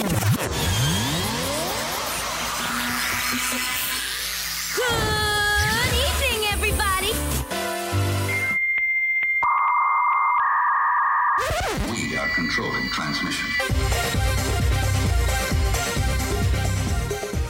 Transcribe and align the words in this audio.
Thank 0.00 0.12
you. 3.72 3.77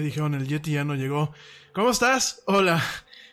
Dijeron 0.00 0.34
el 0.34 0.46
Yeti 0.46 0.72
ya 0.72 0.84
no 0.84 0.94
llegó. 0.94 1.32
¿Cómo 1.74 1.90
estás? 1.90 2.42
Hola. 2.46 2.82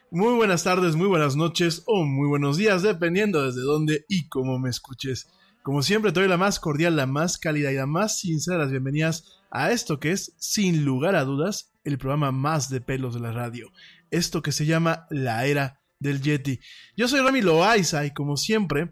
Muy 0.10 0.36
buenas 0.36 0.64
tardes, 0.64 0.96
muy 0.96 1.08
buenas 1.08 1.36
noches 1.36 1.84
o 1.86 2.06
muy 2.06 2.30
buenos 2.30 2.56
días, 2.56 2.82
dependiendo 2.82 3.46
desde 3.46 3.60
dónde 3.60 4.06
y 4.08 4.30
cómo 4.30 4.58
me 4.58 4.70
escuches. 4.70 5.28
Como 5.64 5.82
siempre, 5.82 6.14
te 6.14 6.22
doy 6.22 6.30
la 6.30 6.38
más 6.38 6.62
cordial, 6.62 6.96
la 6.96 7.08
más 7.08 7.38
cálida 7.38 7.74
y 7.74 7.76
la 7.76 7.88
más 7.88 8.20
sincera 8.20 8.58
las 8.58 8.72
bienvenidas 8.72 9.42
a 9.52 9.72
esto 9.72 10.00
que 10.00 10.12
es, 10.12 10.34
sin 10.38 10.86
lugar 10.86 11.18
a 11.18 11.26
dudas, 11.26 11.74
el 11.84 11.98
programa 11.98 12.32
más 12.32 12.70
de 12.70 12.80
pelos 12.80 13.16
de 13.16 13.20
la 13.20 13.34
radio. 13.34 13.70
Esto 14.10 14.42
que 14.42 14.54
se 14.54 14.66
llama 14.66 15.08
La 15.10 15.46
Era 15.46 15.82
del 16.00 16.22
Yeti. 16.22 16.62
Yo 16.96 17.10
soy 17.10 17.20
Rami 17.20 17.42
Loaiza 17.42 18.06
y 18.06 18.12
como 18.12 18.38
siempre, 18.38 18.92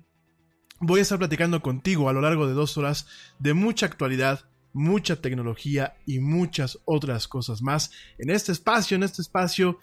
voy 0.82 1.00
a 1.00 1.04
estar 1.04 1.18
platicando 1.18 1.62
contigo 1.62 2.10
a 2.10 2.14
lo 2.14 2.20
largo 2.20 2.46
de 2.46 2.54
dos 2.54 2.78
horas 2.78 3.08
de 3.40 3.54
mucha 3.54 3.86
actualidad, 3.86 4.50
mucha 4.76 5.16
tecnología 5.16 5.96
y 6.06 6.20
muchas 6.20 6.80
otras 6.84 7.28
cosas 7.28 7.62
más 7.62 7.92
en 8.18 8.30
este 8.30 8.52
espacio, 8.52 8.96
en 8.96 9.04
este 9.04 9.22
espacio 9.22 9.80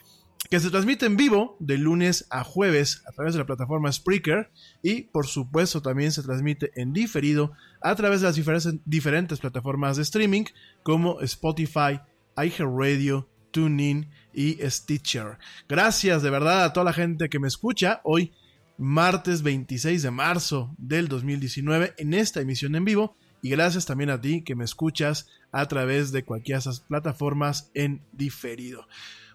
que 0.51 0.61
se 0.61 0.71
transmite 0.71 1.07
en 1.07 1.17
vivo 1.17 1.57
de 1.61 1.79
lunes 1.79 2.27
a 2.29 2.45
jueves 2.45 3.03
a 3.07 3.13
través 3.13 3.33
de 3.33 3.39
la 3.39 3.47
plataforma 3.47 3.91
Spreaker 3.91 4.51
y 4.83 5.03
por 5.03 5.27
supuesto 5.27 5.81
también 5.81 6.13
se 6.13 6.23
transmite 6.23 6.73
en 6.75 6.93
diferido 6.93 7.53
a 7.81 7.95
través 7.95 8.21
de 8.21 8.27
las 8.27 8.37
diferentes, 8.85 9.41
plataformas 9.41 9.97
de 9.97 10.03
streaming 10.03 10.45
como 10.83 11.21
Spotify, 11.23 12.01
iHeartRadio, 12.37 13.31
TuneIn 13.51 14.11
y 14.35 14.59
Stitcher. 14.69 15.39
Gracias 15.69 16.23
de 16.23 16.31
verdad 16.31 16.65
a 16.65 16.73
toda 16.75 16.85
la 16.85 16.93
gente 16.93 17.31
que 17.31 17.39
me 17.39 17.49
escucha 17.49 18.03
hoy 18.05 18.33
martes 18.77 19.43
26 19.43 20.03
de 20.03 20.11
marzo 20.11 20.75
del 20.77 21.09
2019 21.09 21.95
en 21.97 22.13
esta 22.13 22.41
emisión 22.41 22.75
en 22.75 22.85
vivo 22.85 23.17
y 23.43 23.51
gracias 23.51 23.85
también 23.85 24.09
a 24.11 24.21
ti 24.21 24.43
que 24.43 24.55
me 24.55 24.65
escuchas 24.65 25.29
a 25.51 25.67
través 25.67 26.13
de 26.13 26.25
cualquiera 26.25 26.59
de 26.59 26.61
esas 26.61 26.81
plataformas 26.81 27.71
en 27.75 28.01
diferido. 28.13 28.87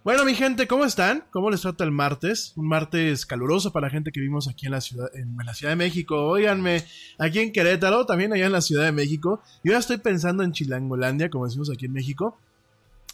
Bueno, 0.04 0.24
mi 0.24 0.36
gente, 0.36 0.68
¿cómo 0.68 0.86
están? 0.86 1.26
¿Cómo 1.32 1.50
les 1.50 1.62
trata 1.62 1.84
el 1.84 1.92
martes? 1.92 2.54
Un 2.56 2.70
martes 2.70 3.26
caluroso 3.26 3.74
para 3.74 3.88
la 3.88 3.92
gente 3.92 4.14
que 4.14 4.22
vivimos 4.22 4.48
aquí 4.48 4.66
en 4.66 4.72
la 4.72 4.80
ciudad, 4.80 5.14
en 5.14 5.36
la 5.46 5.54
Ciudad 5.54 5.74
de 5.74 5.76
México. 5.76 6.28
Óiganme, 6.28 6.86
aquí 7.18 7.40
en 7.40 7.52
Querétaro, 7.52 8.06
también 8.06 8.32
allá 8.32 8.46
en 8.46 8.54
la 8.54 8.62
Ciudad 8.62 8.86
de 8.86 8.94
México. 8.94 9.42
Yo 9.66 9.74
ya 9.74 9.80
estoy 9.80 9.98
pensando 9.98 10.44
en 10.44 10.54
Chilangolandia, 10.54 11.30
como 11.30 11.46
decimos 11.46 11.70
aquí 11.70 11.88
en 11.88 11.94
México. 11.94 12.40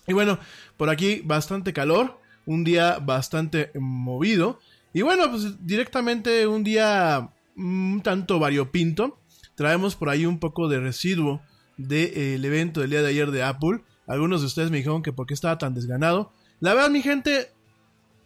Y 0.05 0.13
bueno, 0.13 0.37
por 0.77 0.91
aquí 0.91 1.23
bastante 1.25 1.73
calor, 1.73 2.19
un 2.45 2.63
día 2.63 2.99
bastante 2.99 3.71
movido. 3.73 4.59
Y 4.93 5.01
bueno, 5.01 5.31
pues 5.31 5.65
directamente 5.65 6.45
un 6.45 6.63
día 6.63 7.27
un 7.55 8.01
tanto 8.03 8.37
variopinto. 8.37 9.17
Traemos 9.55 9.95
por 9.95 10.09
ahí 10.09 10.25
un 10.25 10.39
poco 10.39 10.67
de 10.67 10.79
residuo 10.79 11.41
del 11.77 12.43
evento 12.45 12.81
del 12.81 12.89
día 12.91 13.01
de 13.01 13.09
ayer 13.09 13.31
de 13.31 13.43
Apple. 13.43 13.81
Algunos 14.07 14.41
de 14.41 14.47
ustedes 14.47 14.71
me 14.71 14.77
dijeron 14.77 15.03
que 15.03 15.13
por 15.13 15.25
qué 15.27 15.33
estaba 15.33 15.57
tan 15.57 15.73
desganado. 15.73 16.31
La 16.59 16.73
verdad, 16.73 16.89
mi 16.89 17.01
gente, 17.01 17.51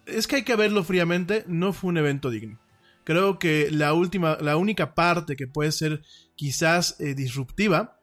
es 0.06 0.28
que 0.28 0.38
hay 0.38 0.44
que 0.44 0.56
verlo 0.56 0.84
fríamente, 0.84 1.44
no 1.48 1.74
fue 1.74 1.90
un 1.90 1.98
evento 1.98 2.30
digno. 2.30 2.60
Creo 3.04 3.40
que 3.40 3.70
la 3.72 3.94
última, 3.94 4.38
la 4.42 4.58
única 4.58 4.94
parte 4.96 5.36
que 5.36 5.48
puede 5.48 5.72
ser 5.72 6.02
quizás 6.36 7.00
eh, 7.00 7.14
disruptiva 7.16 8.00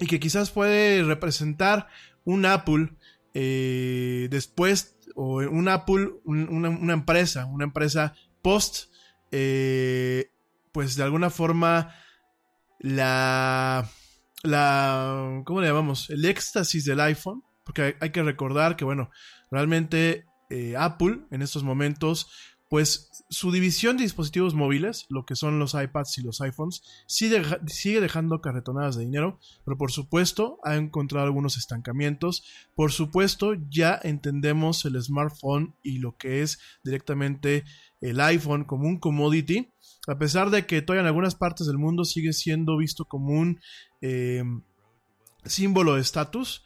y 0.00 0.06
que 0.06 0.18
quizás 0.18 0.50
puede 0.50 1.02
representar 1.04 1.88
un 2.24 2.46
Apple 2.46 2.90
eh, 3.34 4.28
después, 4.30 4.96
o 5.14 5.36
un 5.38 5.68
Apple, 5.68 6.10
un- 6.24 6.48
una, 6.48 6.68
una 6.70 6.92
empresa, 6.94 7.44
una 7.46 7.64
empresa 7.64 8.14
post, 8.42 8.86
eh, 9.30 10.30
pues 10.72 10.96
de 10.96 11.02
alguna 11.02 11.30
forma 11.30 11.94
la, 12.84 13.90
la, 14.42 15.42
¿cómo 15.46 15.62
le 15.62 15.68
llamamos? 15.68 16.10
El 16.10 16.26
éxtasis 16.26 16.84
del 16.84 17.00
iPhone, 17.00 17.42
porque 17.64 17.96
hay, 17.98 18.10
que 18.10 18.22
recordar 18.22 18.76
que, 18.76 18.84
bueno, 18.84 19.10
realmente 19.50 20.26
eh, 20.50 20.74
Apple 20.76 21.20
en 21.30 21.40
estos 21.40 21.62
momentos, 21.62 22.28
pues 22.68 23.24
su 23.30 23.50
división 23.52 23.96
de 23.96 24.02
dispositivos 24.02 24.52
móviles, 24.52 25.06
lo 25.08 25.24
que 25.24 25.34
son 25.34 25.58
los 25.58 25.72
iPads 25.72 26.18
y 26.18 26.22
los 26.24 26.42
iPhones, 26.42 26.82
sigue, 27.06 27.42
sigue 27.68 28.02
dejando 28.02 28.42
carretonadas 28.42 28.96
de 28.96 29.04
dinero, 29.06 29.38
pero 29.64 29.78
por 29.78 29.90
supuesto 29.90 30.58
ha 30.62 30.76
encontrado 30.76 31.24
algunos 31.24 31.56
estancamientos. 31.56 32.44
Por 32.74 32.92
supuesto, 32.92 33.54
ya 33.70 33.98
entendemos 34.02 34.84
el 34.84 35.02
smartphone 35.02 35.74
y 35.82 36.00
lo 36.00 36.18
que 36.18 36.42
es 36.42 36.58
directamente 36.84 37.64
el 38.04 38.20
iPhone 38.20 38.64
como 38.64 38.86
un 38.86 38.98
commodity, 38.98 39.72
a 40.06 40.18
pesar 40.18 40.50
de 40.50 40.66
que 40.66 40.82
todavía 40.82 41.00
en 41.00 41.06
algunas 41.06 41.34
partes 41.34 41.66
del 41.66 41.78
mundo 41.78 42.04
sigue 42.04 42.34
siendo 42.34 42.76
visto 42.76 43.06
como 43.06 43.32
un 43.32 43.60
eh, 44.02 44.44
símbolo 45.46 45.94
de 45.94 46.02
estatus. 46.02 46.62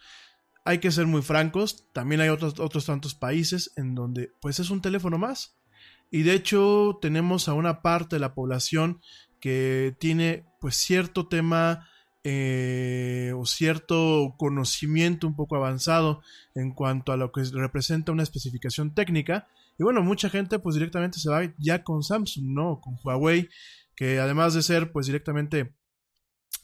Hay 0.65 0.79
que 0.79 0.91
ser 0.91 1.07
muy 1.07 1.23
francos, 1.23 1.87
también 1.93 2.21
hay 2.21 2.29
otros, 2.29 2.59
otros 2.59 2.87
tantos 2.87 3.15
países 3.15 3.73
en 3.77 3.95
donde 3.95 4.33
pues 4.41 4.59
es 4.59 4.69
un 4.71 4.83
teléfono 4.83 5.17
más. 5.17 5.57
Y 6.11 6.23
de 6.23 6.35
hecho 6.35 6.99
tenemos 7.01 7.49
a 7.49 7.55
una 7.55 7.83
parte 7.83 8.17
de 8.17 8.21
la 8.21 8.35
población 8.35 9.01
que 9.41 9.95
tiene 10.01 10.45
pues 10.61 10.75
cierto 10.75 11.29
tema 11.29 11.89
eh, 12.25 13.33
o 13.37 13.47
cierto 13.47 14.35
conocimiento 14.37 15.29
un 15.29 15.37
poco 15.37 15.55
avanzado 15.55 16.21
en 16.57 16.73
cuanto 16.73 17.13
a 17.13 17.17
lo 17.17 17.31
que 17.31 17.45
representa 17.45 18.11
una 18.11 18.25
especificación 18.25 18.93
técnica. 18.93 19.47
Y 19.79 19.85
bueno, 19.85 20.03
mucha 20.03 20.29
gente 20.29 20.59
pues 20.59 20.75
directamente 20.75 21.19
se 21.19 21.31
va 21.31 21.55
ya 21.59 21.83
con 21.83 22.03
Samsung, 22.03 22.53
¿no? 22.53 22.81
Con 22.81 22.97
Huawei, 23.03 23.49
que 23.95 24.19
además 24.19 24.55
de 24.55 24.63
ser 24.63 24.93
pues 24.93 25.07
directamente 25.07 25.77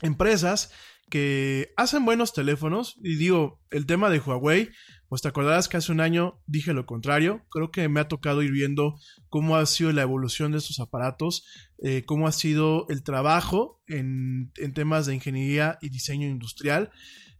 empresas 0.02 0.72
que 1.10 1.72
hacen 1.76 2.04
buenos 2.04 2.32
teléfonos. 2.32 2.96
Y 3.02 3.16
digo, 3.16 3.60
el 3.70 3.86
tema 3.86 4.10
de 4.10 4.18
Huawei, 4.18 4.70
pues 5.08 5.22
te 5.22 5.28
acordarás 5.28 5.68
que 5.68 5.76
hace 5.76 5.92
un 5.92 6.00
año 6.00 6.42
dije 6.46 6.72
lo 6.72 6.86
contrario. 6.86 7.44
Creo 7.50 7.70
que 7.70 7.88
me 7.88 8.00
ha 8.00 8.08
tocado 8.08 8.42
ir 8.42 8.50
viendo 8.50 8.96
cómo 9.28 9.56
ha 9.56 9.66
sido 9.66 9.92
la 9.92 10.02
evolución 10.02 10.52
de 10.52 10.58
estos 10.58 10.80
aparatos, 10.80 11.46
eh, 11.78 12.02
cómo 12.04 12.26
ha 12.26 12.32
sido 12.32 12.86
el 12.88 13.04
trabajo 13.04 13.82
en, 13.86 14.52
en 14.56 14.72
temas 14.74 15.06
de 15.06 15.14
ingeniería 15.14 15.78
y 15.80 15.90
diseño 15.90 16.26
industrial. 16.28 16.90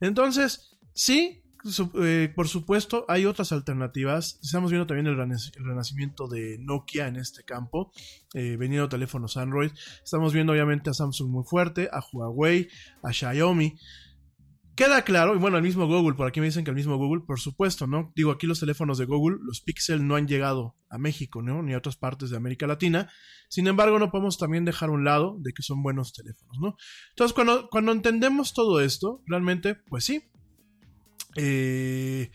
Entonces, 0.00 0.78
sí, 0.92 1.43
eh, 2.02 2.32
por 2.34 2.48
supuesto, 2.48 3.04
hay 3.08 3.24
otras 3.24 3.52
alternativas. 3.52 4.38
Estamos 4.42 4.70
viendo 4.70 4.86
también 4.86 5.06
el, 5.06 5.16
renacimiento 5.16 6.28
de 6.28 6.58
Nokia 6.60 7.08
en 7.08 7.16
este 7.16 7.42
campo, 7.44 7.90
eh, 8.34 8.58
teléfonos 8.90 9.36
Android. 9.36 9.70
Estamos 10.02 10.32
viendo 10.32 10.52
obviamente 10.52 10.90
a 10.90 10.94
Samsung 10.94 11.30
muy 11.30 11.44
fuerte, 11.44 11.88
a 11.90 12.00
Huawei, 12.00 12.68
a 13.02 13.12
Xiaomi. 13.12 13.76
Queda 14.76 15.02
claro, 15.02 15.36
y 15.36 15.38
bueno, 15.38 15.56
el 15.56 15.62
mismo 15.62 15.86
Google, 15.86 16.16
por 16.16 16.26
aquí 16.26 16.40
me 16.40 16.46
dicen 16.46 16.64
que 16.64 16.70
el 16.70 16.76
mismo 16.76 16.96
Google, 16.96 17.22
por 17.24 17.38
supuesto, 17.38 17.86
¿no? 17.86 18.12
Digo, 18.16 18.32
aquí 18.32 18.48
los 18.48 18.58
teléfonos 18.58 18.98
de 18.98 19.04
Google, 19.04 19.38
los 19.40 19.60
Pixel 19.60 20.04
no 20.04 20.16
han 20.16 20.26
llegado 20.26 20.74
a 20.90 20.98
México, 20.98 21.42
¿no? 21.42 21.62
Ni 21.62 21.74
a 21.74 21.78
otras 21.78 21.96
partes 21.96 22.30
de 22.30 22.36
América 22.36 22.66
Latina. 22.66 23.08
Sin 23.48 23.68
embargo, 23.68 24.00
no 24.00 24.10
podemos 24.10 24.36
también 24.36 24.64
dejar 24.64 24.90
un 24.90 25.04
lado 25.04 25.36
de 25.38 25.52
que 25.52 25.62
son 25.62 25.80
buenos 25.80 26.12
teléfonos, 26.12 26.58
¿no? 26.60 26.76
Entonces, 27.10 27.32
cuando, 27.32 27.68
cuando 27.70 27.92
entendemos 27.92 28.52
todo 28.52 28.80
esto, 28.80 29.22
realmente, 29.26 29.76
pues 29.76 30.04
sí, 30.04 30.24
eh, 31.36 32.30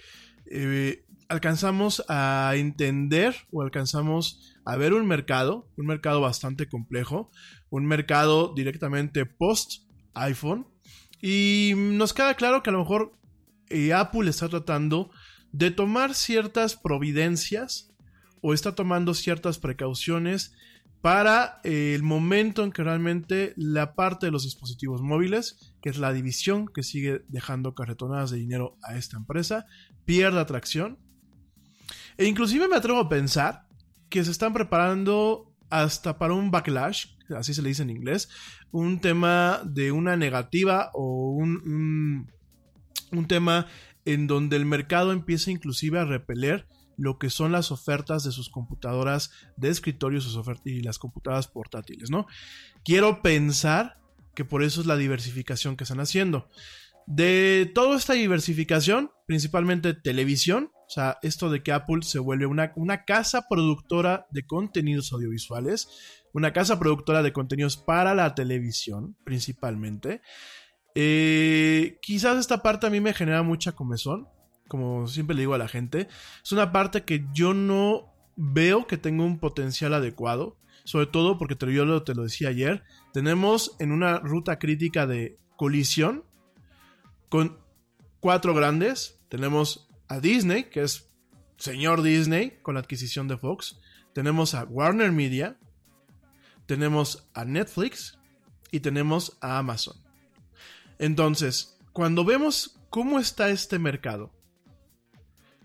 eh, 0.46 1.06
alcanzamos 1.28 2.04
a 2.10 2.54
entender 2.56 3.36
o 3.52 3.62
alcanzamos 3.62 4.56
a 4.66 4.76
ver 4.76 4.94
un 4.94 5.08
mercado, 5.08 5.68
un 5.78 5.86
mercado 5.86 6.22
bastante 6.22 6.68
complejo, 6.68 7.32
un 7.70 7.86
mercado 7.86 8.54
directamente 8.56 9.26
post 9.26 9.84
iPhone. 10.14 10.68
Y 11.22 11.74
nos 11.76 12.14
queda 12.14 12.34
claro 12.36 12.64
que 12.64 12.70
a 12.70 12.74
lo 12.74 12.80
mejor 12.80 13.14
eh, 13.70 13.94
Apple 13.94 14.30
está 14.30 14.50
tratando 14.50 15.12
de 15.52 15.72
tomar 15.72 16.16
ciertas 16.16 16.76
providencias 16.76 17.94
o 18.42 18.54
está 18.54 18.74
tomando 18.74 19.14
ciertas 19.14 19.60
precauciones 19.60 20.54
para 21.02 21.62
eh, 21.64 21.94
el 21.96 22.04
momento 22.04 22.64
en 22.64 22.72
que 22.72 22.84
realmente 22.84 23.54
la 23.56 23.96
parte 23.96 24.26
de 24.26 24.32
los 24.32 24.44
dispositivos 24.44 25.02
móviles, 25.02 25.74
que 25.82 25.90
es 25.90 25.98
la 25.98 26.12
división 26.12 26.68
que 26.68 26.84
sigue 26.84 27.22
dejando 27.30 27.74
carretonadas 27.74 28.32
de 28.32 28.38
dinero 28.38 28.78
a 28.84 28.98
esta 28.98 29.18
empresa, 29.18 29.66
pierda 30.06 30.42
atracción. 30.42 30.98
E 32.18 32.26
inclusive 32.26 32.68
me 32.68 32.76
atrevo 32.76 33.00
a 33.00 33.10
pensar 33.10 33.66
que 34.10 34.26
se 34.26 34.32
están 34.32 34.54
preparando 34.54 35.56
hasta 35.70 36.18
para 36.18 36.34
un 36.34 36.52
backlash, 36.52 37.06
así 37.38 37.54
se 37.54 37.62
le 37.62 37.70
dice 37.70 37.84
en 37.84 37.92
inglés, 37.92 38.30
un 38.72 39.00
tema 39.00 39.62
de 39.64 39.92
una 39.92 40.18
negativa 40.18 40.90
o 40.94 41.32
un, 41.32 41.62
un, 41.66 42.32
un 43.18 43.28
tema 43.28 43.68
en 44.04 44.28
donde 44.28 44.58
el 44.58 44.66
mercado 44.66 45.14
empieza 45.14 45.52
inclusive 45.52 46.00
a 46.00 46.06
repeler 46.06 46.68
lo 47.00 47.18
que 47.18 47.30
son 47.30 47.52
las 47.52 47.72
ofertas 47.72 48.24
de 48.24 48.32
sus 48.32 48.50
computadoras 48.50 49.32
de 49.56 49.70
escritorio 49.70 50.22
sus 50.22 50.40
y 50.66 50.82
las 50.82 51.00
computadoras 51.00 51.48
portátiles, 51.48 52.12
¿no? 52.12 52.28
Quiero 52.84 53.22
pensar 53.22 53.98
que 54.36 54.46
por 54.46 54.64
eso 54.64 54.82
es 54.82 54.88
la 54.88 54.98
diversificación 54.98 55.76
que 55.76 55.86
están 55.86 56.00
haciendo. 56.00 56.50
De 57.08 57.72
toda 57.74 57.98
esta 57.98 58.14
diversificación, 58.14 59.12
principalmente 59.26 59.94
televisión, 59.94 60.72
o 60.88 60.92
sea, 60.92 61.18
esto 61.22 61.50
de 61.50 61.64
que 61.64 61.72
Apple 61.72 62.02
se 62.04 62.20
vuelve 62.20 62.46
una, 62.46 62.74
una 62.76 63.06
casa 63.06 63.48
productora 63.50 64.28
de 64.32 64.46
contenidos 64.46 65.14
audiovisuales, 65.14 65.88
una 66.34 66.54
casa 66.54 66.80
productora 66.80 67.24
de 67.24 67.34
contenidos 67.34 67.78
para 67.78 68.14
la 68.14 68.36
televisión, 68.36 69.16
principalmente. 69.24 70.22
Eh, 70.96 71.98
quizás 72.02 72.38
esta 72.38 72.62
parte 72.62 72.88
a 72.88 72.90
mí 72.90 73.00
me 73.00 73.14
genera 73.14 73.44
mucha 73.44 73.72
comezón, 73.72 74.28
como 74.70 75.08
siempre 75.08 75.36
le 75.36 75.42
digo 75.42 75.56
a 75.56 75.58
la 75.58 75.68
gente. 75.68 76.08
Es 76.42 76.54
una 76.54 76.72
parte 76.72 77.04
que 77.04 77.26
yo 77.34 77.54
no 77.54 78.14
veo 78.38 78.88
que 78.88 78.98
tenga 78.98 79.26
un 79.26 79.40
potencial 79.40 79.94
adecuado, 79.94 80.56
sobre 80.86 81.08
todo 81.08 81.38
porque 81.38 81.56
te, 81.56 81.74
yo 81.74 82.04
te 82.04 82.16
lo 82.16 82.24
decía 82.24 82.48
ayer, 82.48 82.84
tenemos 83.12 83.76
en 83.80 83.92
una 83.92 84.20
ruta 84.20 84.58
crítica 84.60 85.06
de 85.06 85.38
colisión 85.58 86.24
con 87.28 87.58
cuatro 88.22 88.54
grandes. 88.54 89.20
Tenemos 89.28 89.90
a 90.08 90.20
Disney, 90.20 90.66
que 90.66 90.84
es 90.84 91.12
señor 91.58 92.02
Disney 92.02 92.60
con 92.62 92.76
la 92.76 92.80
adquisición 92.80 93.28
de 93.28 93.38
Fox. 93.38 93.80
Tenemos 94.14 94.54
a 94.54 94.64
Warner 94.64 95.12
Media. 95.12 95.58
Tenemos 96.66 97.28
a 97.34 97.44
Netflix. 97.44 98.18
Y 98.72 98.82
tenemos 98.82 99.38
a 99.42 99.58
Amazon. 99.58 99.98
Entonces, 101.00 101.78
cuando 101.92 102.24
vemos 102.24 102.80
cómo 102.90 103.20
está 103.20 103.50
este 103.50 103.80
mercado, 103.80 104.32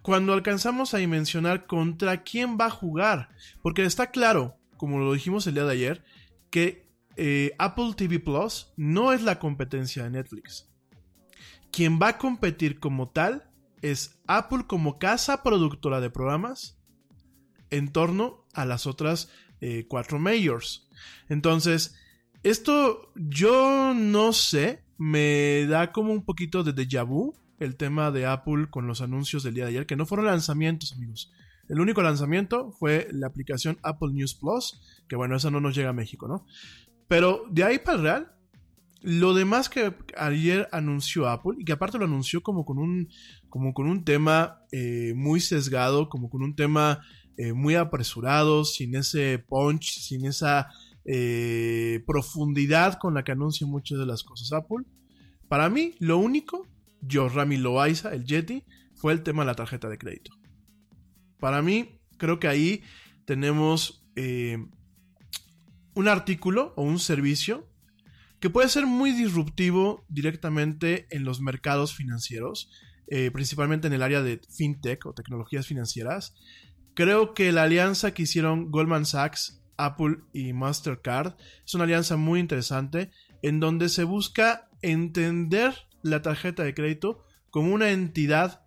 cuando 0.04 0.34
alcanzamos 0.34 0.92
a 0.92 0.98
dimensionar 0.98 1.66
contra 1.66 2.24
quién 2.24 2.58
va 2.60 2.66
a 2.66 2.70
jugar, 2.70 3.30
porque 3.62 3.86
está 3.86 4.10
claro, 4.10 4.54
como 4.76 4.98
lo 4.98 5.14
dijimos 5.14 5.46
el 5.46 5.54
día 5.54 5.64
de 5.64 5.72
ayer, 5.72 6.04
que 6.50 6.90
eh, 7.16 7.52
Apple 7.58 7.94
TV 7.96 8.20
Plus 8.20 8.74
no 8.76 9.14
es 9.14 9.22
la 9.22 9.38
competencia 9.38 10.04
de 10.04 10.10
Netflix. 10.10 10.68
Quien 11.72 11.98
va 11.98 12.08
a 12.08 12.18
competir 12.18 12.80
como 12.80 13.08
tal 13.08 13.48
es 13.80 14.20
Apple 14.26 14.64
como 14.66 14.98
casa 14.98 15.42
productora 15.42 16.02
de 16.02 16.10
programas 16.10 16.76
en 17.70 17.90
torno 17.90 18.44
a 18.52 18.66
las 18.66 18.86
otras 18.86 19.30
eh, 19.62 19.86
cuatro 19.88 20.18
majors. 20.18 20.86
Entonces, 21.30 21.96
esto 22.42 23.10
yo 23.14 23.94
no 23.94 24.34
sé, 24.34 24.84
me 24.98 25.64
da 25.64 25.92
como 25.92 26.12
un 26.12 26.26
poquito 26.26 26.62
de 26.62 26.74
déjà 26.74 27.06
vu 27.06 27.34
el 27.58 27.76
tema 27.76 28.10
de 28.10 28.26
Apple 28.26 28.68
con 28.70 28.86
los 28.86 29.00
anuncios 29.00 29.42
del 29.42 29.54
día 29.54 29.64
de 29.64 29.70
ayer, 29.70 29.86
que 29.86 29.96
no 29.96 30.06
fueron 30.06 30.26
lanzamientos, 30.26 30.92
amigos. 30.92 31.32
El 31.68 31.80
único 31.80 32.02
lanzamiento 32.02 32.72
fue 32.72 33.08
la 33.12 33.26
aplicación 33.26 33.78
Apple 33.82 34.12
News 34.12 34.34
Plus, 34.34 34.80
que 35.08 35.16
bueno, 35.16 35.36
esa 35.36 35.50
no 35.50 35.60
nos 35.60 35.74
llega 35.74 35.90
a 35.90 35.94
México, 35.94 36.28
¿no? 36.28 36.46
Pero 37.08 37.44
de 37.50 37.64
ahí 37.64 37.78
para 37.78 37.96
el 37.96 38.02
real, 38.02 38.32
lo 39.00 39.34
demás 39.34 39.68
que 39.68 39.94
ayer 40.16 40.68
anunció 40.72 41.28
Apple, 41.28 41.54
y 41.58 41.64
que 41.64 41.72
aparte 41.72 41.98
lo 41.98 42.04
anunció 42.04 42.42
como 42.42 42.64
con 42.64 42.78
un, 42.78 43.08
como 43.48 43.72
con 43.74 43.86
un 43.86 44.04
tema 44.04 44.62
eh, 44.72 45.12
muy 45.14 45.40
sesgado, 45.40 46.08
como 46.08 46.30
con 46.30 46.42
un 46.42 46.54
tema 46.54 47.00
eh, 47.36 47.52
muy 47.52 47.74
apresurado, 47.74 48.64
sin 48.64 48.94
ese 48.94 49.38
punch, 49.38 49.98
sin 49.98 50.24
esa 50.26 50.68
eh, 51.04 52.02
profundidad 52.06 52.98
con 52.98 53.14
la 53.14 53.24
que 53.24 53.32
anuncia 53.32 53.66
muchas 53.66 53.98
de 53.98 54.06
las 54.06 54.22
cosas 54.22 54.52
Apple. 54.52 54.86
Para 55.48 55.68
mí, 55.68 55.94
lo 55.98 56.18
único, 56.18 56.66
Rami 57.08 57.56
Loaiza, 57.56 58.14
el 58.14 58.24
Yeti, 58.24 58.64
fue 58.94 59.12
el 59.12 59.22
tema 59.22 59.42
de 59.42 59.46
la 59.46 59.54
tarjeta 59.54 59.88
de 59.88 59.98
crédito. 59.98 60.32
Para 61.38 61.62
mí, 61.62 62.00
creo 62.16 62.38
que 62.38 62.48
ahí 62.48 62.82
tenemos 63.24 64.06
eh, 64.16 64.58
un 65.94 66.08
artículo 66.08 66.72
o 66.76 66.82
un 66.82 66.98
servicio 66.98 67.68
que 68.40 68.50
puede 68.50 68.68
ser 68.68 68.86
muy 68.86 69.12
disruptivo 69.12 70.04
directamente 70.08 71.06
en 71.10 71.24
los 71.24 71.40
mercados 71.40 71.94
financieros, 71.94 72.70
eh, 73.06 73.30
principalmente 73.30 73.86
en 73.86 73.92
el 73.94 74.02
área 74.02 74.22
de 74.22 74.40
fintech 74.50 75.06
o 75.06 75.14
tecnologías 75.14 75.66
financieras. 75.66 76.34
Creo 76.94 77.34
que 77.34 77.52
la 77.52 77.62
alianza 77.62 78.12
que 78.12 78.22
hicieron 78.22 78.70
Goldman 78.70 79.06
Sachs, 79.06 79.62
Apple 79.76 80.18
y 80.32 80.52
Mastercard 80.52 81.34
es 81.64 81.74
una 81.74 81.84
alianza 81.84 82.16
muy 82.16 82.38
interesante 82.38 83.10
en 83.42 83.60
donde 83.60 83.88
se 83.88 84.04
busca 84.04 84.68
entender 84.82 85.74
la 86.04 86.22
tarjeta 86.22 86.62
de 86.62 86.74
crédito 86.74 87.24
como 87.50 87.72
una 87.72 87.90
entidad 87.90 88.66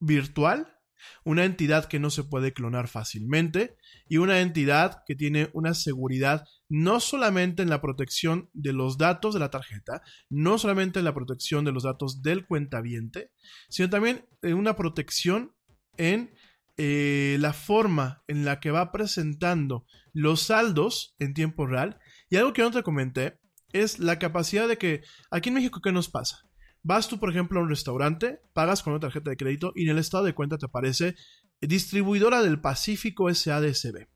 virtual, 0.00 0.78
una 1.24 1.44
entidad 1.44 1.86
que 1.86 1.98
no 1.98 2.10
se 2.10 2.24
puede 2.24 2.52
clonar 2.52 2.88
fácilmente 2.88 3.76
y 4.08 4.18
una 4.18 4.40
entidad 4.40 5.02
que 5.06 5.16
tiene 5.16 5.50
una 5.52 5.74
seguridad 5.74 6.44
no 6.68 7.00
solamente 7.00 7.62
en 7.62 7.70
la 7.70 7.80
protección 7.80 8.50
de 8.52 8.72
los 8.72 8.98
datos 8.98 9.34
de 9.34 9.40
la 9.40 9.50
tarjeta, 9.50 10.02
no 10.28 10.58
solamente 10.58 10.98
en 10.98 11.04
la 11.04 11.14
protección 11.14 11.64
de 11.64 11.72
los 11.72 11.84
datos 11.84 12.22
del 12.22 12.46
cuentaviente, 12.46 13.30
sino 13.68 13.88
también 13.90 14.26
en 14.42 14.54
una 14.54 14.76
protección 14.76 15.54
en 15.96 16.34
eh, 16.76 17.36
la 17.40 17.52
forma 17.52 18.22
en 18.26 18.44
la 18.44 18.60
que 18.60 18.70
va 18.70 18.92
presentando 18.92 19.86
los 20.12 20.42
saldos 20.42 21.14
en 21.18 21.32
tiempo 21.32 21.66
real. 21.66 21.98
Y 22.28 22.36
algo 22.36 22.52
que 22.52 22.62
no 22.62 22.70
te 22.70 22.82
comenté 22.82 23.38
es 23.72 23.98
la 23.98 24.18
capacidad 24.18 24.68
de 24.68 24.76
que 24.76 25.02
aquí 25.30 25.48
en 25.48 25.54
México, 25.56 25.80
¿qué 25.82 25.92
nos 25.92 26.10
pasa? 26.10 26.40
Vas 26.86 27.08
tú, 27.08 27.18
por 27.18 27.30
ejemplo, 27.30 27.58
a 27.58 27.62
un 27.62 27.70
restaurante, 27.70 28.40
pagas 28.52 28.82
con 28.82 28.92
una 28.92 29.00
tarjeta 29.00 29.30
de 29.30 29.36
crédito 29.38 29.72
y 29.74 29.84
en 29.84 29.90
el 29.90 29.98
estado 29.98 30.22
de 30.24 30.34
cuenta 30.34 30.58
te 30.58 30.66
aparece 30.66 31.16
distribuidora 31.60 32.42
del 32.42 32.60
Pacífico 32.60 33.32
SADCB. 33.32 34.06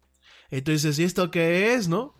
Entonces, 0.50 0.98
¿y 0.98 1.04
esto 1.04 1.30
qué 1.30 1.74
es, 1.74 1.88
no? 1.88 2.14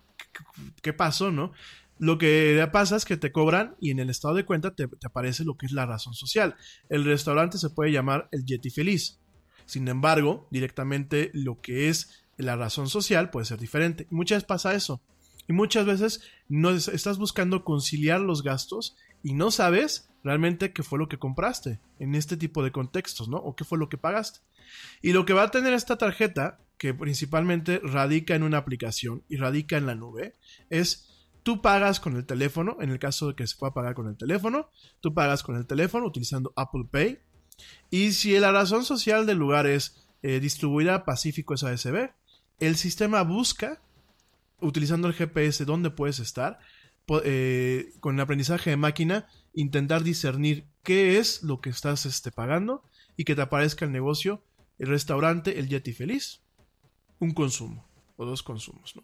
¿Qué 0.81 0.91
pasó, 0.91 1.31
no? 1.31 1.51
Lo 1.99 2.17
que 2.17 2.67
pasa 2.71 2.95
es 2.95 3.05
que 3.05 3.15
te 3.17 3.31
cobran 3.31 3.75
y 3.79 3.91
en 3.91 3.99
el 3.99 4.09
estado 4.09 4.33
de 4.33 4.45
cuenta 4.45 4.73
te, 4.73 4.87
aparece 5.05 5.43
lo 5.43 5.55
que 5.55 5.67
es 5.67 5.71
la 5.71 5.85
razón 5.85 6.13
social. 6.15 6.55
El 6.89 7.05
restaurante 7.05 7.57
se 7.59 7.69
puede 7.69 7.91
llamar 7.91 8.27
el 8.31 8.43
Yeti 8.45 8.71
Feliz. 8.71 9.19
Sin 9.65 9.87
embargo, 9.87 10.47
directamente 10.49 11.29
lo 11.33 11.61
que 11.61 11.89
es 11.89 12.23
la 12.37 12.55
razón 12.55 12.89
social 12.89 13.29
puede 13.29 13.45
ser 13.45 13.59
diferente. 13.59 14.07
Muchas 14.09 14.37
veces 14.37 14.47
pasa 14.47 14.73
eso. 14.73 15.01
Y 15.47 15.53
muchas 15.53 15.85
veces 15.85 16.21
no 16.47 16.69
es- 16.71 16.87
estás 16.87 17.17
buscando 17.17 17.63
conciliar 17.63 18.21
los 18.21 18.43
gastos 18.43 18.95
y 19.23 19.33
no 19.33 19.51
sabes 19.51 20.09
realmente 20.23 20.73
qué 20.73 20.83
fue 20.83 20.99
lo 20.99 21.07
que 21.07 21.19
compraste 21.19 21.79
en 21.99 22.15
este 22.15 22.37
tipo 22.37 22.63
de 22.63 22.71
contextos, 22.71 23.29
¿no? 23.29 23.37
O 23.37 23.55
qué 23.55 23.63
fue 23.63 23.77
lo 23.77 23.89
que 23.89 23.97
pagaste. 23.97 24.39
Y 25.01 25.13
lo 25.13 25.25
que 25.25 25.33
va 25.33 25.43
a 25.43 25.51
tener 25.51 25.73
esta 25.73 25.97
tarjeta, 25.97 26.59
que 26.77 26.93
principalmente 26.93 27.79
radica 27.83 28.35
en 28.35 28.43
una 28.43 28.57
aplicación 28.57 29.23
y 29.27 29.37
radica 29.37 29.77
en 29.77 29.85
la 29.85 29.95
nube, 29.95 30.35
es 30.69 31.09
tú 31.43 31.61
pagas 31.61 31.99
con 31.99 32.15
el 32.15 32.25
teléfono, 32.25 32.77
en 32.79 32.89
el 32.89 32.99
caso 32.99 33.29
de 33.29 33.35
que 33.35 33.47
se 33.47 33.57
pueda 33.57 33.73
pagar 33.73 33.95
con 33.95 34.07
el 34.07 34.17
teléfono, 34.17 34.69
tú 34.99 35.13
pagas 35.13 35.43
con 35.43 35.55
el 35.55 35.65
teléfono 35.65 36.05
utilizando 36.05 36.53
Apple 36.55 36.85
Pay. 36.89 37.19
Y 37.89 38.13
si 38.13 38.37
la 38.39 38.51
razón 38.51 38.85
social 38.85 39.25
del 39.25 39.37
lugar 39.37 39.67
es 39.67 40.07
eh, 40.21 40.39
distribuir 40.39 40.89
a 40.89 41.05
Pacífico 41.05 41.57
SASB, 41.57 42.11
el 42.59 42.75
sistema 42.75 43.23
busca, 43.23 43.81
utilizando 44.61 45.07
el 45.07 45.13
GPS, 45.13 45.65
dónde 45.65 45.89
puedes 45.89 46.19
estar, 46.19 46.59
eh, 47.23 47.93
con 47.99 48.15
el 48.15 48.21
aprendizaje 48.21 48.69
de 48.69 48.77
máquina, 48.77 49.27
intentar 49.53 50.03
discernir 50.03 50.65
qué 50.83 51.17
es 51.17 51.43
lo 51.43 51.61
que 51.61 51.69
estás 51.69 52.05
este, 52.05 52.31
pagando 52.31 52.83
y 53.17 53.25
que 53.25 53.35
te 53.35 53.41
aparezca 53.41 53.85
el 53.85 53.91
negocio, 53.91 54.43
el 54.77 54.87
restaurante, 54.87 55.59
el 55.59 55.67
Yeti 55.67 55.93
Feliz, 55.93 56.41
un 57.19 57.31
consumo 57.31 57.87
o 58.15 58.25
dos 58.25 58.43
consumos, 58.43 58.95
¿no? 58.95 59.03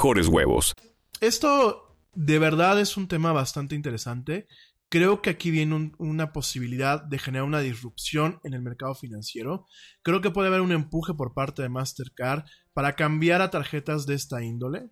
mejores 0.00 0.28
huevos. 0.28 0.72
Esto 1.20 1.94
de 2.14 2.38
verdad 2.38 2.80
es 2.80 2.96
un 2.96 3.06
tema 3.06 3.32
bastante 3.32 3.74
interesante. 3.74 4.46
Creo 4.88 5.20
que 5.20 5.28
aquí 5.28 5.50
viene 5.50 5.74
un- 5.74 5.94
una 5.98 6.32
posibilidad 6.32 7.02
de 7.04 7.18
generar 7.18 7.46
una 7.46 7.60
disrupción 7.60 8.40
en 8.44 8.54
el 8.54 8.62
mercado 8.62 8.94
financiero. 8.94 9.66
Creo 10.02 10.22
que 10.22 10.30
puede 10.30 10.48
haber 10.48 10.62
un 10.62 10.72
empuje 10.72 11.12
por 11.12 11.34
parte 11.34 11.60
de 11.60 11.68
Mastercard 11.68 12.44
para 12.72 12.94
cambiar 12.94 13.42
a 13.42 13.50
tarjetas 13.50 14.06
de 14.06 14.14
esta 14.14 14.42
índole. 14.42 14.88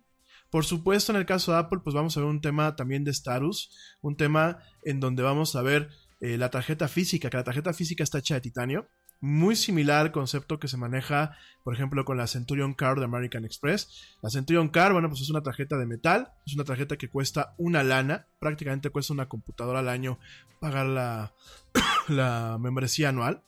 Por 0.51 0.63
supuesto, 0.63 1.11
en 1.11 1.17
el 1.17 1.25
caso 1.25 1.53
de 1.53 1.57
Apple, 1.57 1.79
pues 1.83 1.95
vamos 1.95 2.15
a 2.15 2.19
ver 2.19 2.29
un 2.29 2.39
tema 2.41 2.75
también 2.75 3.03
de 3.03 3.09
status, 3.11 3.71
un 4.01 4.15
tema 4.15 4.59
en 4.83 4.99
donde 4.99 5.23
vamos 5.23 5.55
a 5.55 5.63
ver 5.63 5.89
eh, 6.21 6.37
la 6.37 6.49
tarjeta 6.51 6.87
física, 6.87 7.29
que 7.29 7.37
la 7.37 7.43
tarjeta 7.45 7.73
física 7.73 8.03
está 8.03 8.19
hecha 8.19 8.35
de 8.35 8.41
titanio, 8.41 8.87
muy 9.21 9.55
similar 9.55 10.01
al 10.01 10.11
concepto 10.11 10.59
que 10.59 10.67
se 10.67 10.77
maneja, 10.77 11.37
por 11.63 11.73
ejemplo, 11.73 12.05
con 12.05 12.17
la 12.17 12.27
Centurion 12.27 12.73
Card 12.73 12.99
de 12.99 13.05
American 13.05 13.45
Express. 13.45 14.17
La 14.21 14.29
Centurion 14.29 14.69
Card, 14.69 14.93
bueno, 14.93 15.09
pues 15.09 15.21
es 15.21 15.29
una 15.29 15.43
tarjeta 15.43 15.77
de 15.77 15.85
metal, 15.85 16.31
es 16.45 16.55
una 16.55 16.63
tarjeta 16.63 16.97
que 16.97 17.09
cuesta 17.09 17.53
una 17.57 17.83
lana, 17.83 18.27
prácticamente 18.39 18.89
cuesta 18.89 19.13
una 19.13 19.27
computadora 19.27 19.79
al 19.79 19.89
año 19.89 20.19
pagar 20.59 20.85
la, 20.85 21.33
la 22.07 22.57
membresía 22.59 23.09
anual. 23.09 23.43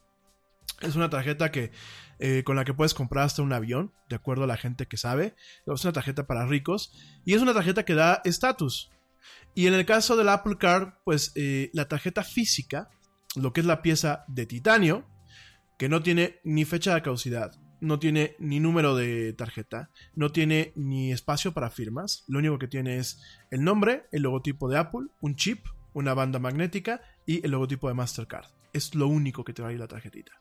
Es 0.81 0.95
una 0.95 1.09
tarjeta 1.09 1.51
que 1.51 1.71
eh, 2.23 2.43
con 2.43 2.55
la 2.55 2.65
que 2.65 2.75
puedes 2.75 2.93
comprar 2.93 3.25
hasta 3.25 3.41
un 3.41 3.51
avión, 3.51 3.93
de 4.07 4.15
acuerdo 4.15 4.43
a 4.43 4.47
la 4.47 4.55
gente 4.55 4.85
que 4.85 4.95
sabe. 4.95 5.35
Es 5.65 5.83
una 5.83 5.91
tarjeta 5.91 6.27
para 6.27 6.45
ricos 6.45 6.93
y 7.25 7.33
es 7.33 7.41
una 7.41 7.53
tarjeta 7.53 7.83
que 7.83 7.95
da 7.95 8.21
estatus. 8.25 8.91
Y 9.55 9.65
en 9.65 9.73
el 9.73 9.87
caso 9.87 10.15
del 10.15 10.29
Apple 10.29 10.57
Card, 10.59 10.93
pues 11.03 11.31
eh, 11.33 11.71
la 11.73 11.87
tarjeta 11.87 12.23
física, 12.23 12.89
lo 13.35 13.53
que 13.53 13.61
es 13.61 13.65
la 13.65 13.81
pieza 13.81 14.23
de 14.27 14.45
titanio, 14.45 15.07
que 15.81 15.89
no 15.89 16.03
tiene 16.03 16.39
ni 16.43 16.63
fecha 16.63 16.93
de 16.93 17.01
caducidad, 17.01 17.59
no 17.79 17.97
tiene 17.97 18.35
ni 18.37 18.59
número 18.59 18.95
de 18.95 19.33
tarjeta, 19.33 19.89
no 20.13 20.31
tiene 20.31 20.73
ni 20.75 21.11
espacio 21.11 21.55
para 21.55 21.71
firmas, 21.71 22.23
lo 22.27 22.37
único 22.37 22.59
que 22.59 22.67
tiene 22.67 22.97
es 22.97 23.19
el 23.49 23.63
nombre, 23.63 24.03
el 24.11 24.21
logotipo 24.21 24.69
de 24.69 24.77
Apple, 24.77 25.07
un 25.21 25.35
chip, 25.35 25.65
una 25.93 26.13
banda 26.13 26.37
magnética 26.37 27.01
y 27.25 27.43
el 27.43 27.49
logotipo 27.49 27.87
de 27.87 27.95
Mastercard. 27.95 28.45
Es 28.73 28.93
lo 28.93 29.07
único 29.07 29.43
que 29.43 29.53
te 29.53 29.63
va 29.63 29.69
a 29.69 29.73
ir 29.73 29.79
la 29.79 29.87
tarjetita. 29.87 30.33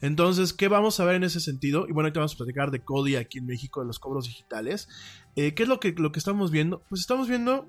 Entonces, 0.00 0.52
¿qué 0.52 0.68
vamos 0.68 1.00
a 1.00 1.04
ver 1.04 1.16
en 1.16 1.24
ese 1.24 1.40
sentido? 1.40 1.88
Y 1.88 1.92
bueno, 1.92 2.06
ahorita 2.06 2.20
vamos 2.20 2.34
a 2.34 2.36
platicar 2.36 2.70
de 2.70 2.84
Cody 2.84 3.16
aquí 3.16 3.38
en 3.38 3.46
México, 3.46 3.80
de 3.80 3.88
los 3.88 3.98
cobros 3.98 4.28
digitales. 4.28 4.88
Eh, 5.34 5.54
¿Qué 5.54 5.64
es 5.64 5.68
lo 5.68 5.80
que, 5.80 5.96
lo 5.98 6.12
que 6.12 6.20
estamos 6.20 6.52
viendo? 6.52 6.84
Pues 6.88 7.00
estamos 7.00 7.26
viendo 7.26 7.68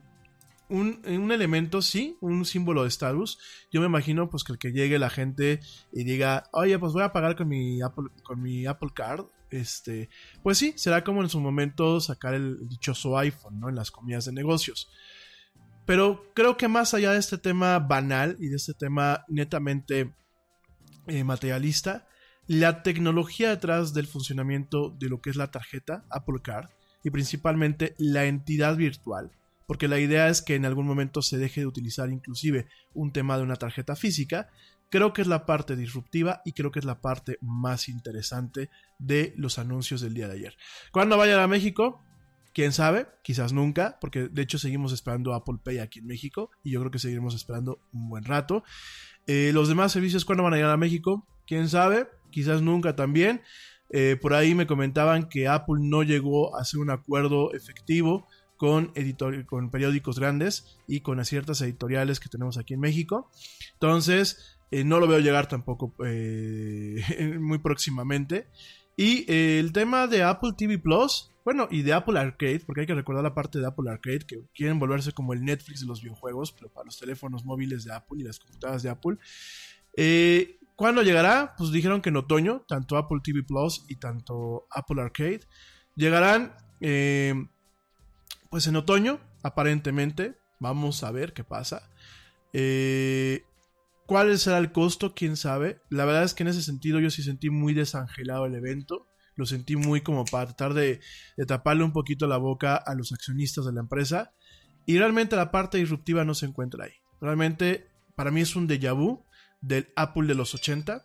un, 0.69 1.01
un, 1.05 1.31
elemento, 1.31 1.81
sí, 1.81 2.17
un 2.21 2.45
símbolo 2.45 2.83
de 2.83 2.89
status. 2.89 3.39
Yo 3.71 3.81
me 3.81 3.87
imagino 3.87 4.29
pues 4.29 4.43
que 4.43 4.53
el 4.53 4.59
que 4.59 4.71
llegue 4.71 4.99
la 4.99 5.09
gente 5.09 5.59
y 5.91 6.03
diga, 6.03 6.49
oye, 6.51 6.77
pues 6.79 6.93
voy 6.93 7.03
a 7.03 7.13
pagar 7.13 7.35
con 7.35 7.47
mi 7.47 7.81
Apple, 7.81 8.09
con 8.23 8.41
mi 8.41 8.65
Apple 8.65 8.89
Card. 8.93 9.25
Este, 9.49 10.09
pues 10.43 10.57
sí, 10.57 10.73
será 10.75 11.03
como 11.03 11.21
en 11.21 11.29
su 11.29 11.39
momento 11.39 12.01
sacar 12.01 12.33
el 12.33 12.67
dichoso 12.67 13.17
iPhone, 13.17 13.59
¿no? 13.59 13.69
En 13.69 13.75
las 13.75 13.91
comidas 13.91 14.25
de 14.25 14.33
negocios. 14.33 14.89
Pero 15.85 16.31
creo 16.33 16.57
que 16.57 16.67
más 16.67 16.93
allá 16.93 17.13
de 17.13 17.19
este 17.19 17.37
tema 17.37 17.79
banal 17.79 18.35
y 18.41 18.47
de 18.47 18.57
este 18.57 18.73
tema 18.73 19.23
netamente 19.29 20.13
eh, 21.07 21.23
materialista, 21.23 22.09
la 22.45 22.83
tecnología 22.83 23.49
detrás 23.49 23.93
del 23.93 24.07
funcionamiento 24.07 24.89
de 24.89 25.07
lo 25.07 25.21
que 25.21 25.29
es 25.29 25.37
la 25.37 25.51
tarjeta 25.51 26.05
Apple 26.09 26.41
Card 26.43 26.69
y 27.03 27.09
principalmente 27.09 27.95
la 27.97 28.25
entidad 28.25 28.75
virtual 28.75 29.31
porque 29.67 29.87
la 29.87 29.99
idea 29.99 30.29
es 30.29 30.41
que 30.41 30.55
en 30.55 30.65
algún 30.65 30.87
momento 30.87 31.21
se 31.21 31.37
deje 31.37 31.61
de 31.61 31.67
utilizar 31.67 32.09
inclusive 32.09 32.67
un 32.93 33.11
tema 33.11 33.37
de 33.37 33.43
una 33.43 33.57
tarjeta 33.57 33.95
física, 33.95 34.49
creo 34.89 35.13
que 35.13 35.21
es 35.21 35.27
la 35.27 35.45
parte 35.45 35.75
disruptiva 35.75 36.41
y 36.45 36.53
creo 36.53 36.71
que 36.71 36.79
es 36.79 36.85
la 36.85 37.01
parte 37.01 37.37
más 37.41 37.89
interesante 37.89 38.69
de 38.97 39.33
los 39.37 39.59
anuncios 39.59 40.01
del 40.01 40.13
día 40.13 40.27
de 40.27 40.35
ayer. 40.35 40.57
¿Cuándo 40.91 41.17
vayan 41.17 41.41
a 41.41 41.47
México? 41.47 42.01
Quién 42.53 42.71
sabe, 42.71 43.07
quizás 43.23 43.53
nunca, 43.53 43.97
porque 43.99 44.29
de 44.29 44.41
hecho 44.41 44.57
seguimos 44.57 44.93
esperando 44.93 45.33
Apple 45.33 45.57
Pay 45.63 45.79
aquí 45.79 45.99
en 45.99 46.07
México 46.07 46.49
y 46.63 46.71
yo 46.71 46.79
creo 46.79 46.89
que 46.89 46.99
seguiremos 46.99 47.35
esperando 47.35 47.81
un 47.91 48.09
buen 48.09 48.23
rato. 48.23 48.63
Eh, 49.27 49.51
los 49.53 49.67
demás 49.67 49.91
servicios, 49.91 50.23
¿cuándo 50.23 50.43
van 50.43 50.53
a 50.53 50.55
llegar 50.55 50.71
a 50.71 50.77
México? 50.77 51.27
Quién 51.45 51.67
sabe, 51.67 52.07
quizás 52.31 52.61
nunca 52.61 52.95
también. 52.95 53.41
Eh, 53.89 54.17
por 54.19 54.33
ahí 54.33 54.55
me 54.55 54.67
comentaban 54.67 55.29
que 55.29 55.47
Apple 55.47 55.77
no 55.81 56.03
llegó 56.03 56.55
a 56.55 56.61
hacer 56.61 56.79
un 56.79 56.89
acuerdo 56.89 57.53
efectivo 57.53 58.27
con, 58.57 58.93
con 59.45 59.69
periódicos 59.71 60.19
grandes 60.19 60.77
y 60.87 61.01
con 61.01 61.23
ciertas 61.23 61.61
editoriales 61.61 62.19
que 62.19 62.29
tenemos 62.29 62.57
aquí 62.57 62.73
en 62.73 62.79
México. 62.79 63.29
Entonces, 63.73 64.57
eh, 64.71 64.83
no 64.83 64.99
lo 64.99 65.07
veo 65.07 65.19
llegar 65.19 65.47
tampoco 65.47 65.93
eh, 66.05 67.01
muy 67.39 67.59
próximamente. 67.59 68.47
Y 68.99 69.31
eh, 69.31 69.59
el 69.59 69.71
tema 69.73 70.07
de 70.07 70.23
Apple 70.23 70.53
TV 70.57 70.79
Plus, 70.79 71.31
bueno, 71.45 71.67
y 71.69 71.83
de 71.83 71.93
Apple 71.93 72.19
Arcade, 72.19 72.61
porque 72.65 72.81
hay 72.81 72.87
que 72.87 72.95
recordar 72.95 73.23
la 73.23 73.35
parte 73.35 73.59
de 73.59 73.67
Apple 73.67 73.89
Arcade, 73.91 74.25
que 74.27 74.41
quieren 74.55 74.79
volverse 74.79 75.11
como 75.11 75.33
el 75.33 75.45
Netflix 75.45 75.81
de 75.81 75.85
los 75.85 76.01
videojuegos, 76.01 76.51
pero 76.51 76.69
para 76.69 76.85
los 76.85 76.97
teléfonos 76.97 77.45
móviles 77.45 77.85
de 77.85 77.93
Apple 77.93 78.19
y 78.19 78.23
las 78.23 78.39
computadoras 78.39 78.81
de 78.81 78.89
Apple. 78.89 79.17
Eh, 79.95 80.59
¿Cuándo 80.75 81.03
llegará? 81.03 81.53
Pues 81.57 81.71
dijeron 81.71 82.01
que 82.01 82.09
en 82.09 82.17
otoño, 82.17 82.65
tanto 82.67 82.97
Apple 82.97 83.19
TV 83.23 83.43
Plus 83.43 83.85
y 83.87 83.97
tanto 83.97 84.67
Apple 84.71 85.01
Arcade 85.01 85.41
llegarán 85.95 86.55
pues 88.49 88.67
en 88.67 88.75
otoño, 88.75 89.19
aparentemente. 89.43 90.37
Vamos 90.59 91.03
a 91.03 91.11
ver 91.11 91.33
qué 91.33 91.43
pasa. 91.43 91.89
Eh, 92.53 93.43
¿Cuál 94.05 94.37
será 94.39 94.57
el 94.57 94.71
costo? 94.71 95.13
¿Quién 95.13 95.37
sabe? 95.37 95.81
La 95.89 96.05
verdad 96.05 96.23
es 96.23 96.33
que 96.33 96.43
en 96.43 96.49
ese 96.49 96.61
sentido 96.61 96.99
yo 96.99 97.09
sí 97.09 97.23
sentí 97.23 97.49
muy 97.49 97.73
desangelado 97.73 98.45
el 98.45 98.55
evento. 98.55 99.07
Lo 99.35 99.45
sentí 99.45 99.75
muy 99.75 100.01
como 100.01 100.25
para 100.25 100.45
tratar 100.47 100.73
de, 100.73 100.99
de 101.35 101.45
taparle 101.45 101.83
un 101.83 101.93
poquito 101.93 102.25
la 102.25 102.37
boca 102.37 102.75
a 102.75 102.95
los 102.95 103.11
accionistas 103.11 103.65
de 103.65 103.73
la 103.73 103.81
empresa. 103.81 104.33
Y 104.85 104.97
realmente 104.97 105.35
la 105.35 105.51
parte 105.51 105.77
disruptiva 105.77 106.23
no 106.23 106.33
se 106.33 106.45
encuentra 106.45 106.85
ahí. 106.85 106.93
Realmente 107.19 107.87
para 108.15 108.31
mí 108.31 108.41
es 108.41 108.55
un 108.55 108.67
déjà 108.67 108.93
vu 108.93 109.25
del 109.61 109.89
Apple 109.95 110.27
de 110.27 110.35
los 110.35 110.55
80. 110.55 111.03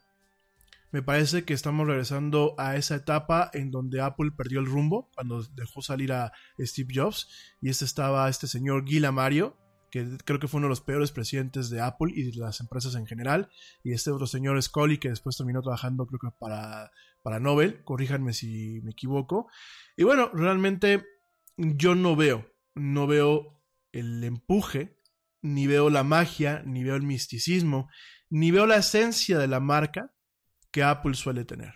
Me 0.92 1.02
parece 1.02 1.44
que 1.44 1.54
estamos 1.54 1.86
regresando 1.86 2.54
a 2.58 2.76
esa 2.76 2.96
etapa 2.96 3.50
en 3.54 3.70
donde 3.70 4.02
Apple 4.02 4.30
perdió 4.36 4.60
el 4.60 4.66
rumbo 4.66 5.10
cuando 5.14 5.42
dejó 5.54 5.80
salir 5.80 6.12
a 6.12 6.32
Steve 6.58 6.92
Jobs 6.94 7.28
y 7.62 7.70
este 7.70 7.86
estaba 7.86 8.28
este 8.28 8.46
señor 8.46 8.84
Gil 8.86 9.10
Mario 9.10 9.56
que 9.90 10.06
creo 10.24 10.38
que 10.38 10.48
fue 10.48 10.58
uno 10.58 10.66
de 10.66 10.70
los 10.70 10.80
peores 10.80 11.12
presidentes 11.12 11.70
de 11.70 11.80
Apple 11.80 12.12
y 12.14 12.22
de 12.22 12.32
las 12.36 12.60
empresas 12.60 12.94
en 12.94 13.06
general, 13.06 13.50
y 13.84 13.92
este 13.92 14.10
otro 14.10 14.26
señor 14.26 14.60
Scully, 14.62 14.96
que 14.96 15.10
después 15.10 15.36
terminó 15.36 15.60
trabajando 15.60 16.06
creo 16.06 16.18
que 16.18 16.28
para, 16.38 16.90
para 17.22 17.40
Nobel, 17.40 17.84
corríjanme 17.84 18.32
si 18.32 18.80
me 18.84 18.92
equivoco. 18.92 19.48
Y 19.94 20.04
bueno, 20.04 20.30
realmente 20.32 21.04
yo 21.58 21.94
no 21.94 22.16
veo, 22.16 22.46
no 22.74 23.06
veo 23.06 23.60
el 23.92 24.24
empuje, 24.24 24.96
ni 25.42 25.66
veo 25.66 25.90
la 25.90 26.04
magia, 26.04 26.62
ni 26.64 26.84
veo 26.84 26.96
el 26.96 27.02
misticismo, 27.02 27.90
ni 28.30 28.50
veo 28.50 28.66
la 28.66 28.76
esencia 28.76 29.38
de 29.38 29.48
la 29.48 29.60
marca 29.60 30.10
que 30.72 30.82
Apple 30.82 31.14
suele 31.14 31.44
tener. 31.44 31.74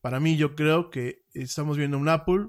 Para 0.00 0.18
mí 0.18 0.36
yo 0.36 0.56
creo 0.56 0.90
que 0.90 1.24
estamos 1.34 1.76
viendo 1.76 1.98
un 1.98 2.08
Apple 2.08 2.48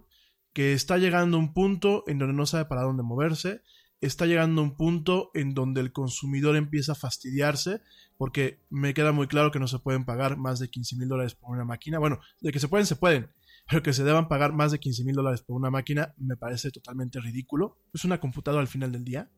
que 0.53 0.73
está 0.73 0.97
llegando 0.97 1.37
a 1.37 1.39
un 1.39 1.53
punto 1.53 2.03
en 2.07 2.17
donde 2.17 2.33
no 2.33 2.45
sabe 2.45 2.65
para 2.65 2.81
dónde 2.81 3.03
moverse, 3.03 3.61
está 4.01 4.25
llegando 4.25 4.61
a 4.61 4.63
un 4.63 4.77
punto 4.77 5.29
en 5.33 5.53
donde 5.53 5.81
el 5.81 5.91
consumidor 5.91 6.55
empieza 6.55 6.93
a 6.93 6.95
fastidiarse, 6.95 7.81
porque 8.17 8.61
me 8.69 8.93
queda 8.93 9.11
muy 9.11 9.27
claro 9.27 9.51
que 9.51 9.59
no 9.59 9.67
se 9.67 9.79
pueden 9.79 10.05
pagar 10.05 10.37
más 10.37 10.59
de 10.59 10.69
15 10.69 10.95
mil 10.95 11.09
dólares 11.09 11.35
por 11.35 11.51
una 11.51 11.65
máquina. 11.65 11.99
Bueno, 11.99 12.19
de 12.41 12.51
que 12.51 12.59
se 12.59 12.67
pueden, 12.67 12.85
se 12.85 12.95
pueden, 12.95 13.31
pero 13.69 13.83
que 13.83 13.93
se 13.93 14.03
deban 14.03 14.27
pagar 14.27 14.53
más 14.53 14.71
de 14.71 14.79
15 14.79 15.03
mil 15.03 15.15
dólares 15.15 15.41
por 15.41 15.55
una 15.55 15.69
máquina 15.69 16.13
me 16.17 16.37
parece 16.37 16.71
totalmente 16.71 17.19
ridículo. 17.19 17.77
Es 17.93 18.05
una 18.05 18.19
computadora 18.19 18.61
al 18.61 18.67
final 18.67 18.91
del 18.91 19.03
día. 19.03 19.29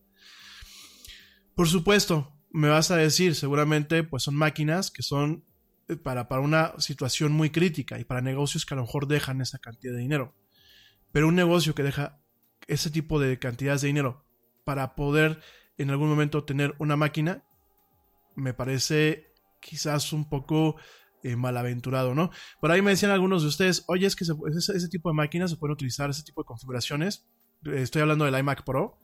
Por 1.55 1.67
supuesto, 1.67 2.33
me 2.51 2.69
vas 2.69 2.91
a 2.91 2.97
decir, 2.97 3.35
seguramente, 3.35 4.03
pues 4.03 4.23
son 4.23 4.35
máquinas 4.35 4.91
que 4.91 5.03
son 5.03 5.45
para, 5.97 6.27
para 6.27 6.41
una 6.41 6.73
situación 6.79 7.31
muy 7.31 7.49
crítica 7.49 7.99
y 7.99 8.03
para 8.03 8.21
negocios 8.21 8.65
que 8.65 8.73
a 8.73 8.77
lo 8.77 8.83
mejor 8.83 9.07
dejan 9.07 9.41
esa 9.41 9.59
cantidad 9.59 9.93
de 9.93 9.99
dinero. 9.99 10.35
Pero 11.11 11.27
un 11.27 11.35
negocio 11.35 11.75
que 11.75 11.83
deja 11.83 12.19
ese 12.67 12.89
tipo 12.89 13.19
de 13.19 13.37
cantidades 13.39 13.81
de 13.81 13.87
dinero 13.87 14.25
para 14.63 14.95
poder 14.95 15.41
en 15.77 15.89
algún 15.89 16.09
momento 16.09 16.43
tener 16.43 16.75
una 16.79 16.95
máquina, 16.95 17.43
me 18.35 18.53
parece 18.53 19.33
quizás 19.59 20.13
un 20.13 20.29
poco 20.29 20.75
eh, 21.23 21.35
malaventurado, 21.35 22.15
¿no? 22.15 22.31
Por 22.59 22.71
ahí 22.71 22.81
me 22.81 22.91
decían 22.91 23.11
algunos 23.11 23.41
de 23.43 23.49
ustedes, 23.49 23.83
oye, 23.87 24.07
es 24.07 24.15
que 24.15 24.25
se- 24.25 24.33
ese, 24.55 24.75
ese 24.75 24.89
tipo 24.89 25.09
de 25.09 25.15
máquinas 25.15 25.51
se 25.51 25.57
pueden 25.57 25.73
utilizar, 25.73 26.09
ese 26.09 26.23
tipo 26.23 26.41
de 26.41 26.45
configuraciones. 26.45 27.27
Estoy 27.63 28.01
hablando 28.01 28.25
del 28.25 28.37
iMac 28.39 28.63
Pro. 28.63 28.99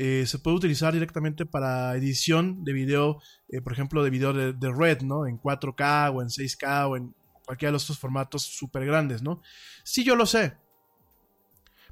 Eh, 0.00 0.26
se 0.26 0.38
puede 0.38 0.56
utilizar 0.56 0.94
directamente 0.94 1.44
para 1.44 1.96
edición 1.96 2.62
de 2.62 2.72
video, 2.72 3.20
eh, 3.48 3.60
por 3.60 3.72
ejemplo, 3.72 4.04
de 4.04 4.10
video 4.10 4.32
de, 4.32 4.72
red, 4.72 5.02
¿no? 5.02 5.26
En 5.26 5.40
4K 5.40 6.14
o 6.14 6.22
en 6.22 6.28
6K 6.28 6.88
o 6.88 6.96
en 6.96 7.16
cualquiera 7.44 7.70
de 7.70 7.72
los 7.72 7.82
otros 7.82 7.98
formatos 7.98 8.42
súper 8.44 8.86
grandes, 8.86 9.22
¿no? 9.22 9.42
Sí, 9.82 10.04
yo 10.04 10.14
lo 10.14 10.24
sé. 10.24 10.56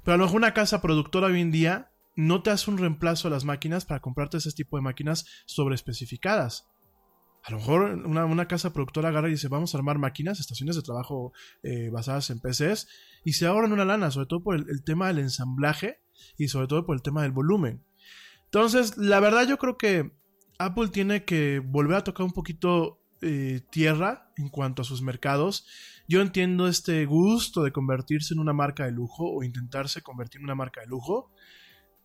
Pero 0.05 0.15
a 0.15 0.17
lo 0.17 0.23
mejor 0.23 0.37
una 0.37 0.53
casa 0.53 0.81
productora 0.81 1.27
hoy 1.27 1.41
en 1.41 1.51
día 1.51 1.91
no 2.15 2.41
te 2.41 2.49
hace 2.49 2.71
un 2.71 2.77
reemplazo 2.77 3.27
a 3.27 3.31
las 3.31 3.43
máquinas 3.43 3.83
para 3.83 3.99
comprarte 3.99 4.37
ese 4.37 4.53
tipo 4.53 4.77
de 4.77 4.83
máquinas 4.83 5.25
sobreespecificadas. 5.45 6.69
A 7.43 7.51
lo 7.51 7.57
mejor 7.57 7.81
una, 7.81 8.23
una 8.23 8.47
casa 8.47 8.71
productora 8.71 9.09
agarra 9.09 9.27
y 9.27 9.31
dice, 9.31 9.49
vamos 9.49 9.75
a 9.75 9.79
armar 9.79 9.97
máquinas, 9.99 10.39
estaciones 10.39 10.77
de 10.77 10.81
trabajo 10.81 11.33
eh, 11.61 11.89
basadas 11.89 12.29
en 12.29 12.39
PCs, 12.39 12.87
y 13.25 13.33
se 13.33 13.47
ahorran 13.47 13.73
una 13.73 13.83
lana, 13.83 14.11
sobre 14.11 14.27
todo 14.27 14.43
por 14.43 14.55
el 14.55 14.83
tema 14.85 15.07
del 15.07 15.19
ensamblaje 15.19 15.99
y 16.37 16.47
sobre 16.47 16.67
todo 16.67 16.85
por 16.85 16.95
el 16.95 17.01
tema 17.01 17.23
del 17.23 17.33
volumen. 17.33 17.83
Entonces, 18.47 18.97
la 18.97 19.19
verdad 19.19 19.47
yo 19.47 19.57
creo 19.57 19.77
que 19.77 20.11
Apple 20.59 20.89
tiene 20.89 21.23
que 21.23 21.59
volver 21.59 21.97
a 21.97 22.03
tocar 22.03 22.25
un 22.25 22.33
poquito 22.33 22.99
eh, 23.21 23.61
tierra 23.71 24.31
en 24.37 24.49
cuanto 24.49 24.81
a 24.81 24.85
sus 24.85 25.01
mercados. 25.01 25.65
Yo 26.07 26.21
entiendo 26.21 26.67
este 26.67 27.05
gusto 27.05 27.63
de 27.63 27.71
convertirse 27.71 28.33
en 28.33 28.39
una 28.39 28.53
marca 28.53 28.85
de 28.85 28.91
lujo 28.91 29.29
o 29.29 29.43
intentarse 29.43 30.01
convertir 30.01 30.39
en 30.39 30.45
una 30.45 30.55
marca 30.55 30.81
de 30.81 30.87
lujo, 30.87 31.31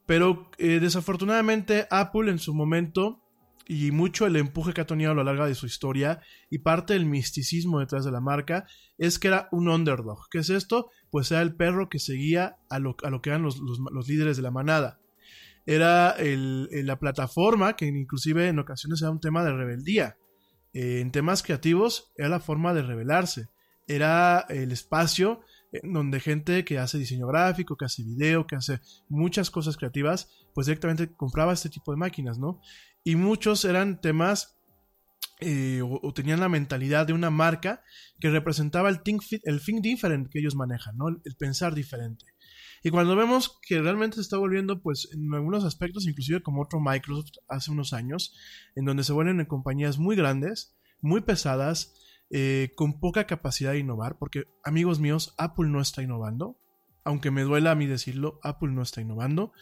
pero 0.06 0.50
eh, 0.58 0.80
desafortunadamente 0.80 1.86
Apple 1.90 2.30
en 2.30 2.38
su 2.38 2.54
momento 2.54 3.22
y 3.68 3.90
mucho 3.90 4.26
el 4.26 4.36
empuje 4.36 4.72
que 4.72 4.80
ha 4.80 4.86
tenido 4.86 5.12
a 5.12 5.14
lo 5.14 5.24
largo 5.24 5.46
de 5.46 5.54
su 5.54 5.66
historia 5.66 6.20
y 6.50 6.58
parte 6.58 6.94
del 6.94 7.06
misticismo 7.06 7.80
detrás 7.80 8.04
de 8.04 8.10
la 8.10 8.20
marca 8.20 8.66
es 8.98 9.18
que 9.18 9.28
era 9.28 9.48
un 9.52 9.68
underdog. 9.68 10.28
¿Qué 10.30 10.38
es 10.38 10.50
esto? 10.50 10.90
Pues 11.10 11.30
era 11.30 11.42
el 11.42 11.54
perro 11.54 11.88
que 11.88 11.98
seguía 11.98 12.56
a 12.68 12.78
lo, 12.78 12.96
a 13.02 13.10
lo 13.10 13.22
que 13.22 13.30
eran 13.30 13.42
los, 13.42 13.58
líderes 14.08 14.36
de 14.36 14.42
la 14.42 14.50
manada. 14.50 15.00
Era 15.66 16.10
el- 16.12 16.68
la 16.86 16.98
plataforma 16.98 17.76
que 17.76 17.86
inclusive 17.86 18.48
en 18.48 18.58
ocasiones 18.58 19.00
era 19.02 19.10
un 19.10 19.20
tema 19.20 19.44
de 19.44 19.52
rebeldía. 19.52 20.16
Eh, 20.72 21.00
en 21.00 21.10
temas 21.10 21.42
creativos 21.42 22.12
era 22.16 22.28
la 22.28 22.40
forma 22.40 22.72
de 22.74 22.82
rebelarse. 22.82 23.48
Era 23.86 24.46
el 24.48 24.72
espacio 24.72 25.40
en 25.72 25.92
donde 25.92 26.20
gente 26.20 26.64
que 26.64 26.78
hace 26.78 26.98
diseño 26.98 27.26
gráfico, 27.26 27.76
que 27.76 27.86
hace 27.86 28.02
video, 28.02 28.46
que 28.46 28.56
hace 28.56 28.80
muchas 29.08 29.50
cosas 29.50 29.76
creativas, 29.76 30.28
pues 30.54 30.66
directamente 30.66 31.12
compraba 31.12 31.52
este 31.52 31.70
tipo 31.70 31.92
de 31.92 31.98
máquinas, 31.98 32.38
¿no? 32.38 32.60
Y 33.04 33.16
muchos 33.16 33.64
eran 33.64 34.00
temas 34.00 34.56
eh, 35.40 35.80
o, 35.82 36.12
tenían 36.12 36.38
la 36.38 36.48
mentalidad 36.48 37.06
de 37.06 37.12
una 37.12 37.30
marca 37.30 37.82
que 38.20 38.30
representaba 38.30 38.88
el 38.88 39.02
think, 39.02 39.22
el 39.42 39.60
think 39.60 39.82
different 39.82 40.28
que 40.30 40.38
ellos 40.38 40.54
manejan, 40.54 40.96
¿no? 40.96 41.08
El 41.08 41.34
pensar 41.36 41.74
diferente. 41.74 42.26
Y 42.82 42.90
cuando 42.90 43.14
vemos 43.14 43.58
que 43.66 43.80
realmente 43.80 44.16
se 44.16 44.22
está 44.22 44.38
volviendo, 44.38 44.82
pues 44.82 45.08
en 45.12 45.32
algunos 45.32 45.64
aspectos, 45.64 46.06
inclusive 46.06 46.42
como 46.42 46.62
otro 46.62 46.80
Microsoft 46.80 47.36
hace 47.48 47.70
unos 47.70 47.92
años, 47.92 48.34
en 48.74 48.84
donde 48.84 49.04
se 49.04 49.12
vuelven 49.12 49.40
en 49.40 49.46
compañías 49.46 49.98
muy 49.98 50.16
grandes, 50.16 50.76
muy 51.00 51.20
pesadas, 51.20 51.94
eh, 52.30 52.72
con 52.76 52.98
poca 52.98 53.26
capacidad 53.26 53.72
de 53.72 53.78
innovar, 53.80 54.16
porque 54.18 54.44
amigos 54.64 54.98
míos, 55.00 55.34
Apple 55.36 55.68
no 55.68 55.80
está 55.80 56.02
innovando, 56.02 56.58
aunque 57.04 57.30
me 57.30 57.42
duela 57.42 57.72
a 57.72 57.74
mí 57.74 57.86
decirlo, 57.86 58.40
Apple 58.42 58.70
no 58.70 58.82
está 58.82 59.00
innovando, 59.00 59.52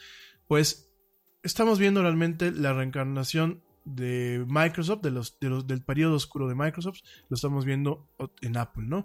pues 0.47 0.95
estamos 1.43 1.79
viendo 1.79 2.03
realmente 2.03 2.53
la 2.53 2.73
reencarnación 2.73 3.63
de 3.85 4.45
Microsoft, 4.47 5.03
de 5.03 5.11
los, 5.11 5.39
de 5.41 5.49
los, 5.49 5.67
del 5.67 5.83
periodo 5.83 6.15
oscuro 6.15 6.49
de 6.49 6.55
Microsoft, 6.55 7.01
lo 7.29 7.35
estamos 7.35 7.65
viendo 7.65 8.09
en 8.41 8.57
Apple, 8.57 8.85
¿no? 8.87 9.05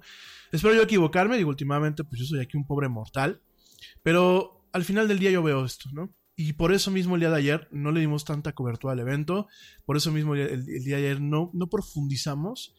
Espero 0.51 0.75
yo 0.75 0.83
equivocarme, 0.83 1.37
digo, 1.37 1.49
últimamente, 1.49 2.03
pues 2.03 2.21
yo 2.21 2.27
soy 2.27 2.41
aquí 2.41 2.57
un 2.57 2.67
pobre 2.67 2.87
mortal, 2.87 3.41
pero 4.03 4.67
al 4.71 4.83
final 4.83 5.07
del 5.07 5.19
día 5.19 5.31
yo 5.31 5.43
veo 5.43 5.65
esto, 5.65 5.89
¿no? 5.93 6.13
Y 6.35 6.53
por 6.53 6.73
eso 6.73 6.91
mismo 6.91 7.15
el 7.15 7.21
día 7.21 7.29
de 7.29 7.37
ayer 7.37 7.67
no 7.71 7.91
le 7.91 8.01
dimos 8.01 8.25
tanta 8.25 8.51
cobertura 8.51 8.93
al 8.93 8.99
evento, 8.99 9.47
por 9.85 9.95
eso 9.95 10.11
mismo 10.11 10.35
el, 10.35 10.65
día 10.65 10.97
de 10.97 11.07
ayer 11.07 11.21
no, 11.21 11.49
no 11.53 11.67
profundizamos 11.67 12.75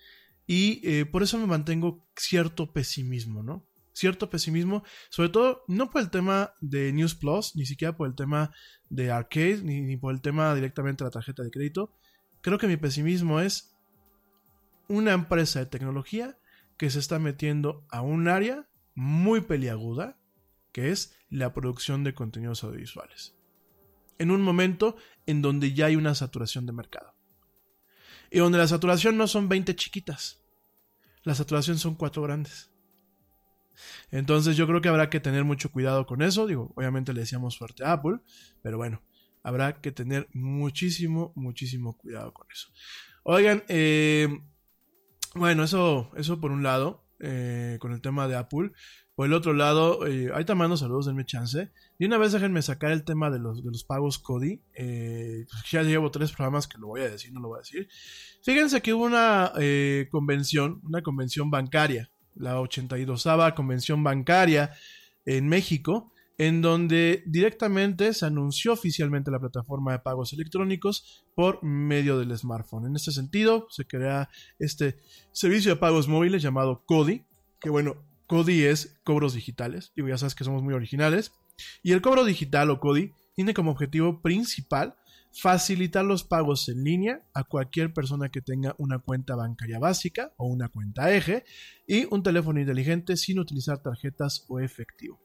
y 0.47 0.81
eh, 0.85 1.07
por 1.07 1.23
eso 1.23 1.39
me 1.39 1.47
mantengo 1.47 2.07
cierto 2.17 2.73
pesimismo, 2.73 3.43
¿no? 3.43 3.67
Cierto 3.95 4.29
pesimismo, 4.29 4.85
sobre 5.09 5.31
todo 5.31 5.63
no 5.69 5.91
por 5.91 6.03
el 6.03 6.11
tema 6.11 6.53
de 6.61 6.93
News 6.93 7.15
Plus, 7.15 7.57
ni 7.57 7.65
siquiera 7.65 7.97
por 7.97 8.07
el 8.07 8.15
tema 8.15 8.53
de 8.91 9.11
Arcade, 9.11 9.63
ni, 9.63 9.81
ni 9.81 9.97
por 9.97 10.15
el 10.15 10.21
tema 10.21 10.55
directamente 10.55 11.03
de 11.03 11.09
la 11.09 11.13
tarjeta 11.13 11.43
de 11.43 11.51
crédito. 11.51 11.95
Creo 12.43 12.59
que 12.59 12.69
mi 12.69 12.77
pesimismo 12.77 13.41
es 13.41 13.75
una 14.89 15.13
empresa 15.13 15.61
de 15.61 15.67
tecnología 15.67 16.39
que 16.77 16.91
se 16.91 16.99
está 16.99 17.19
metiendo 17.19 17.87
a 17.91 18.03
un 18.03 18.29
área 18.29 18.69
muy 18.95 19.41
peliaguda, 19.41 20.19
que 20.77 20.91
es 20.91 21.17
la 21.31 21.55
producción 21.55 22.05
de 22.05 22.13
contenidos 22.13 22.63
audiovisuales. 22.63 23.35
En 24.19 24.31
un 24.31 24.43
momento 24.43 24.95
en 25.25 25.41
donde 25.41 25.73
ya 25.73 25.87
hay 25.87 25.97
una 25.97 26.15
saturación 26.15 26.67
de 26.67 26.75
mercado. 26.75 27.15
Y 28.31 28.41
donde 28.41 28.59
la 28.59 28.69
saturación 28.69 29.17
no 29.17 29.27
son 29.27 29.49
20 29.49 29.75
chiquitas. 29.75 30.45
La 31.23 31.35
saturación 31.35 31.79
son 31.79 31.95
cuatro 31.95 32.21
grandes. 32.21 32.71
Entonces 34.11 34.55
yo 34.55 34.67
creo 34.67 34.83
que 34.83 34.91
habrá 34.91 35.09
que 35.09 35.19
tener 35.19 35.45
mucho 35.45 35.73
cuidado 35.73 36.05
con 36.05 36.21
eso. 36.21 36.47
Digo, 36.47 36.75
obviamente 36.77 37.15
le 37.15 37.21
decíamos 37.21 37.55
suerte 37.55 37.83
a 37.83 37.93
Apple, 37.93 38.19
pero 38.61 38.77
bueno, 38.77 39.03
habrá 39.43 39.81
que 39.81 39.93
tener 39.93 40.29
muchísimo, 40.35 41.33
muchísimo 41.37 41.97
cuidado 41.97 42.35
con 42.35 42.49
eso. 42.53 42.69
Oigan, 43.23 43.65
eh, 43.69 44.29
bueno, 45.35 45.65
eso, 45.65 46.11
eso 46.19 46.39
por 46.39 46.51
un 46.51 46.63
lado, 46.63 47.09
eh, 47.19 47.79
con 47.81 47.95
el 47.95 48.03
tema 48.03 48.29
de 48.29 48.37
Apple. 48.37 48.73
Por 49.17 49.27
el 49.27 49.33
otro 49.33 49.55
lado, 49.55 50.07
eh, 50.07 50.31
ahí 50.35 50.45
te 50.45 50.55
mando 50.55 50.77
saludos, 50.77 51.07
denme 51.07 51.25
chance. 51.25 51.71
Y 51.99 52.05
una 52.05 52.19
vez 52.19 52.33
déjenme 52.33 52.61
sacar 52.61 52.93
el 52.93 53.03
tema 53.03 53.31
de 53.31 53.39
los, 53.39 53.65
de 53.65 53.71
los 53.71 53.83
pagos 53.83 54.19
Cody. 54.19 54.61
Eh, 54.75 55.47
pues 55.51 55.71
ya 55.71 55.83
llevo 55.83 56.11
tres 56.11 56.33
programas 56.33 56.69
que 56.69 56.77
lo 56.77 56.89
voy 56.89 57.01
a 57.01 57.09
decir, 57.09 57.33
no 57.33 57.41
lo 57.41 57.49
voy 57.49 57.57
a 57.57 57.61
decir. 57.61 57.89
Fíjense 58.43 58.83
que 58.83 58.93
hubo 58.93 59.05
una 59.05 59.53
eh, 59.59 60.09
convención, 60.11 60.83
una 60.85 61.01
convención 61.01 61.51
bancaria, 61.51 62.11
la 62.35 62.61
82a 62.61 63.55
convención 63.55 64.05
bancaria 64.05 64.75
en 65.25 65.49
México, 65.49 66.13
en 66.37 66.61
donde 66.61 67.23
directamente 67.25 68.13
se 68.13 68.27
anunció 68.27 68.75
oficialmente 68.75 69.31
la 69.31 69.41
plataforma 69.41 69.93
de 69.93 70.01
pagos 70.01 70.35
electrónicos 70.35 71.25
por 71.35 71.65
medio 71.65 72.19
del 72.19 72.37
smartphone. 72.37 72.87
En 72.87 72.97
este 72.97 73.13
sentido, 73.13 73.67
se 73.71 73.87
crea 73.87 74.29
este 74.59 74.99
servicio 75.33 75.71
de 75.71 75.81
pagos 75.81 76.07
móviles 76.07 76.43
llamado 76.43 76.85
CODI, 76.85 77.25
que 77.59 77.71
bueno, 77.71 77.97
CODI 78.27 78.65
es 78.65 78.99
cobros 79.05 79.35
digitales, 79.35 79.93
digo, 79.95 80.09
ya 80.09 80.19
sabes 80.19 80.35
que 80.35 80.45
somos 80.45 80.63
muy 80.63 80.75
originales, 80.75 81.33
y 81.83 81.93
el 81.93 82.03
cobro 82.03 82.25
digital 82.25 82.71
o 82.71 82.81
CODI 82.81 83.13
tiene 83.35 83.55
como 83.55 83.71
objetivo 83.71 84.21
principal 84.23 84.97
facilitar 85.33 86.05
los 86.05 86.25
pagos 86.25 86.69
en 86.69 86.83
línea 86.83 87.23
a 87.35 87.45
cualquier 87.45 87.93
persona 87.93 88.31
que 88.31 88.41
tenga 88.41 88.75
una 88.79 88.99
cuenta 88.99 89.37
bancaria 89.37 89.79
básica 89.79 90.33
o 90.39 90.47
una 90.47 90.69
cuenta 90.69 91.15
eje 91.15 91.45
y 91.87 92.07
un 92.11 92.23
teléfono 92.23 92.59
inteligente 92.59 93.17
sin 93.17 93.39
utilizar 93.39 93.83
tarjetas 93.83 94.47
o 94.49 94.61
efectivo. 94.61 95.21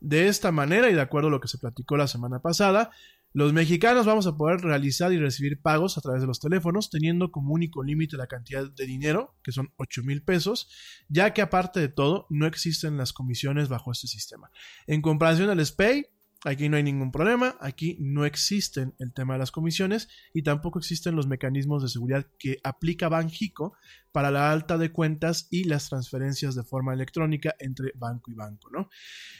De 0.00 0.28
esta 0.28 0.52
manera, 0.52 0.90
y 0.90 0.94
de 0.94 1.00
acuerdo 1.00 1.28
a 1.28 1.30
lo 1.32 1.40
que 1.40 1.48
se 1.48 1.58
platicó 1.58 1.96
la 1.96 2.06
semana 2.06 2.40
pasada, 2.40 2.90
Los 3.32 3.52
mexicanos 3.52 4.06
vamos 4.06 4.26
a 4.26 4.36
poder 4.36 4.60
realizar 4.60 5.12
y 5.12 5.18
recibir 5.18 5.60
pagos 5.62 5.96
a 5.96 6.00
través 6.00 6.20
de 6.20 6.26
los 6.26 6.40
teléfonos, 6.40 6.90
teniendo 6.90 7.30
como 7.30 7.54
único 7.54 7.84
límite 7.84 8.16
la 8.16 8.26
cantidad 8.26 8.68
de 8.68 8.86
dinero, 8.86 9.36
que 9.44 9.52
son 9.52 9.72
8 9.76 10.02
mil 10.02 10.24
pesos, 10.24 10.68
ya 11.08 11.32
que 11.32 11.40
aparte 11.40 11.78
de 11.78 11.88
todo, 11.88 12.26
no 12.28 12.46
existen 12.46 12.96
las 12.96 13.12
comisiones 13.12 13.68
bajo 13.68 13.92
este 13.92 14.08
sistema. 14.08 14.50
En 14.88 15.00
comparación 15.00 15.48
al 15.48 15.64
SPAY, 15.64 16.06
aquí 16.44 16.68
no 16.68 16.76
hay 16.76 16.82
ningún 16.82 17.12
problema, 17.12 17.56
aquí 17.60 17.96
no 18.00 18.24
existen 18.24 18.94
el 18.98 19.12
tema 19.12 19.34
de 19.34 19.38
las 19.38 19.52
comisiones 19.52 20.08
y 20.34 20.42
tampoco 20.42 20.80
existen 20.80 21.14
los 21.14 21.28
mecanismos 21.28 21.84
de 21.84 21.88
seguridad 21.88 22.26
que 22.36 22.58
aplica 22.64 23.08
Banjico 23.08 23.74
para 24.10 24.32
la 24.32 24.50
alta 24.50 24.76
de 24.76 24.90
cuentas 24.90 25.46
y 25.52 25.64
las 25.64 25.88
transferencias 25.88 26.56
de 26.56 26.64
forma 26.64 26.94
electrónica 26.94 27.54
entre 27.60 27.92
banco 27.94 28.32
y 28.32 28.34
banco, 28.34 28.70
¿no? 28.72 28.88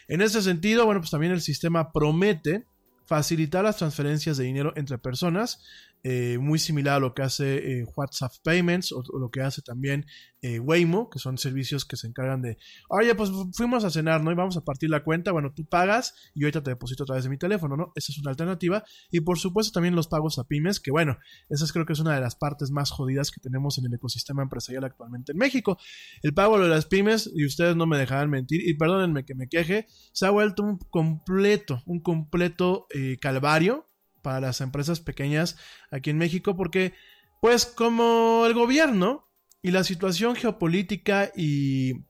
En 0.07 0.21
ese 0.21 0.43
sentido, 0.43 0.85
bueno, 0.85 1.01
pues 1.01 1.11
también 1.11 1.33
el 1.33 1.41
sistema 1.41 1.91
promete 1.91 2.67
facilitar 3.11 3.65
las 3.65 3.79
transferencias 3.79 4.37
de 4.37 4.45
dinero 4.45 4.73
entre 4.77 4.97
personas, 4.97 5.61
eh, 6.03 6.39
muy 6.39 6.59
similar 6.59 6.97
a 6.97 7.01
lo 7.01 7.15
que 7.15 7.23
hace 7.23 7.81
eh, 7.81 7.87
WhatsApp 7.95 8.33
Payments 8.43 8.93
o, 8.93 9.03
lo 9.19 9.31
que 9.31 9.43
hace 9.43 9.61
también 9.61 10.07
eh, 10.41 10.59
Waymo, 10.59 11.11
que 11.11 11.19
son 11.19 11.37
servicios 11.37 11.85
que 11.85 11.97
se 11.97 12.07
encargan 12.07 12.41
de, 12.41 12.57
oye, 12.89 13.15
pues 13.15 13.31
fuimos 13.53 13.85
a 13.85 13.91
cenar, 13.91 14.23
¿no? 14.25 14.33
Y 14.33 14.35
vamos 14.35 14.57
a 14.57 14.65
partir 14.65 14.89
la 14.89 15.05
cuenta, 15.05 15.33
bueno, 15.33 15.53
tú 15.55 15.67
pagas 15.67 16.15
y 16.35 16.45
ahorita 16.45 16.63
te 16.63 16.71
deposito 16.71 17.03
a 17.03 17.07
través 17.07 17.25
de 17.25 17.31
mi 17.31 17.37
teléfono, 17.37 17.77
¿no? 17.77 17.93
Esa 17.95 18.13
es 18.13 18.19
una 18.19 18.31
alternativa. 18.31 18.83
Y 19.11 19.21
por 19.21 19.39
supuesto 19.39 19.73
también 19.73 19.95
los 19.95 20.09
pagos 20.09 20.39
a 20.39 20.45
pymes, 20.45 20.81
que 20.81 20.91
bueno, 20.91 21.19
esa 21.51 21.65
es, 21.65 21.73
creo 21.73 21.85
que 21.85 21.93
es 21.93 22.01
una 22.01 22.15
de 22.15 22.21
las 22.23 22.35
partes 22.35 22.71
más 22.71 22.91
jodidas 22.91 23.31
que 23.31 23.41
tenemos 23.41 23.77
en 23.77 23.85
el 23.85 23.95
ecosistema 23.95 24.43
empresarial 24.43 24.85
actualmente 24.85 25.33
en 25.33 25.39
México. 25.39 25.77
El 26.23 26.33
pago 26.33 26.59
de 26.59 26.69
las 26.69 26.87
pymes, 26.87 27.31
y 27.35 27.45
ustedes 27.45 27.77
no 27.77 27.87
me 27.87 27.99
dejarán 27.99 28.31
mentir, 28.31 28.67
y 28.67 28.73
perdónenme 28.75 29.27
que 29.27 29.35
me 29.35 29.49
queje, 29.49 29.87
se 30.13 30.25
ha 30.25 30.31
vuelto 30.31 30.63
un 30.63 30.79
completo, 30.79 31.83
un 31.85 32.01
completo 32.01 32.87
eh, 32.95 33.19
calvario 33.21 33.90
para 34.23 34.41
las 34.41 34.61
empresas 34.61 35.01
pequeñas 35.01 35.57
aquí 35.91 36.11
en 36.11 36.19
México, 36.19 36.57
porque 36.57 36.95
pues 37.41 37.67
como 37.67 38.45
el 38.47 38.55
gobierno 38.55 39.29
y 39.63 39.71
la 39.71 39.85
situación 39.85 40.37
geopolítica 40.37 41.33
y, 41.37 42.07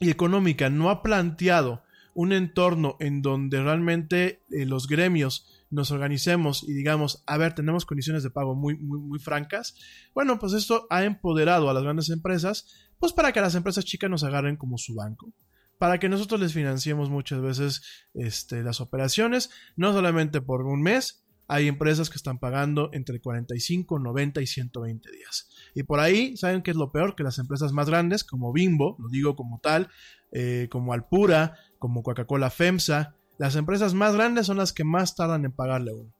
económica 0.00 0.70
no 0.70 0.90
ha 0.90 1.02
planteado 1.02 1.82
un 2.14 2.32
entorno 2.32 2.96
en 3.00 3.22
donde 3.22 3.62
realmente 3.62 4.42
eh, 4.50 4.64
los 4.64 4.86
gremios 4.86 5.66
nos 5.70 5.90
organicemos 5.90 6.64
y 6.68 6.72
digamos, 6.72 7.22
a 7.26 7.36
ver, 7.36 7.54
tenemos 7.54 7.84
condiciones 7.84 8.22
de 8.22 8.30
pago 8.30 8.54
muy, 8.54 8.76
muy, 8.76 9.00
muy 9.00 9.18
francas, 9.18 9.76
bueno, 10.14 10.38
pues 10.38 10.52
esto 10.52 10.86
ha 10.90 11.04
empoderado 11.04 11.68
a 11.68 11.74
las 11.74 11.82
grandes 11.82 12.10
empresas, 12.10 12.90
pues 12.98 13.12
para 13.12 13.32
que 13.32 13.40
las 13.40 13.54
empresas 13.54 13.84
chicas 13.84 14.10
nos 14.10 14.24
agarren 14.24 14.56
como 14.56 14.78
su 14.78 14.94
banco 14.94 15.32
para 15.78 15.98
que 15.98 16.08
nosotros 16.08 16.40
les 16.40 16.52
financiemos 16.52 17.08
muchas 17.08 17.40
veces 17.40 17.82
este, 18.14 18.62
las 18.62 18.80
operaciones, 18.80 19.50
no 19.76 19.92
solamente 19.92 20.40
por 20.40 20.62
un 20.62 20.82
mes, 20.82 21.24
hay 21.48 21.66
empresas 21.66 22.10
que 22.10 22.16
están 22.16 22.38
pagando 22.38 22.90
entre 22.92 23.20
45, 23.20 23.98
90 23.98 24.42
y 24.42 24.46
120 24.46 25.10
días. 25.10 25.48
Y 25.74 25.82
por 25.82 25.98
ahí, 25.98 26.36
¿saben 26.36 26.62
qué 26.62 26.70
es 26.70 26.76
lo 26.76 26.92
peor? 26.92 27.16
Que 27.16 27.22
las 27.24 27.38
empresas 27.38 27.72
más 27.72 27.88
grandes, 27.88 28.22
como 28.22 28.52
Bimbo, 28.52 28.96
lo 29.00 29.08
digo 29.08 29.34
como 29.34 29.58
tal, 29.58 29.88
eh, 30.30 30.68
como 30.70 30.92
Alpura, 30.92 31.56
como 31.78 32.02
Coca-Cola 32.02 32.50
FEMSA, 32.50 33.14
las 33.38 33.56
empresas 33.56 33.94
más 33.94 34.14
grandes 34.14 34.46
son 34.46 34.58
las 34.58 34.74
que 34.74 34.84
más 34.84 35.16
tardan 35.16 35.46
en 35.46 35.52
pagarle 35.52 35.94
uno. 35.94 36.12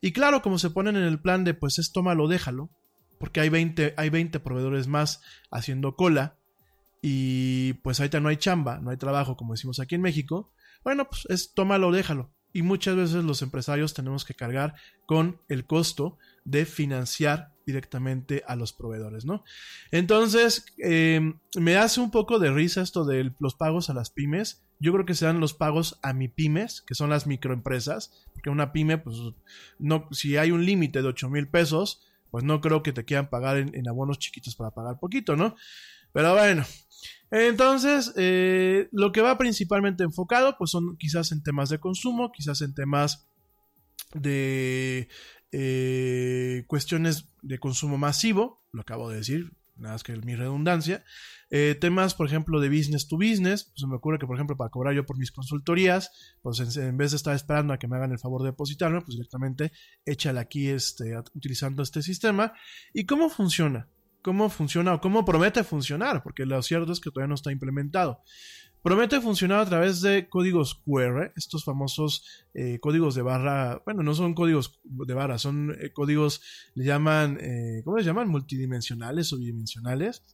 Y 0.00 0.12
claro, 0.12 0.40
como 0.40 0.58
se 0.58 0.70
ponen 0.70 0.94
en 0.96 1.04
el 1.04 1.20
plan 1.20 1.42
de, 1.42 1.54
pues 1.54 1.80
es 1.80 1.90
tómalo, 1.90 2.28
déjalo, 2.28 2.70
porque 3.18 3.40
hay 3.40 3.48
20, 3.48 3.94
hay 3.96 4.08
20 4.08 4.38
proveedores 4.38 4.86
más 4.86 5.20
haciendo 5.50 5.96
cola, 5.96 6.36
y 7.02 7.74
pues 7.82 7.98
ahorita 7.98 8.20
no 8.20 8.28
hay 8.28 8.36
chamba, 8.36 8.78
no 8.78 8.90
hay 8.90 8.96
trabajo, 8.98 9.36
como 9.36 9.54
decimos 9.54 9.80
aquí 9.80 9.96
en 9.96 10.02
México, 10.02 10.52
bueno, 10.84 11.08
pues 11.08 11.26
es 11.28 11.54
tómalo, 11.54 11.90
déjalo. 11.90 12.35
Y 12.56 12.62
muchas 12.62 12.96
veces 12.96 13.22
los 13.22 13.42
empresarios 13.42 13.92
tenemos 13.92 14.24
que 14.24 14.32
cargar 14.32 14.76
con 15.04 15.38
el 15.50 15.66
costo 15.66 16.16
de 16.46 16.64
financiar 16.64 17.52
directamente 17.66 18.44
a 18.46 18.56
los 18.56 18.72
proveedores, 18.72 19.26
¿no? 19.26 19.44
Entonces, 19.90 20.64
eh, 20.82 21.34
me 21.60 21.76
hace 21.76 22.00
un 22.00 22.10
poco 22.10 22.38
de 22.38 22.50
risa 22.50 22.80
esto 22.80 23.04
de 23.04 23.30
los 23.40 23.54
pagos 23.56 23.90
a 23.90 23.92
las 23.92 24.08
pymes. 24.08 24.64
Yo 24.80 24.94
creo 24.94 25.04
que 25.04 25.12
sean 25.12 25.38
los 25.38 25.52
pagos 25.52 25.98
a 26.02 26.14
mi 26.14 26.28
pymes, 26.28 26.80
que 26.80 26.94
son 26.94 27.10
las 27.10 27.26
microempresas, 27.26 28.24
porque 28.32 28.48
una 28.48 28.72
pyme, 28.72 28.96
pues, 28.96 29.18
no, 29.78 30.08
si 30.10 30.38
hay 30.38 30.50
un 30.50 30.64
límite 30.64 31.02
de 31.02 31.08
8 31.08 31.28
mil 31.28 31.48
pesos, 31.48 32.06
pues 32.30 32.42
no 32.42 32.62
creo 32.62 32.82
que 32.82 32.94
te 32.94 33.04
quieran 33.04 33.28
pagar 33.28 33.58
en 33.58 33.86
abonos 33.86 34.18
chiquitos 34.18 34.56
para 34.56 34.70
pagar 34.70 34.98
poquito, 34.98 35.36
¿no? 35.36 35.56
Pero 36.14 36.32
bueno, 36.32 36.64
entonces, 37.30 38.12
eh, 38.16 38.88
lo 38.92 39.12
que 39.12 39.20
va 39.20 39.38
principalmente 39.38 40.04
enfocado, 40.04 40.56
pues 40.58 40.70
son 40.70 40.96
quizás 40.96 41.32
en 41.32 41.42
temas 41.42 41.68
de 41.68 41.78
consumo, 41.78 42.30
quizás 42.32 42.60
en 42.62 42.74
temas 42.74 43.28
de 44.14 45.08
eh, 45.52 46.64
cuestiones 46.66 47.28
de 47.42 47.58
consumo 47.58 47.98
masivo, 47.98 48.62
lo 48.72 48.82
acabo 48.82 49.10
de 49.10 49.16
decir, 49.16 49.52
nada 49.76 49.94
más 49.94 50.02
que 50.02 50.16
mi 50.16 50.34
redundancia. 50.34 51.04
Eh, 51.50 51.76
temas, 51.80 52.14
por 52.14 52.26
ejemplo, 52.26 52.60
de 52.60 52.68
business 52.68 53.06
to 53.08 53.16
business, 53.16 53.64
pues 53.64 53.80
se 53.80 53.86
me 53.86 53.96
ocurre 53.96 54.18
que, 54.18 54.26
por 54.26 54.36
ejemplo, 54.36 54.56
para 54.56 54.70
cobrar 54.70 54.94
yo 54.94 55.06
por 55.06 55.18
mis 55.18 55.30
consultorías, 55.30 56.10
pues 56.42 56.76
en, 56.76 56.96
vez 56.96 57.12
de 57.12 57.16
estar 57.16 57.34
esperando 57.34 57.72
a 57.72 57.78
que 57.78 57.86
me 57.86 57.96
hagan 57.96 58.12
el 58.12 58.18
favor 58.18 58.42
de 58.42 58.48
depositarme, 58.48 59.00
pues 59.00 59.16
directamente 59.16 59.72
échale 60.04 60.40
aquí 60.40 60.68
este, 60.68 61.16
utilizando 61.34 61.82
este 61.82 62.02
sistema. 62.02 62.52
¿Y 62.92 63.06
cómo 63.06 63.28
funciona? 63.28 63.88
Cómo 64.26 64.50
funciona 64.50 64.92
o 64.92 65.00
cómo 65.00 65.24
promete 65.24 65.62
funcionar, 65.62 66.24
porque 66.24 66.46
lo 66.46 66.60
cierto 66.60 66.90
es 66.90 66.98
que 66.98 67.12
todavía 67.12 67.28
no 67.28 67.36
está 67.36 67.52
implementado. 67.52 68.24
Promete 68.82 69.20
funcionar 69.20 69.60
a 69.60 69.66
través 69.66 70.00
de 70.00 70.28
códigos 70.28 70.74
QR, 70.74 71.32
estos 71.36 71.62
famosos 71.62 72.44
eh, 72.52 72.80
códigos 72.80 73.14
de 73.14 73.22
barra, 73.22 73.80
bueno, 73.84 74.02
no 74.02 74.16
son 74.16 74.34
códigos 74.34 74.80
de 74.82 75.14
barra, 75.14 75.38
son 75.38 75.76
eh, 75.80 75.92
códigos, 75.92 76.42
le 76.74 76.84
llaman, 76.84 77.38
eh, 77.40 77.82
¿cómo 77.84 77.98
les 77.98 78.06
llaman? 78.06 78.28
Multidimensionales 78.28 79.32
o 79.32 79.38
bidimensionales. 79.38 80.24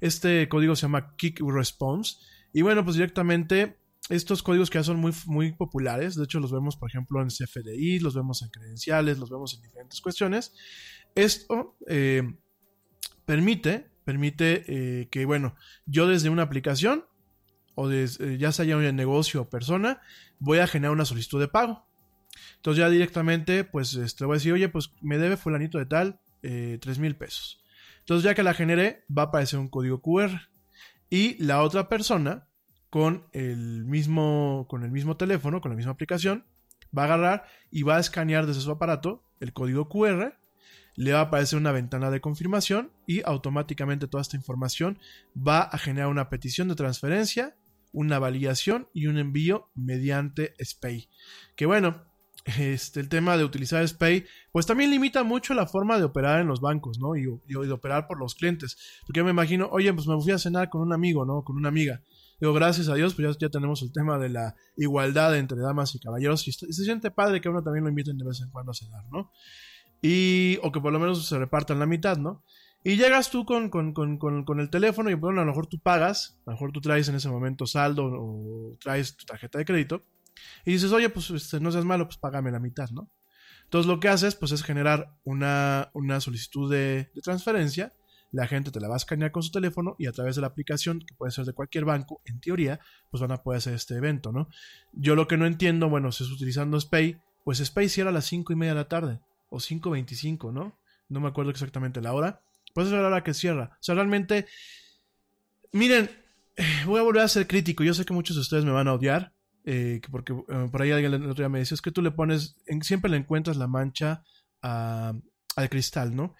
Este 0.00 0.48
código 0.48 0.74
se 0.74 0.82
llama 0.82 1.14
Kick 1.14 1.40
Response. 1.40 2.16
Y 2.52 2.62
bueno, 2.62 2.82
pues 2.82 2.96
directamente 2.96 3.78
estos 4.08 4.42
códigos 4.42 4.68
que 4.68 4.78
ya 4.78 4.82
son 4.82 4.96
muy, 4.96 5.12
muy 5.26 5.52
populares, 5.52 6.16
de 6.16 6.24
hecho 6.24 6.40
los 6.40 6.50
vemos 6.50 6.76
por 6.76 6.90
ejemplo 6.90 7.22
en 7.22 7.28
CFDI, 7.28 8.00
los 8.00 8.16
vemos 8.16 8.42
en 8.42 8.48
credenciales, 8.48 9.18
los 9.18 9.30
vemos 9.30 9.54
en 9.54 9.62
diferentes 9.62 10.00
cuestiones. 10.00 10.52
Esto 11.14 11.76
permite, 13.28 13.90
permite 14.04 14.64
eh, 14.68 15.08
que, 15.10 15.26
bueno, 15.26 15.54
yo 15.84 16.08
desde 16.08 16.30
una 16.30 16.44
aplicación 16.44 17.04
o 17.74 17.86
desde, 17.86 18.36
eh, 18.36 18.38
ya 18.38 18.52
sea 18.52 18.74
un 18.74 18.96
negocio 18.96 19.42
o 19.42 19.50
persona, 19.50 20.00
voy 20.38 20.60
a 20.60 20.66
generar 20.66 20.92
una 20.92 21.04
solicitud 21.04 21.38
de 21.38 21.46
pago. 21.46 21.84
Entonces 22.56 22.80
ya 22.80 22.88
directamente, 22.88 23.64
pues, 23.64 23.92
este, 23.92 24.24
voy 24.24 24.36
a 24.36 24.38
decir, 24.38 24.54
oye, 24.54 24.70
pues 24.70 24.92
me 25.02 25.18
debe 25.18 25.36
fulanito 25.36 25.76
de 25.76 25.84
tal 25.84 26.20
eh, 26.42 26.78
3 26.80 26.98
mil 27.00 27.16
pesos. 27.16 27.62
Entonces 27.98 28.24
ya 28.24 28.34
que 28.34 28.42
la 28.42 28.54
generé, 28.54 29.04
va 29.14 29.24
a 29.24 29.26
aparecer 29.26 29.58
un 29.58 29.68
código 29.68 30.00
QR. 30.00 30.48
Y 31.10 31.36
la 31.44 31.62
otra 31.62 31.90
persona, 31.90 32.48
con 32.88 33.26
el 33.32 33.84
mismo, 33.84 34.64
con 34.70 34.84
el 34.84 34.90
mismo 34.90 35.18
teléfono, 35.18 35.60
con 35.60 35.70
la 35.70 35.76
misma 35.76 35.92
aplicación, 35.92 36.46
va 36.96 37.02
a 37.02 37.04
agarrar 37.04 37.44
y 37.70 37.82
va 37.82 37.98
a 37.98 38.00
escanear 38.00 38.46
desde 38.46 38.62
su 38.62 38.70
aparato 38.70 39.22
el 39.38 39.52
código 39.52 39.90
QR 39.90 40.38
le 40.98 41.12
va 41.12 41.20
a 41.20 41.22
aparecer 41.22 41.56
una 41.56 41.70
ventana 41.70 42.10
de 42.10 42.20
confirmación 42.20 42.90
y 43.06 43.22
automáticamente 43.24 44.08
toda 44.08 44.20
esta 44.20 44.36
información 44.36 44.98
va 45.36 45.60
a 45.60 45.78
generar 45.78 46.08
una 46.08 46.28
petición 46.28 46.66
de 46.66 46.74
transferencia, 46.74 47.54
una 47.92 48.18
validación 48.18 48.88
y 48.92 49.06
un 49.06 49.16
envío 49.16 49.70
mediante 49.76 50.56
SPAY. 50.58 51.08
Que 51.54 51.66
bueno, 51.66 52.02
este, 52.58 52.98
el 52.98 53.08
tema 53.08 53.36
de 53.36 53.44
utilizar 53.44 53.86
SPAY, 53.86 54.26
pues 54.50 54.66
también 54.66 54.90
limita 54.90 55.22
mucho 55.22 55.54
la 55.54 55.68
forma 55.68 55.98
de 55.98 56.04
operar 56.04 56.40
en 56.40 56.48
los 56.48 56.60
bancos, 56.60 56.98
¿no? 56.98 57.14
Y, 57.14 57.28
y, 57.46 57.52
de 57.52 57.72
operar 57.72 58.08
por 58.08 58.18
los 58.18 58.34
clientes. 58.34 58.76
Porque 59.06 59.18
yo 59.18 59.24
me 59.24 59.30
imagino, 59.30 59.68
oye, 59.70 59.94
pues 59.94 60.08
me 60.08 60.20
fui 60.20 60.32
a 60.32 60.38
cenar 60.38 60.68
con 60.68 60.80
un 60.80 60.92
amigo, 60.92 61.24
¿no? 61.24 61.44
Con 61.44 61.54
una 61.54 61.68
amiga. 61.68 62.02
Digo, 62.40 62.52
gracias 62.54 62.88
a 62.88 62.94
Dios, 62.94 63.14
pues 63.14 63.38
ya, 63.38 63.48
tenemos 63.50 63.82
el 63.82 63.92
tema 63.92 64.18
de 64.18 64.30
la 64.30 64.56
igualdad 64.76 65.36
entre 65.36 65.60
damas 65.60 65.94
y 65.94 66.00
caballeros. 66.00 66.48
Y, 66.48 66.50
y 66.50 66.72
se 66.72 66.84
siente 66.84 67.12
padre 67.12 67.40
que 67.40 67.48
uno 67.48 67.62
también 67.62 67.84
lo 67.84 67.90
inviten 67.90 68.18
de 68.18 68.24
vez 68.24 68.40
en 68.40 68.50
cuando 68.50 68.72
a 68.72 68.74
cenar, 68.74 69.04
¿no? 69.12 69.30
Y, 70.00 70.58
o 70.62 70.70
que 70.70 70.80
por 70.80 70.92
lo 70.92 71.00
menos 71.00 71.26
se 71.26 71.38
repartan 71.38 71.78
la 71.78 71.86
mitad, 71.86 72.16
¿no? 72.18 72.42
Y 72.84 72.96
llegas 72.96 73.30
tú 73.30 73.44
con, 73.44 73.70
con, 73.70 73.92
con, 73.92 74.18
con, 74.18 74.60
el 74.60 74.70
teléfono 74.70 75.10
y 75.10 75.14
bueno, 75.14 75.40
a 75.40 75.44
lo 75.44 75.50
mejor 75.50 75.66
tú 75.66 75.80
pagas, 75.80 76.38
a 76.46 76.50
lo 76.50 76.52
mejor 76.52 76.70
tú 76.72 76.80
traes 76.80 77.08
en 77.08 77.16
ese 77.16 77.28
momento 77.28 77.66
saldo 77.66 78.04
o 78.04 78.76
traes 78.80 79.16
tu 79.16 79.26
tarjeta 79.26 79.58
de 79.58 79.64
crédito 79.64 80.04
y 80.64 80.72
dices, 80.72 80.92
oye, 80.92 81.08
pues 81.08 81.30
este, 81.30 81.58
no 81.58 81.72
seas 81.72 81.84
malo, 81.84 82.06
pues 82.06 82.18
págame 82.18 82.52
la 82.52 82.60
mitad, 82.60 82.88
¿no? 82.90 83.10
Entonces 83.64 83.88
lo 83.88 83.98
que 83.98 84.08
haces 84.08 84.36
pues 84.36 84.52
es 84.52 84.62
generar 84.62 85.12
una, 85.24 85.90
una 85.92 86.20
solicitud 86.20 86.70
de, 86.70 87.10
de, 87.14 87.20
transferencia, 87.20 87.92
la 88.30 88.46
gente 88.46 88.70
te 88.70 88.80
la 88.80 88.88
va 88.88 88.94
a 88.94 88.98
escanear 88.98 89.32
con 89.32 89.42
su 89.42 89.50
teléfono 89.50 89.96
y 89.98 90.06
a 90.06 90.12
través 90.12 90.36
de 90.36 90.42
la 90.42 90.46
aplicación, 90.46 91.00
que 91.00 91.14
puede 91.14 91.32
ser 91.32 91.46
de 91.46 91.54
cualquier 91.54 91.84
banco, 91.84 92.22
en 92.24 92.40
teoría, 92.40 92.78
pues 93.10 93.20
van 93.20 93.32
a 93.32 93.42
poder 93.42 93.58
hacer 93.58 93.74
este 93.74 93.96
evento, 93.96 94.30
¿no? 94.30 94.48
Yo 94.92 95.16
lo 95.16 95.26
que 95.26 95.36
no 95.36 95.46
entiendo, 95.46 95.88
bueno, 95.88 96.12
si 96.12 96.22
es 96.22 96.30
utilizando 96.30 96.80
SPAY, 96.80 97.20
pues 97.44 97.58
SPAY 97.58 97.88
cierra 97.88 98.10
a 98.10 98.14
las 98.14 98.26
5 98.26 98.52
y 98.52 98.56
media 98.56 98.74
de 98.74 98.80
la 98.80 98.88
tarde 98.88 99.20
o 99.48 99.60
5.25, 99.60 100.52
¿no? 100.52 100.78
No 101.08 101.20
me 101.20 101.28
acuerdo 101.28 101.50
exactamente 101.50 102.00
la 102.00 102.12
hora. 102.12 102.42
Pues 102.74 102.86
es 102.88 102.92
la 102.92 103.06
hora 103.06 103.24
que 103.24 103.34
cierra. 103.34 103.70
O 103.74 103.82
sea, 103.82 103.94
realmente, 103.94 104.46
miren, 105.72 106.10
voy 106.86 106.98
a 107.00 107.02
volver 107.02 107.22
a 107.22 107.28
ser 107.28 107.46
crítico. 107.46 107.84
Yo 107.84 107.94
sé 107.94 108.04
que 108.04 108.12
muchos 108.14 108.36
de 108.36 108.42
ustedes 108.42 108.64
me 108.64 108.72
van 108.72 108.88
a 108.88 108.94
odiar. 108.94 109.32
eh, 109.64 110.00
que 110.02 110.08
porque 110.10 110.32
eh, 110.32 110.68
por 110.72 110.80
ahí 110.80 110.90
alguien 110.92 111.12
el 111.12 111.22
otro 111.24 111.42
día 111.42 111.48
me 111.50 111.58
decía, 111.58 111.74
es 111.74 111.82
que 111.82 111.90
tú 111.90 112.00
le 112.00 112.10
pones, 112.10 112.56
siempre 112.80 113.10
le 113.10 113.18
encuentras 113.18 113.56
la 113.58 113.66
mancha 113.66 114.22
a- 114.62 115.12
al 115.56 115.68
cristal, 115.68 116.16
¿no? 116.16 116.34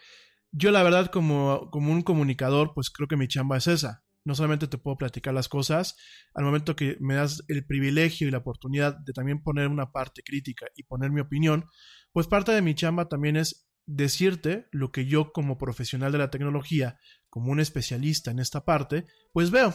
Yo 0.53 0.71
la 0.71 0.83
verdad 0.83 1.11
como, 1.11 1.71
como 1.71 1.93
un 1.93 2.03
comunicador, 2.03 2.73
pues 2.75 2.91
creo 2.91 3.09
que 3.09 3.17
mi 3.17 3.29
chamba 3.29 3.59
es 3.59 3.67
esa. 3.67 4.05
No 4.25 4.35
solamente 4.35 4.67
te 4.69 4.79
puedo 4.79 4.97
platicar 4.99 5.35
las 5.35 5.49
cosas, 5.49 5.97
al 6.35 6.45
momento 6.45 6.77
que 6.77 6.97
me 7.01 7.15
das 7.17 7.45
el 7.49 7.67
privilegio 7.67 8.29
y 8.29 8.31
la 8.31 8.39
oportunidad 8.39 8.97
de 8.99 9.13
también 9.13 9.43
poner 9.43 9.69
una 9.69 9.93
parte 9.93 10.23
crítica 10.23 10.67
y 10.77 10.85
poner 10.85 11.11
mi 11.11 11.21
opinión, 11.21 11.67
pues 12.13 12.27
parte 12.27 12.53
de 12.53 12.63
mi 12.63 12.75
chamba 12.75 13.09
también 13.09 13.37
es 13.37 13.69
decirte 13.87 14.67
lo 14.71 14.93
que 14.93 15.07
yo 15.07 15.33
como 15.33 15.57
profesional 15.59 16.13
de 16.13 16.19
la 16.19 16.31
tecnología, 16.31 16.99
como 17.31 17.53
un 17.53 17.61
especialista 17.61 18.31
en 18.31 18.39
esta 18.39 18.65
parte, 18.65 19.07
pues 19.33 19.51
veo. 19.51 19.75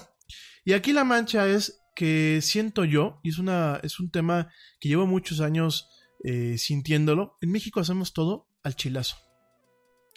Y 0.65 0.73
aquí 0.73 0.93
la 0.93 1.03
mancha 1.03 1.47
es 1.47 1.81
que 1.95 2.39
siento 2.41 2.85
yo, 2.85 3.19
y 3.23 3.29
es, 3.29 3.39
una, 3.39 3.79
es 3.83 3.99
un 3.99 4.09
tema 4.11 4.51
que 4.79 4.89
llevo 4.89 5.05
muchos 5.07 5.41
años 5.41 5.89
eh, 6.23 6.57
sintiéndolo, 6.57 7.37
en 7.41 7.51
México 7.51 7.79
hacemos 7.79 8.13
todo 8.13 8.47
al 8.63 8.75
chilazo. 8.75 9.17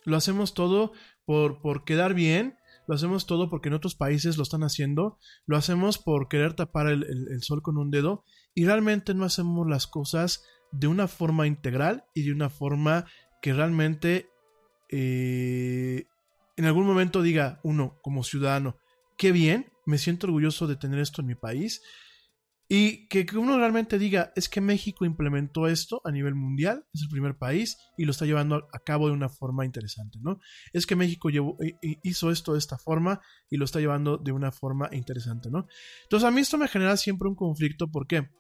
Lo 0.05 0.17
hacemos 0.17 0.55
todo 0.55 0.93
por, 1.25 1.61
por 1.61 1.85
quedar 1.85 2.15
bien, 2.15 2.57
lo 2.87 2.95
hacemos 2.95 3.27
todo 3.27 3.51
porque 3.51 3.69
en 3.69 3.75
otros 3.75 3.97
países 3.97 4.37
lo 4.37 4.45
están 4.45 4.63
haciendo, 4.63 5.19
lo 5.47 5.57
hacemos 5.57 5.99
por 5.99 6.29
querer 6.29 6.55
tapar 6.55 6.87
el, 6.87 7.03
el- 7.05 7.29
el 7.33 7.43
sol 7.43 7.61
con 7.63 7.77
un 7.79 7.91
dedo 7.91 8.25
y 8.55 8.65
realmente 8.65 9.13
no 9.15 9.25
hacemos 9.25 9.67
las 9.69 9.87
cosas 9.89 10.45
de 10.79 10.87
una 10.87 11.09
forma 11.09 11.47
integral 11.47 12.05
y 12.15 12.23
de 12.25 12.33
una 12.33 12.51
forma 12.51 13.07
que 13.41 13.53
realmente 13.53 14.29
eh, 14.91 16.07
en 16.57 16.65
algún 16.65 16.87
momento 16.87 17.23
diga 17.23 17.61
uno 17.63 17.99
como 18.03 18.23
ciudadano, 18.25 18.77
qué 19.17 19.33
bien, 19.33 19.73
me 19.87 19.99
siento 19.99 20.27
orgulloso 20.27 20.67
de 20.67 20.77
tener 20.77 20.99
esto 20.99 21.21
en 21.23 21.29
mi 21.29 21.35
país. 21.35 21.83
Y 22.69 23.07
que, 23.07 23.25
uno 23.37 23.57
realmente 23.59 23.97
diga, 23.97 24.33
es 24.35 24.49
que 24.49 24.61
México 24.61 25.05
implementó 25.05 25.69
esto 25.69 26.01
a 26.05 26.11
nivel 26.11 26.35
mundial, 26.35 26.85
es 26.93 27.03
el 27.03 27.09
primer 27.09 27.39
país 27.39 27.77
y 27.97 28.05
lo 28.07 28.11
está 28.11 28.27
llevando 28.27 28.67
a 28.73 28.79
cabo 28.81 29.07
de 29.07 29.13
una 29.13 29.29
forma 29.29 29.65
interesante, 29.65 30.19
¿no? 30.21 30.41
Es 30.73 30.85
que 30.85 30.97
México 30.97 31.31
hi- 31.31 31.39
hi- 31.81 32.01
hizo 32.03 32.33
esto 32.33 32.55
de 32.55 32.59
esta 32.59 32.77
forma 32.77 33.21
y 33.49 33.57
lo 33.57 33.65
está 33.65 33.79
llevando 33.79 34.19
de 34.19 34.33
una 34.33 34.51
forma 34.51 34.89
interesante, 34.91 35.49
¿no? 35.49 35.69
Entonces 36.03 36.27
a 36.27 36.33
mí 36.33 36.41
esto 36.41 36.59
me 36.59 36.67
genera 36.67 36.97
siempre 36.97 37.29
un 37.29 37.37
conflicto, 37.37 37.89
¿por 37.89 38.09
qué? 38.09 38.31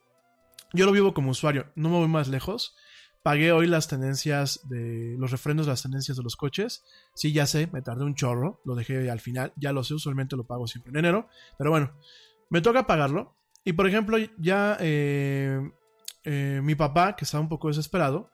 Yo 0.72 0.84
lo 0.86 0.92
vivo 0.92 1.14
como 1.14 1.30
usuario, 1.30 1.66
no 1.74 1.88
me 1.88 1.96
voy 1.98 2.08
más 2.08 2.28
lejos. 2.28 2.74
Pagué 3.22 3.50
hoy 3.50 3.66
las 3.66 3.88
tenencias 3.88 4.68
de 4.68 5.16
los 5.18 5.30
refrendos 5.32 5.66
las 5.66 5.82
tenencias 5.82 6.16
de 6.16 6.22
los 6.22 6.36
coches. 6.36 6.84
Sí, 7.14 7.32
ya 7.32 7.46
sé, 7.46 7.68
me 7.72 7.82
tardé 7.82 8.04
un 8.04 8.14
chorro, 8.14 8.60
lo 8.64 8.74
dejé 8.76 9.10
al 9.10 9.20
final, 9.20 9.52
ya 9.56 9.72
lo 9.72 9.82
sé, 9.82 9.94
usualmente 9.94 10.36
lo 10.36 10.44
pago 10.44 10.66
siempre 10.68 10.90
en 10.90 10.98
enero, 10.98 11.28
pero 11.58 11.70
bueno, 11.70 11.92
me 12.50 12.60
toca 12.60 12.86
pagarlo. 12.86 13.34
Y 13.64 13.72
por 13.72 13.88
ejemplo, 13.88 14.16
ya 14.38 14.76
eh, 14.78 15.60
eh, 16.22 16.60
mi 16.62 16.76
papá, 16.76 17.16
que 17.16 17.24
estaba 17.24 17.42
un 17.42 17.48
poco 17.48 17.66
desesperado, 17.66 18.30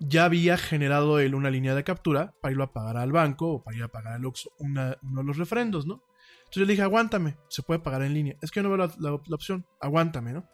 ya 0.00 0.24
había 0.24 0.56
generado 0.56 1.18
él 1.20 1.34
una 1.34 1.50
línea 1.50 1.74
de 1.74 1.84
captura 1.84 2.32
para 2.40 2.52
irlo 2.52 2.64
a 2.64 2.72
pagar 2.72 2.96
al 2.96 3.12
banco 3.12 3.48
o 3.52 3.62
para 3.62 3.76
ir 3.76 3.82
a 3.82 3.88
pagar 3.88 4.14
al 4.14 4.24
Oxxo 4.24 4.50
uno 4.58 4.90
de 4.90 5.24
los 5.24 5.36
refrendos, 5.36 5.86
¿no? 5.86 6.02
Entonces 6.38 6.54
yo 6.56 6.64
le 6.64 6.72
dije, 6.72 6.82
aguántame, 6.82 7.36
se 7.48 7.62
puede 7.62 7.80
pagar 7.80 8.02
en 8.02 8.14
línea. 8.14 8.36
Es 8.40 8.50
que 8.50 8.60
yo 8.60 8.68
no 8.68 8.74
veo 8.76 8.78
la- 8.78 8.94
la 8.98 9.34
opción, 9.34 9.66
aguántame, 9.80 10.32
¿no? 10.32 10.48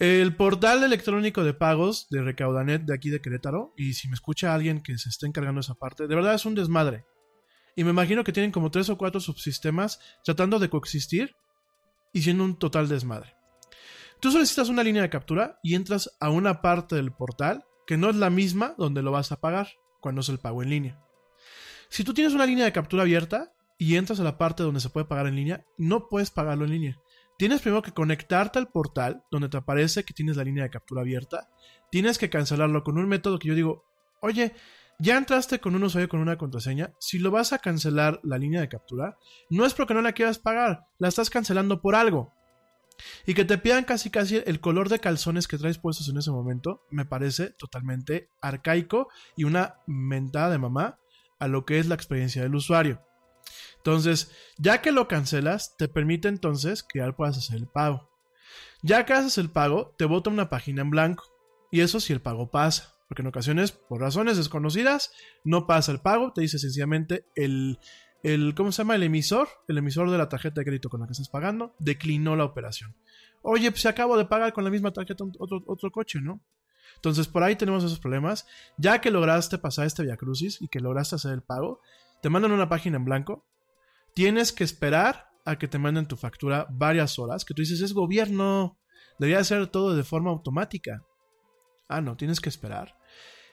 El 0.00 0.34
portal 0.34 0.82
electrónico 0.82 1.44
de 1.44 1.52
pagos 1.52 2.08
de 2.08 2.22
Recaudanet 2.22 2.86
de 2.86 2.94
aquí 2.94 3.10
de 3.10 3.20
Querétaro, 3.20 3.74
y 3.76 3.92
si 3.92 4.08
me 4.08 4.14
escucha 4.14 4.54
alguien 4.54 4.82
que 4.82 4.96
se 4.96 5.10
esté 5.10 5.26
encargando 5.26 5.60
esa 5.60 5.74
parte, 5.74 6.06
de 6.06 6.14
verdad 6.14 6.32
es 6.32 6.46
un 6.46 6.54
desmadre. 6.54 7.04
Y 7.76 7.84
me 7.84 7.90
imagino 7.90 8.24
que 8.24 8.32
tienen 8.32 8.50
como 8.50 8.70
tres 8.70 8.88
o 8.88 8.96
cuatro 8.96 9.20
subsistemas 9.20 10.00
tratando 10.24 10.58
de 10.58 10.70
coexistir 10.70 11.36
y 12.14 12.22
siendo 12.22 12.44
un 12.44 12.58
total 12.58 12.88
desmadre. 12.88 13.34
Tú 14.20 14.32
solicitas 14.32 14.70
una 14.70 14.82
línea 14.82 15.02
de 15.02 15.10
captura 15.10 15.60
y 15.62 15.74
entras 15.74 16.16
a 16.18 16.30
una 16.30 16.62
parte 16.62 16.96
del 16.96 17.12
portal 17.12 17.66
que 17.86 17.98
no 17.98 18.08
es 18.08 18.16
la 18.16 18.30
misma 18.30 18.74
donde 18.78 19.02
lo 19.02 19.12
vas 19.12 19.32
a 19.32 19.40
pagar 19.40 19.68
cuando 20.00 20.22
es 20.22 20.30
el 20.30 20.38
pago 20.38 20.62
en 20.62 20.70
línea. 20.70 21.04
Si 21.90 22.04
tú 22.04 22.14
tienes 22.14 22.32
una 22.32 22.46
línea 22.46 22.64
de 22.64 22.72
captura 22.72 23.02
abierta 23.02 23.52
y 23.76 23.96
entras 23.96 24.18
a 24.18 24.24
la 24.24 24.38
parte 24.38 24.62
donde 24.62 24.80
se 24.80 24.88
puede 24.88 25.04
pagar 25.04 25.26
en 25.26 25.36
línea, 25.36 25.66
no 25.76 26.08
puedes 26.08 26.30
pagarlo 26.30 26.64
en 26.64 26.70
línea. 26.70 27.00
Tienes 27.40 27.62
primero 27.62 27.80
que 27.80 27.92
conectarte 27.92 28.58
al 28.58 28.68
portal 28.68 29.24
donde 29.30 29.48
te 29.48 29.56
aparece 29.56 30.04
que 30.04 30.12
tienes 30.12 30.36
la 30.36 30.44
línea 30.44 30.64
de 30.64 30.68
captura 30.68 31.00
abierta. 31.00 31.48
Tienes 31.90 32.18
que 32.18 32.28
cancelarlo 32.28 32.84
con 32.84 32.98
un 32.98 33.08
método 33.08 33.38
que 33.38 33.48
yo 33.48 33.54
digo, 33.54 33.86
oye, 34.20 34.52
ya 34.98 35.16
entraste 35.16 35.58
con 35.58 35.74
un 35.74 35.82
usuario 35.82 36.10
con 36.10 36.20
una 36.20 36.36
contraseña. 36.36 36.92
Si 36.98 37.18
lo 37.18 37.30
vas 37.30 37.54
a 37.54 37.58
cancelar 37.58 38.20
la 38.24 38.36
línea 38.36 38.60
de 38.60 38.68
captura, 38.68 39.16
no 39.48 39.64
es 39.64 39.72
porque 39.72 39.94
no 39.94 40.02
la 40.02 40.12
quieras 40.12 40.38
pagar, 40.38 40.84
la 40.98 41.08
estás 41.08 41.30
cancelando 41.30 41.80
por 41.80 41.94
algo. 41.94 42.34
Y 43.24 43.32
que 43.32 43.46
te 43.46 43.56
pidan 43.56 43.84
casi 43.84 44.10
casi 44.10 44.42
el 44.44 44.60
color 44.60 44.90
de 44.90 44.98
calzones 44.98 45.48
que 45.48 45.56
traes 45.56 45.78
puestos 45.78 46.10
en 46.10 46.18
ese 46.18 46.30
momento, 46.30 46.84
me 46.90 47.06
parece 47.06 47.52
totalmente 47.52 48.28
arcaico 48.42 49.08
y 49.34 49.44
una 49.44 49.76
mentada 49.86 50.50
de 50.50 50.58
mamá 50.58 50.98
a 51.38 51.48
lo 51.48 51.64
que 51.64 51.78
es 51.78 51.86
la 51.86 51.94
experiencia 51.94 52.42
del 52.42 52.54
usuario. 52.54 53.00
Entonces, 53.80 54.30
ya 54.58 54.82
que 54.82 54.92
lo 54.92 55.08
cancelas, 55.08 55.76
te 55.78 55.88
permite 55.88 56.28
entonces 56.28 56.82
que 56.82 56.98
ya 56.98 57.12
puedas 57.12 57.38
hacer 57.38 57.56
el 57.56 57.66
pago. 57.66 58.10
Ya 58.82 59.06
que 59.06 59.14
haces 59.14 59.38
el 59.38 59.50
pago, 59.50 59.94
te 59.96 60.04
bota 60.04 60.30
una 60.30 60.50
página 60.50 60.82
en 60.82 60.90
blanco. 60.90 61.24
Y 61.70 61.80
eso 61.80 61.98
si 61.98 62.12
el 62.12 62.20
pago 62.20 62.50
pasa. 62.50 62.94
Porque 63.08 63.22
en 63.22 63.28
ocasiones, 63.28 63.72
por 63.72 64.00
razones 64.00 64.36
desconocidas, 64.36 65.12
no 65.44 65.66
pasa 65.66 65.92
el 65.92 66.00
pago. 66.00 66.32
Te 66.32 66.42
dice 66.42 66.58
sencillamente 66.58 67.24
el, 67.34 67.78
el 68.22 68.54
¿cómo 68.54 68.70
se 68.70 68.82
llama? 68.82 68.96
El 68.96 69.02
emisor, 69.02 69.48
el 69.66 69.78
emisor 69.78 70.10
de 70.10 70.18
la 70.18 70.28
tarjeta 70.28 70.60
de 70.60 70.64
crédito 70.66 70.90
con 70.90 71.00
la 71.00 71.06
que 71.06 71.12
estás 71.12 71.28
pagando, 71.28 71.74
declinó 71.78 72.36
la 72.36 72.44
operación. 72.44 72.94
Oye, 73.42 73.70
pues 73.70 73.86
acabo 73.86 74.18
de 74.18 74.26
pagar 74.26 74.52
con 74.52 74.64
la 74.64 74.70
misma 74.70 74.92
tarjeta 74.92 75.24
otro, 75.38 75.62
otro 75.66 75.90
coche, 75.90 76.20
¿no? 76.20 76.40
Entonces, 76.96 77.28
por 77.28 77.42
ahí 77.42 77.56
tenemos 77.56 77.82
esos 77.82 77.98
problemas. 77.98 78.46
Ya 78.76 79.00
que 79.00 79.10
lograste 79.10 79.56
pasar 79.58 79.86
este 79.86 80.02
Via 80.02 80.18
Crucis 80.18 80.60
y 80.60 80.68
que 80.68 80.80
lograste 80.80 81.16
hacer 81.16 81.32
el 81.32 81.42
pago, 81.42 81.80
te 82.20 82.28
mandan 82.28 82.52
una 82.52 82.68
página 82.68 82.98
en 82.98 83.04
blanco. 83.04 83.46
Tienes 84.14 84.52
que 84.52 84.64
esperar 84.64 85.30
a 85.44 85.58
que 85.58 85.68
te 85.68 85.78
manden 85.78 86.06
tu 86.06 86.16
factura 86.16 86.66
varias 86.70 87.18
horas. 87.18 87.44
Que 87.44 87.54
tú 87.54 87.62
dices, 87.62 87.80
es 87.80 87.92
gobierno. 87.92 88.78
Debería 89.18 89.40
hacer 89.40 89.66
todo 89.68 89.94
de 89.94 90.04
forma 90.04 90.30
automática. 90.30 91.04
Ah, 91.88 92.00
no, 92.00 92.16
tienes 92.16 92.40
que 92.40 92.48
esperar. 92.48 92.96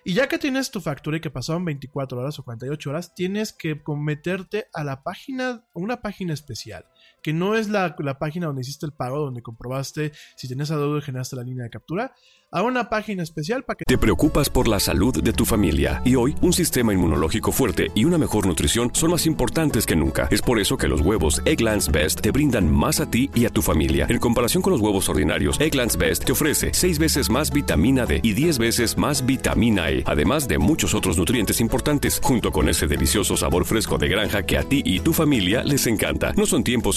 Y 0.08 0.14
ya 0.14 0.30
que 0.30 0.38
tienes 0.38 0.72
tu 0.72 0.80
factura 0.80 1.18
y 1.18 1.20
que 1.20 1.30
pasaron 1.30 1.66
24 1.66 2.20
horas 2.20 2.40
o 2.40 2.44
48 2.44 2.90
horas, 2.90 3.14
tienes 3.14 3.52
que 3.52 3.82
meterte 3.98 4.68
a 4.74 4.86
la 4.86 5.04
página, 5.04 5.66
una 5.74 6.02
página 6.02 6.34
especial, 6.34 6.86
que 7.22 7.34
no 7.34 7.56
es 7.56 7.70
la, 7.70 7.96
la 8.00 8.20
página 8.20 8.48
donde 8.48 8.62
hiciste 8.62 8.86
el 8.86 8.94
pago, 8.94 9.20
donde 9.20 9.42
comprobaste 9.42 10.12
si 10.36 10.48
tenías 10.48 10.70
deuda 10.70 11.00
y 11.00 11.02
generaste 11.02 11.36
la 11.36 11.44
línea 11.44 11.64
de 11.64 11.70
captura, 11.70 12.14
a 12.52 12.64
una 12.64 12.90
página 12.90 13.24
especial 13.24 13.64
para 13.64 13.78
que 13.78 13.84
Te 13.86 13.98
preocupas 13.98 14.50
por 14.50 14.68
la 14.68 14.80
salud 14.80 15.22
de 15.22 15.34
tu 15.34 15.46
familia 15.46 16.02
y 16.06 16.16
hoy 16.16 16.36
un 16.42 16.54
sistema 16.54 16.94
inmunológico 16.94 17.52
fuerte 17.52 17.92
y 17.94 18.06
una 18.06 18.18
mejor 18.18 18.48
nutrición 18.48 18.90
son 18.94 19.12
más 19.12 19.26
importantes 19.26 19.86
que 19.86 19.96
nunca. 19.96 20.28
Es 20.32 20.42
por 20.42 20.60
eso 20.60 20.78
que 20.78 20.88
los 20.88 21.02
huevos 21.02 21.42
Egglands 21.46 21.92
Best 21.92 22.22
te 22.22 22.32
brindan 22.32 22.72
más 22.74 23.02
a 23.02 23.10
ti 23.10 23.30
y 23.34 23.46
a 23.46 23.50
tu 23.50 23.62
familia. 23.62 24.06
En 24.10 24.20
comparación 24.20 24.64
con 24.64 24.72
los 24.72 24.82
huevos 24.82 25.10
ordinarios, 25.10 25.60
Egglands 25.60 25.98
Best 25.98 26.24
te 26.24 26.32
ofrece 26.32 26.70
6 26.74 27.00
veces 27.00 27.30
más 27.30 27.52
vitamina 27.52 28.06
D 28.06 28.22
y 28.24 28.34
10 28.34 28.60
veces 28.60 28.98
más 28.98 29.26
vitamina 29.26 29.92
E, 29.92 30.04
además 30.06 30.48
de 30.48 30.58
muchos 30.58 30.94
otros 30.94 31.18
nutrientes 31.18 31.60
importantes, 31.60 32.22
junto 32.24 32.52
con 32.52 32.70
ese 32.70 32.88
delicioso 32.88 33.36
sabor 33.36 33.66
fresco 33.66 33.98
de 33.98 34.08
granja 34.08 34.44
que 34.44 34.58
a 34.58 34.64
ti 34.64 34.82
y 34.86 35.02
tu 35.02 35.12
familia 35.12 35.64
les 35.64 35.86
encanta. 35.88 36.32
No 36.38 36.46
son 36.46 36.64
tiempos 36.64 36.97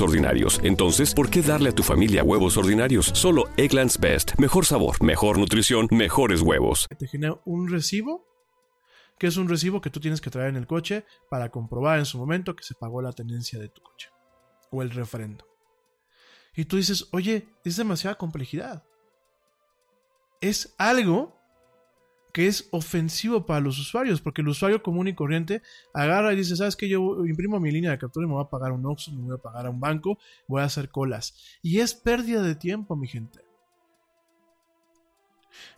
ordinarios, 0.00 0.60
entonces, 0.62 1.14
¿por 1.14 1.28
qué 1.28 1.42
darle 1.42 1.70
a 1.70 1.74
tu 1.74 1.82
familia 1.82 2.22
huevos 2.24 2.56
ordinarios? 2.56 3.06
Solo 3.14 3.44
Egglands 3.56 3.98
Best. 3.98 4.38
Mejor 4.38 4.64
sabor, 4.64 5.02
mejor 5.02 5.38
nutrición, 5.38 5.88
mejores 5.90 6.40
huevos. 6.40 6.88
te 6.98 7.06
genera 7.06 7.40
un 7.44 7.68
recibo, 7.68 8.26
que 9.18 9.26
es 9.26 9.36
un 9.36 9.48
recibo 9.48 9.80
que 9.80 9.90
tú 9.90 10.00
tienes 10.00 10.20
que 10.20 10.30
traer 10.30 10.50
en 10.50 10.56
el 10.56 10.66
coche 10.66 11.04
para 11.28 11.50
comprobar 11.50 11.98
en 11.98 12.06
su 12.06 12.18
momento 12.18 12.54
que 12.54 12.64
se 12.64 12.74
pagó 12.74 13.02
la 13.02 13.12
tenencia 13.12 13.58
de 13.58 13.68
tu 13.68 13.82
coche 13.82 14.08
o 14.70 14.82
el 14.82 14.90
refrendo. 14.90 15.46
Y 16.54 16.66
tú 16.66 16.76
dices, 16.76 17.08
oye, 17.12 17.48
es 17.64 17.76
demasiada 17.76 18.16
complejidad. 18.16 18.84
Es 20.40 20.74
algo 20.78 21.41
que 22.32 22.46
es 22.46 22.68
ofensivo 22.72 23.44
para 23.44 23.60
los 23.60 23.78
usuarios, 23.78 24.20
porque 24.20 24.40
el 24.40 24.48
usuario 24.48 24.82
común 24.82 25.08
y 25.08 25.14
corriente 25.14 25.62
agarra 25.92 26.32
y 26.32 26.36
dice, 26.36 26.56
¿sabes 26.56 26.76
qué? 26.76 26.88
Yo 26.88 27.26
imprimo 27.26 27.60
mi 27.60 27.70
línea 27.70 27.90
de 27.90 27.98
captura 27.98 28.24
y 28.24 28.28
me 28.28 28.34
voy 28.34 28.44
a 28.44 28.48
pagar 28.48 28.72
un 28.72 28.86
Oxxo, 28.86 29.12
me 29.12 29.22
voy 29.22 29.34
a 29.34 29.42
pagar 29.42 29.66
a 29.66 29.70
un 29.70 29.80
banco, 29.80 30.18
voy 30.48 30.62
a 30.62 30.64
hacer 30.64 30.88
colas. 30.88 31.58
Y 31.62 31.80
es 31.80 31.94
pérdida 31.94 32.42
de 32.42 32.54
tiempo, 32.54 32.96
mi 32.96 33.06
gente. 33.06 33.40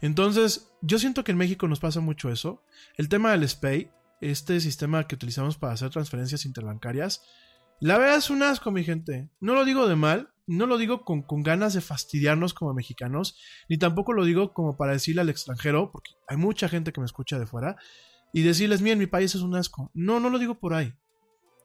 Entonces, 0.00 0.70
yo 0.80 0.98
siento 0.98 1.24
que 1.24 1.32
en 1.32 1.38
México 1.38 1.66
nos 1.66 1.80
pasa 1.80 2.00
mucho 2.00 2.30
eso. 2.30 2.62
El 2.96 3.09
tema 3.09 3.32
del 3.32 3.48
SPAY, 3.48 3.90
este 4.20 4.61
sistema 4.61 5.07
que 5.07 5.16
utilizamos 5.16 5.57
para 5.57 5.72
hacer 5.72 5.90
transferencias 5.90 6.44
interbancarias, 6.44 7.22
la 7.80 7.98
verdad 7.98 8.16
es 8.16 8.30
un 8.30 8.42
asco, 8.42 8.70
mi 8.70 8.84
gente. 8.84 9.28
No 9.40 9.55
lo 9.55 9.64
digo 9.64 9.88
de 9.88 9.96
mal, 9.96 10.30
no 10.47 10.66
lo 10.66 10.78
digo 10.78 11.05
con, 11.05 11.22
con 11.22 11.42
ganas 11.42 11.74
de 11.74 11.80
fastidiarnos 11.80 12.55
como 12.55 12.74
mexicanos, 12.74 13.38
ni 13.68 13.78
tampoco 13.78 14.12
lo 14.12 14.24
digo 14.24 14.53
como 14.53 14.76
para 14.76 14.92
decirle 14.92 15.22
al 15.22 15.30
extranjero, 15.30 15.90
porque 15.90 16.12
hay 16.28 16.36
mucha 16.36 16.68
gente 16.68 16.92
que 16.92 17.01
me 17.01 17.07
escucha 17.07 17.38
de 17.38 17.47
fuera, 17.47 17.76
y 18.34 18.42
decirles, 18.42 18.82
miren, 18.82 18.99
mi 18.99 19.07
país 19.07 19.34
es 19.36 19.42
un 19.42 19.55
asco. 19.55 19.92
No, 19.95 20.18
no 20.18 20.28
lo 20.28 20.40
digo 20.40 20.59
por 20.59 20.74
ahí. 20.74 20.92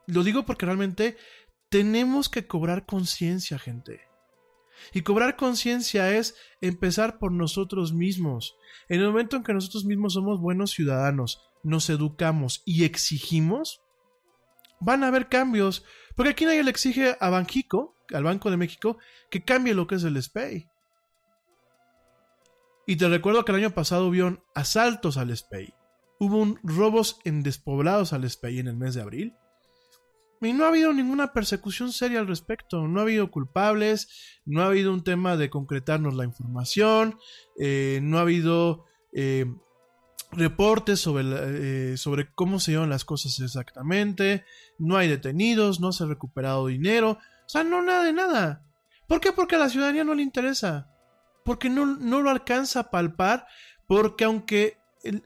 Lo 0.05 0.23
digo 0.23 0.45
porque 0.45 0.67
realmente 0.67 1.17
tenemos 1.69 2.29
que 2.29 2.45
cobrar 2.45 2.85
conciencia, 2.85 3.57
gente. 3.57 4.01
Y 4.93 5.01
cobrar 5.01 5.35
conciencia 5.35 6.15
es 6.15 6.35
empezar 6.61 7.17
por 7.17 7.31
nosotros 7.31 7.91
mismos. 7.93 8.55
En 8.87 9.01
el 9.01 9.07
momento 9.07 9.35
en 9.35 9.43
que 9.43 9.53
nosotros 9.53 9.83
mismos 9.83 10.13
somos 10.13 10.39
buenos 10.39 10.69
ciudadanos, 10.71 11.41
nos 11.63 11.89
educamos 11.89 12.61
y 12.65 12.83
exigimos, 12.83 13.81
van 14.79 15.03
a 15.03 15.07
haber 15.07 15.27
cambios. 15.27 15.83
Porque 16.15 16.31
aquí 16.31 16.45
nadie 16.45 16.63
le 16.63 16.71
exige 16.71 17.17
a 17.19 17.29
Banjico, 17.29 17.95
al 18.13 18.23
Banco 18.23 18.51
de 18.51 18.57
México, 18.57 18.97
que 19.29 19.43
cambie 19.43 19.73
lo 19.73 19.87
que 19.87 19.95
es 19.95 20.03
el 20.03 20.21
SPAY. 20.21 20.69
Y 22.87 22.95
te 22.95 23.07
recuerdo 23.07 23.45
que 23.45 23.51
el 23.51 23.59
año 23.59 23.71
pasado 23.71 24.07
hubo 24.07 24.43
asaltos 24.55 25.17
al 25.17 25.35
SPAY. 25.35 25.73
Hubo 26.19 26.37
un 26.37 26.59
robos 26.63 27.19
en 27.23 27.43
despoblados 27.43 28.13
al 28.13 28.29
SPAY 28.29 28.59
en 28.59 28.67
el 28.67 28.77
mes 28.77 28.95
de 28.95 29.01
abril. 29.01 29.35
Y 30.41 30.53
no 30.53 30.65
ha 30.65 30.69
habido 30.69 30.93
ninguna 30.93 31.33
persecución 31.33 31.91
seria 31.91 32.19
al 32.19 32.27
respecto. 32.27 32.87
No 32.87 32.99
ha 32.99 33.03
habido 33.03 33.29
culpables, 33.29 34.39
no 34.45 34.63
ha 34.63 34.67
habido 34.67 34.93
un 34.93 35.03
tema 35.03 35.37
de 35.37 35.49
concretarnos 35.49 36.15
la 36.15 36.23
información, 36.23 37.19
eh, 37.59 37.99
no 38.01 38.17
ha 38.17 38.21
habido 38.21 38.85
eh, 39.13 39.45
reportes 40.31 40.99
sobre, 40.99 41.93
eh, 41.93 41.97
sobre 41.97 42.31
cómo 42.33 42.59
se 42.59 42.71
llevan 42.71 42.89
las 42.89 43.05
cosas 43.05 43.39
exactamente, 43.39 44.45
no 44.77 44.97
hay 44.97 45.07
detenidos, 45.07 45.79
no 45.79 45.91
se 45.91 46.03
ha 46.03 46.07
recuperado 46.07 46.67
dinero, 46.67 47.17
o 47.49 47.51
sea, 47.51 47.63
no 47.63 47.81
nada 47.81 48.03
de 48.03 48.13
nada. 48.13 48.63
¿Por 49.07 49.19
qué? 49.19 49.31
Porque 49.31 49.55
a 49.55 49.57
la 49.57 49.69
ciudadanía 49.69 50.03
no 50.03 50.13
le 50.13 50.21
interesa, 50.21 50.87
porque 51.43 51.67
no, 51.67 51.87
no 51.87 52.21
lo 52.21 52.29
alcanza 52.29 52.81
a 52.81 52.91
palpar, 52.91 53.47
porque 53.87 54.23
aunque 54.23 54.77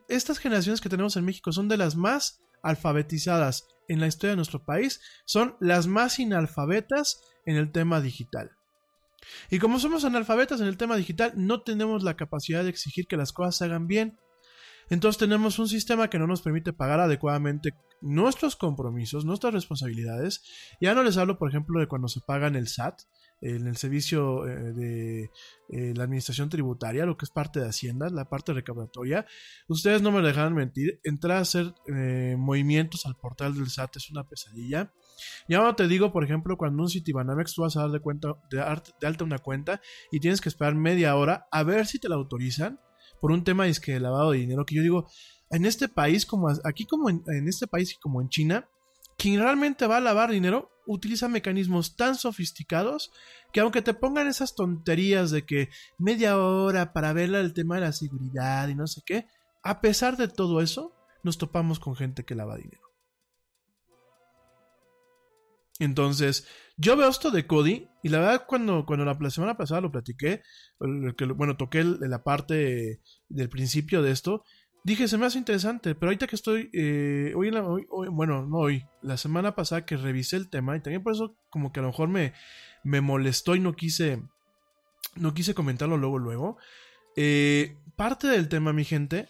estas 0.08 0.40
generaciones 0.40 0.80
que 0.80 0.88
tenemos 0.88 1.18
en 1.18 1.26
México 1.26 1.52
son 1.52 1.68
de 1.68 1.76
las 1.76 1.98
más 1.98 2.42
alfabetizadas 2.62 3.68
en 3.90 4.00
la 4.00 4.08
historia 4.08 4.30
de 4.30 4.38
nuestro 4.38 4.64
país, 4.64 5.02
son 5.26 5.58
las 5.60 5.88
más 5.88 6.18
inalfabetas 6.18 7.20
en 7.46 7.58
el 7.58 7.74
tema 7.74 8.00
digital. 8.00 8.52
Y 9.50 9.60
como 9.60 9.78
somos 9.78 10.06
analfabetas 10.06 10.62
en 10.62 10.68
el 10.68 10.78
tema 10.78 10.96
digital, 10.96 11.34
no 11.36 11.62
tenemos 11.62 12.04
la 12.04 12.16
capacidad 12.16 12.64
de 12.64 12.70
exigir 12.70 13.06
que 13.06 13.18
las 13.18 13.34
cosas 13.34 13.58
se 13.58 13.66
hagan 13.66 13.88
bien. 13.88 14.18
Entonces 14.90 15.20
tenemos 15.20 15.60
un 15.60 15.68
sistema 15.68 16.10
que 16.10 16.20
no 16.20 16.28
nos 16.28 16.42
permite 16.42 16.74
pagar 16.74 17.00
adecuadamente 17.00 17.76
nuestros 18.02 18.56
compromisos, 18.56 19.26
nuestras 19.26 19.54
responsabilidades. 19.54 20.44
Ya 20.82 20.94
no 20.94 21.04
les 21.04 21.18
hablo, 21.18 21.38
por 21.38 21.50
ejemplo, 21.50 21.80
de 21.80 21.88
cuando 21.88 22.08
se 22.08 22.22
pagan 22.22 22.56
el 22.56 22.68
SAT, 22.68 23.02
en 23.44 23.68
el 23.68 23.76
servicio 23.76 24.48
eh, 24.48 24.74
de 24.74 25.24
eh, 25.70 25.94
la 25.96 26.06
administración 26.06 26.50
tributaria, 26.50 27.06
lo 27.06 27.18
que 27.18 27.26
es 27.26 27.30
parte 27.30 27.60
de 27.60 27.68
Hacienda, 27.68 28.10
la 28.10 28.30
parte 28.30 28.54
recaudatoria. 28.54 29.26
Ustedes 29.68 30.02
no 30.02 30.12
me 30.12 30.22
dejarán 30.22 30.54
mentir, 30.54 31.02
entrar 31.04 31.38
a 31.38 31.42
hacer 31.42 31.74
eh, 31.94 32.36
movimientos 32.38 33.06
al 33.06 33.18
portal 33.18 33.54
del 33.54 33.70
SAT 33.70 33.98
es 33.98 34.10
una 34.10 34.24
pesadilla. 34.24 34.94
Ya 35.50 35.62
no 35.62 35.76
te 35.76 35.88
digo, 35.88 36.14
por 36.14 36.24
ejemplo, 36.24 36.58
cuando 36.58 36.84
un 36.84 36.90
Citibanamex 36.90 37.54
tú 37.54 37.64
vas 37.64 37.76
a 37.76 37.82
dar 37.82 37.92
de, 37.92 38.00
cuenta, 38.00 38.36
de, 38.50 38.58
de 39.02 39.08
alta 39.08 39.24
una 39.26 39.40
cuenta 39.40 39.82
y 40.12 40.22
tienes 40.22 40.40
que 40.40 40.50
esperar 40.50 40.76
media 40.76 41.16
hora 41.16 41.48
a 41.52 41.64
ver 41.64 41.86
si 41.86 42.00
te 42.00 42.08
la 42.08 42.16
autorizan 42.16 42.80
por 43.24 43.32
un 43.32 43.46
tema 43.46 43.64
disque 43.64 43.94
de 43.94 44.02
lavado 44.02 44.32
de 44.32 44.40
dinero 44.40 44.66
que 44.66 44.76
yo 44.76 44.82
digo, 44.82 45.08
en 45.50 45.66
este 45.66 45.88
país 45.88 46.26
como 46.26 46.50
aquí 46.66 46.86
como 46.86 47.10
en, 47.10 47.24
en 47.28 47.48
este 47.48 47.68
país 47.68 47.94
y 47.94 47.96
como 47.96 48.22
en 48.22 48.28
China, 48.28 48.68
quien 49.18 49.40
realmente 49.40 49.88
va 49.88 49.96
a 49.96 50.02
lavar 50.02 50.30
dinero 50.30 50.72
utiliza 50.88 51.30
mecanismos 51.30 51.96
tan 51.96 52.16
sofisticados 52.16 53.14
que 53.54 53.62
aunque 53.62 53.82
te 53.82 53.94
pongan 53.94 54.28
esas 54.28 54.56
tonterías 54.56 55.32
de 55.32 55.46
que 55.46 55.70
media 55.98 56.38
hora 56.38 56.92
para 56.92 57.14
ver 57.14 57.34
el 57.34 57.54
tema 57.54 57.76
de 57.76 57.82
la 57.84 57.94
seguridad 57.94 58.68
y 58.68 58.76
no 58.76 58.88
sé 58.88 59.00
qué, 59.06 59.26
a 59.64 59.80
pesar 59.80 60.18
de 60.18 60.28
todo 60.28 60.60
eso, 60.60 60.94
nos 61.24 61.38
topamos 61.38 61.80
con 61.80 61.96
gente 61.96 62.26
que 62.26 62.36
lava 62.36 62.58
dinero. 62.58 62.93
Entonces, 65.80 66.48
yo 66.78 66.96
veo 66.96 67.10
esto 67.10 67.32
de 67.32 67.48
Cody 67.48 67.88
y 68.04 68.10
la 68.10 68.20
verdad 68.20 68.46
cuando, 68.48 68.86
cuando 68.86 69.06
la, 69.06 69.30
semana 69.30 69.58
pasada 69.58 69.82
lo 69.82 69.92
platiqué, 69.92 70.42
bueno, 70.80 71.58
toqué 71.58 71.84
la 71.84 72.24
parte 72.24 73.00
del 73.30 73.50
principio 73.50 74.02
de 74.02 74.12
esto, 74.12 74.44
dije, 74.84 75.08
se 75.08 75.18
me 75.18 75.26
hace 75.26 75.40
interesante, 75.40 75.96
pero 75.96 76.10
ahorita 76.10 76.28
que 76.28 76.36
estoy, 76.36 76.70
eh, 76.74 77.34
hoy, 77.36 77.48
en 77.48 77.56
la- 77.56 77.68
bueno, 78.12 78.46
no 78.46 78.58
hoy, 78.58 78.86
la 79.02 79.18
semana 79.18 79.56
pasada 79.56 79.86
que 79.86 79.98
revisé 79.98 80.36
el 80.38 80.50
tema 80.50 80.76
y 80.76 80.82
también 80.82 81.02
por 81.04 81.14
eso 81.14 81.36
como 81.50 81.72
que 81.72 81.80
a 81.80 81.84
lo 81.84 81.90
mejor 81.90 82.10
me, 82.10 82.34
me 82.84 83.02
molestó 83.02 83.56
y 83.56 83.60
no 83.60 83.74
quise, 83.74 84.22
no 85.16 85.34
quise 85.34 85.54
comentarlo 85.56 85.98
luego, 85.98 86.20
luego. 86.20 86.58
Eh, 87.16 87.78
parte 87.96 88.28
del 88.28 88.50
tema, 88.50 88.74
mi 88.74 88.84
gente, 88.84 89.28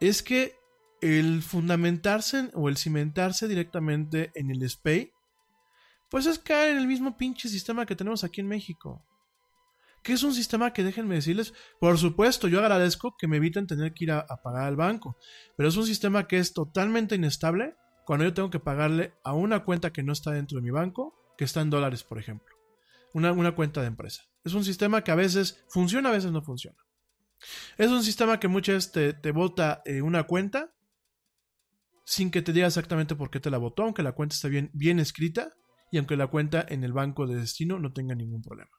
es 0.00 0.22
que 0.22 0.54
el 1.00 1.42
fundamentarse 1.42 2.38
en- 2.40 2.50
o 2.54 2.68
el 2.68 2.76
cimentarse 2.76 3.48
directamente 3.48 4.30
en 4.34 4.50
el 4.50 4.62
SPAY, 4.68 5.12
pues 6.10 6.26
es 6.26 6.38
caer 6.38 6.72
en 6.72 6.78
el 6.78 6.86
mismo 6.86 7.16
pinche 7.16 7.48
sistema 7.48 7.86
que 7.86 7.96
tenemos 7.96 8.24
aquí 8.24 8.40
en 8.40 8.48
México. 8.48 9.06
Que 10.02 10.14
es 10.14 10.22
un 10.22 10.34
sistema 10.34 10.72
que 10.72 10.82
déjenme 10.82 11.14
decirles, 11.14 11.54
por 11.78 11.98
supuesto, 11.98 12.48
yo 12.48 12.58
agradezco 12.58 13.16
que 13.18 13.28
me 13.28 13.36
eviten 13.36 13.66
tener 13.66 13.94
que 13.94 14.04
ir 14.04 14.12
a, 14.12 14.26
pagar 14.42 14.64
al 14.64 14.76
banco, 14.76 15.18
pero 15.56 15.68
es 15.68 15.76
un 15.76 15.86
sistema 15.86 16.26
que 16.26 16.38
es 16.38 16.52
totalmente 16.52 17.14
inestable 17.14 17.76
cuando 18.06 18.24
yo 18.24 18.34
tengo 18.34 18.50
que 18.50 18.58
pagarle 18.58 19.14
a 19.22 19.34
una 19.34 19.64
cuenta 19.64 19.92
que 19.92 20.02
no 20.02 20.12
está 20.12 20.32
dentro 20.32 20.56
de 20.56 20.62
mi 20.62 20.70
banco, 20.70 21.14
que 21.38 21.44
está 21.44 21.60
en 21.60 21.70
dólares, 21.70 22.02
por 22.02 22.18
ejemplo. 22.18 22.56
Una, 23.12 23.54
cuenta 23.54 23.82
de 23.82 23.88
empresa. 23.88 24.22
Es 24.44 24.54
un 24.54 24.64
sistema 24.64 25.02
que 25.04 25.10
a 25.10 25.16
veces 25.16 25.64
funciona, 25.68 26.08
a 26.08 26.12
veces 26.12 26.32
no 26.32 26.42
funciona. 26.42 26.78
Es 27.76 27.90
un 27.90 28.02
sistema 28.02 28.40
que 28.40 28.48
muchas 28.48 28.74
veces 28.76 28.92
te, 28.92 29.12
te 29.12 29.32
bota 29.32 29.82
eh, 29.84 30.02
una 30.02 30.24
cuenta 30.24 30.72
sin 32.04 32.30
que 32.30 32.42
te 32.42 32.52
diga 32.52 32.66
exactamente 32.66 33.14
por 33.14 33.30
qué 33.30 33.38
te 33.38 33.50
la 33.50 33.58
votó, 33.58 33.82
aunque 33.82 34.02
la 34.02 34.12
cuenta 34.12 34.34
esté 34.34 34.48
bien, 34.48 34.70
bien 34.72 34.98
escrita 34.98 35.54
y 35.90 35.98
aunque 35.98 36.16
la 36.16 36.28
cuenta 36.28 36.64
en 36.68 36.84
el 36.84 36.92
banco 36.92 37.26
de 37.26 37.36
destino 37.36 37.78
no 37.78 37.92
tenga 37.92 38.14
ningún 38.14 38.42
problema. 38.42 38.70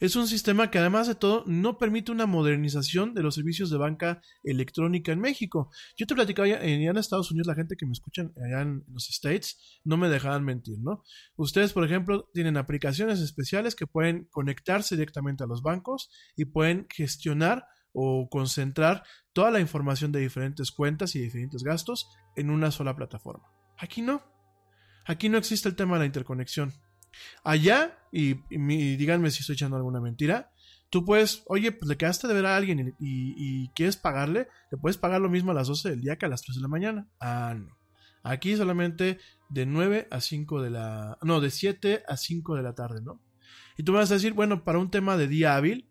Es 0.00 0.16
un 0.16 0.26
sistema 0.26 0.70
que 0.70 0.78
además 0.78 1.06
de 1.06 1.14
todo 1.14 1.44
no 1.46 1.78
permite 1.78 2.12
una 2.12 2.26
modernización 2.26 3.14
de 3.14 3.22
los 3.22 3.34
servicios 3.34 3.70
de 3.70 3.78
banca 3.78 4.20
electrónica 4.42 5.12
en 5.12 5.20
México. 5.20 5.70
Yo 5.96 6.06
te 6.06 6.14
platicaba 6.14 6.48
ya, 6.48 6.60
en 6.60 6.96
Estados 6.96 7.30
Unidos, 7.30 7.46
la 7.46 7.54
gente 7.54 7.76
que 7.76 7.86
me 7.86 7.92
escuchan 7.92 8.32
allá 8.44 8.62
en 8.62 8.84
los 8.88 9.08
States 9.10 9.80
no 9.84 9.96
me 9.96 10.08
dejaban 10.08 10.44
mentir, 10.44 10.78
¿no? 10.80 11.02
Ustedes, 11.36 11.72
por 11.72 11.84
ejemplo, 11.84 12.28
tienen 12.32 12.56
aplicaciones 12.56 13.20
especiales 13.20 13.74
que 13.74 13.86
pueden 13.86 14.26
conectarse 14.30 14.96
directamente 14.96 15.44
a 15.44 15.46
los 15.46 15.62
bancos 15.62 16.10
y 16.36 16.46
pueden 16.46 16.86
gestionar 16.90 17.66
o 17.92 18.28
concentrar 18.30 19.02
toda 19.32 19.50
la 19.50 19.60
información 19.60 20.12
de 20.12 20.20
diferentes 20.20 20.70
cuentas 20.70 21.14
y 21.16 21.20
diferentes 21.20 21.62
gastos 21.62 22.08
en 22.36 22.50
una 22.50 22.70
sola 22.70 22.94
plataforma. 22.94 23.48
Aquí 23.78 24.02
no. 24.02 24.29
Aquí 25.10 25.28
no 25.28 25.38
existe 25.38 25.68
el 25.68 25.74
tema 25.74 25.94
de 25.94 26.00
la 26.00 26.06
interconexión. 26.06 26.72
Allá, 27.42 27.98
y, 28.12 28.36
y 28.54 28.58
mi- 28.58 28.80
y 28.92 28.96
díganme 28.96 29.30
si 29.32 29.40
estoy 29.40 29.54
echando 29.54 29.76
alguna 29.76 30.00
mentira, 30.00 30.52
tú 30.88 31.04
puedes, 31.04 31.42
oye, 31.46 31.72
pues 31.72 31.88
le 31.88 31.96
quedaste 31.96 32.28
de 32.28 32.34
ver 32.34 32.46
a 32.46 32.56
alguien 32.56 32.78
y, 33.00 33.06
y- 33.06 33.34
y 33.64 33.68
quieres 33.70 33.96
pagarle, 33.96 34.46
le 34.70 34.78
puedes 34.78 34.98
pagar 34.98 35.20
lo 35.20 35.28
mismo 35.28 35.50
a 35.50 35.54
las 35.54 35.66
12 35.66 35.90
del 35.90 36.00
día 36.00 36.16
que 36.16 36.26
a 36.26 36.28
las 36.28 36.42
3 36.42 36.56
de 36.56 36.62
la 36.62 36.68
mañana. 36.68 37.08
Ah, 37.18 37.54
no. 37.58 37.76
Aquí 38.22 38.54
solamente 38.56 39.18
de 39.48 39.66
9 39.66 40.06
a 40.12 40.20
5 40.20 40.62
de 40.62 40.70
la... 40.70 41.18
No, 41.22 41.40
de 41.40 41.50
7 41.50 42.04
a 42.06 42.16
5 42.16 42.54
de 42.54 42.62
la 42.62 42.74
tarde, 42.76 43.00
¿no? 43.02 43.20
Y 43.76 43.82
tú 43.82 43.92
me 43.92 43.98
vas 43.98 44.10
a 44.12 44.14
decir, 44.14 44.32
bueno, 44.34 44.62
para 44.62 44.78
un 44.78 44.90
tema 44.90 45.16
de 45.16 45.26
día 45.26 45.56
hábil, 45.56 45.88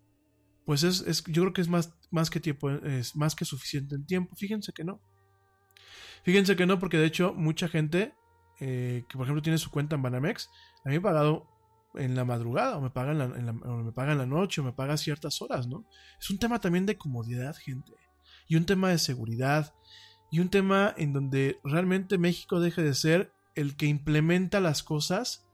pues 0.66 0.84
es, 0.84 1.02
es- 1.02 1.24
yo 1.26 1.42
creo 1.42 1.54
que 1.54 1.62
es 1.62 1.68
más, 1.68 1.94
más 2.12 2.30
que 2.30 2.40
tiempo, 2.40 2.70
es 2.70 3.16
más 3.18 3.36
que 3.36 3.44
suficiente 3.46 3.96
en 3.96 4.06
tiempo. 4.06 4.36
Fíjense 4.38 4.72
que 4.72 4.84
no. 4.86 5.02
Fíjense 6.24 6.56
que 6.56 6.66
no, 6.66 6.80
porque 6.80 6.98
de 6.98 7.06
hecho 7.08 7.34
mucha 7.34 7.68
gente 7.68 8.14
eh, 8.60 9.06
que 9.08 9.18
por 9.18 9.26
ejemplo 9.26 9.42
tiene 9.42 9.58
su 9.58 9.72
cuenta 9.72 9.96
en 9.96 10.02
Banamex, 10.02 10.50
a 10.86 10.90
mí 10.90 10.94
me 10.94 10.98
ha 10.98 11.02
pagado 11.02 11.48
en 11.96 12.16
la 12.16 12.24
madrugada, 12.26 12.78
o 12.78 12.82
me 12.82 12.90
paga 12.92 13.12
en 13.14 13.18
la, 13.20 13.26
en 13.26 13.46
la- 13.46 13.52
o 13.52 13.84
me 13.84 13.92
paga 13.92 14.12
en 14.12 14.18
la 14.20 14.26
noche, 14.26 14.62
o 14.62 14.64
me 14.64 14.74
paga 14.74 14.96
ciertas 14.98 15.42
horas, 15.42 15.68
¿no? 15.68 15.86
Es 16.20 16.30
un 16.30 16.38
tema 16.38 16.60
también 16.60 16.86
de 16.86 16.98
comodidad, 16.98 17.56
gente. 17.56 17.94
Y 18.48 18.56
un 18.56 18.66
tema 18.66 18.90
de 18.90 18.98
seguridad. 19.00 19.74
Y 20.32 20.40
un 20.40 20.50
tema 20.50 20.94
en 20.98 21.14
donde 21.14 21.60
realmente 21.64 22.18
México 22.20 22.60
deje 22.60 22.84
de 22.84 22.94
ser 22.94 23.32
el 23.56 23.76
que 23.76 23.88
implementa 23.88 24.60
las 24.60 24.84
cosas 24.84 25.48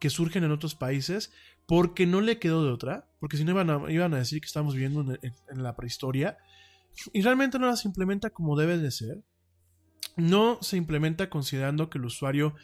que 0.00 0.08
surgen 0.08 0.44
en 0.44 0.50
otros 0.52 0.74
países 0.74 1.32
porque 1.66 2.06
no 2.06 2.20
le 2.22 2.38
quedó 2.38 2.64
de 2.64 2.70
otra, 2.72 3.06
porque 3.20 3.36
si 3.36 3.44
no 3.44 3.50
iban 3.52 3.68
a, 3.70 3.90
iban 3.92 4.14
a 4.14 4.18
decir 4.18 4.40
que 4.40 4.46
estamos 4.46 4.74
viviendo 4.74 5.02
en, 5.02 5.18
en- 5.22 5.34
en 5.50 5.62
la 5.62 5.76
prehistoria, 5.76 6.38
y 7.12 7.22
realmente 7.22 7.58
no 7.58 7.66
las 7.66 7.84
implementa 7.84 8.30
como 8.30 8.56
debe 8.56 8.78
de 8.78 8.90
ser. 8.90 9.22
No 10.16 10.58
se 10.60 10.76
implementa 10.76 11.30
considerando 11.30 11.88
que 11.90 11.98
el 11.98 12.04
usuario 12.04 12.54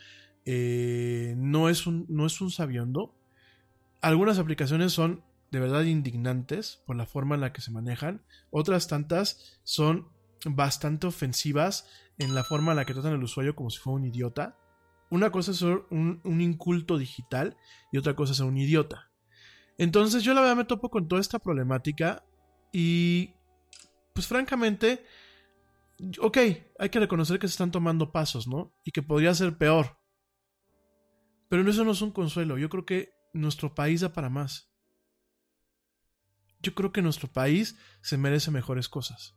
eh, 0.44 1.34
no, 1.36 1.68
es 1.68 1.86
un, 1.86 2.06
no 2.08 2.26
es 2.26 2.40
un 2.40 2.50
sabiondo. 2.50 3.14
Algunas 4.00 4.38
aplicaciones 4.38 4.92
son 4.92 5.22
de 5.50 5.60
verdad 5.60 5.84
indignantes 5.84 6.82
por 6.86 6.96
la 6.96 7.06
forma 7.06 7.34
en 7.34 7.40
la 7.40 7.52
que 7.52 7.60
se 7.60 7.70
manejan. 7.70 8.22
Otras 8.50 8.86
tantas 8.88 9.60
son 9.64 10.08
bastante 10.44 11.06
ofensivas 11.06 11.88
en 12.18 12.34
la 12.34 12.44
forma 12.44 12.72
en 12.72 12.76
la 12.76 12.84
que 12.84 12.94
tratan 12.94 13.14
al 13.14 13.22
usuario 13.22 13.54
como 13.56 13.70
si 13.70 13.78
fuera 13.78 13.96
un 13.96 14.04
idiota. 14.04 14.56
Una 15.10 15.30
cosa 15.30 15.52
es 15.52 15.58
ser 15.58 15.82
un, 15.90 16.20
un 16.24 16.40
inculto 16.40 16.98
digital 16.98 17.56
y 17.92 17.98
otra 17.98 18.14
cosa 18.14 18.32
es 18.32 18.38
ser 18.38 18.46
un 18.46 18.58
idiota. 18.58 19.10
Entonces 19.78 20.22
yo 20.22 20.34
la 20.34 20.40
verdad 20.40 20.56
me 20.56 20.64
topo 20.64 20.90
con 20.90 21.08
toda 21.08 21.20
esta 21.20 21.38
problemática 21.38 22.24
y 22.72 23.34
pues 24.12 24.26
francamente, 24.26 25.04
ok, 26.20 26.38
hay 26.78 26.88
que 26.90 27.00
reconocer 27.00 27.38
que 27.38 27.48
se 27.48 27.52
están 27.52 27.70
tomando 27.70 28.12
pasos, 28.12 28.46
¿no? 28.46 28.74
Y 28.84 28.92
que 28.92 29.02
podría 29.02 29.34
ser 29.34 29.56
peor. 29.58 29.98
Pero 31.48 31.68
eso 31.68 31.84
no 31.84 31.92
es 31.92 32.02
un 32.02 32.12
consuelo. 32.12 32.58
Yo 32.58 32.68
creo 32.68 32.84
que 32.84 33.12
nuestro 33.32 33.74
país 33.74 34.00
da 34.00 34.12
para 34.12 34.28
más. 34.28 34.70
Yo 36.60 36.74
creo 36.74 36.92
que 36.92 37.02
nuestro 37.02 37.28
país 37.28 37.78
se 38.02 38.18
merece 38.18 38.50
mejores 38.50 38.88
cosas. 38.88 39.36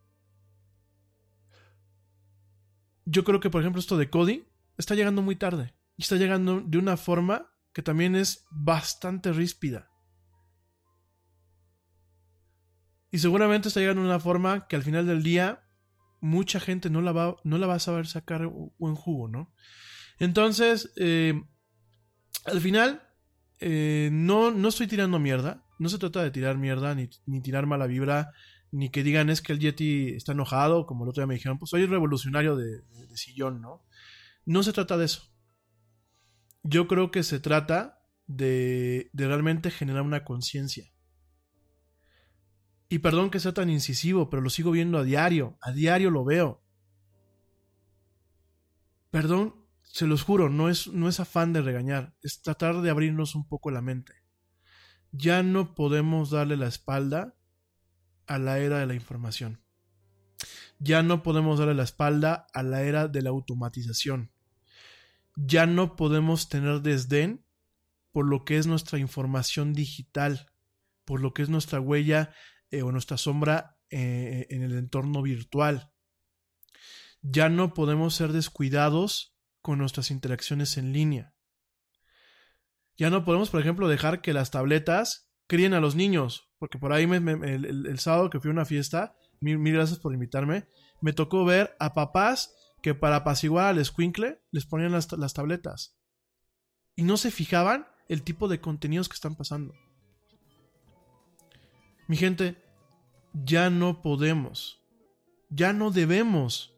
Yo 3.06 3.24
creo 3.24 3.40
que, 3.40 3.50
por 3.50 3.62
ejemplo, 3.62 3.80
esto 3.80 3.98
de 3.98 4.10
Cody 4.10 4.48
está 4.78 4.96
llegando 4.96 5.22
muy 5.22 5.36
tarde. 5.36 5.74
Y 5.98 6.04
está 6.04 6.16
llegando 6.16 6.62
de 6.62 6.78
una 6.78 6.98
forma 6.98 7.52
que 7.74 7.82
también 7.82 8.16
es 8.16 8.46
bastante 8.52 9.32
ríspida. 9.32 9.90
Y 13.12 13.20
seguramente 13.20 13.68
está 13.68 13.80
llegando 13.80 14.02
de 14.02 14.08
una 14.08 14.20
forma 14.20 14.68
que 14.68 14.76
al 14.76 14.84
final 14.84 15.06
del 15.06 15.24
día 15.24 15.64
mucha 16.22 16.60
gente 16.60 16.90
no 16.90 17.02
la 17.02 17.12
va, 17.12 17.36
no 17.44 17.58
la 17.58 17.74
a 17.74 17.80
saber 17.80 18.08
sacar 18.08 18.48
buen 18.78 18.96
jugo, 18.96 19.28
¿no? 19.28 19.52
Entonces, 20.20 20.94
eh, 20.96 21.42
al 22.46 22.62
final, 22.62 23.02
eh, 23.60 24.10
no, 24.12 24.52
no 24.52 24.70
estoy 24.70 24.88
tirando 24.88 25.20
mierda. 25.20 25.66
No 25.80 25.90
se 25.90 25.98
trata 25.98 26.24
de 26.24 26.32
tirar 26.32 26.58
mierda, 26.58 26.94
ni, 26.94 27.10
ni, 27.26 27.42
tirar 27.42 27.66
mala 27.66 27.88
vibra, 27.88 28.32
ni 28.72 28.90
que 28.90 29.04
digan 29.04 29.32
es 29.32 29.42
que 29.42 29.52
el 29.52 29.60
Yeti 29.60 30.10
está 30.10 30.34
enojado, 30.34 30.86
como 30.86 31.04
el 31.04 31.10
otro 31.10 31.22
día 31.22 31.28
me 31.28 31.34
dijeron, 31.34 31.58
pues 31.58 31.72
soy 31.72 31.86
revolucionario 31.88 32.56
de, 32.56 32.82
de, 32.82 33.08
de 33.08 33.18
sillón, 33.18 33.62
¿no? 33.62 33.84
No 34.46 34.62
se 34.62 34.74
trata 34.74 34.98
de 34.98 35.06
eso. 35.06 35.24
Yo 36.64 36.88
creo 36.88 37.10
que 37.10 37.24
se 37.24 37.40
trata 37.40 38.04
de, 38.28 39.10
de 39.14 39.28
realmente 39.28 39.72
generar 39.72 40.04
una 40.04 40.24
conciencia. 40.24 40.92
Y 42.92 43.00
perdón 43.00 43.30
que 43.30 43.40
sea 43.40 43.54
tan 43.54 43.70
incisivo, 43.70 44.30
pero 44.30 44.42
lo 44.42 44.50
sigo 44.50 44.70
viendo 44.70 44.98
a 44.98 45.06
diario, 45.06 45.58
a 45.62 45.72
diario 45.72 46.12
lo 46.12 46.26
veo. 46.26 46.62
Perdón, 49.10 49.56
se 49.82 50.08
los 50.08 50.24
juro, 50.24 50.50
no 50.50 50.68
es, 50.68 50.90
no 50.90 51.08
es 51.08 51.22
afán 51.22 51.54
de 51.54 51.62
regañar, 51.62 52.14
es 52.22 52.42
tratar 52.42 52.82
de 52.82 52.90
abrirnos 52.90 53.34
un 53.34 53.48
poco 53.48 53.72
la 53.72 53.82
mente. 53.82 54.16
Ya 55.14 55.42
no 55.42 55.74
podemos 55.74 56.32
darle 56.32 56.58
la 56.58 56.68
espalda 56.68 57.34
a 58.28 58.38
la 58.38 58.60
era 58.60 58.80
de 58.80 58.88
la 58.88 58.94
información. 58.94 59.62
Ya 60.78 61.02
no 61.02 61.24
podemos 61.24 61.60
darle 61.60 61.76
la 61.76 61.84
espalda 61.84 62.46
a 62.54 62.62
la 62.62 62.82
era 62.82 63.08
de 63.08 63.22
la 63.22 63.30
automatización. 63.30 64.34
Ya 65.38 65.66
no 65.66 65.96
podemos 65.96 66.50
tener 66.50 66.82
desdén 66.82 67.46
por 68.12 68.26
lo 68.26 68.44
que 68.44 68.58
es 68.58 68.68
nuestra 68.68 69.00
información 69.00 69.72
digital, 69.72 70.52
por 71.06 71.22
lo 71.22 71.34
que 71.34 71.44
es 71.44 71.48
nuestra 71.48 71.80
huella 71.80 72.34
eh, 72.72 72.82
o 72.82 72.92
nuestra 72.92 73.18
sombra 73.18 73.78
eh, 73.90 74.48
en 74.50 74.64
el 74.64 74.78
entorno 74.78 75.22
virtual. 75.22 75.92
Ya 77.22 77.50
no 77.50 77.74
podemos 77.74 78.16
ser 78.16 78.32
descuidados 78.32 79.36
con 79.62 79.78
nuestras 79.78 80.10
interacciones 80.10 80.78
en 80.78 80.94
línea. 80.94 81.36
Ya 82.98 83.10
no 83.10 83.26
podemos, 83.26 83.50
por 83.50 83.62
ejemplo, 83.62 83.88
dejar 83.88 84.22
que 84.22 84.34
las 84.34 84.52
tabletas 84.52 85.30
críen 85.48 85.74
a 85.74 85.82
los 85.82 85.96
niños, 85.96 86.50
porque 86.58 86.80
por 86.80 86.94
ahí 86.94 87.04
el, 87.04 88.00
sábado 88.00 88.30
que 88.30 88.40
fui 88.40 88.50
a 88.50 88.54
una 88.54 88.66
fiesta, 88.66 89.16
mil, 89.40 89.60
mil, 89.60 89.74
gracias 89.74 90.00
por 90.00 90.14
invitarme, 90.14 90.68
me 91.02 91.14
tocó 91.14 91.44
ver 91.44 91.76
a 91.80 91.94
papás 91.94 92.56
que 92.82 92.96
para 92.96 93.18
apaciguar 93.18 93.66
al 93.66 93.80
escuincle 93.80 94.42
les 94.52 94.66
ponían 94.66 94.94
las, 94.94 95.12
las 95.12 95.34
tabletas. 95.34 95.98
Y 96.96 97.04
no 97.04 97.18
se 97.18 97.32
fijaban 97.32 97.88
el 98.08 98.24
tipo 98.24 98.48
de 98.48 98.62
contenidos 98.62 99.10
que 99.10 99.16
están 99.16 99.36
pasando. 99.36 99.74
Mi 102.12 102.18
gente, 102.18 102.58
ya 103.32 103.70
no 103.70 104.02
podemos, 104.02 104.82
ya 105.50 105.72
no 105.72 105.92
debemos 105.92 106.76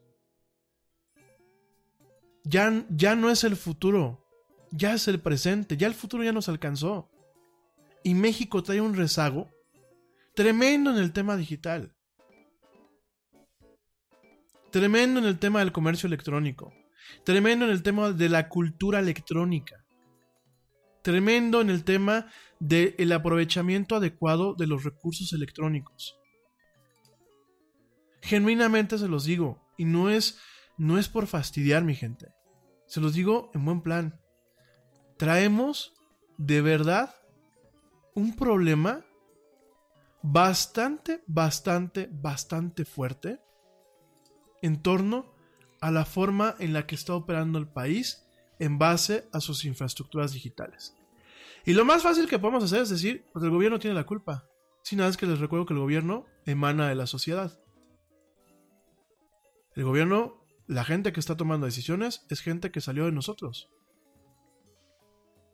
ya, 2.43 2.85
ya 2.91 3.15
no 3.15 3.31
es 3.31 3.43
el 3.43 3.55
futuro, 3.55 4.23
ya 4.69 4.93
es 4.93 5.07
el 5.07 5.19
presente, 5.19 5.75
ya 5.75 5.87
el 5.87 5.95
futuro 5.95 6.23
ya 6.23 6.33
nos 6.33 6.49
alcanzó. 6.49 7.09
Y 8.03 8.13
México 8.13 8.61
trae 8.61 8.79
un 8.79 8.93
rezago 8.93 9.49
tremendo 10.35 10.91
en 10.91 10.97
el 10.97 11.11
tema 11.11 11.35
digital. 11.35 11.95
Tremendo 14.69 15.19
en 15.19 15.25
el 15.25 15.39
tema 15.39 15.61
del 15.61 15.71
comercio 15.71 16.05
electrónico. 16.05 16.75
Tremendo 17.25 17.65
en 17.65 17.71
el 17.71 17.81
tema 17.81 18.11
de 18.11 18.29
la 18.29 18.49
cultura 18.49 18.99
electrónica. 18.99 19.82
Tremendo 21.03 21.61
en 21.61 21.69
el 21.69 21.83
tema 21.83 22.27
del 22.59 23.11
aprovechamiento 23.11 23.95
adecuado 23.95 24.55
de 24.55 24.67
los 24.67 24.83
recursos 24.83 25.33
electrónicos. 25.33 26.15
Genuinamente 28.21 28.97
se 28.97 29.09
los 29.09 29.25
digo, 29.25 29.61
y 29.77 29.85
no 29.85 30.09
es 30.09 30.39
no 30.77 30.97
es 30.97 31.07
por 31.07 31.27
fastidiar, 31.27 31.83
mi 31.83 31.95
gente. 31.95 32.33
Se 32.87 32.99
los 32.99 33.13
digo 33.13 33.51
en 33.53 33.65
buen 33.65 33.81
plan. 33.81 34.19
Traemos 35.17 35.93
de 36.37 36.61
verdad 36.61 37.15
un 38.15 38.35
problema 38.35 39.05
bastante, 40.21 41.23
bastante, 41.27 42.09
bastante 42.11 42.85
fuerte 42.85 43.39
en 44.61 44.81
torno 44.81 45.33
a 45.81 45.91
la 45.91 46.05
forma 46.05 46.55
en 46.59 46.73
la 46.73 46.87
que 46.87 46.95
está 46.95 47.13
operando 47.13 47.59
el 47.59 47.67
país 47.67 48.22
en 48.63 48.77
base 48.77 49.27
a 49.33 49.39
sus 49.41 49.65
infraestructuras 49.65 50.33
digitales. 50.33 50.95
Y 51.65 51.73
lo 51.73 51.85
más 51.85 52.03
fácil 52.03 52.27
que 52.27 52.39
podemos 52.39 52.63
hacer 52.63 52.81
es 52.81 52.89
decir, 52.89 53.25
pues 53.33 53.43
el 53.43 53.51
gobierno 53.51 53.79
tiene 53.79 53.95
la 53.95 54.05
culpa. 54.05 54.47
Sin 54.83 54.99
nada 54.99 55.09
es 55.09 55.17
que 55.17 55.25
les 55.25 55.39
recuerdo 55.39 55.65
que 55.65 55.73
el 55.73 55.79
gobierno 55.79 56.25
emana 56.45 56.89
de 56.89 56.95
la 56.95 57.07
sociedad. 57.07 57.59
El 59.75 59.83
gobierno 59.83 60.43
la 60.67 60.85
gente 60.85 61.11
que 61.11 61.19
está 61.19 61.35
tomando 61.35 61.65
decisiones 61.65 62.25
es 62.29 62.39
gente 62.39 62.71
que 62.71 62.79
salió 62.79 63.05
de 63.05 63.11
nosotros. 63.11 63.69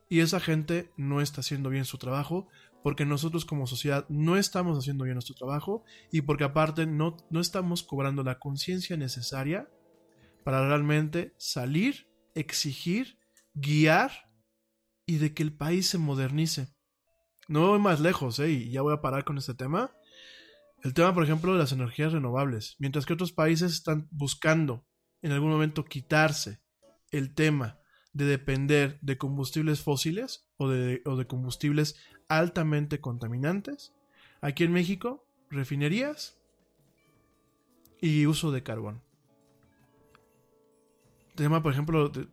Y 0.07 0.19
esa 0.19 0.39
gente 0.39 0.91
no 0.97 1.21
está 1.21 1.41
haciendo 1.41 1.69
bien 1.69 1.85
su 1.85 1.97
trabajo 1.97 2.47
porque 2.83 3.05
nosotros 3.05 3.45
como 3.45 3.67
sociedad 3.67 4.05
no 4.09 4.37
estamos 4.37 4.77
haciendo 4.77 5.03
bien 5.03 5.15
nuestro 5.15 5.35
trabajo 5.35 5.83
y 6.11 6.21
porque 6.21 6.43
aparte 6.43 6.85
no, 6.85 7.17
no 7.29 7.39
estamos 7.39 7.83
cobrando 7.83 8.23
la 8.23 8.39
conciencia 8.39 8.97
necesaria 8.97 9.69
para 10.43 10.67
realmente 10.67 11.33
salir, 11.37 12.07
exigir, 12.35 13.19
guiar 13.53 14.11
y 15.05 15.17
de 15.17 15.33
que 15.33 15.43
el 15.43 15.53
país 15.53 15.87
se 15.87 15.97
modernice. 15.97 16.67
No 17.47 17.67
voy 17.69 17.79
más 17.79 17.99
lejos, 17.99 18.39
¿eh? 18.39 18.51
y 18.51 18.71
ya 18.71 18.81
voy 18.81 18.93
a 18.93 19.01
parar 19.01 19.23
con 19.23 19.37
este 19.37 19.55
tema. 19.55 19.91
El 20.83 20.93
tema, 20.93 21.13
por 21.13 21.23
ejemplo, 21.23 21.51
de 21.51 21.59
las 21.59 21.71
energías 21.71 22.13
renovables. 22.13 22.75
Mientras 22.79 23.05
que 23.05 23.13
otros 23.13 23.33
países 23.33 23.73
están 23.73 24.07
buscando 24.11 24.85
en 25.21 25.31
algún 25.31 25.49
momento 25.49 25.83
quitarse 25.83 26.61
el 27.11 27.33
tema 27.33 27.79
de 28.13 28.25
depender 28.25 28.99
de 29.01 29.17
combustibles 29.17 29.81
fósiles 29.81 30.47
o 30.57 30.69
de, 30.69 31.01
o 31.05 31.15
de 31.15 31.27
combustibles 31.27 31.95
altamente 32.27 33.01
contaminantes. 33.01 33.93
Aquí 34.41 34.63
en 34.63 34.71
México, 34.71 35.27
refinerías 35.49 36.39
y 38.01 38.25
uso 38.25 38.51
de 38.51 38.63
carbón. 38.63 39.03
Tema, 41.39 41.63
por 41.63 41.71
ejemplo, 41.71 42.09
de, 42.09 42.27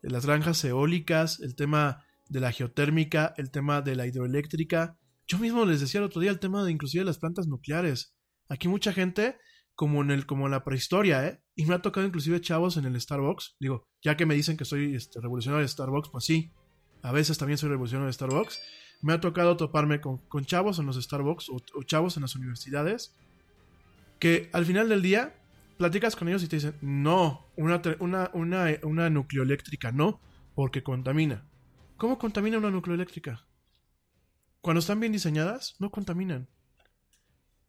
las 0.00 0.24
granjas 0.24 0.64
eólicas, 0.64 1.40
el 1.40 1.54
tema 1.56 2.02
de 2.30 2.40
la 2.40 2.52
geotérmica, 2.52 3.34
el 3.36 3.50
tema 3.50 3.82
de 3.82 3.94
la 3.94 4.06
hidroeléctrica. 4.06 4.96
Yo 5.26 5.36
mismo 5.36 5.66
les 5.66 5.82
decía 5.82 5.98
el 5.98 6.06
otro 6.06 6.22
día 6.22 6.30
el 6.30 6.38
tema 6.38 6.64
de 6.64 6.72
inclusive 6.72 7.04
las 7.04 7.18
plantas 7.18 7.48
nucleares. 7.48 8.16
Aquí 8.48 8.66
mucha 8.66 8.94
gente 8.94 9.36
como 9.74 10.00
en 10.00 10.10
el 10.10 10.24
como 10.24 10.46
en 10.46 10.52
la 10.52 10.64
prehistoria, 10.64 11.26
¿eh? 11.26 11.42
Y 11.54 11.66
me 11.66 11.74
ha 11.74 11.82
tocado 11.82 12.06
inclusive 12.06 12.40
chavos 12.40 12.78
en 12.78 12.86
el 12.86 12.98
Starbucks. 12.98 13.56
Digo, 13.60 13.84
ya 14.00 14.16
que 14.16 14.24
me 14.24 14.34
dicen 14.34 14.56
que 14.56 14.64
soy 14.64 14.94
este, 14.94 15.20
revolucionario 15.20 15.60
de 15.60 15.68
Starbucks, 15.68 16.08
pues 16.08 16.24
sí, 16.24 16.50
a 17.02 17.12
veces 17.12 17.36
también 17.36 17.58
soy 17.58 17.68
revolucionario 17.68 18.06
de 18.06 18.14
Starbucks. 18.14 18.58
Me 19.02 19.12
ha 19.12 19.20
tocado 19.20 19.58
toparme 19.58 20.00
con, 20.00 20.46
chavos 20.46 20.78
en 20.78 20.86
los 20.86 20.96
Starbucks 20.96 21.50
o, 21.50 21.82
chavos 21.82 22.16
en 22.16 22.22
las 22.22 22.34
universidades 22.34 23.14
que 24.18 24.48
al 24.54 24.64
final 24.64 24.88
del 24.88 25.02
día 25.02 25.34
platicas 25.76 26.16
con 26.16 26.28
ellos 26.28 26.42
y 26.42 26.48
te 26.48 26.56
dicen, 26.56 26.76
no, 26.80 27.46
una, 27.56 27.80
una, 28.00 28.30
una, 28.32 28.66
una 28.82 29.10
nucleoeléctrica 29.10 29.92
no, 29.92 30.20
porque 30.54 30.82
contamina. 30.82 31.44
¿Cómo 31.96 32.18
contamina 32.18 32.58
una 32.58 32.70
nucleoeléctrica? 32.70 33.46
Cuando 34.60 34.80
están 34.80 35.00
bien 35.00 35.12
diseñadas, 35.12 35.76
no 35.78 35.90
contaminan. 35.90 36.48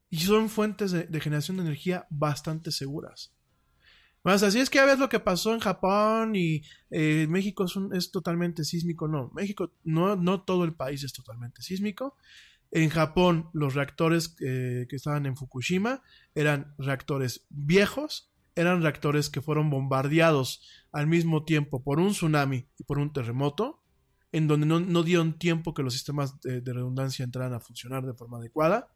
Y 0.09 0.19
son 0.19 0.49
fuentes 0.49 0.91
de, 0.91 1.21
generación 1.21 1.57
de 1.57 1.63
energía 1.63 2.07
bastante 2.09 2.71
seguras. 2.71 3.33
Más 4.23 4.43
así 4.43 4.59
es 4.59 4.69
que 4.69 4.77
ya 4.77 4.85
ves 4.85 4.99
lo 4.99 5.09
que 5.09 5.19
pasó 5.19 5.53
en 5.53 5.59
Japón 5.59 6.35
y 6.35 6.63
eh, 6.89 7.27
México 7.29 7.65
es, 7.65 7.73
es, 7.93 8.11
totalmente 8.11 8.63
sísmico. 8.63 9.07
No, 9.07 9.31
México, 9.33 9.71
no, 9.83 10.15
no 10.15 10.41
todo 10.41 10.63
el 10.65 10.73
país 10.73 11.03
es 11.03 11.13
totalmente 11.13 11.61
sísmico. 11.61 12.15
En 12.71 12.89
Japón, 12.89 13.49
los 13.53 13.75
reactores 13.75 14.35
eh, 14.41 14.87
que 14.89 14.95
estaban 14.95 15.25
en 15.25 15.37
Fukushima 15.37 16.01
eran 16.35 16.75
reactores 16.77 17.45
viejos, 17.49 18.31
eran 18.55 18.81
reactores 18.81 19.29
que 19.29 19.41
fueron 19.41 19.69
bombardeados 19.69 20.67
al 20.91 21.07
mismo 21.07 21.45
tiempo 21.45 21.83
por 21.83 21.99
un 21.99 22.11
tsunami 22.11 22.67
y 22.77 22.83
por 22.83 22.99
un 22.99 23.13
terremoto, 23.13 23.83
en 24.31 24.47
donde 24.47 24.65
no, 24.65 24.79
no 24.79 25.03
dieron 25.03 25.37
tiempo 25.39 25.73
que 25.73 25.83
los 25.83 25.93
sistemas 25.93 26.39
de, 26.41 26.61
de 26.61 26.73
redundancia 26.73 27.23
entraran 27.23 27.53
a 27.53 27.59
funcionar 27.59 28.05
de 28.05 28.13
forma 28.13 28.37
adecuada, 28.37 28.91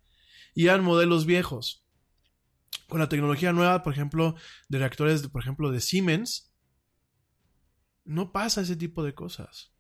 y 0.54 0.66
eran 0.66 0.84
modelos 0.84 1.26
viejos. 1.26 1.86
Con 2.88 3.00
la 3.00 3.08
tecnología 3.08 3.54
nueva, 3.54 3.84
por 3.84 3.94
ejemplo, 3.94 4.36
de 4.68 4.80
reactores, 4.80 5.26
por 5.28 5.42
ejemplo, 5.42 5.72
de 5.72 5.80
Siemens, 5.80 6.52
no 8.04 8.32
pasa 8.32 8.62
ese 8.62 8.76
tipo 8.76 9.04
de 9.04 9.14
cosas. 9.14 9.72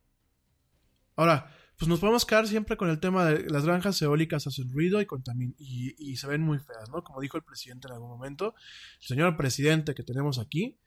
Ahora, 1.15 1.53
pues 1.81 1.89
nos 1.89 1.99
podemos 1.99 2.27
quedar 2.27 2.47
siempre 2.47 2.77
con 2.77 2.91
el 2.91 2.99
tema 2.99 3.25
de 3.25 3.49
las 3.49 3.65
granjas 3.65 3.99
eólicas 4.03 4.45
hacen 4.45 4.71
ruido 4.71 5.01
y, 5.01 5.07
contamin 5.07 5.55
y, 5.57 6.15
se 6.15 6.27
ven 6.27 6.43
muy 6.43 6.59
feas, 6.59 6.91
¿no? 6.91 7.03
Como 7.03 7.19
dijo 7.19 7.37
el 7.37 7.43
presidente 7.43 7.87
en 7.87 7.95
algún 7.95 8.09
momento, 8.09 8.53
el 9.01 9.07
señor 9.07 9.35
presidente 9.35 9.95
que 9.95 10.03
tenemos 10.03 10.37
aquí, 10.37 10.77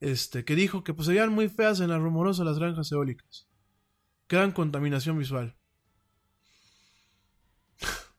este, 0.00 0.44
que 0.44 0.56
dijo 0.56 0.82
que 0.82 0.92
pues 0.92 1.06
se 1.06 1.12
veían 1.12 1.32
muy 1.32 1.48
feas 1.48 1.78
en 1.78 1.90
la 1.90 1.98
rumorosa 1.98 2.42
las 2.42 2.58
granjas 2.58 2.90
eólicas. 2.90 3.46
Que 4.26 4.34
dan 4.34 4.50
contaminación 4.50 5.16
visual. 5.16 5.56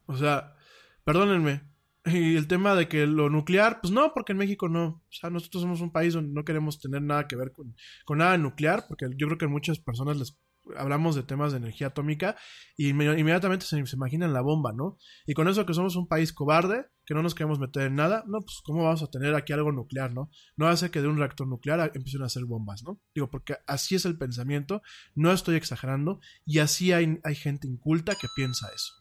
o 0.06 0.16
sea, 0.16 0.56
perdónenme. 1.04 1.64
Y 2.06 2.38
el 2.38 2.48
tema 2.48 2.76
de 2.76 2.88
que 2.88 3.08
lo 3.08 3.30
nuclear, 3.30 3.82
pues 3.82 3.92
no, 3.92 4.14
porque 4.14 4.32
en 4.32 4.38
México 4.38 4.70
no. 4.70 4.86
O 4.86 5.12
sea, 5.12 5.30
nosotros 5.30 5.64
somos 5.64 5.82
un 5.82 5.92
país 5.92 6.14
donde 6.14 6.32
no 6.32 6.46
queremos 6.46 6.80
tener 6.80 7.02
nada 7.02 7.28
que 7.28 7.36
ver 7.36 7.52
con, 7.52 7.76
con 8.06 8.20
nada 8.20 8.38
nuclear, 8.38 8.86
porque 8.88 9.08
yo 9.18 9.28
creo 9.28 9.38
que 9.38 9.46
a 9.46 9.50
muchas 9.50 9.80
personas 9.80 10.16
les 10.16 10.40
hablamos 10.78 11.16
de 11.16 11.24
temas 11.24 11.52
de 11.52 11.58
energía 11.58 11.88
atómica 11.88 12.36
y 12.78 12.92
inme- 12.92 13.18
inmediatamente 13.20 13.66
se, 13.66 13.86
se 13.86 13.96
imaginan 13.96 14.34
la 14.34 14.42
bomba, 14.42 14.74
¿no? 14.74 14.98
Y 15.26 15.34
con 15.34 15.48
eso 15.48 15.66
que 15.66 15.74
somos 15.74 15.96
un 15.96 16.08
país 16.08 16.34
cobarde, 16.34 16.86
que 17.06 17.14
no 17.14 17.24
nos 17.24 17.36
queremos 17.36 17.60
meter 17.60 17.84
en 17.88 17.96
nada, 17.96 18.24
no, 18.28 18.40
pues 18.42 18.62
¿cómo 18.64 18.84
vamos 18.84 19.02
a 19.04 19.08
tener 19.08 19.36
aquí 19.36 19.54
algo 19.54 19.72
nuclear, 19.72 20.14
¿no? 20.14 20.30
No 20.56 20.68
hace 20.68 20.92
que 20.92 21.02
de 21.02 21.08
un 21.08 21.18
reactor 21.18 21.48
nuclear 21.48 21.92
empiecen 21.94 22.22
a 22.22 22.26
hacer 22.26 22.46
bombas, 22.46 22.84
¿no? 22.84 23.00
Digo, 23.16 23.30
porque 23.30 23.58
así 23.68 23.96
es 23.96 24.06
el 24.06 24.18
pensamiento, 24.18 24.82
no 25.16 25.32
estoy 25.32 25.56
exagerando, 25.56 26.20
y 26.46 26.60
así 26.60 26.94
hay, 26.94 27.20
hay 27.24 27.36
gente 27.36 27.68
inculta 27.68 28.14
que 28.14 28.28
piensa 28.36 28.68
eso. 28.74 29.01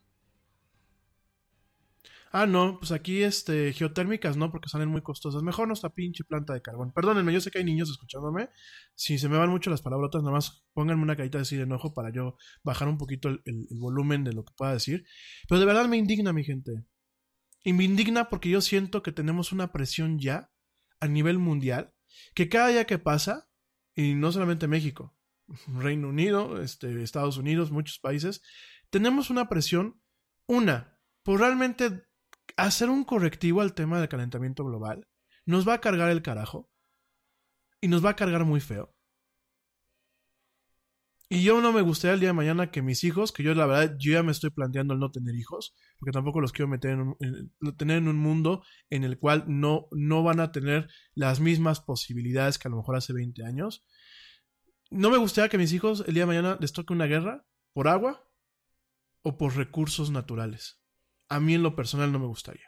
Ah, 2.32 2.46
no, 2.46 2.78
pues 2.78 2.92
aquí 2.92 3.22
este, 3.24 3.72
geotérmicas 3.72 4.36
no, 4.36 4.52
porque 4.52 4.68
salen 4.68 4.88
muy 4.88 5.02
costosas. 5.02 5.42
Mejor 5.42 5.66
nuestra 5.66 5.90
pinche 5.90 6.22
planta 6.22 6.54
de 6.54 6.62
carbón. 6.62 6.92
Perdónenme, 6.92 7.32
yo 7.32 7.40
sé 7.40 7.50
que 7.50 7.58
hay 7.58 7.64
niños 7.64 7.90
escuchándome. 7.90 8.50
Si 8.94 9.18
se 9.18 9.28
me 9.28 9.36
van 9.36 9.50
mucho 9.50 9.68
las 9.68 9.82
palabrotas, 9.82 10.22
nada 10.22 10.34
más 10.34 10.64
pónganme 10.72 11.02
una 11.02 11.16
carita 11.16 11.40
así 11.40 11.56
de 11.56 11.64
enojo 11.64 11.92
para 11.92 12.10
yo 12.12 12.36
bajar 12.62 12.86
un 12.86 12.98
poquito 12.98 13.28
el, 13.28 13.42
el- 13.46 13.66
volumen 13.80 14.22
de 14.22 14.32
lo 14.32 14.44
que 14.44 14.52
pueda 14.56 14.72
decir. 14.72 15.04
Pero 15.48 15.58
de 15.58 15.66
verdad 15.66 15.86
me 15.88 15.96
indigna, 15.96 16.32
mi 16.32 16.44
gente. 16.44 16.84
Y 17.64 17.72
me 17.72 17.84
indigna 17.84 18.28
porque 18.28 18.48
yo 18.48 18.60
siento 18.60 19.02
que 19.02 19.12
tenemos 19.12 19.50
una 19.52 19.72
presión 19.72 20.18
ya 20.20 20.50
a 21.00 21.08
nivel 21.08 21.38
mundial 21.38 21.94
que 22.34 22.48
cada 22.48 22.68
día 22.68 22.86
que 22.86 22.98
pasa, 22.98 23.48
y 23.94 24.14
no 24.14 24.30
solamente 24.32 24.68
México, 24.68 25.16
Reino 25.80 26.08
Unido, 26.08 26.62
este, 26.62 27.02
Estados 27.02 27.38
Unidos, 27.38 27.70
muchos 27.72 27.98
países, 27.98 28.42
tenemos 28.90 29.30
una 29.30 29.48
presión, 29.48 30.00
una, 30.46 30.98
por 31.22 31.40
realmente 31.40 32.02
hacer 32.64 32.90
un 32.90 33.04
correctivo 33.04 33.60
al 33.60 33.74
tema 33.74 33.98
del 34.00 34.08
calentamiento 34.08 34.64
global, 34.64 35.06
nos 35.46 35.66
va 35.68 35.74
a 35.74 35.80
cargar 35.80 36.10
el 36.10 36.22
carajo 36.22 36.68
y 37.80 37.88
nos 37.88 38.04
va 38.04 38.10
a 38.10 38.16
cargar 38.16 38.44
muy 38.44 38.60
feo. 38.60 38.94
Y 41.32 41.44
yo 41.44 41.60
no 41.60 41.72
me 41.72 41.80
gustaría 41.82 42.14
el 42.14 42.20
día 42.20 42.30
de 42.30 42.32
mañana 42.34 42.72
que 42.72 42.82
mis 42.82 43.04
hijos, 43.04 43.30
que 43.30 43.44
yo 43.44 43.54
la 43.54 43.64
verdad, 43.66 43.94
yo 44.00 44.12
ya 44.12 44.24
me 44.24 44.32
estoy 44.32 44.50
planteando 44.50 44.94
el 44.94 45.00
no 45.00 45.12
tener 45.12 45.36
hijos, 45.36 45.76
porque 45.98 46.10
tampoco 46.10 46.40
los 46.40 46.50
quiero 46.52 46.66
meter 46.68 46.90
en 46.92 47.00
un, 47.02 47.16
en- 47.20 47.76
tener 47.76 47.98
en 47.98 48.08
un 48.08 48.16
mundo 48.16 48.64
en 48.90 49.04
el 49.04 49.16
cual 49.16 49.44
no, 49.46 49.86
no 49.92 50.24
van 50.24 50.40
a 50.40 50.50
tener 50.50 50.88
las 51.14 51.38
mismas 51.38 51.80
posibilidades 51.80 52.58
que 52.58 52.66
a 52.66 52.70
lo 52.72 52.78
mejor 52.78 52.96
hace 52.96 53.12
20 53.12 53.44
años. 53.44 53.84
No 54.90 55.08
me 55.10 55.18
gustaría 55.18 55.48
que 55.48 55.58
mis 55.58 55.72
hijos 55.72 56.02
el 56.08 56.14
día 56.14 56.24
de 56.24 56.26
mañana 56.26 56.58
les 56.60 56.72
toque 56.72 56.92
una 56.92 57.06
guerra 57.06 57.46
por 57.72 57.86
agua 57.86 58.28
o 59.22 59.38
por 59.38 59.54
recursos 59.56 60.10
naturales. 60.10 60.79
A 61.30 61.40
mí 61.40 61.54
en 61.54 61.62
lo 61.62 61.74
personal 61.74 62.12
no 62.12 62.18
me 62.18 62.26
gustaría. 62.26 62.66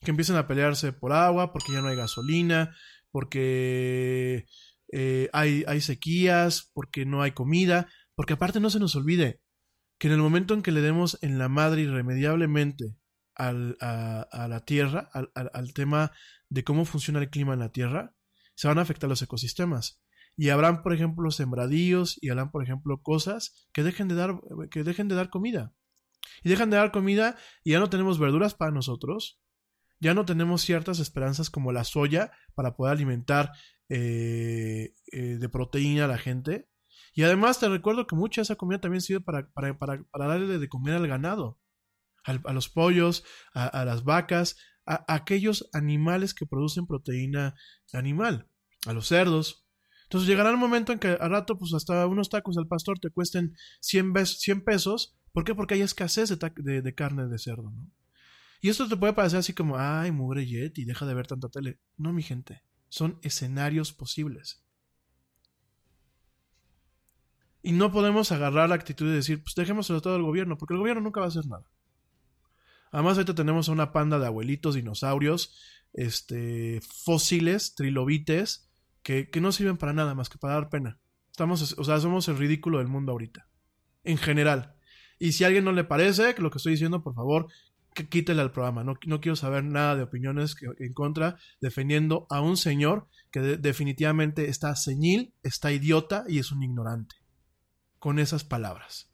Que 0.00 0.10
empiecen 0.10 0.36
a 0.36 0.46
pelearse 0.46 0.92
por 0.92 1.12
agua, 1.12 1.52
porque 1.52 1.72
ya 1.72 1.80
no 1.82 1.88
hay 1.88 1.96
gasolina, 1.96 2.74
porque 3.10 4.46
eh, 4.92 5.28
hay, 5.32 5.64
hay 5.66 5.80
sequías, 5.80 6.70
porque 6.72 7.04
no 7.04 7.22
hay 7.22 7.32
comida, 7.32 7.88
porque 8.14 8.32
aparte 8.34 8.60
no 8.60 8.70
se 8.70 8.80
nos 8.80 8.96
olvide 8.96 9.40
que 9.98 10.08
en 10.08 10.14
el 10.14 10.20
momento 10.20 10.54
en 10.54 10.62
que 10.62 10.72
le 10.72 10.80
demos 10.80 11.18
en 11.22 11.38
la 11.38 11.48
madre 11.48 11.82
irremediablemente 11.82 12.96
al, 13.34 13.76
a, 13.80 14.46
la 14.48 14.64
tierra, 14.64 15.10
al, 15.12 15.30
al- 15.34 15.50
al 15.52 15.74
tema 15.74 16.12
de 16.48 16.64
cómo 16.64 16.84
funciona 16.86 17.20
el 17.20 17.28
clima 17.30 17.52
en 17.52 17.60
la 17.60 17.72
tierra, 17.72 18.14
se 18.54 18.68
van 18.68 18.78
a 18.78 18.82
afectar 18.82 19.10
los 19.10 19.20
ecosistemas. 19.22 20.02
Y 20.36 20.48
habrán, 20.48 20.82
por 20.82 20.94
ejemplo, 20.94 21.30
sembradíos 21.30 22.16
y 22.22 22.30
habrán, 22.30 22.50
por 22.50 22.62
ejemplo, 22.62 23.02
cosas 23.02 23.68
que 23.72 23.82
dejen 23.82 24.08
de 24.08 24.14
dar, 24.14 24.40
que 24.70 24.82
dejen 24.84 25.08
de 25.08 25.16
dar 25.16 25.28
comida. 25.28 25.74
Y 26.42 26.48
dejan 26.48 26.70
de 26.70 26.76
dar 26.76 26.92
comida 26.92 27.36
y 27.64 27.72
ya 27.72 27.80
no 27.80 27.90
tenemos 27.90 28.18
verduras 28.18 28.54
para 28.54 28.72
nosotros. 28.72 29.40
Ya 29.98 30.14
no 30.14 30.24
tenemos 30.24 30.62
ciertas 30.62 30.98
esperanzas 30.98 31.50
como 31.50 31.72
la 31.72 31.84
soya 31.84 32.32
para 32.54 32.74
poder 32.74 32.92
alimentar 32.92 33.52
eh, 33.88 34.94
eh, 35.12 35.20
de 35.38 35.48
proteína 35.48 36.04
a 36.06 36.08
la 36.08 36.18
gente. 36.18 36.68
Y 37.12 37.22
además 37.24 37.58
te 37.58 37.68
recuerdo 37.68 38.06
que 38.06 38.16
mucha 38.16 38.40
de 38.40 38.44
esa 38.44 38.56
comida 38.56 38.80
también 38.80 39.00
sirve 39.02 39.20
para, 39.20 39.50
para, 39.50 39.78
para, 39.78 40.02
para 40.10 40.26
darle 40.26 40.58
de 40.58 40.68
comer 40.68 40.94
al 40.94 41.08
ganado, 41.08 41.60
a 42.24 42.52
los 42.52 42.68
pollos, 42.68 43.24
a, 43.52 43.84
las 43.84 44.04
vacas, 44.04 44.56
a, 44.86 45.04
aquellos 45.12 45.68
animales 45.72 46.34
que 46.34 46.46
producen 46.46 46.86
proteína 46.86 47.54
animal, 47.92 48.48
a 48.86 48.92
los 48.92 49.08
cerdos. 49.08 49.66
Entonces 50.04 50.28
llegará 50.28 50.50
el 50.50 50.56
momento 50.56 50.92
en 50.92 50.98
que 50.98 51.08
al 51.08 51.30
rato, 51.30 51.58
pues 51.58 51.72
hasta 51.74 52.06
unos 52.06 52.30
tacos 52.30 52.56
al 52.58 52.68
pastor 52.68 52.98
te 52.98 53.10
cuesten 53.10 53.54
100, 53.80 54.12
ves- 54.12 54.38
100 54.40 54.64
pesos. 54.64 55.16
¿Por 55.32 55.44
qué? 55.44 55.54
Porque 55.54 55.74
hay 55.74 55.82
escasez 55.82 56.28
de, 56.28 56.94
carne 56.94 57.26
de 57.26 57.38
cerdo, 57.38 57.70
¿no? 57.70 57.90
Y 58.60 58.68
esto 58.68 58.88
te 58.88 58.96
puede 58.96 59.14
parecer 59.14 59.38
así 59.38 59.54
como, 59.54 59.78
ay, 59.78 60.12
mugre 60.12 60.46
Yeti, 60.46 60.84
deja 60.84 61.06
de 61.06 61.14
ver 61.14 61.26
tanta 61.26 61.48
tele. 61.48 61.78
No, 61.96 62.12
mi 62.12 62.22
gente, 62.22 62.62
son 62.88 63.18
escenarios 63.22 63.92
posibles. 63.92 64.62
Y 67.62 67.72
no 67.72 67.90
podemos 67.90 68.32
agarrar 68.32 68.68
la 68.68 68.74
actitud 68.74 69.06
de 69.06 69.14
decir, 69.14 69.42
pues 69.42 69.54
dejémoselo 69.54 70.02
todo 70.02 70.14
al 70.14 70.22
gobierno, 70.22 70.58
porque 70.58 70.74
el 70.74 70.80
gobierno 70.80 71.02
nunca 71.02 71.20
va 71.20 71.26
a 71.26 71.30
hacer 71.30 71.46
nada. 71.46 71.70
Además, 72.90 73.16
ahorita 73.16 73.34
tenemos 73.34 73.68
a 73.68 73.72
una 73.72 73.92
panda 73.92 74.18
de 74.18 74.26
abuelitos, 74.26 74.74
dinosaurios, 74.74 75.56
este, 75.92 76.80
fósiles, 76.82 77.74
trilobites, 77.74 78.68
que, 79.02 79.30
que 79.30 79.40
no 79.40 79.52
sirven 79.52 79.76
para 79.76 79.92
nada 79.92 80.14
más 80.14 80.28
que 80.28 80.38
para 80.38 80.54
dar 80.54 80.68
pena. 80.68 80.98
Estamos, 81.30 81.74
o 81.78 81.84
sea, 81.84 82.00
somos 82.00 82.28
el 82.28 82.36
ridículo 82.36 82.78
del 82.78 82.88
mundo 82.88 83.12
ahorita. 83.12 83.48
En 84.04 84.18
general. 84.18 84.76
Y 85.20 85.32
si 85.32 85.44
a 85.44 85.48
alguien 85.48 85.64
no 85.64 85.70
le 85.72 85.84
parece 85.84 86.34
lo 86.38 86.50
que 86.50 86.56
estoy 86.58 86.72
diciendo, 86.72 87.02
por 87.04 87.14
favor, 87.14 87.46
que 87.94 88.08
quítele 88.08 88.40
al 88.40 88.50
programa. 88.52 88.82
No, 88.84 88.94
no 89.06 89.20
quiero 89.20 89.36
saber 89.36 89.62
nada 89.64 89.94
de 89.96 90.02
opiniones 90.02 90.54
que- 90.54 90.66
en 90.78 90.92
contra, 90.94 91.38
defendiendo 91.60 92.26
a 92.30 92.40
un 92.40 92.56
señor 92.56 93.06
que 93.30 93.40
de- 93.40 93.56
definitivamente 93.58 94.48
está 94.48 94.74
señil, 94.76 95.34
está 95.42 95.70
idiota 95.72 96.24
y 96.26 96.38
es 96.38 96.50
un 96.52 96.62
ignorante. 96.62 97.16
Con 97.98 98.18
esas 98.18 98.44
palabras. 98.44 99.10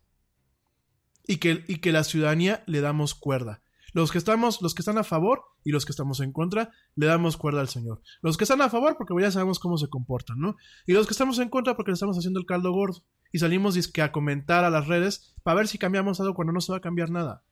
Y 1.27 1.39
que, 1.39 1.65
y 1.67 1.79
que 1.79 1.91
la 1.91 2.05
ciudadanía 2.05 2.63
le 2.67 2.81
damos 2.81 3.15
cuerda. 3.15 3.63
Los 3.93 4.13
que 4.13 4.19
estamos, 4.19 4.61
los 4.63 4.75
que 4.75 4.83
están 4.83 4.99
a 4.99 5.05
favor 5.05 5.43
y 5.65 5.73
los 5.73 5.87
que 5.87 5.91
estamos 5.93 6.21
en 6.21 6.31
contra, 6.33 6.71
le 6.95 7.07
damos 7.07 7.37
cuerda 7.37 7.61
al 7.63 7.69
señor. 7.69 8.03
Los 8.21 8.37
que 8.37 8.45
están 8.45 8.61
a 8.61 8.69
favor, 8.69 8.97
porque 8.99 9.15
ya 9.21 9.31
sabemos 9.31 9.59
cómo 9.59 9.79
se 9.79 9.89
comportan, 9.89 10.39
¿no? 10.39 10.55
Y 10.87 10.93
los 10.93 11.07
que 11.07 11.15
estamos 11.15 11.39
en 11.39 11.49
contra, 11.49 11.75
porque 11.75 11.91
le 11.91 11.95
estamos 11.95 12.17
haciendo 12.19 12.39
el 12.39 12.47
caldo 12.47 12.71
gordo. 12.73 13.05
Y 13.33 13.39
salimos 13.39 13.77
a 14.01 14.13
comentar 14.13 14.65
a 14.65 14.71
las 14.71 14.87
redes 14.87 15.35
para 15.43 15.57
ver 15.57 15.69
si 15.69 15.79
cambiamos 15.79 16.21
algo 16.21 16.35
cuando 16.35 16.53
no 16.53 16.61
se 16.61 16.73
va 16.73 16.79
a 16.79 16.83
cambiar 16.83 17.11
nada. 17.11 17.43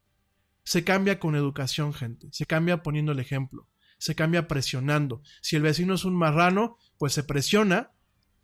Se 0.64 0.84
cambia 0.84 1.18
con 1.18 1.36
educación, 1.36 1.92
gente. 1.92 2.28
Se 2.32 2.46
cambia 2.46 2.82
poniendo 2.82 3.12
el 3.12 3.20
ejemplo. 3.20 3.68
Se 3.98 4.14
cambia 4.14 4.48
presionando. 4.48 5.22
Si 5.42 5.56
el 5.56 5.62
vecino 5.62 5.94
es 5.94 6.04
un 6.04 6.14
marrano, 6.14 6.78
pues 6.98 7.12
se 7.12 7.22
presiona. 7.22 7.92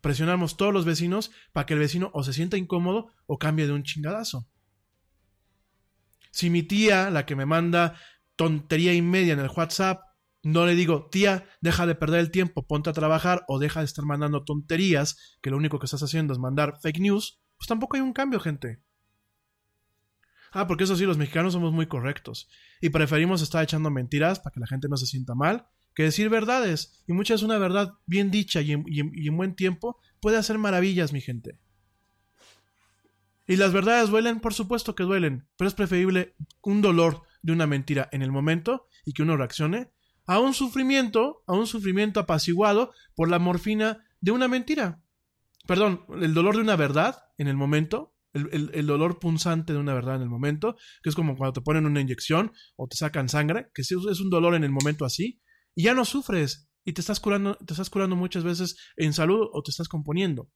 Presionamos 0.01 0.57
todos 0.57 0.72
los 0.72 0.85
vecinos 0.85 1.31
para 1.53 1.66
que 1.66 1.74
el 1.74 1.81
vecino 1.81 2.11
o 2.14 2.22
se 2.22 2.33
sienta 2.33 2.57
incómodo 2.57 3.12
o 3.26 3.39
cambie 3.39 3.66
de 3.66 3.72
un 3.72 3.83
chingadazo. 3.83 4.47
Si 6.31 6.51
mi 6.51 6.62
tía, 6.62 7.11
la 7.11 7.26
que 7.26 7.37
me 7.37 7.47
manda 7.47 7.99
tontería 8.37 8.95
y 8.95 9.03
media 9.03 9.33
en 9.33 9.41
el 9.41 9.51
WhatsApp, 9.55 10.01
no 10.43 10.66
le 10.66 10.74
digo, 10.74 11.09
tía, 11.11 11.47
deja 11.61 11.86
de 11.86 11.95
perder 11.95 12.20
el 12.20 12.30
tiempo, 12.30 12.66
ponte 12.66 12.91
a 12.91 12.95
trabajar 12.95 13.45
o 13.49 13.59
deja 13.59 13.80
de 13.80 13.86
estar 13.86 14.05
mandando 14.05 14.45
tonterías, 14.45 15.38
que 15.43 15.51
lo 15.51 15.57
único 15.57 15.78
que 15.78 15.84
estás 15.86 16.03
haciendo 16.03 16.32
es 16.32 16.38
mandar 16.38 16.78
fake 16.80 17.01
news, 17.01 17.41
pues 17.59 17.68
tampoco 17.68 17.97
hay 17.97 18.03
un 18.03 18.12
cambio, 18.12 18.41
gente. 18.41 18.80
Ah, 20.53 20.66
porque 20.66 20.84
eso 20.84 20.97
sí, 20.97 21.05
los 21.05 21.18
mexicanos 21.18 21.53
somos 21.53 21.72
muy 21.72 21.86
correctos 21.86 22.49
y 22.80 22.88
preferimos 22.91 23.41
estar 23.43 23.62
echando 23.62 23.91
mentiras 23.91 24.41
para 24.41 24.53
que 24.53 24.61
la 24.61 24.66
gente 24.66 24.88
no 24.88 24.97
se 24.97 25.07
sienta 25.07 25.34
mal 25.34 25.66
que 25.95 26.03
decir 26.05 26.28
verdades. 26.28 27.03
Y 27.07 27.12
muchas 27.12 27.43
una 27.43 27.59
verdad 27.59 27.93
bien 28.07 28.30
dicha 28.30 28.61
y 28.61 28.72
en, 28.72 28.84
y 28.86 29.01
en- 29.01 29.12
y 29.14 29.28
en 29.28 29.36
buen 29.36 29.55
tiempo 29.55 29.99
puede 30.20 30.38
hacer 30.38 30.59
maravillas, 30.59 31.12
mi 31.12 31.20
gente. 31.20 31.59
Y 33.47 33.57
las 33.57 33.72
verdades 33.72 34.11
duelen, 34.11 34.41
por 34.41 34.55
supuesto 34.55 34.95
que 34.95 35.03
duelen, 35.03 35.47
pero 35.57 35.68
es 35.68 35.74
preferible 35.74 36.34
un 36.62 36.82
dolor 36.82 37.22
de 37.43 37.53
una 37.53 37.66
mentira 37.66 38.09
en 38.12 38.22
el 38.22 38.30
momento 38.30 38.86
y 39.05 39.12
que 39.12 39.22
uno 39.22 39.36
reaccione 39.36 39.91
a 40.26 40.38
un 40.38 40.54
sufrimiento, 40.54 41.42
a 41.46 41.54
un 41.54 41.66
sufrimiento 41.66 42.20
apaciguado 42.20 42.92
por 43.14 43.28
la 43.28 43.38
morfina 43.38 44.04
de 44.20 44.32
una 44.32 44.48
mentira. 44.48 45.02
Perdón, 45.66 46.04
el 46.20 46.34
dolor 46.34 46.56
de 46.56 46.62
una 46.62 46.76
verdad 46.76 47.22
en 47.38 47.48
el 47.48 47.56
momento, 47.56 48.14
el, 48.32 48.70
el- 48.74 48.86
dolor 48.86 49.18
punzante 49.18 49.72
de 49.72 49.78
una 49.78 49.94
verdad 49.94 50.16
en 50.16 50.22
el 50.22 50.28
momento, 50.28 50.76
que 51.02 51.08
es 51.10 51.14
como 51.14 51.36
cuando 51.36 51.54
te 51.54 51.60
ponen 51.62 51.86
una 51.86 52.00
inyección 52.00 52.52
o 52.76 52.86
te 52.88 52.96
sacan 52.96 53.28
sangre, 53.28 53.70
que 53.74 53.82
es 53.82 53.90
un 53.92 54.30
dolor 54.30 54.54
en 54.54 54.64
el 54.64 54.70
momento 54.70 55.04
así, 55.04 55.40
y 55.74 55.84
ya 55.84 55.94
no 55.94 56.04
sufres 56.04 56.68
y 56.84 56.92
te 56.92 57.00
estás 57.00 57.20
curando, 57.20 57.56
te 57.56 57.72
estás 57.72 57.90
curando 57.90 58.16
muchas 58.16 58.44
veces 58.44 58.76
en 58.96 59.12
salud 59.12 59.48
o 59.52 59.62
te 59.62 59.70
estás 59.70 59.88
componiendo. 59.88 60.50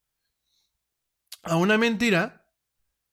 A 1.43 1.57
una 1.57 1.77
mentira 1.79 2.47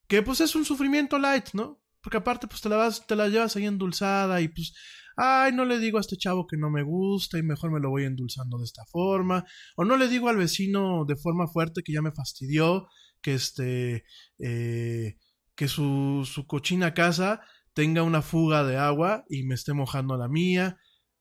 que 0.08 0.22
pues 0.22 0.42
es 0.42 0.56
un 0.56 0.66
sufrimiento 0.66 1.20
light, 1.20 1.50
¿no? 1.54 1.82
Porque 2.02 2.18
aparte 2.18 2.48
pues 2.48 2.62
te 2.62 2.70
la 2.70 2.78
vas, 2.78 3.06
te 3.06 3.16
la 3.16 3.28
llevas 3.28 3.56
ahí 3.56 3.66
endulzada 3.66 4.42
y 4.42 4.48
pues, 4.48 4.74
ay, 5.22 5.52
no 5.54 5.66
le 5.66 5.80
digo 5.80 5.98
a 5.98 6.02
este 6.02 6.18
chavo 6.18 6.48
que 6.48 6.58
no 6.58 6.70
me 6.72 6.84
gusta 6.84 7.38
y 7.38 7.44
mejor 7.44 7.72
me 7.72 7.80
lo 7.80 7.90
voy 7.90 8.06
endulzando 8.06 8.58
de 8.58 8.66
esta 8.66 8.84
forma, 8.86 9.46
o 9.76 9.86
no 9.86 9.96
le 9.98 10.08
digo 10.08 10.30
al 10.30 10.38
vecino 10.38 11.06
de 11.06 11.16
forma 11.16 11.48
fuerte 11.48 11.84
que 11.84 11.94
ya 11.94 12.02
me 12.02 12.12
fastidió, 12.12 12.88
que 13.22 13.34
este, 13.36 14.04
eh, 14.40 15.18
que 15.56 15.68
su, 15.68 16.28
su 16.32 16.48
cochina 16.48 16.94
casa 16.94 17.42
tenga 17.74 18.04
una 18.04 18.22
fuga 18.22 18.64
de 18.64 18.78
agua 18.78 19.24
y 19.30 19.44
me 19.44 19.56
esté 19.56 19.74
mojando 19.74 20.18
la 20.18 20.28
mía. 20.28 20.78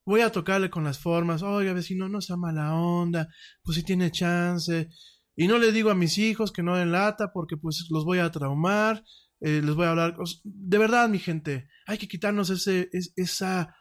Voy 0.07 0.22
a 0.22 0.32
tocarle 0.32 0.70
con 0.70 0.82
las 0.84 0.98
formas, 0.98 1.42
oiga 1.42 1.72
vecino, 1.74 2.09
no 2.09 2.20
sea 2.20 2.36
mala 2.36 2.74
onda, 2.74 3.28
pues 3.62 3.76
si 3.76 3.82
tiene 3.84 4.11
chance. 4.11 4.88
Y 5.36 5.46
no 5.46 5.59
le 5.59 5.72
digo 5.72 5.90
a 5.90 5.94
mis 5.94 6.18
hijos 6.18 6.53
que 6.53 6.62
no 6.62 6.76
den 6.76 6.90
lata 6.92 7.32
porque 7.32 7.57
pues 7.57 7.86
los 7.90 8.05
voy 8.05 8.18
a 8.18 8.30
traumar, 8.30 9.05
eh, 9.40 9.61
les 9.62 9.74
voy 9.74 9.86
a 9.86 9.90
hablar. 9.90 10.16
De 10.44 10.78
verdad, 10.78 11.09
mi 11.09 11.18
gente, 11.18 11.68
hay 11.86 11.98
que 11.98 12.09
quitarnos 12.09 12.51
ese, 12.51 12.88
es- 12.92 13.12
esa 13.16 13.74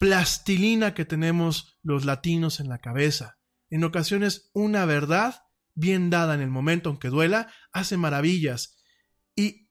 plastilina 0.00 0.94
que 0.94 1.04
tenemos 1.04 1.78
los 1.82 2.06
latinos 2.06 2.58
en 2.58 2.70
la 2.70 2.78
cabeza. 2.78 3.38
En 3.68 3.84
ocasiones, 3.84 4.50
una 4.54 4.86
verdad 4.86 5.42
bien 5.74 6.08
dada 6.08 6.34
en 6.34 6.40
el 6.40 6.48
momento, 6.48 6.88
aunque 6.88 7.10
duela, 7.10 7.52
hace 7.70 7.98
maravillas. 7.98 8.79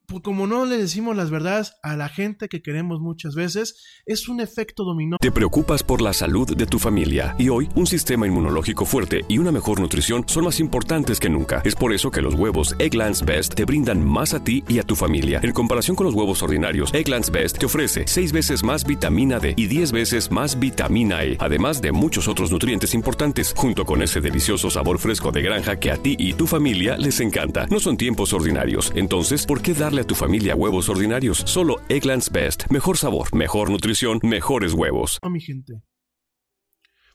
Pues, 0.09 0.23
como 0.23 0.47
no 0.47 0.65
le 0.65 0.79
decimos 0.79 1.15
las 1.15 1.29
verdades 1.29 1.75
a 1.83 1.95
la 1.95 2.09
gente 2.09 2.47
que 2.47 2.63
queremos 2.63 2.99
muchas 2.99 3.35
veces, 3.35 3.75
es 4.07 4.27
un 4.27 4.41
efecto 4.41 4.83
dominó. 4.83 5.17
Te 5.21 5.31
preocupas 5.31 5.83
por 5.83 6.01
la 6.01 6.13
salud 6.13 6.55
de 6.55 6.65
tu 6.65 6.79
familia 6.79 7.35
y 7.37 7.49
hoy 7.49 7.69
un 7.75 7.85
sistema 7.85 8.25
inmunológico 8.25 8.85
fuerte 8.85 9.23
y 9.27 9.37
una 9.37 9.51
mejor 9.51 9.79
nutrición 9.79 10.23
son 10.25 10.45
más 10.45 10.59
importantes 10.59 11.19
que 11.19 11.29
nunca. 11.29 11.61
Es 11.63 11.75
por 11.75 11.93
eso 11.93 12.09
que 12.09 12.23
los 12.23 12.33
huevos 12.33 12.75
Egglands 12.79 13.23
Best 13.23 13.53
te 13.53 13.65
brindan 13.65 14.03
más 14.03 14.33
a 14.33 14.43
ti 14.43 14.63
y 14.67 14.79
a 14.79 14.83
tu 14.83 14.95
familia. 14.95 15.41
En 15.43 15.51
comparación 15.51 15.95
con 15.95 16.07
los 16.07 16.15
huevos 16.15 16.41
ordinarios, 16.41 16.91
Egglands 16.91 17.29
Best 17.29 17.59
te 17.59 17.67
ofrece 17.67 18.05
6 18.07 18.31
veces 18.31 18.63
más 18.63 18.85
vitamina 18.85 19.39
D 19.39 19.53
y 19.55 19.67
10 19.67 19.91
veces 19.91 20.31
más 20.31 20.57
vitamina 20.57 21.23
E, 21.23 21.37
además 21.39 21.81
de 21.81 21.91
muchos 21.91 22.27
otros 22.27 22.51
nutrientes 22.51 22.95
importantes, 22.95 23.53
junto 23.55 23.85
con 23.85 24.01
ese 24.01 24.21
delicioso 24.21 24.71
sabor 24.71 24.97
fresco 24.97 25.31
de 25.31 25.43
granja 25.43 25.79
que 25.79 25.91
a 25.91 25.97
ti 25.97 26.15
y 26.17 26.33
tu 26.33 26.47
familia 26.47 26.97
les 26.97 27.19
encanta. 27.19 27.67
No 27.69 27.79
son 27.79 27.95
tiempos 27.95 28.33
ordinarios, 28.33 28.91
entonces, 28.95 29.45
¿por 29.45 29.61
qué 29.61 29.75
darle 29.75 29.98
a 29.99 30.07
tu 30.07 30.15
familia 30.15 30.55
huevos 30.55 30.89
ordinarios? 30.89 31.43
Solo 31.45 31.81
Egglands 31.89 32.31
Best. 32.31 32.63
Mejor 32.69 32.97
sabor, 32.97 33.33
mejor 33.35 33.69
nutrición, 33.69 34.19
mejores 34.23 34.73
huevos. 34.73 35.19
mi 35.29 35.41
gente. 35.41 35.81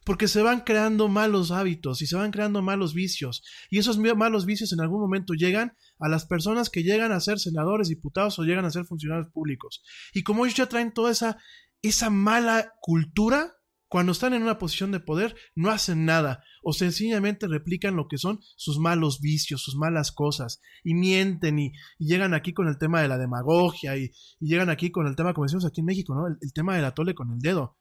Porque 0.04 0.28
se 0.28 0.42
van 0.42 0.60
creando 0.60 1.08
malos 1.08 1.50
hábitos 1.50 2.02
y 2.02 2.06
se 2.06 2.16
van 2.16 2.30
creando 2.30 2.60
malos 2.60 2.92
vicios. 2.92 3.42
Y 3.70 3.78
esos 3.78 3.98
malos 3.98 4.44
vicios 4.44 4.72
en 4.72 4.80
algún 4.80 5.00
momento 5.00 5.32
llegan 5.32 5.72
a 5.98 6.08
las 6.08 6.26
personas 6.26 6.68
que 6.68 6.82
llegan 6.82 7.10
a 7.10 7.20
ser 7.20 7.38
senadores, 7.38 7.88
diputados 7.88 8.38
o 8.38 8.42
llegan 8.42 8.66
a 8.66 8.70
ser 8.70 8.84
funcionarios 8.84 9.28
públicos. 9.30 9.82
Y 10.12 10.22
como 10.22 10.44
ellos 10.44 10.56
ya 10.56 10.66
traen 10.66 10.92
toda 10.92 11.10
esa, 11.10 11.38
esa 11.80 12.10
mala 12.10 12.74
cultura, 12.82 13.54
cuando 13.94 14.10
están 14.10 14.34
en 14.34 14.42
una 14.42 14.58
posición 14.58 14.90
de 14.90 14.98
poder, 14.98 15.36
no 15.54 15.70
hacen 15.70 16.04
nada 16.04 16.42
o 16.64 16.72
sencillamente 16.72 17.46
replican 17.46 17.94
lo 17.94 18.08
que 18.08 18.18
son 18.18 18.40
sus 18.56 18.80
malos 18.80 19.20
vicios, 19.20 19.62
sus 19.62 19.76
malas 19.76 20.10
cosas 20.10 20.60
y 20.82 20.94
mienten 20.94 21.60
y, 21.60 21.74
llegan 22.00 22.34
aquí 22.34 22.52
con 22.52 22.66
el 22.66 22.76
tema 22.76 23.00
de 23.00 23.06
la 23.06 23.18
demagogia 23.18 23.96
y, 23.96 24.10
llegan 24.40 24.68
aquí 24.68 24.90
con 24.90 25.06
el 25.06 25.14
tema, 25.14 25.32
como 25.32 25.44
decimos 25.44 25.64
aquí 25.64 25.80
en 25.80 25.86
México, 25.86 26.12
¿no? 26.12 26.26
El, 26.26 26.38
el 26.40 26.52
tema 26.52 26.74
del 26.74 26.86
atole 26.86 27.14
con 27.14 27.30
el 27.34 27.38
dedo. 27.38 27.78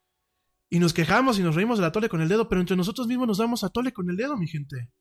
Y 0.70 0.78
nos 0.78 0.92
quejamos 0.92 1.40
y 1.40 1.42
nos 1.42 1.56
reímos 1.56 1.78
del 1.78 1.86
atole 1.86 2.08
con 2.08 2.20
el 2.20 2.28
dedo, 2.28 2.48
pero 2.48 2.60
entre 2.60 2.76
nosotros 2.76 3.08
mismos 3.08 3.26
nos 3.26 3.38
damos 3.38 3.64
atole 3.64 3.92
con 3.92 4.08
el 4.08 4.16
dedo, 4.16 4.36
mi 4.36 4.46
gente. 4.46 4.92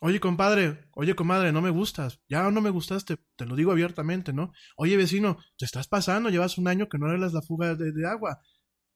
Oye, 0.00 0.20
compadre, 0.20 0.88
oye, 0.94 1.14
comadre, 1.14 1.52
no 1.52 1.60
me 1.60 1.68
gustas. 1.68 2.22
Ya 2.30 2.50
no 2.50 2.60
me 2.62 2.70
gustaste, 2.70 3.18
te 3.36 3.44
lo 3.44 3.56
digo 3.56 3.72
abiertamente, 3.72 4.32
¿no? 4.32 4.52
Oye, 4.78 4.96
vecino, 4.96 5.36
te 5.58 5.66
estás 5.66 5.86
pasando, 5.86 6.30
llevas 6.30 6.56
un 6.56 6.68
año 6.68 6.88
que 6.88 6.96
no 6.96 7.06
arreglas 7.06 7.34
la 7.34 7.42
fuga 7.42 7.74
de 7.74 8.08
agua. 8.08 8.40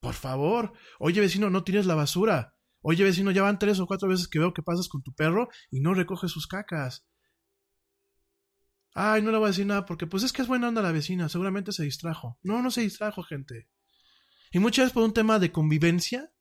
Por 0.01 0.15
favor. 0.15 0.73
Oye, 0.99 1.21
vecino, 1.21 1.49
no 1.49 1.63
tires 1.63 1.85
la 1.85 1.95
basura. 1.95 2.55
Oye, 2.81 3.03
vecino, 3.03 3.31
ya 3.31 3.43
van 3.43 3.59
tres 3.59 3.79
o 3.79 3.85
cuatro 3.87 4.09
veces 4.09 4.27
que 4.27 4.39
veo 4.39 4.53
que 4.53 4.63
pasas 4.63 4.89
con 4.89 5.03
tu 5.03 5.13
perro 5.13 5.47
y 5.69 5.79
no 5.79 5.93
recoges 5.93 6.31
sus 6.31 6.47
cacas. 6.47 7.05
Ay, 8.93 9.21
no 9.21 9.31
le 9.31 9.37
voy 9.37 9.45
a 9.45 9.49
decir 9.51 9.65
nada 9.65 9.85
porque 9.85 10.07
pues 10.07 10.23
es 10.23 10.33
que 10.33 10.41
es 10.41 10.47
buena 10.47 10.67
onda 10.67 10.81
la 10.81 10.91
vecina, 10.91 11.29
seguramente 11.29 11.71
se 11.71 11.83
distrajo. 11.83 12.39
No, 12.41 12.61
no 12.61 12.71
se 12.71 12.81
distrajo, 12.81 13.23
gente. 13.23 13.69
Y 14.51 14.59
muchas 14.59 14.85
veces 14.85 14.93
por 14.93 15.03
un 15.03 15.13
tema 15.13 15.39
de 15.39 15.51
convivencia, 15.51 16.33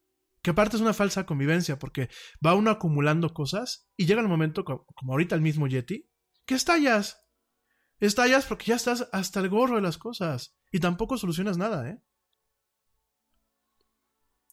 que 0.42 0.50
aparte 0.50 0.76
es 0.76 0.82
una 0.82 0.94
falsa 0.94 1.26
convivencia, 1.26 1.78
porque 1.78 2.08
va 2.44 2.54
uno 2.54 2.70
acumulando 2.70 3.34
cosas 3.34 3.88
y 3.96 4.06
llega 4.06 4.22
el 4.22 4.26
momento, 4.28 4.64
co- 4.64 4.86
como 4.96 5.12
ahorita 5.12 5.34
el 5.36 5.42
mismo 5.42 5.68
Yeti, 5.68 6.08
que 6.46 6.54
estallas. 6.54 7.18
Estallas 8.00 8.46
porque 8.46 8.64
ya 8.66 8.76
estás 8.76 9.08
hasta 9.12 9.40
el 9.40 9.50
gorro 9.50 9.76
de 9.76 9.82
las 9.82 9.98
cosas 9.98 10.56
y 10.72 10.80
tampoco 10.80 11.18
solucionas 11.18 11.58
nada, 11.58 11.88
¿eh? 11.88 12.02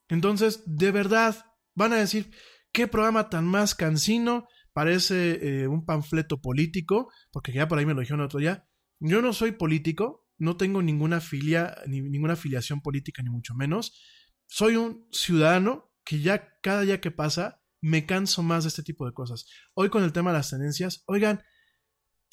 Entonces, 0.09 0.63
de 0.65 0.91
verdad, 0.91 1.35
van 1.75 1.93
a 1.93 1.97
decir, 1.97 2.31
qué 2.71 2.87
programa 2.87 3.29
tan 3.29 3.45
más 3.45 3.75
cansino, 3.75 4.47
parece 4.73 5.61
eh, 5.61 5.67
un 5.67 5.85
panfleto 5.85 6.39
político, 6.39 7.11
porque 7.31 7.51
ya 7.51 7.67
por 7.67 7.79
ahí 7.79 7.85
me 7.85 7.93
lo 7.93 8.01
dijeron 8.01 8.21
otro 8.21 8.39
día. 8.39 8.67
Yo 8.99 9.21
no 9.21 9.33
soy 9.33 9.51
político, 9.51 10.27
no 10.37 10.57
tengo 10.57 10.81
ninguna 10.81 11.19
filia, 11.19 11.75
ni 11.87 12.01
ninguna 12.01 12.33
afiliación 12.33 12.81
política, 12.81 13.23
ni 13.23 13.29
mucho 13.29 13.55
menos. 13.55 13.99
Soy 14.45 14.75
un 14.75 15.07
ciudadano 15.11 15.91
que 16.03 16.21
ya 16.21 16.57
cada 16.61 16.81
día 16.81 17.01
que 17.01 17.11
pasa 17.11 17.61
me 17.81 18.05
canso 18.05 18.43
más 18.43 18.63
de 18.63 18.69
este 18.69 18.83
tipo 18.83 19.05
de 19.05 19.13
cosas. 19.13 19.45
Hoy 19.73 19.89
con 19.89 20.03
el 20.03 20.13
tema 20.13 20.31
de 20.31 20.37
las 20.37 20.49
tendencias, 20.49 21.03
oigan, 21.05 21.43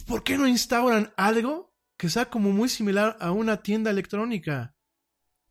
¿por 0.06 0.22
qué 0.22 0.38
no 0.38 0.46
instauran 0.46 1.12
algo 1.16 1.74
que 1.96 2.08
sea 2.08 2.26
como 2.26 2.52
muy 2.52 2.68
similar 2.68 3.16
a 3.20 3.32
una 3.32 3.62
tienda 3.62 3.90
electrónica? 3.90 4.74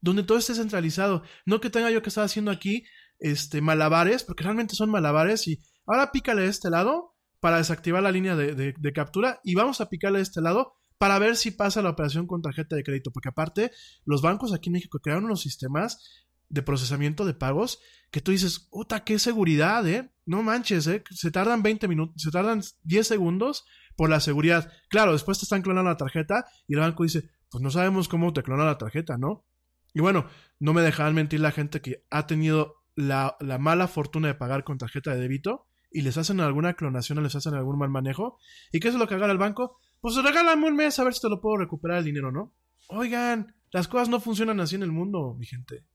Donde 0.04 0.24
todo 0.24 0.38
esté 0.38 0.54
centralizado. 0.54 1.24
No 1.46 1.62
que 1.62 1.70
tenga 1.70 1.90
yo 1.90 2.02
que 2.02 2.10
estar 2.10 2.26
haciendo 2.26 2.52
aquí 2.52 2.84
este, 3.20 3.62
malabares, 3.62 4.24
porque 4.24 4.44
realmente 4.44 4.76
son 4.76 4.92
malabares 4.92 5.48
y 5.48 5.62
ahora 5.88 6.12
pícale 6.12 6.42
de 6.42 6.50
este 6.50 6.70
lado 6.70 7.16
para 7.40 7.58
desactivar 7.58 8.04
la 8.04 8.12
línea 8.12 8.36
de, 8.36 8.54
de- 8.54 8.94
captura 8.94 9.40
y 9.44 9.56
vamos 9.56 9.80
a 9.82 9.88
picarle 9.90 10.20
de 10.20 10.24
este 10.24 10.42
lado 10.42 10.74
para 10.98 11.20
ver 11.20 11.36
si 11.38 11.52
pasa 11.52 11.82
la 11.82 11.90
operación 11.90 12.28
con 12.28 12.42
tarjeta 12.42 12.76
de 12.76 12.84
crédito, 12.84 13.12
porque 13.12 13.30
aparte 13.30 13.72
los 14.06 14.22
bancos 14.22 14.54
aquí 14.54 14.70
en 14.70 14.74
México 14.74 15.00
crearon 15.00 15.26
unos 15.26 15.42
sistemas 15.42 16.26
de 16.50 16.62
procesamiento 16.62 17.26
de 17.26 17.34
pagos 17.34 17.80
que 18.12 18.22
tú 18.22 18.32
dices, 18.32 18.60
puta, 18.60 19.04
qué 19.06 19.20
seguridad, 19.20 19.88
¿eh? 19.88 20.14
No 20.26 20.44
manches, 20.44 20.86
¿eh? 20.88 21.02
Se 21.12 21.32
tardan 21.32 21.64
20 21.64 21.88
minutos, 21.88 22.22
se 22.22 22.30
tardan 22.30 22.62
10 22.84 23.08
segundos 23.08 23.66
por 23.96 24.10
la 24.10 24.20
seguridad. 24.20 24.72
Claro, 24.90 25.14
después 25.14 25.40
te 25.40 25.46
están 25.46 25.62
clonando 25.62 25.90
la 25.92 25.98
tarjeta 25.98 26.46
y 26.68 26.74
el 26.76 26.82
banco 26.82 27.04
dice, 27.04 27.30
pues 27.50 27.62
no 27.62 27.72
sabemos 27.72 28.08
cómo 28.10 28.32
te 28.34 28.44
clona 28.44 28.66
la 28.66 28.78
tarjeta, 28.78 29.18
¿no? 29.18 29.46
Y 29.94 30.02
bueno, 30.02 30.28
no 30.60 30.74
me 30.74 30.82
dejarán 30.82 31.14
mentir 31.14 31.40
la 31.40 31.52
gente 31.52 31.82
que 31.82 32.04
ha 32.10 32.26
tenido 32.26 32.84
la, 32.96 33.38
la 33.40 33.58
mala 33.58 33.88
fortuna 33.88 34.28
de 34.28 34.36
pagar 34.36 34.64
con 34.64 34.78
tarjeta 34.78 35.14
de 35.14 35.22
débito 35.22 35.68
y 35.92 36.02
les 36.02 36.18
hacen 36.18 36.40
alguna 36.40 36.74
clonación 36.74 37.20
o 37.20 37.22
les 37.22 37.36
hacen 37.36 37.54
algún 37.54 37.78
mal 37.78 37.90
manejo. 37.90 38.38
¿Y 38.72 38.80
qué 38.80 38.88
es 38.88 38.96
lo 38.96 39.08
que 39.08 39.16
haga 39.16 39.32
el 39.32 39.38
banco? 39.38 39.78
Pues 40.02 40.16
regálame 40.16 40.68
un 40.68 40.76
mes 40.76 40.98
a 41.00 41.04
ver 41.04 41.14
si 41.14 41.22
te 41.22 41.30
lo 41.30 41.40
puedo 41.40 41.58
recuperar 41.58 42.00
el 42.00 42.06
dinero, 42.06 42.32
¿no? 42.32 42.54
Oigan, 42.90 43.56
las 43.72 43.88
cosas 43.88 44.10
no 44.10 44.20
funcionan 44.20 44.60
así 44.60 44.76
en 44.76 44.84
el 44.84 44.92
mundo, 44.92 45.36
mi 45.38 45.46
gente. 45.46 45.86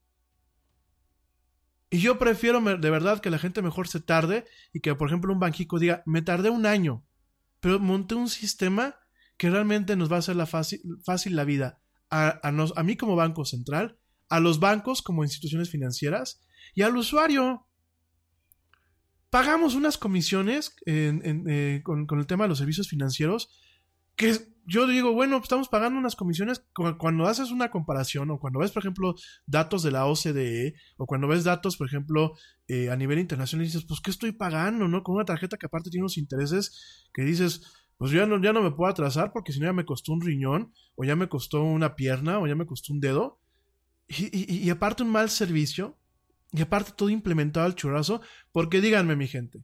Y 1.91 1.99
yo 1.99 2.19
prefiero 2.19 2.61
de 2.61 2.91
verdad 2.91 3.21
que 3.21 3.31
la 3.31 3.39
gente 3.39 3.63
mejor 3.63 3.89
se 3.89 4.01
tarde 4.01 4.45
y 4.73 4.81
que, 4.81 4.95
por 4.95 5.09
ejemplo, 5.09 5.33
un 5.33 5.41
banquico 5.41 5.79
diga, 5.79 6.03
me 6.07 6.23
tardé 6.23 6.51
un 6.51 6.67
año, 6.67 7.05
pero 7.61 7.81
monté 7.81 8.15
un 8.15 8.29
sistema 8.29 8.97
que 9.37 9.51
realmente 9.51 9.97
nos 9.97 10.11
va 10.11 10.17
a 10.17 10.19
hacer 10.21 10.37
la 10.37 10.47
fácil, 10.47 10.81
fácil 11.05 11.35
la 11.35 11.45
vida 11.45 11.81
a, 12.11 12.41
a 12.47 12.53
nos- 12.53 12.77
a 12.77 12.83
mí 12.83 12.97
como 12.97 13.17
banco 13.17 13.45
central, 13.45 13.99
a 14.29 14.41
los 14.41 14.61
bancos 14.61 15.03
como 15.03 15.25
instituciones 15.25 15.71
financieras 15.71 16.41
y 16.75 16.83
al 16.83 16.97
usuario. 16.97 17.67
Pagamos 19.31 19.75
unas 19.75 19.99
comisiones 19.99 20.75
eh, 20.87 21.81
con, 21.85 22.07
con 22.07 22.19
el 22.19 22.27
tema 22.27 22.45
de 22.45 22.49
los 22.49 22.59
servicios 22.59 22.89
financieros 22.89 23.51
que 24.17 24.37
yo 24.67 24.87
digo, 24.87 25.13
bueno, 25.13 25.37
estamos 25.39 25.69
pagando 25.69 25.99
unas 25.99 26.17
comisiones 26.17 26.65
cu- 26.75 26.97
cuando 26.99 27.27
haces 27.27 27.51
una 27.51 27.71
comparación 27.71 28.31
o 28.31 28.39
cuando 28.41 28.59
ves, 28.59 28.71
por 28.73 28.83
ejemplo, 28.83 29.15
datos 29.47 29.83
de 29.83 29.91
la 29.93 30.07
OCDE 30.07 30.75
o 30.97 31.07
cuando 31.07 31.29
ves 31.29 31.45
datos, 31.45 31.77
por 31.77 31.87
ejemplo, 31.87 32.33
eh, 32.67 32.91
a 32.91 32.97
nivel 32.97 33.19
internacional 33.19 33.65
y 33.65 33.69
dices, 33.69 33.85
pues, 33.87 34.01
¿qué 34.01 34.11
estoy 34.11 34.33
pagando, 34.33 34.89
no? 34.89 35.03
Con 35.03 35.15
una 35.15 35.25
tarjeta 35.25 35.57
que 35.57 35.67
aparte 35.67 35.89
tiene 35.91 36.03
unos 36.03 36.19
intereses 36.19 37.07
que 37.15 37.23
dices, 37.23 37.63
pues 37.99 38.13
ya 38.13 38.27
no, 38.27 38.41
ya 38.41 38.53
no 38.53 38.63
me 38.63 38.71
puedo 38.71 38.91
atrasar 38.91 39.33
porque 39.33 39.53
si 39.53 39.61
no 39.61 39.67
ya 39.67 39.73
me 39.73 39.85
costó 39.85 40.13
un 40.13 40.21
riñón, 40.23 40.73
o 40.97 41.05
ya 41.05 41.17
me 41.17 41.29
costó 41.29 41.63
una 41.63 41.97
pierna, 41.97 42.39
o 42.39 42.47
ya 42.47 42.55
me 42.55 42.67
costó 42.67 42.93
un 42.93 43.01
dedo. 43.01 43.41
Y, 44.09 44.27
y- 44.37 44.59
y 44.67 44.71
aparte 44.71 45.03
un 45.03 45.11
mal 45.11 45.29
servicio, 45.31 45.99
y 46.53 46.63
aparte 46.63 46.93
todo 46.97 47.11
implementado 47.11 47.67
al 47.67 47.75
churrazo, 47.75 48.21
porque 48.53 48.81
díganme, 48.81 49.17
mi 49.17 49.27
gente, 49.29 49.63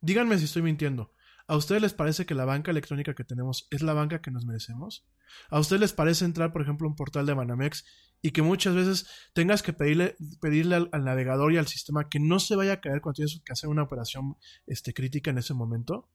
díganme 0.00 0.38
si 0.38 0.44
estoy 0.44 0.62
mintiendo. 0.62 1.12
¿A 1.48 1.56
ustedes 1.56 1.80
les 1.80 1.94
parece 1.94 2.26
que 2.26 2.34
la 2.34 2.44
banca 2.44 2.72
electrónica 2.72 3.14
que 3.14 3.24
tenemos 3.24 3.68
es 3.70 3.80
la 3.82 3.92
banca 3.94 4.20
que 4.20 4.32
nos 4.32 4.44
merecemos? 4.44 5.06
¿A 5.48 5.60
ustedes 5.60 5.80
les 5.80 5.92
parece 5.92 6.24
entrar, 6.24 6.52
por 6.52 6.60
ejemplo, 6.62 6.86
a 6.86 6.90
un 6.90 6.96
portal 6.96 7.24
de 7.24 7.34
Banamex 7.34 7.84
y 8.20 8.32
que 8.32 8.42
muchas 8.42 8.74
veces 8.74 9.06
tengas 9.32 9.62
que 9.62 9.72
pedirle, 9.72 10.16
pedirle 10.40 10.74
al, 10.74 10.88
al 10.92 11.04
navegador 11.04 11.52
y 11.52 11.56
al 11.58 11.68
sistema 11.68 12.08
que 12.08 12.18
no 12.18 12.40
se 12.40 12.56
vaya 12.56 12.74
a 12.74 12.80
caer 12.80 13.00
cuando 13.00 13.16
tienes 13.16 13.40
que 13.44 13.52
hacer 13.52 13.70
una 13.70 13.84
operación 13.84 14.36
este, 14.66 14.92
crítica 14.92 15.30
en 15.30 15.38
ese 15.38 15.54
momento? 15.54 16.08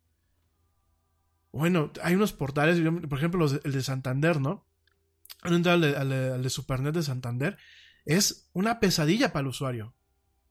Bueno, 1.52 1.92
hay 2.02 2.16
unos 2.16 2.34
portales, 2.34 2.80
por 3.10 3.18
ejemplo, 3.18 3.46
el 3.46 3.72
de 3.72 3.84
Santander, 3.84 4.40
¿no? 4.40 4.66
Al 5.42 5.62
de, 5.64 5.70
al 5.96 6.42
de- 6.44 6.50
Supernet 6.50 6.94
de 6.94 7.04
Santander. 7.04 7.58
Es 8.06 8.50
una 8.54 8.80
pesadilla 8.80 9.32
para 9.34 9.42
el 9.42 9.48
usuario. 9.48 9.94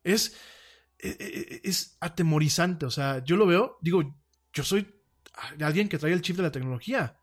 Es, 0.04 0.36
e- 0.98 1.16
e- 1.18 1.60
es 1.68 1.96
atemorizante. 2.00 2.86
O 2.86 2.90
sea, 2.90 3.24
yo 3.24 3.36
lo 3.36 3.46
veo, 3.46 3.78
digo, 3.80 4.14
yo 4.52 4.62
soy 4.64 4.94
alguien 5.60 5.88
que 5.88 5.98
trae 5.98 6.12
el 6.12 6.22
chip 6.22 6.36
de 6.36 6.42
la 6.42 6.52
tecnología. 6.52 7.16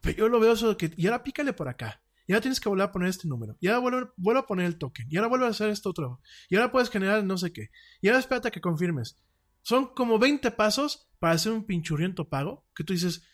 Pero 0.00 0.18
yo 0.18 0.28
lo 0.28 0.38
veo 0.40 0.52
eso 0.52 0.70
de 0.70 0.76
que, 0.76 0.92
y 0.96 1.06
ahora 1.06 1.22
pícale 1.22 1.52
por 1.52 1.68
acá. 1.68 2.02
Y 2.26 2.32
ahora 2.32 2.42
tienes 2.42 2.60
que 2.60 2.68
volver 2.68 2.84
a 2.86 2.92
poner 2.92 3.08
este 3.08 3.26
número. 3.26 3.56
Y 3.58 3.68
ahora 3.68 3.78
vuelve, 3.80 4.10
vuelve 4.16 4.40
a 4.40 4.46
poner 4.46 4.66
el 4.66 4.76
token. 4.76 5.06
Y 5.10 5.16
ahora 5.16 5.28
vuelve 5.28 5.46
a 5.46 5.50
hacer 5.50 5.70
esto 5.70 5.88
otro. 5.90 6.20
Y 6.50 6.56
ahora 6.56 6.70
puedes 6.70 6.90
generar 6.90 7.24
no 7.24 7.38
sé 7.38 7.52
qué. 7.52 7.70
Y 8.02 8.08
ahora 8.08 8.20
espérate 8.20 8.48
a 8.48 8.50
que 8.50 8.60
confirmes. 8.60 9.16
Son 9.62 9.94
como 9.94 10.18
20 10.18 10.50
pasos 10.52 11.10
para 11.18 11.34
hacer 11.34 11.52
un 11.52 11.64
pinchurriento 11.64 12.28
pago. 12.28 12.66
Que 12.74 12.84
tú 12.84 12.92
dices, 12.92 13.24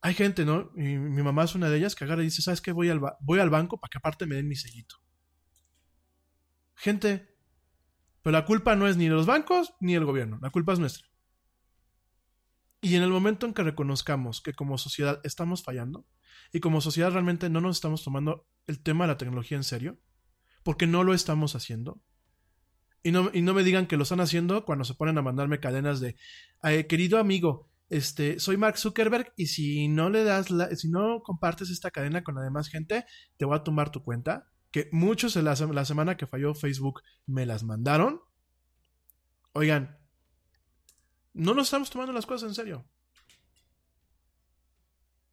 hay 0.00 0.14
gente, 0.14 0.44
¿no? 0.44 0.70
Y 0.76 0.98
mi 0.98 1.22
mamá 1.22 1.44
es 1.44 1.54
una 1.54 1.70
de 1.70 1.78
ellas 1.78 1.94
que 1.94 2.04
agarra 2.04 2.22
y 2.22 2.26
dice, 2.26 2.42
¿sabes 2.42 2.60
qué? 2.60 2.72
Voy 2.72 2.90
al, 2.90 3.00
voy 3.20 3.38
al 3.38 3.50
banco 3.50 3.78
para 3.78 3.90
que 3.90 3.98
aparte 3.98 4.26
me 4.26 4.34
den 4.34 4.48
mi 4.48 4.56
sellito. 4.56 4.96
Gente, 6.74 7.34
pero 8.22 8.32
la 8.32 8.44
culpa 8.44 8.76
no 8.76 8.88
es 8.88 8.96
ni 8.96 9.04
de 9.04 9.14
los 9.14 9.26
bancos 9.26 9.74
ni 9.80 9.94
del 9.94 10.04
gobierno. 10.04 10.38
La 10.42 10.50
culpa 10.50 10.72
es 10.72 10.78
nuestra. 10.78 11.06
Y 12.80 12.96
en 12.96 13.02
el 13.02 13.08
momento 13.08 13.46
en 13.46 13.54
que 13.54 13.62
reconozcamos 13.62 14.42
que 14.42 14.52
como 14.52 14.76
sociedad 14.76 15.20
estamos 15.24 15.62
fallando 15.62 16.06
y 16.52 16.60
como 16.60 16.82
sociedad 16.82 17.10
realmente 17.12 17.48
no 17.48 17.62
nos 17.62 17.76
estamos 17.76 18.04
tomando 18.04 18.46
el 18.66 18.82
tema 18.82 19.04
de 19.04 19.12
la 19.12 19.16
tecnología 19.16 19.56
en 19.56 19.64
serio, 19.64 19.98
porque 20.62 20.86
no 20.86 21.02
lo 21.02 21.14
estamos 21.14 21.54
haciendo, 21.54 22.02
y 23.04 23.12
no, 23.12 23.30
y 23.32 23.42
no 23.42 23.54
me 23.54 23.62
digan 23.62 23.86
que 23.86 23.96
lo 23.96 24.02
están 24.02 24.20
haciendo 24.20 24.64
cuando 24.64 24.84
se 24.84 24.94
ponen 24.94 25.18
a 25.18 25.22
mandarme 25.22 25.60
cadenas 25.60 26.00
de, 26.00 26.16
"Eh, 26.64 26.86
querido 26.88 27.18
amigo, 27.18 27.70
este, 27.90 28.40
soy 28.40 28.56
Mark 28.56 28.78
Zuckerberg 28.78 29.32
y 29.36 29.46
si 29.46 29.88
no 29.88 30.10
le 30.10 30.24
das, 30.24 30.50
la, 30.50 30.74
si 30.74 30.88
no 30.88 31.20
compartes 31.22 31.70
esta 31.70 31.90
cadena 31.90 32.24
con 32.24 32.34
la 32.34 32.42
demás 32.42 32.68
gente, 32.68 33.04
te 33.36 33.44
voy 33.44 33.56
a 33.56 33.62
tumbar 33.62 33.90
tu 33.90 34.02
cuenta. 34.02 34.50
Que 34.70 34.88
muchos 34.90 35.36
la, 35.36 35.54
la 35.54 35.84
semana 35.84 36.16
que 36.16 36.26
falló 36.26 36.54
Facebook 36.54 37.02
me 37.26 37.46
las 37.46 37.62
mandaron. 37.62 38.20
Oigan, 39.52 39.98
no 41.34 41.54
nos 41.54 41.68
estamos 41.68 41.90
tomando 41.90 42.12
las 42.12 42.26
cosas 42.26 42.48
en 42.48 42.54
serio. 42.54 42.88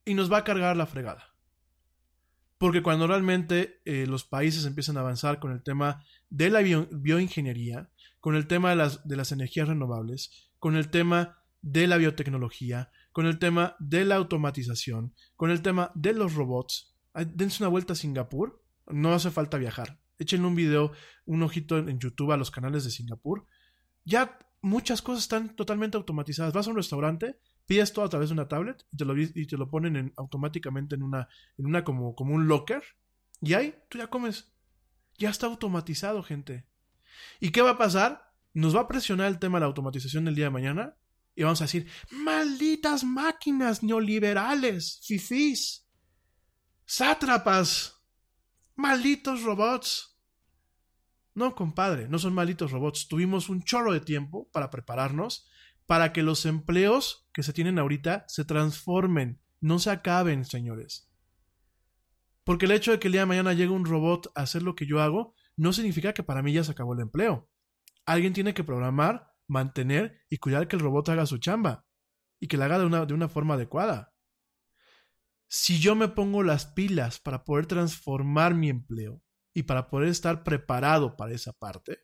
Y 0.06 0.14
nos 0.14 0.32
va 0.32 0.40
a 0.40 0.44
cargar 0.44 0.78
la 0.78 0.86
fregada. 0.86 1.31
Porque 2.62 2.84
cuando 2.84 3.08
realmente 3.08 3.82
eh, 3.86 4.06
los 4.06 4.24
países 4.24 4.66
empiezan 4.66 4.96
a 4.96 5.00
avanzar 5.00 5.40
con 5.40 5.52
el 5.52 5.64
tema 5.64 6.06
de 6.30 6.52
la 6.52 6.62
bio- 6.62 6.88
bioingeniería, 6.92 7.90
con 8.20 8.36
el 8.36 8.46
tema 8.46 8.70
de 8.70 8.76
las, 8.76 9.08
de 9.08 9.16
las 9.16 9.32
energías 9.32 9.68
renovables, 9.68 10.52
con 10.60 10.76
el 10.76 10.92
tema 10.92 11.40
de 11.64 11.88
la 11.88 11.98
biotecnología, 11.98 12.92
con 13.14 13.26
el 13.26 13.40
tema 13.40 13.76
de 13.80 14.06
la 14.06 14.18
automatización, 14.18 15.16
con 15.36 15.50
el 15.50 15.64
tema 15.64 15.92
de 15.96 16.14
los 16.14 16.36
robots, 16.36 16.96
dense 17.16 17.64
una 17.64 17.70
vuelta 17.70 17.94
a 17.94 17.96
Singapur. 17.96 18.64
No 18.86 19.12
hace 19.12 19.32
falta 19.32 19.58
viajar. 19.58 20.00
Échenle 20.20 20.46
un 20.46 20.54
video, 20.54 20.92
un 21.26 21.42
ojito 21.42 21.80
en 21.80 21.98
YouTube 21.98 22.32
a 22.32 22.38
los 22.38 22.52
canales 22.52 22.84
de 22.84 22.92
Singapur. 22.92 23.48
Ya 24.06 24.38
muchas 24.62 25.02
cosas 25.02 25.24
están 25.24 25.56
totalmente 25.56 25.98
automatizadas. 25.98 26.54
Vas 26.54 26.68
a 26.68 26.70
un 26.70 26.78
restaurante, 26.78 27.40
pides 27.72 27.94
todo 27.94 28.04
a 28.04 28.10
través 28.10 28.28
de 28.28 28.34
una 28.34 28.50
tablet 28.50 28.86
y 28.92 28.98
te 28.98 29.06
lo, 29.06 29.18
y 29.18 29.48
te 29.48 29.56
lo 29.56 29.70
ponen 29.70 29.96
en- 29.96 30.14
automáticamente 30.18 30.96
en 30.96 31.04
una, 31.04 31.30
en 31.58 31.66
una 31.66 31.86
como, 31.86 32.16
como 32.16 32.36
un 32.36 32.46
locker. 32.50 32.84
Y 33.40 33.54
ahí 33.54 33.74
tú 33.88 33.98
ya 33.98 34.08
comes. 34.08 34.52
Ya 35.18 35.30
está 35.30 35.46
automatizado, 35.46 36.22
gente. 36.22 36.68
¿Y 37.40 37.52
qué 37.52 37.62
va 37.62 37.70
a 37.72 37.78
pasar? 37.78 38.34
Nos 38.54 38.76
va 38.76 38.82
a 38.82 38.88
presionar 38.90 39.28
el 39.28 39.40
tema 39.40 39.58
de 39.58 39.62
la 39.62 39.68
automatización 39.68 40.28
el 40.28 40.36
día 40.36 40.46
de 40.46 40.52
mañana 40.52 40.98
y 41.34 41.44
vamos 41.44 41.62
a 41.62 41.64
decir, 41.64 41.88
malditas 42.12 43.06
máquinas 43.06 43.84
neoliberales, 43.84 45.00
fifís, 45.06 45.88
sátrapas, 46.86 48.04
malditos 48.76 49.44
robots. 49.44 50.20
No, 51.36 51.56
compadre, 51.56 52.10
no 52.10 52.20
son 52.20 52.34
malditos 52.34 52.72
robots. 52.72 53.08
Tuvimos 53.08 53.48
un 53.48 53.64
chorro 53.64 53.94
de 53.94 54.02
tiempo 54.02 54.50
para 54.52 54.70
prepararnos 54.70 55.48
para 55.92 56.14
que 56.14 56.24
los 56.24 56.46
empleos 56.46 57.28
que 57.34 57.44
se 57.44 57.52
tienen 57.52 57.78
ahorita 57.78 58.24
se 58.30 58.46
transformen, 58.46 59.42
no 59.60 59.78
se 59.78 59.90
acaben, 59.90 60.46
señores. 60.46 61.12
Porque 62.46 62.64
el 62.64 62.72
hecho 62.72 62.92
de 62.92 63.00
que 63.00 63.10
el 63.10 63.12
día 63.12 63.24
de 63.24 63.26
mañana 63.26 63.52
llegue 63.52 63.74
un 63.74 63.84
robot 63.84 64.32
a 64.34 64.44
hacer 64.44 64.64
lo 64.64 64.74
que 64.74 64.86
yo 64.86 65.02
hago, 65.02 65.36
no 65.58 65.74
significa 65.74 66.14
que 66.14 66.24
para 66.24 66.42
mí 66.42 66.54
ya 66.54 66.64
se 66.64 66.72
acabó 66.72 66.94
el 66.94 67.02
empleo. 67.02 67.52
Alguien 68.06 68.32
tiene 68.32 68.54
que 68.54 68.64
programar, 68.64 69.34
mantener 69.48 70.22
y 70.30 70.38
cuidar 70.38 70.70
que 70.70 70.78
el 70.78 70.82
robot 70.82 71.10
haga 71.10 71.26
su 71.26 71.40
chamba 71.40 71.86
y 72.40 72.48
que 72.48 72.56
la 72.56 72.68
haga 72.68 72.80
de 72.80 72.86
una, 72.86 73.06
de 73.06 73.14
una 73.14 73.28
forma 73.28 73.56
adecuada. 73.56 74.14
Si 75.50 75.82
yo 75.82 75.94
me 75.96 76.08
pongo 76.08 76.42
las 76.42 76.68
pilas 76.68 77.20
para 77.20 77.44
poder 77.44 77.66
transformar 77.66 78.56
mi 78.56 78.70
empleo 78.70 79.22
y 79.54 79.64
para 79.64 79.90
poder 79.90 80.08
estar 80.08 80.46
preparado 80.46 81.18
para 81.18 81.34
esa 81.34 81.52
parte, 81.52 82.00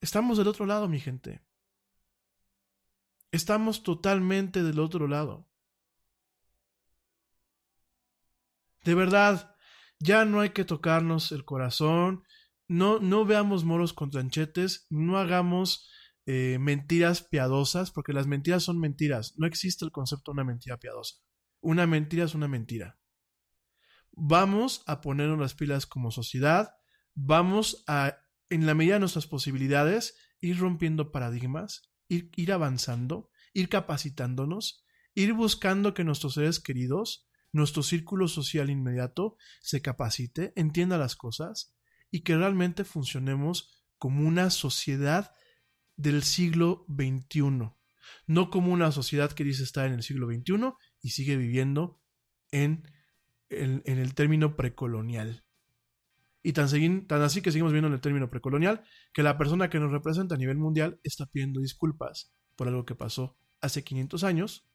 estamos 0.00 0.38
del 0.38 0.48
otro 0.48 0.64
lado, 0.64 0.88
mi 0.88 1.00
gente. 1.00 1.44
Estamos 3.32 3.82
totalmente 3.82 4.62
del 4.62 4.80
otro 4.80 5.06
lado. 5.06 5.48
De 8.84 8.94
verdad, 8.94 9.54
ya 9.98 10.24
no 10.24 10.40
hay 10.40 10.50
que 10.50 10.64
tocarnos 10.64 11.32
el 11.32 11.44
corazón, 11.44 12.24
no, 12.66 12.98
no 12.98 13.24
veamos 13.24 13.64
moros 13.64 13.92
con 13.92 14.10
tranchetes, 14.10 14.86
no 14.90 15.18
hagamos 15.18 15.90
eh, 16.26 16.58
mentiras 16.60 17.22
piadosas, 17.22 17.90
porque 17.90 18.12
las 18.12 18.26
mentiras 18.26 18.62
son 18.62 18.78
mentiras. 18.78 19.34
No 19.36 19.46
existe 19.46 19.84
el 19.84 19.90
concepto 19.90 20.30
de 20.30 20.34
una 20.34 20.44
mentira 20.44 20.78
piadosa. 20.78 21.16
Una 21.60 21.86
mentira 21.86 22.24
es 22.24 22.34
una 22.34 22.48
mentira. 22.48 22.98
Vamos 24.12 24.82
a 24.86 25.00
ponernos 25.00 25.38
las 25.38 25.54
pilas 25.54 25.86
como 25.86 26.10
sociedad, 26.10 26.74
vamos 27.14 27.84
a, 27.86 28.18
en 28.48 28.66
la 28.66 28.74
medida 28.74 28.94
de 28.94 29.00
nuestras 29.00 29.26
posibilidades, 29.26 30.16
ir 30.40 30.58
rompiendo 30.58 31.12
paradigmas, 31.12 31.89
ir, 32.10 32.52
avanzando, 32.52 33.30
ir 33.54 33.68
capacitándonos, 33.68 34.84
ir 35.14 35.32
buscando 35.32 35.94
que 35.94 36.04
nuestros 36.04 36.34
seres 36.34 36.60
queridos, 36.60 37.26
nuestro 37.52 37.82
círculo 37.82 38.28
social 38.28 38.68
inmediato, 38.68 39.36
se 39.60 39.80
capacite, 39.80 40.52
entienda 40.56 40.98
las 40.98 41.16
cosas 41.16 41.74
y 42.10 42.20
que 42.20 42.36
realmente 42.36 42.84
funcionemos 42.84 43.84
como 43.98 44.26
una 44.26 44.50
sociedad 44.50 45.32
del 45.96 46.22
siglo 46.22 46.84
XXI, 46.88 47.72
no 48.26 48.50
como 48.50 48.72
una 48.72 48.92
sociedad 48.92 49.32
que 49.32 49.44
dice 49.44 49.62
estar 49.62 49.86
en 49.86 49.94
el 49.94 50.02
siglo 50.02 50.26
XXI 50.26 50.72
y 51.02 51.10
sigue 51.10 51.36
viviendo 51.36 52.00
en 52.50 52.84
en 53.50 53.82
el 53.98 54.14
término 54.14 54.56
precolonial. 54.56 55.44
Y 56.42 56.52
tan, 56.52 56.68
segui- 56.68 57.06
tan 57.06 57.22
así 57.22 57.42
que 57.42 57.52
seguimos 57.52 57.72
viendo 57.72 57.88
en 57.88 57.94
el 57.94 58.00
término 58.00 58.30
precolonial 58.30 58.84
que 59.12 59.22
la 59.22 59.36
persona 59.38 59.68
que 59.70 59.80
nos 59.80 59.92
representa 59.92 60.34
a 60.34 60.38
nivel 60.38 60.58
mundial 60.58 61.00
está 61.04 61.26
pidiendo 61.26 61.60
disculpas 61.60 62.32
por 62.56 62.68
algo 62.68 62.84
que 62.86 62.94
pasó 62.94 63.36
hace 63.60 63.84
500 63.84 64.24
años 64.24 64.66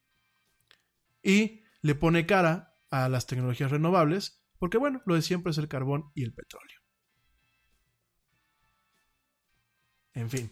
y 1.21 1.63
le 1.81 1.95
pone 1.95 2.25
cara 2.25 2.73
a 2.89 3.09
las 3.09 3.27
tecnologías 3.27 3.69
renovables 3.71 4.41
porque 4.59 4.77
bueno, 4.77 5.01
lo 5.05 5.15
de 5.15 5.21
siempre 5.21 5.51
es 5.51 5.57
el 5.57 5.67
carbón 5.67 6.05
y 6.15 6.23
el 6.23 6.33
petróleo. 6.33 6.79
En 10.13 10.29
fin. 10.29 10.51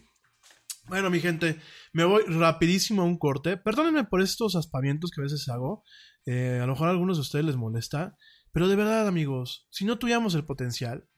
Bueno, 0.88 1.10
mi 1.10 1.20
gente, 1.20 1.60
me 1.92 2.04
voy 2.04 2.24
rapidísimo 2.26 3.02
a 3.02 3.06
un 3.06 3.18
corte. 3.18 3.56
Perdónenme 3.56 4.04
por 4.04 4.22
estos 4.22 4.56
aspavientos 4.56 5.10
que 5.10 5.20
a 5.20 5.24
veces 5.24 5.48
hago. 5.48 5.84
Eh, 6.26 6.60
a 6.62 6.66
lo 6.66 6.72
mejor 6.74 6.88
a 6.88 6.92
algunos 6.92 7.16
de 7.18 7.22
ustedes 7.22 7.44
les 7.46 7.56
molesta. 7.56 8.16
Pero 8.54 8.68
de 8.68 8.76
verdad, 8.76 9.08
amigos, 9.08 9.66
si 9.68 9.84
no 9.84 9.98
tuviéramos 9.98 10.36
el 10.36 10.44
potencial, 10.44 11.08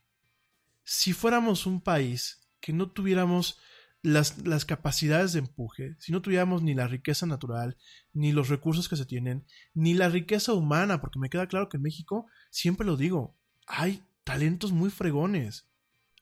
si 0.84 1.12
fuéramos 1.12 1.66
un 1.66 1.82
país 1.82 2.48
que 2.60 2.72
no 2.72 2.90
tuviéramos 2.90 3.60
las, 4.00 4.46
las 4.46 4.64
capacidades 4.64 5.34
de 5.34 5.40
empuje, 5.40 5.96
si 5.98 6.12
no 6.12 6.22
tuviéramos 6.22 6.62
ni 6.62 6.72
la 6.72 6.88
riqueza 6.88 7.26
natural, 7.26 7.76
ni 8.14 8.32
los 8.32 8.48
recursos 8.48 8.88
que 8.88 8.96
se 8.96 9.04
tienen, 9.04 9.44
ni 9.74 9.92
la 9.92 10.08
riqueza 10.08 10.54
humana, 10.54 11.02
porque 11.02 11.18
me 11.18 11.28
queda 11.28 11.46
claro 11.46 11.68
que 11.68 11.76
en 11.76 11.82
México, 11.82 12.26
siempre 12.48 12.86
lo 12.86 12.96
digo, 12.96 13.36
hay 13.66 14.02
talentos 14.24 14.72
muy 14.72 14.88
fregones, 14.88 15.68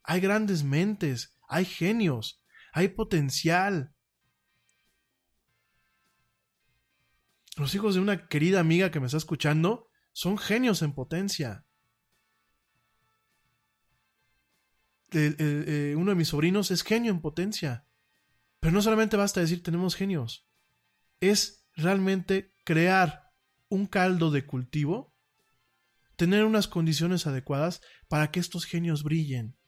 hay 0.03 0.21
grandes 0.21 0.65
mentes, 0.65 1.37
hay 1.47 1.65
genios, 1.65 2.43
hay 2.73 2.89
potencial. 2.89 3.95
Los 7.57 7.73
hijos 7.77 7.95
de 7.95 8.01
una 8.01 8.27
querida 8.27 8.59
amiga 8.59 8.91
que 8.91 8.99
me 8.99 9.07
está 9.07 9.19
escuchando 9.19 9.87
son 10.15 10.39
genios 10.39 10.81
en 10.83 10.95
potencia. 10.95 11.67
Eh, 15.11 15.95
uno 15.97 16.13
de 16.13 16.17
mis 16.17 16.29
sobrinos 16.29 16.71
es 16.71 16.83
genio 16.83 17.11
en 17.11 17.21
potencia. 17.21 17.87
Pero 18.61 18.73
no 18.73 18.81
solamente 18.81 19.17
basta 19.17 19.41
decir 19.41 19.63
tenemos 19.63 19.97
genios. 19.97 20.49
Es 21.21 21.67
realmente 21.75 22.55
crear 22.65 23.33
un 23.69 23.87
caldo 23.87 24.31
de 24.31 24.47
cultivo, 24.47 25.17
tener 26.17 26.45
unas 26.45 26.69
condiciones 26.69 27.27
adecuadas 27.27 27.81
para 28.09 28.31
que 28.31 28.39
estos 28.39 28.67
genios 28.67 29.03
brillen. 29.03 29.59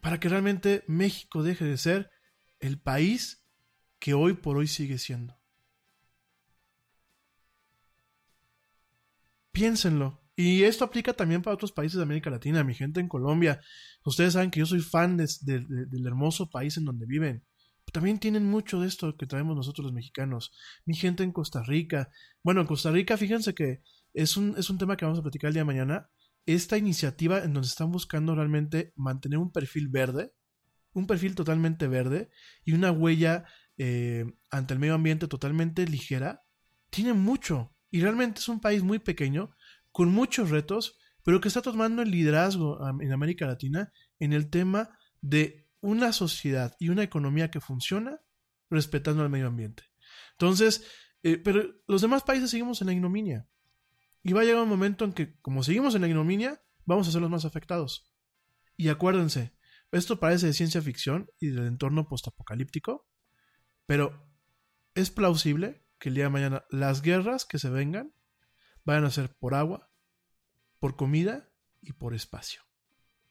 Para 0.00 0.20
que 0.20 0.28
realmente 0.28 0.84
México 0.86 1.42
deje 1.42 1.64
de 1.64 1.76
ser 1.76 2.10
el 2.60 2.80
país 2.80 3.44
que 3.98 4.14
hoy 4.14 4.34
por 4.34 4.56
hoy 4.56 4.68
sigue 4.68 4.98
siendo. 4.98 5.43
Piénsenlo. 9.54 10.20
Y 10.36 10.64
esto 10.64 10.84
aplica 10.84 11.12
también 11.12 11.40
para 11.42 11.54
otros 11.54 11.70
países 11.70 11.96
de 11.96 12.02
América 12.02 12.28
Latina, 12.28 12.64
mi 12.64 12.74
gente 12.74 12.98
en 12.98 13.06
Colombia. 13.08 13.60
Ustedes 14.04 14.32
saben 14.32 14.50
que 14.50 14.58
yo 14.58 14.66
soy 14.66 14.80
fan 14.80 15.16
de- 15.16 15.28
de- 15.42 15.60
de- 15.60 15.86
del 15.86 16.06
hermoso 16.06 16.50
país 16.50 16.76
en 16.76 16.84
donde 16.84 17.06
viven. 17.06 17.44
También 17.92 18.18
tienen 18.18 18.44
mucho 18.44 18.80
de 18.80 18.88
esto 18.88 19.16
que 19.16 19.26
traemos 19.26 19.54
nosotros 19.54 19.84
los 19.84 19.92
mexicanos. 19.92 20.52
Mi 20.84 20.96
gente 20.96 21.22
en 21.22 21.30
Costa 21.30 21.62
Rica. 21.62 22.10
Bueno, 22.42 22.62
en 22.62 22.66
Costa 22.66 22.90
Rica, 22.90 23.16
fíjense 23.16 23.54
que 23.54 23.82
es 24.12 24.36
un, 24.36 24.56
es 24.58 24.70
un 24.70 24.78
tema 24.78 24.96
que 24.96 25.04
vamos 25.04 25.20
a 25.20 25.22
platicar 25.22 25.48
el 25.48 25.54
día 25.54 25.60
de 25.60 25.66
mañana. 25.66 26.10
Esta 26.46 26.76
iniciativa 26.76 27.38
en 27.44 27.52
donde 27.54 27.68
están 27.68 27.92
buscando 27.92 28.34
realmente 28.34 28.92
mantener 28.96 29.38
un 29.38 29.52
perfil 29.52 29.86
verde, 29.88 30.32
un 30.94 31.06
perfil 31.06 31.36
totalmente 31.36 31.86
verde 31.86 32.28
y 32.64 32.72
una 32.72 32.90
huella 32.90 33.44
eh, 33.78 34.24
ante 34.50 34.74
el 34.74 34.80
medio 34.80 34.94
ambiente 34.94 35.28
totalmente 35.28 35.86
ligera, 35.86 36.42
tiene 36.90 37.12
mucho. 37.12 37.73
Y 37.94 38.00
realmente 38.00 38.40
es 38.40 38.48
un 38.48 38.58
país 38.58 38.82
muy 38.82 38.98
pequeño, 38.98 39.54
con 39.92 40.08
muchos 40.08 40.50
retos, 40.50 40.98
pero 41.22 41.40
que 41.40 41.46
está 41.46 41.62
tomando 41.62 42.02
el 42.02 42.10
liderazgo 42.10 42.76
en 43.00 43.12
América 43.12 43.46
Latina 43.46 43.92
en 44.18 44.32
el 44.32 44.50
tema 44.50 44.98
de 45.20 45.68
una 45.80 46.12
sociedad 46.12 46.74
y 46.80 46.88
una 46.88 47.04
economía 47.04 47.52
que 47.52 47.60
funciona 47.60 48.20
respetando 48.68 49.22
al 49.22 49.30
medio 49.30 49.46
ambiente. 49.46 49.84
Entonces, 50.32 50.90
eh, 51.22 51.36
pero 51.38 51.72
los 51.86 52.02
demás 52.02 52.24
países 52.24 52.50
seguimos 52.50 52.80
en 52.80 52.88
la 52.88 52.94
ignominia. 52.94 53.46
Y 54.24 54.32
va 54.32 54.40
a 54.40 54.44
llegar 54.44 54.64
un 54.64 54.68
momento 54.68 55.04
en 55.04 55.12
que, 55.12 55.38
como 55.40 55.62
seguimos 55.62 55.94
en 55.94 56.00
la 56.00 56.08
ignominia, 56.08 56.60
vamos 56.86 57.06
a 57.06 57.12
ser 57.12 57.20
los 57.20 57.30
más 57.30 57.44
afectados. 57.44 58.12
Y 58.76 58.88
acuérdense, 58.88 59.54
esto 59.92 60.18
parece 60.18 60.46
de 60.46 60.52
ciencia 60.52 60.82
ficción 60.82 61.30
y 61.38 61.50
del 61.50 61.68
entorno 61.68 62.08
postapocalíptico, 62.08 63.06
pero 63.86 64.34
es 64.96 65.12
plausible 65.12 65.83
que 66.04 66.10
el 66.10 66.16
día 66.16 66.24
de 66.24 66.30
mañana 66.30 66.66
las 66.68 67.00
guerras 67.00 67.46
que 67.46 67.58
se 67.58 67.70
vengan 67.70 68.12
vayan 68.84 69.06
a 69.06 69.10
ser 69.10 69.34
por 69.38 69.54
agua, 69.54 69.90
por 70.78 70.96
comida 70.96 71.50
y 71.80 71.94
por 71.94 72.12
espacio. 72.12 72.60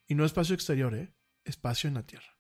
Y 0.07 0.15
no 0.15 0.25
espacio 0.25 0.55
exterior, 0.55 0.95
¿eh? 0.95 1.15
Espacio 1.43 1.87
en 1.87 1.93
la 1.93 2.07
Tierra. 2.07 2.35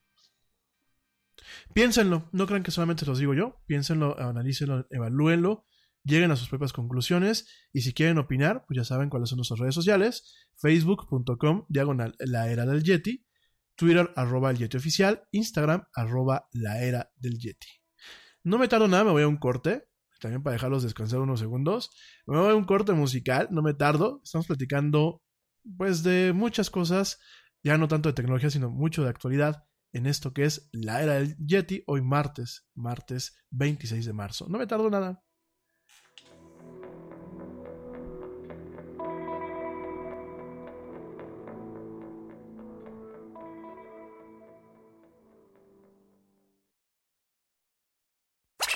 Piénsenlo, 1.75 2.29
no 2.31 2.47
crean 2.47 2.63
que 2.63 2.71
solamente 2.71 3.05
los 3.05 3.19
digo 3.19 3.35
yo, 3.35 3.61
piénsenlo, 3.67 4.19
analícenlo, 4.19 4.87
evalúenlo, 4.89 5.67
lleguen 6.03 6.31
a 6.31 6.35
sus 6.35 6.49
propias 6.49 6.73
conclusiones 6.73 7.47
y 7.71 7.81
si 7.81 7.93
quieren 7.93 8.17
opinar, 8.17 8.65
pues 8.65 8.77
ya 8.77 8.85
saben 8.85 9.11
cuáles 9.11 9.29
son 9.29 9.37
nuestras 9.37 9.59
redes 9.59 9.75
sociales, 9.75 10.49
facebook.com 10.55 11.67
diagonal 11.69 12.15
la 12.17 12.49
era 12.49 12.65
del 12.65 12.81
Yeti, 12.81 13.23
Twitter 13.75 14.11
arroba 14.15 14.49
el 14.49 14.57
Yeti 14.57 14.77
oficial, 14.77 15.27
Instagram 15.29 15.83
arroba 15.93 16.47
la 16.53 16.81
era 16.81 17.11
del 17.17 17.37
Yeti. 17.37 17.67
No 18.43 18.57
me 18.57 18.67
tardo 18.67 18.87
nada, 18.87 19.03
me 19.03 19.11
voy 19.11 19.21
a 19.21 19.27
un 19.27 19.37
corte, 19.37 19.92
también 20.23 20.41
para 20.41 20.53
dejarlos 20.53 20.83
descansar 20.83 21.19
unos 21.19 21.39
segundos, 21.39 21.91
me 22.25 22.39
voy 22.39 22.51
a 22.51 22.55
un 22.55 22.63
corte 22.63 22.93
musical, 22.93 23.49
no 23.51 23.61
me 23.61 23.73
tardo, 23.73 24.21
estamos 24.23 24.47
platicando 24.47 25.21
pues 25.77 26.01
de 26.01 26.31
muchas 26.33 26.69
cosas, 26.69 27.19
ya 27.61 27.77
no 27.77 27.87
tanto 27.87 28.09
de 28.09 28.13
tecnología, 28.13 28.49
sino 28.49 28.69
mucho 28.69 29.03
de 29.03 29.09
actualidad 29.09 29.65
en 29.91 30.07
esto 30.07 30.33
que 30.33 30.45
es 30.45 30.69
la 30.71 31.03
era 31.03 31.13
del 31.15 31.35
Yeti, 31.37 31.83
hoy 31.87 32.01
martes, 32.01 32.65
martes 32.73 33.35
26 33.51 34.05
de 34.05 34.13
marzo. 34.13 34.47
No 34.49 34.57
me 34.57 34.65
tardo 34.65 34.89
nada. 34.89 35.21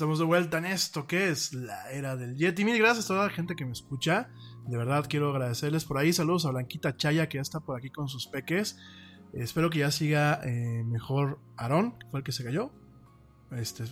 Estamos 0.00 0.18
de 0.18 0.24
vuelta 0.24 0.56
en 0.56 0.64
esto 0.64 1.06
que 1.06 1.28
es 1.28 1.52
la 1.52 1.90
era 1.90 2.16
del 2.16 2.34
Yeti. 2.34 2.64
Mil 2.64 2.78
gracias 2.78 3.04
a 3.04 3.08
toda 3.08 3.26
la 3.26 3.30
gente 3.30 3.54
que 3.54 3.66
me 3.66 3.72
escucha. 3.72 4.30
De 4.66 4.78
verdad 4.78 5.04
quiero 5.06 5.28
agradecerles 5.28 5.84
por 5.84 5.98
ahí. 5.98 6.14
Saludos 6.14 6.46
a 6.46 6.52
Blanquita 6.52 6.96
Chaya 6.96 7.28
que 7.28 7.36
ya 7.36 7.42
está 7.42 7.60
por 7.60 7.76
aquí 7.76 7.90
con 7.90 8.08
sus 8.08 8.26
peques. 8.26 8.78
Eh, 9.34 9.42
espero 9.42 9.68
que 9.68 9.80
ya 9.80 9.90
siga 9.90 10.40
eh, 10.42 10.84
mejor 10.86 11.38
Aarón, 11.58 11.98
que 11.98 12.06
fue 12.08 12.20
el 12.20 12.24
que 12.24 12.32
se 12.32 12.42
cayó. 12.42 12.72
Este, 13.56 13.84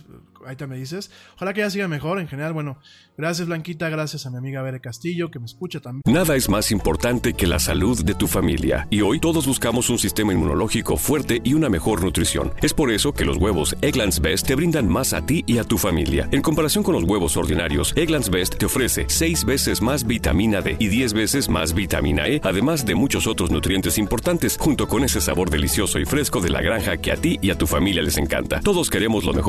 te 0.57 0.67
me 0.67 0.77
dices. 0.77 1.11
Ojalá 1.35 1.53
que 1.53 1.61
ya 1.61 1.69
siga 1.69 1.87
mejor. 1.87 2.19
En 2.19 2.27
general, 2.27 2.53
bueno, 2.53 2.79
gracias 3.17 3.47
Blanquita, 3.47 3.89
gracias 3.89 4.25
a 4.25 4.29
mi 4.29 4.37
amiga 4.37 4.61
Bere 4.61 4.79
Castillo 4.79 5.29
que 5.31 5.39
me 5.39 5.45
escucha 5.45 5.79
también. 5.79 6.01
Nada 6.05 6.35
es 6.35 6.49
más 6.49 6.71
importante 6.71 7.33
que 7.33 7.45
la 7.45 7.59
salud 7.59 8.03
de 8.03 8.15
tu 8.15 8.27
familia 8.27 8.87
y 8.89 9.01
hoy 9.01 9.19
todos 9.19 9.45
buscamos 9.45 9.89
un 9.89 9.99
sistema 9.99 10.33
inmunológico 10.33 10.95
fuerte 10.97 11.41
y 11.43 11.53
una 11.53 11.69
mejor 11.69 12.03
nutrición. 12.03 12.53
Es 12.61 12.73
por 12.73 12.91
eso 12.91 13.13
que 13.13 13.25
los 13.25 13.37
huevos 13.37 13.75
Egglands 13.81 14.21
Best 14.21 14.47
te 14.47 14.55
brindan 14.55 14.87
más 14.87 15.13
a 15.13 15.25
ti 15.25 15.43
y 15.45 15.57
a 15.57 15.63
tu 15.63 15.77
familia. 15.77 16.29
En 16.31 16.41
comparación 16.41 16.83
con 16.83 16.93
los 16.93 17.03
huevos 17.03 17.35
ordinarios, 17.35 17.93
Egglands 17.97 18.29
Best 18.29 18.57
te 18.57 18.65
ofrece 18.65 19.05
6 19.07 19.45
veces 19.45 19.81
más 19.81 20.07
vitamina 20.07 20.61
D 20.61 20.77
y 20.79 20.87
10 20.87 21.13
veces 21.13 21.49
más 21.49 21.73
vitamina 21.73 22.27
E, 22.27 22.39
además 22.43 22.85
de 22.85 22.95
muchos 22.95 23.27
otros 23.27 23.51
nutrientes 23.51 23.97
importantes, 23.97 24.57
junto 24.57 24.87
con 24.87 25.03
ese 25.03 25.19
sabor 25.19 25.49
delicioso 25.49 25.99
y 25.99 26.05
fresco 26.05 26.39
de 26.39 26.49
la 26.49 26.61
granja 26.61 26.97
que 26.97 27.11
a 27.11 27.17
ti 27.17 27.39
y 27.41 27.51
a 27.51 27.57
tu 27.57 27.67
familia 27.67 28.01
les 28.01 28.17
encanta. 28.17 28.61
Todos 28.61 28.89
queremos 28.89 29.25
lo 29.25 29.33
mejor 29.33 29.48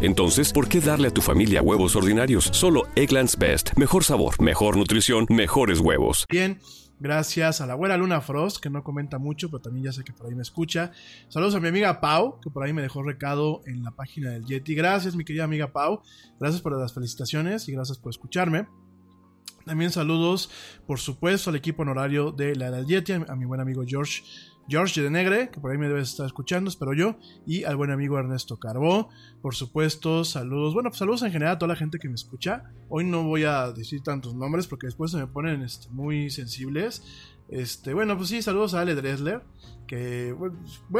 Entonces, 0.00 0.52
¿por 0.52 0.68
qué 0.68 0.80
darle 0.80 1.08
a 1.08 1.10
tu 1.10 1.20
familia 1.20 1.62
huevos 1.62 1.94
ordinarios? 1.94 2.50
Solo 2.52 2.88
Egglands 2.96 3.38
Best. 3.38 3.70
Mejor 3.76 4.02
sabor, 4.02 4.40
mejor 4.42 4.76
nutrición, 4.76 5.26
mejores 5.30 5.78
huevos. 5.78 6.26
Bien, 6.28 6.58
gracias 6.98 7.60
a 7.60 7.66
la 7.66 7.74
abuela 7.74 7.96
Luna 7.96 8.20
Frost, 8.20 8.58
que 8.58 8.68
no 8.68 8.82
comenta 8.82 9.18
mucho, 9.18 9.50
pero 9.50 9.60
también 9.60 9.84
ya 9.84 9.92
sé 9.92 10.02
que 10.02 10.12
por 10.12 10.26
ahí 10.26 10.34
me 10.34 10.42
escucha. 10.42 10.90
Saludos 11.28 11.54
a 11.54 11.60
mi 11.60 11.68
amiga 11.68 12.00
Pau, 12.00 12.40
que 12.40 12.50
por 12.50 12.64
ahí 12.64 12.72
me 12.72 12.82
dejó 12.82 13.02
recado 13.04 13.60
en 13.66 13.84
la 13.84 13.92
página 13.92 14.30
del 14.30 14.44
Yeti. 14.44 14.74
Gracias, 14.74 15.14
mi 15.14 15.24
querida 15.24 15.44
amiga 15.44 15.72
Pau. 15.72 16.02
Gracias 16.40 16.60
por 16.60 16.76
las 16.76 16.92
felicitaciones 16.92 17.68
y 17.68 17.72
gracias 17.72 17.98
por 17.98 18.10
escucharme. 18.10 18.66
También 19.64 19.92
saludos, 19.92 20.50
por 20.86 20.98
supuesto, 20.98 21.50
al 21.50 21.56
equipo 21.56 21.82
honorario 21.82 22.32
de 22.32 22.54
la 22.56 22.70
del 22.70 22.86
Yeti, 22.86 23.12
a 23.12 23.36
mi 23.36 23.44
buen 23.44 23.60
amigo 23.60 23.84
George. 23.86 24.22
George 24.68 25.02
de 25.02 25.10
Negre, 25.10 25.50
que 25.50 25.60
por 25.60 25.70
ahí 25.70 25.78
me 25.78 25.88
debes 25.88 26.10
estar 26.10 26.26
escuchando, 26.26 26.70
espero 26.70 26.94
yo, 26.94 27.16
y 27.46 27.64
al 27.64 27.76
buen 27.76 27.90
amigo 27.90 28.18
Ernesto 28.18 28.58
Carbó. 28.58 29.08
Por 29.42 29.54
supuesto, 29.54 30.24
saludos, 30.24 30.74
bueno, 30.74 30.90
pues 30.90 30.98
saludos 30.98 31.22
en 31.22 31.32
general 31.32 31.54
a 31.54 31.58
toda 31.58 31.68
la 31.68 31.76
gente 31.76 31.98
que 31.98 32.08
me 32.08 32.14
escucha. 32.14 32.72
Hoy 32.88 33.04
no 33.04 33.24
voy 33.24 33.44
a 33.44 33.72
decir 33.72 34.02
tantos 34.02 34.34
nombres 34.34 34.66
porque 34.66 34.86
después 34.86 35.10
se 35.10 35.18
me 35.18 35.26
ponen 35.26 35.62
este, 35.62 35.88
muy 35.90 36.30
sensibles. 36.30 37.02
Este, 37.48 37.92
bueno, 37.92 38.16
pues 38.16 38.30
sí, 38.30 38.40
saludos 38.40 38.74
a 38.74 38.80
Ale 38.80 38.94
Dressler, 38.94 39.42
que 39.86 40.32
voy, 40.32 40.50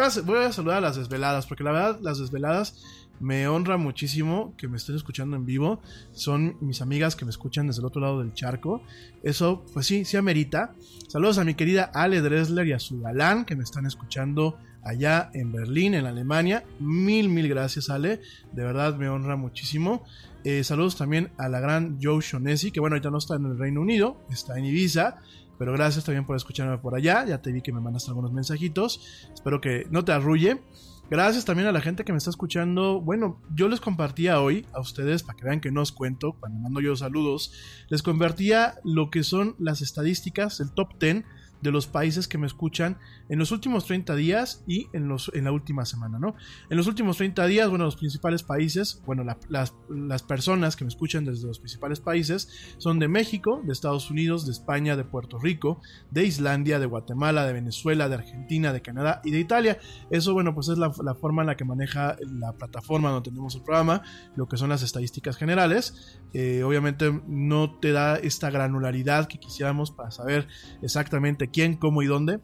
a, 0.03 0.20
voy 0.23 0.39
a 0.39 0.53
saludar 0.53 0.78
a 0.78 0.81
las 0.82 0.97
desveladas, 0.97 1.47
porque 1.47 1.65
la 1.65 1.73
verdad 1.73 1.99
las 2.03 2.19
desveladas 2.19 3.03
me 3.20 3.49
honra 3.49 3.77
muchísimo 3.77 4.55
que 4.57 4.69
me 4.69 4.77
estén 4.77 4.97
escuchando 4.97 5.36
en 5.36 5.47
vivo. 5.47 5.81
Son 6.12 6.57
mis 6.61 6.82
amigas 6.82 7.16
que 7.16 7.24
me 7.24 7.31
escuchan 7.31 7.66
desde 7.66 7.81
el 7.81 7.86
otro 7.86 8.01
lado 8.01 8.19
del 8.20 8.35
charco. 8.35 8.82
Eso, 9.23 9.65
pues 9.73 9.86
sí, 9.86 10.05
sí 10.05 10.16
amerita. 10.16 10.74
Saludos 11.09 11.39
a 11.39 11.45
mi 11.45 11.55
querida 11.55 11.91
Ale 11.95 12.20
Dressler 12.20 12.66
y 12.66 12.73
a 12.73 12.78
su 12.78 13.01
galán 13.01 13.45
que 13.45 13.57
me 13.57 13.65
están 13.65 13.86
escuchando 13.86 14.59
allá 14.82 15.31
en 15.32 15.53
Berlín, 15.53 15.95
en 15.95 16.07
Alemania. 16.07 16.65
Mil, 16.78 17.28
mil 17.28 17.49
gracias, 17.49 17.91
Ale. 17.91 18.20
De 18.53 18.62
verdad 18.62 18.97
me 18.97 19.09
honra 19.09 19.36
muchísimo. 19.36 20.05
Eh, 20.45 20.62
saludos 20.62 20.97
también 20.97 21.31
a 21.39 21.49
la 21.49 21.59
gran 21.59 21.99
Joe 22.03 22.20
Shonesi, 22.20 22.70
que 22.70 22.81
bueno, 22.81 22.95
ahorita 22.95 23.11
no 23.11 23.19
está 23.19 23.36
en 23.36 23.47
el 23.47 23.59
Reino 23.59 23.81
Unido, 23.81 24.19
está 24.31 24.59
en 24.59 24.66
Ibiza. 24.66 25.16
Pero 25.59 25.73
gracias 25.73 26.05
también 26.05 26.27
por 26.27 26.36
escucharme 26.36 26.78
por 26.78 26.95
allá. 26.95 27.24
Ya 27.24 27.41
te 27.41 27.53
vi 27.53 27.62
que 27.62 27.73
me 27.73 27.81
mandaste 27.81 28.11
algunos 28.11 28.32
mensajitos. 28.32 29.28
Espero 29.32 29.61
que 29.61 29.86
no 29.91 30.05
te 30.05 30.12
arrulle. 30.12 30.61
Gracias 31.10 31.44
también 31.44 31.68
a 31.68 31.72
la 31.72 31.82
gente 31.82 32.05
que 32.05 32.12
me 32.12 32.18
está 32.18 32.31
escuchando. 32.31 33.01
Bueno, 33.01 33.40
yo 33.55 33.68
les 33.68 33.81
compartía 33.81 34.40
hoy 34.40 34.66
a 34.72 34.81
ustedes, 34.81 35.22
para 35.22 35.36
que 35.36 35.44
vean 35.44 35.60
que 35.60 35.70
no 35.70 35.82
os 35.82 35.93
cuento, 35.93 36.32
cuando 36.40 36.59
mando 36.59 36.81
yo 36.81 36.97
saludos, 36.97 37.52
les 37.90 38.02
compartía 38.02 38.76
lo 38.85 39.10
que 39.10 39.22
son 39.22 39.55
las 39.59 39.82
estadísticas, 39.82 40.60
el 40.60 40.72
top 40.72 40.98
10 40.98 41.24
de 41.60 41.70
los 41.70 41.86
países 41.86 42.28
que 42.28 42.39
me 42.39 42.47
escuchan 42.47 42.98
en 43.28 43.39
los 43.39 43.52
últimos 43.52 43.86
30 43.86 44.14
días 44.16 44.62
y 44.66 44.89
en, 44.93 45.09
los, 45.09 45.31
en 45.35 45.44
la 45.44 45.52
última 45.52 45.85
semana, 45.85 46.18
¿no? 46.18 46.35
En 46.68 46.76
los 46.76 46.86
últimos 46.86 47.16
30 47.16 47.47
días, 47.47 47.68
bueno, 47.68 47.85
los 47.85 47.97
principales 47.97 48.43
países, 48.43 49.02
bueno, 49.06 49.24
la, 49.24 49.39
las, 49.48 49.74
las, 49.89 50.22
personas 50.22 50.76
que 50.76 50.85
me 50.85 50.89
escuchan 50.89 51.24
desde 51.24 51.47
los 51.47 51.59
principales 51.59 52.01
países 52.01 52.74
son 52.78 52.98
de 52.98 53.09
México, 53.09 53.62
de 53.64 53.72
Estados 53.72 54.10
Unidos, 54.10 54.47
de 54.47 54.52
España, 54.52 54.97
de 54.97 55.05
Puerto 55.05 55.39
Rico, 55.39 55.81
de 56.10 56.24
Islandia, 56.24 56.78
de 56.78 56.86
Guatemala, 56.86 57.47
de 57.47 57.52
Venezuela, 57.52 58.09
de 58.09 58.16
Argentina, 58.16 58.72
de 58.72 58.82
Canadá 58.82 59.20
y 59.24 59.31
de 59.31 59.40
Italia. 59.40 59.78
Eso, 60.10 60.35
bueno, 60.35 60.55
pues 60.55 60.68
es 60.68 60.78
la, 60.78 60.93
la 61.02 61.14
forma 61.14 61.43
en 61.43 61.47
la 61.47 61.56
que 61.56 61.64
maneja 61.64 62.16
la 62.20 62.52
plataforma 62.52 63.10
donde 63.10 63.31
tenemos 63.31 63.55
el 63.55 63.62
programa, 63.62 64.02
lo 64.36 64.48
que 64.48 64.56
son 64.56 64.68
las 64.68 64.82
estadísticas 64.82 65.36
generales. 65.36 66.20
Eh, 66.32 66.62
obviamente 66.62 67.22
no 67.26 67.78
te 67.78 67.93
da 67.93 68.16
esta 68.16 68.51
granularidad 68.51 69.28
que 69.28 69.39
quisiéramos 69.39 69.90
para 69.90 70.10
saber 70.10 70.48
exactamente 70.82 71.48
quién, 71.55 71.76
cómo 71.76 72.02
y 72.02 72.06
dónde. 72.06 72.40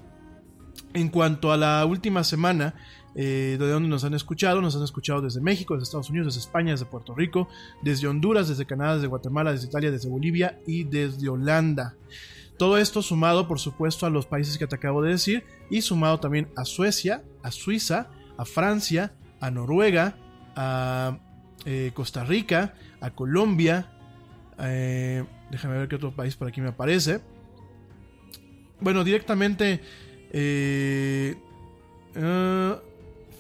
En 0.94 1.08
cuanto 1.08 1.52
a 1.52 1.56
la 1.56 1.84
última 1.84 2.24
semana, 2.24 2.74
eh, 3.16 3.56
de 3.58 3.68
donde 3.68 3.88
nos 3.88 4.04
han 4.04 4.14
escuchado, 4.14 4.60
nos 4.62 4.76
han 4.76 4.84
escuchado 4.84 5.20
desde 5.20 5.40
México, 5.40 5.74
desde 5.74 5.84
Estados 5.84 6.10
Unidos, 6.10 6.28
desde 6.28 6.46
España, 6.46 6.70
desde 6.70 6.86
Puerto 6.86 7.14
Rico, 7.14 7.48
desde 7.82 8.06
Honduras, 8.06 8.48
desde 8.48 8.66
Canadá, 8.66 8.94
desde 8.94 9.08
Guatemala, 9.08 9.52
desde 9.52 9.66
Italia, 9.66 9.90
desde 9.90 10.08
Bolivia 10.08 10.58
y 10.66 10.84
desde 10.84 11.28
Holanda. 11.28 11.96
Todo 12.56 12.78
esto 12.78 13.02
sumado, 13.02 13.48
por 13.48 13.58
supuesto, 13.58 14.06
a 14.06 14.10
los 14.10 14.26
países 14.26 14.58
que 14.58 14.66
te 14.66 14.76
acabo 14.76 15.02
de 15.02 15.10
decir 15.10 15.44
y 15.70 15.82
sumado 15.82 16.20
también 16.20 16.48
a 16.56 16.64
Suecia, 16.64 17.24
a 17.42 17.50
Suiza, 17.50 18.10
a 18.36 18.44
Francia, 18.44 19.12
a 19.40 19.50
Noruega, 19.50 20.16
a 20.54 21.18
eh, 21.64 21.90
Costa 21.94 22.22
Rica, 22.22 22.74
a 23.00 23.10
Colombia. 23.10 23.90
Eh, 24.58 25.24
déjame 25.50 25.78
ver 25.78 25.88
qué 25.88 25.96
otro 25.96 26.14
país 26.14 26.36
por 26.36 26.48
aquí 26.48 26.60
me 26.60 26.68
aparece. 26.68 27.22
Bueno, 28.80 29.04
directamente 29.04 29.80
eh, 30.32 31.36
uh, 32.16 32.90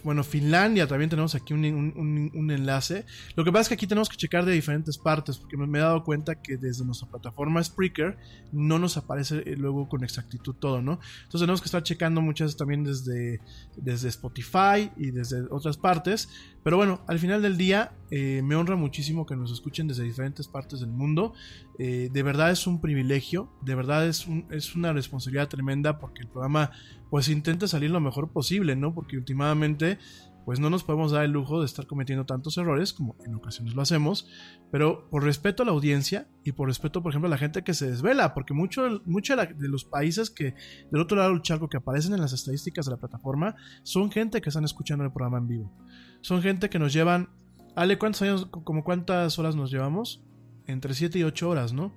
bueno, 0.02 0.24
Finlandia 0.24 0.86
también 0.86 1.10
tenemos 1.10 1.34
aquí 1.34 1.52
un, 1.52 1.62
un- 1.64 2.30
un- 2.34 2.50
enlace. 2.50 3.04
Lo 3.36 3.44
que 3.44 3.52
pasa 3.52 3.62
es 3.62 3.68
que 3.68 3.74
aquí 3.74 3.86
tenemos 3.86 4.08
que 4.08 4.16
checar 4.16 4.46
de 4.46 4.52
diferentes 4.52 4.96
partes, 4.96 5.36
porque 5.36 5.58
me, 5.58 5.66
me 5.66 5.78
he 5.78 5.82
dado 5.82 6.02
cuenta 6.04 6.36
que 6.40 6.56
desde 6.56 6.86
nuestra 6.86 7.06
plataforma 7.08 7.62
Spreaker 7.62 8.16
no 8.50 8.78
nos 8.78 8.96
aparece 8.96 9.42
eh, 9.44 9.56
luego 9.58 9.88
con 9.90 10.02
exactitud 10.02 10.54
todo, 10.54 10.80
¿no? 10.80 10.92
Entonces 11.24 11.40
tenemos 11.42 11.60
que 11.60 11.66
estar 11.66 11.82
checando 11.82 12.22
muchas 12.22 12.46
veces 12.46 12.56
también 12.56 12.82
desde, 12.82 13.40
desde 13.76 14.08
Spotify 14.08 14.90
y 14.96 15.10
desde 15.10 15.42
otras 15.50 15.76
partes. 15.76 16.30
Pero 16.64 16.76
bueno, 16.78 17.02
al 17.06 17.18
final 17.18 17.42
del 17.42 17.56
día 17.58 17.92
eh, 18.10 18.40
me 18.42 18.54
honra 18.56 18.76
muchísimo 18.76 19.26
que 19.26 19.36
nos 19.36 19.52
escuchen 19.52 19.86
desde 19.86 20.04
diferentes 20.04 20.48
partes 20.48 20.80
del 20.80 20.90
mundo. 20.90 21.34
Eh, 21.82 22.10
de 22.12 22.22
verdad 22.22 22.50
es 22.50 22.66
un 22.66 22.78
privilegio, 22.78 23.50
de 23.62 23.74
verdad 23.74 24.06
es, 24.06 24.26
un- 24.26 24.46
es 24.50 24.76
una 24.76 24.92
responsabilidad 24.92 25.48
tremenda 25.48 25.98
porque 25.98 26.20
el 26.20 26.28
programa 26.28 26.72
pues 27.08 27.30
intenta 27.30 27.66
salir 27.66 27.90
lo 27.90 28.00
mejor 28.00 28.32
posible, 28.32 28.76
¿no? 28.76 28.92
Porque 28.92 29.16
últimamente 29.16 29.98
pues 30.44 30.60
no 30.60 30.68
nos 30.68 30.84
podemos 30.84 31.10
dar 31.10 31.24
el 31.24 31.30
lujo 31.30 31.60
de 31.60 31.64
estar 31.66 31.86
cometiendo 31.86 32.26
tantos 32.26 32.58
errores 32.58 32.92
como 32.92 33.16
en 33.24 33.34
ocasiones 33.34 33.74
lo 33.74 33.80
hacemos, 33.80 34.28
pero 34.70 35.08
por 35.08 35.22
respeto 35.24 35.62
a 35.62 35.66
la 35.66 35.72
audiencia 35.72 36.28
y 36.44 36.52
por 36.52 36.68
respeto, 36.68 37.02
por 37.02 37.12
ejemplo, 37.12 37.28
a 37.28 37.30
la 37.30 37.38
gente 37.38 37.62
que 37.62 37.72
se 37.72 37.88
desvela, 37.90 38.34
porque 38.34 38.52
mucho, 38.52 39.00
mucho 39.06 39.36
de 39.36 39.68
los 39.68 39.84
países 39.86 40.28
que 40.28 40.54
del 40.90 41.00
otro 41.00 41.16
lado 41.16 41.30
del 41.30 41.40
charco 41.42 41.68
que 41.70 41.78
aparecen 41.78 42.12
en 42.12 42.20
las 42.20 42.32
estadísticas 42.34 42.84
de 42.86 42.90
la 42.92 42.96
plataforma 42.98 43.54
son 43.84 44.10
gente 44.10 44.40
que 44.42 44.50
están 44.50 44.64
escuchando 44.64 45.04
el 45.04 45.12
programa 45.12 45.38
en 45.38 45.48
vivo. 45.48 45.72
Son 46.20 46.42
gente 46.42 46.68
que 46.68 46.78
nos 46.78 46.92
llevan, 46.92 47.30
Ale, 47.74 47.96
¿cuántos 47.96 48.20
años, 48.22 48.46
como 48.46 48.84
cuántas 48.84 49.38
horas 49.38 49.56
nos 49.56 49.70
llevamos? 49.70 50.22
Entre 50.70 50.94
7 50.94 51.18
y 51.18 51.22
8 51.24 51.48
horas, 51.48 51.72
¿no? 51.72 51.94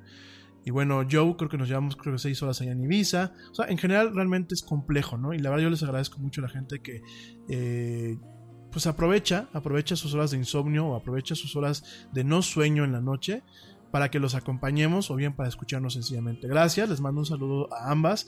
Y 0.66 0.72
bueno, 0.72 1.06
Joe 1.10 1.36
creo 1.36 1.50
que 1.50 1.58
nos 1.58 1.68
llevamos 1.68 1.96
creo 1.96 2.14
que 2.14 2.20
6 2.20 2.42
horas 2.44 2.62
allá 2.62 2.72
en 2.72 2.82
Ibiza. 2.82 3.34
O 3.52 3.56
sea, 3.56 3.66
en 3.68 3.78
general 3.78 4.16
realmente 4.16 4.54
es 4.54 4.62
complejo, 4.62 5.18
¿no? 5.18 5.34
Y 5.34 5.40
la 5.40 5.50
verdad 5.50 5.64
yo 5.64 5.70
les 5.70 5.84
agradezco 5.84 6.20
mucho 6.20 6.42
a 6.42 6.44
la 6.44 6.50
gente 6.50 6.80
que 6.80 7.02
eh, 7.50 8.18
pues 8.72 8.88
aprovecha, 8.88 9.50
aprovecha 9.54 9.96
sus 9.96 10.14
horas 10.14 10.32
de 10.32 10.38
insomnio 10.38 10.88
o 10.88 10.96
aprovecha 10.96 11.36
sus 11.36 11.56
horas 11.56 12.08
de 12.12 12.24
no 12.24 12.42
sueño 12.42 12.84
en 12.84 12.94
la 12.94 13.02
noche 13.02 13.44
para 13.94 14.10
que 14.10 14.18
los 14.18 14.34
acompañemos 14.34 15.12
o 15.12 15.16
bien 15.16 15.36
para 15.36 15.48
escucharnos 15.48 15.94
sencillamente. 15.94 16.48
Gracias, 16.48 16.90
les 16.90 17.00
mando 17.00 17.20
un 17.20 17.28
saludo 17.28 17.72
a 17.72 17.92
ambas. 17.92 18.26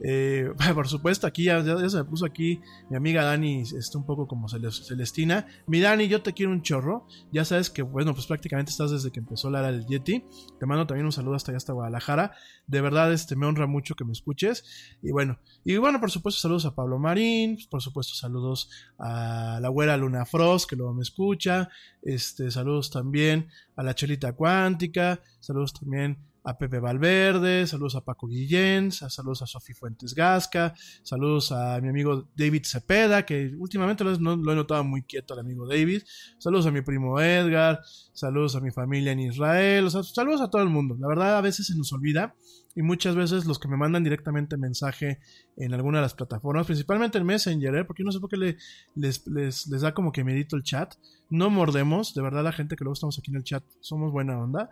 Eh, 0.00 0.48
por 0.74 0.86
supuesto, 0.86 1.26
aquí 1.26 1.42
ya, 1.42 1.60
se 1.90 1.96
me 1.96 2.04
puso 2.04 2.24
aquí 2.24 2.60
mi 2.88 2.96
amiga 2.96 3.24
Dani, 3.24 3.62
está 3.62 3.98
un 3.98 4.06
poco 4.06 4.28
como 4.28 4.46
Celes- 4.48 4.86
Celestina. 4.86 5.44
Mi 5.66 5.80
Dani, 5.80 6.06
yo 6.06 6.22
te 6.22 6.34
quiero 6.34 6.52
un 6.52 6.62
chorro. 6.62 7.04
Ya 7.32 7.44
sabes 7.44 7.68
que, 7.68 7.82
bueno, 7.82 8.14
pues 8.14 8.28
prácticamente 8.28 8.70
estás 8.70 8.92
desde 8.92 9.10
que 9.10 9.18
empezó 9.18 9.50
la 9.50 9.58
era 9.58 9.72
del 9.72 9.86
Yeti. 9.86 10.24
Te 10.60 10.66
mando 10.66 10.86
también 10.86 11.06
un 11.06 11.10
saludo 11.10 11.34
hasta 11.34 11.50
allá, 11.50 11.56
hasta 11.56 11.72
Guadalajara. 11.72 12.34
De 12.68 12.80
verdad, 12.80 13.12
este, 13.12 13.34
me 13.34 13.46
honra 13.46 13.66
mucho 13.66 13.96
que 13.96 14.04
me 14.04 14.12
escuches. 14.12 14.64
Y 15.02 15.10
bueno, 15.10 15.40
y 15.64 15.78
bueno, 15.78 15.98
por 15.98 16.12
supuesto, 16.12 16.40
saludos 16.40 16.64
a 16.64 16.76
Pablo 16.76 17.00
Marín. 17.00 17.58
Por 17.68 17.82
supuesto, 17.82 18.14
saludos 18.14 18.70
a 19.00 19.58
la 19.60 19.68
güera 19.68 19.96
Luna 19.96 20.24
Frost, 20.26 20.70
que 20.70 20.76
luego 20.76 20.94
me 20.94 21.02
escucha. 21.02 21.70
Este, 22.02 22.52
saludos 22.52 22.92
también 22.92 23.48
a 23.74 23.82
la 23.82 23.96
Chelita 23.96 24.32
Cuántica. 24.32 25.07
Saludos 25.40 25.72
también 25.72 26.18
a 26.48 26.56
Pepe 26.56 26.78
Valverde, 26.78 27.66
saludos 27.66 27.94
a 27.96 28.00
Paco 28.00 28.26
Guillén, 28.26 28.90
sa- 28.90 29.10
saludos 29.10 29.42
a 29.42 29.46
Sofi 29.46 29.74
Fuentes 29.74 30.14
Gasca, 30.14 30.74
saludos 31.02 31.52
a 31.52 31.78
mi 31.80 31.88
amigo 31.88 32.28
David 32.34 32.62
Cepeda, 32.64 33.26
que 33.26 33.52
últimamente 33.58 34.02
lo, 34.04 34.12
he 34.14 34.56
notado 34.56 34.82
muy 34.84 35.02
quieto 35.02 35.34
al 35.34 35.40
amigo 35.40 35.66
David, 35.68 36.02
saludos 36.38 36.66
a 36.66 36.70
mi 36.70 36.80
primo 36.82 37.20
Edgar, 37.20 37.80
saludos 38.12 38.56
a 38.56 38.60
mi 38.60 38.70
familia 38.70 39.12
en 39.12 39.20
Israel, 39.20 39.90
saludos 39.90 40.40
a 40.40 40.48
todo 40.50 40.62
el 40.62 40.68
mundo. 40.70 40.96
La 40.98 41.08
verdad 41.08 41.36
a 41.36 41.40
veces 41.42 41.66
se 41.66 41.76
nos 41.76 41.92
olvida 41.92 42.34
y 42.74 42.82
muchas 42.82 43.14
veces 43.16 43.44
los 43.44 43.58
que 43.58 43.68
me 43.68 43.76
mandan 43.76 44.04
directamente 44.04 44.56
mensaje 44.56 45.18
en 45.56 45.74
alguna 45.74 45.98
de 45.98 46.02
las 46.02 46.14
plataformas, 46.14 46.66
principalmente 46.66 47.18
en 47.18 47.26
Messenger, 47.26 47.74
¿eh? 47.74 47.84
porque 47.84 48.04
no 48.04 48.12
sé 48.12 48.20
por 48.20 48.30
qué 48.30 48.36
le- 48.36 48.56
les, 48.94 49.26
les, 49.26 49.66
les 49.66 49.80
da 49.82 49.92
como 49.92 50.12
que 50.12 50.22
medito 50.24 50.56
el 50.56 50.62
chat, 50.62 50.94
no 51.30 51.50
mordemos, 51.50 52.14
de 52.14 52.22
verdad 52.22 52.42
la 52.44 52.52
gente 52.52 52.76
que 52.76 52.84
luego 52.84 52.94
estamos 52.94 53.18
aquí 53.18 53.30
en 53.32 53.36
el 53.36 53.44
chat 53.44 53.62
somos 53.80 54.12
buena 54.12 54.38
onda. 54.38 54.70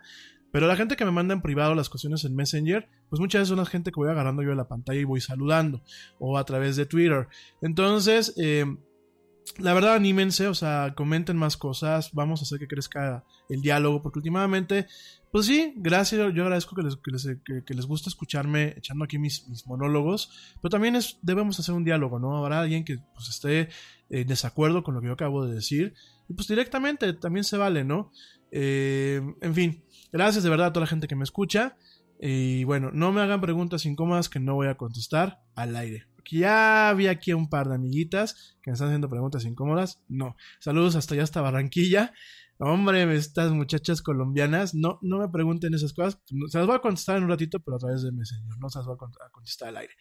Pero 0.57 0.65
la 0.65 0.75
gente 0.75 0.95
que 0.95 1.05
me 1.05 1.11
manda 1.11 1.35
en 1.35 1.41
privado 1.43 1.75
las 1.75 1.87
cuestiones 1.87 2.25
en 2.25 2.35
Messenger, 2.35 2.89
pues 3.11 3.19
muchas 3.19 3.41
veces 3.41 3.49
son 3.49 3.59
la 3.59 3.65
gente 3.67 3.91
que 3.91 3.99
voy 3.99 4.09
agarrando 4.09 4.41
yo 4.41 4.49
de 4.49 4.55
la 4.55 4.67
pantalla 4.67 4.99
y 4.99 5.03
voy 5.03 5.21
saludando, 5.21 5.83
o 6.17 6.35
a 6.35 6.45
través 6.45 6.75
de 6.75 6.87
Twitter. 6.87 7.27
Entonces, 7.61 8.33
eh, 8.37 8.65
la 9.59 9.75
verdad, 9.75 9.93
anímense, 9.93 10.47
o 10.47 10.55
sea, 10.55 10.95
comenten 10.97 11.37
más 11.37 11.57
cosas, 11.57 12.11
vamos 12.11 12.39
a 12.39 12.43
hacer 12.43 12.57
que 12.57 12.67
crezca 12.67 13.23
el 13.49 13.61
diálogo, 13.61 14.01
porque 14.01 14.17
últimamente, 14.17 14.87
pues 15.31 15.45
sí, 15.45 15.73
gracias, 15.77 16.33
yo 16.33 16.41
agradezco 16.41 16.75
que 16.75 16.81
les, 16.81 16.95
que 16.95 17.11
les, 17.11 17.27
que- 17.63 17.73
les 17.75 17.85
guste 17.85 18.09
escucharme 18.09 18.73
echando 18.77 19.03
aquí 19.05 19.19
mis, 19.19 19.47
mis 19.49 19.67
monólogos, 19.67 20.55
pero 20.59 20.71
también 20.71 20.95
es, 20.95 21.19
debemos 21.21 21.59
hacer 21.59 21.75
un 21.75 21.83
diálogo, 21.83 22.17
¿no? 22.17 22.35
Habrá 22.35 22.61
alguien 22.61 22.83
que 22.83 22.97
pues, 23.13 23.29
esté 23.29 23.69
en 24.09 24.25
desacuerdo 24.25 24.81
con 24.81 24.95
lo 24.95 25.01
que 25.01 25.07
yo 25.07 25.13
acabo 25.13 25.45
de 25.45 25.53
decir, 25.53 25.93
y 26.27 26.33
pues 26.33 26.47
directamente 26.47 27.13
también 27.13 27.43
se 27.43 27.57
vale, 27.57 27.83
¿no? 27.83 28.11
Eh, 28.51 29.21
en 29.41 29.53
fin, 29.53 29.83
gracias 30.11 30.43
de 30.43 30.49
verdad 30.49 30.67
a 30.67 30.73
toda 30.73 30.85
la 30.85 30.89
gente 30.89 31.07
que 31.07 31.15
me 31.15 31.23
escucha. 31.23 31.77
Y 32.19 32.63
bueno, 32.63 32.89
no 32.91 33.11
me 33.11 33.21
hagan 33.21 33.41
preguntas 33.41 33.85
incómodas 33.85 34.29
que 34.29 34.39
no 34.39 34.55
voy 34.55 34.67
a 34.67 34.75
contestar 34.75 35.41
al 35.55 35.75
aire. 35.75 36.07
Porque 36.15 36.37
ya 36.37 36.93
vi 36.97 37.07
aquí 37.07 37.33
un 37.33 37.49
par 37.49 37.69
de 37.69 37.75
amiguitas 37.75 38.57
que 38.63 38.71
me 38.71 38.73
están 38.73 38.87
haciendo 38.87 39.09
preguntas 39.09 39.45
incómodas. 39.45 40.03
No. 40.07 40.35
Saludos 40.59 40.95
hasta 40.95 41.13
allá, 41.13 41.23
hasta 41.23 41.41
Barranquilla. 41.41 42.13
Hombre, 42.59 43.15
estas 43.15 43.51
muchachas 43.51 44.01
colombianas, 44.01 44.73
no, 44.73 44.97
no 45.03 45.19
me 45.19 45.29
pregunten 45.29 45.75
esas 45.75 45.93
cosas. 45.93 46.19
Se 46.49 46.57
las 46.57 46.65
voy 46.65 46.75
a 46.75 46.79
contestar 46.79 47.17
en 47.17 47.23
un 47.23 47.29
ratito, 47.29 47.59
pero 47.59 47.77
a 47.77 47.79
través 47.79 48.01
de 48.01 48.11
Messenger. 48.11 48.57
No 48.59 48.69
se 48.69 48.79
las 48.79 48.87
voy 48.87 48.95
a 48.95 49.29
contestar 49.31 49.69
al 49.69 49.77
aire. 49.77 49.93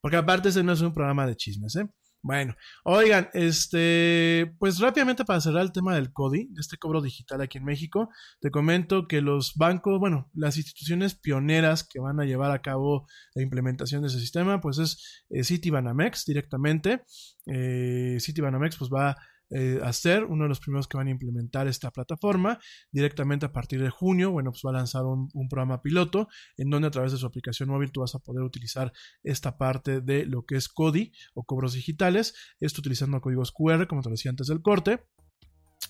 Porque 0.00 0.16
aparte 0.16 0.48
ese 0.48 0.64
no 0.64 0.72
es 0.72 0.80
un 0.80 0.92
programa 0.92 1.26
de 1.28 1.36
chismes, 1.36 1.76
¿eh? 1.76 1.88
Bueno, 2.24 2.54
oigan, 2.84 3.30
este, 3.34 4.54
pues 4.60 4.78
rápidamente 4.78 5.24
para 5.24 5.40
cerrar 5.40 5.62
el 5.62 5.72
tema 5.72 5.96
del 5.96 6.12
CODI, 6.12 6.50
de 6.52 6.60
este 6.60 6.76
cobro 6.76 7.02
digital 7.02 7.40
aquí 7.40 7.58
en 7.58 7.64
México, 7.64 8.10
te 8.40 8.52
comento 8.52 9.08
que 9.08 9.20
los 9.20 9.56
bancos, 9.56 9.98
bueno, 9.98 10.30
las 10.32 10.56
instituciones 10.56 11.16
pioneras 11.16 11.82
que 11.82 11.98
van 11.98 12.20
a 12.20 12.24
llevar 12.24 12.52
a 12.52 12.62
cabo 12.62 13.08
la 13.34 13.42
implementación 13.42 14.02
de 14.02 14.08
ese 14.08 14.20
sistema, 14.20 14.60
pues 14.60 14.78
es 14.78 15.24
eh, 15.30 15.42
Citibanamex 15.42 16.24
directamente. 16.24 17.02
Eh, 17.46 18.18
Citibanamex 18.20 18.76
pues 18.76 18.90
va 18.92 19.16
eh, 19.54 19.80
a 19.82 19.92
ser 19.92 20.24
uno 20.24 20.44
de 20.44 20.48
los 20.48 20.60
primeros 20.60 20.88
que 20.88 20.96
van 20.96 21.08
a 21.08 21.10
implementar 21.10 21.66
esta 21.68 21.90
plataforma 21.90 22.58
directamente 22.90 23.46
a 23.46 23.52
partir 23.52 23.82
de 23.82 23.90
junio. 23.90 24.30
Bueno, 24.30 24.50
pues 24.50 24.62
va 24.64 24.70
a 24.70 24.74
lanzar 24.74 25.04
un, 25.04 25.28
un 25.34 25.48
programa 25.48 25.82
piloto 25.82 26.28
en 26.56 26.70
donde 26.70 26.88
a 26.88 26.90
través 26.90 27.12
de 27.12 27.18
su 27.18 27.26
aplicación 27.26 27.68
móvil 27.68 27.92
tú 27.92 28.00
vas 28.00 28.14
a 28.14 28.18
poder 28.18 28.42
utilizar 28.42 28.92
esta 29.22 29.58
parte 29.58 30.00
de 30.00 30.26
lo 30.26 30.44
que 30.44 30.56
es 30.56 30.68
CODI 30.68 31.12
o 31.34 31.44
cobros 31.44 31.74
digitales, 31.74 32.34
esto 32.60 32.80
utilizando 32.80 33.20
códigos 33.20 33.52
QR, 33.52 33.86
como 33.86 34.02
te 34.02 34.10
decía 34.10 34.30
antes 34.30 34.46
del 34.46 34.62
corte. 34.62 35.04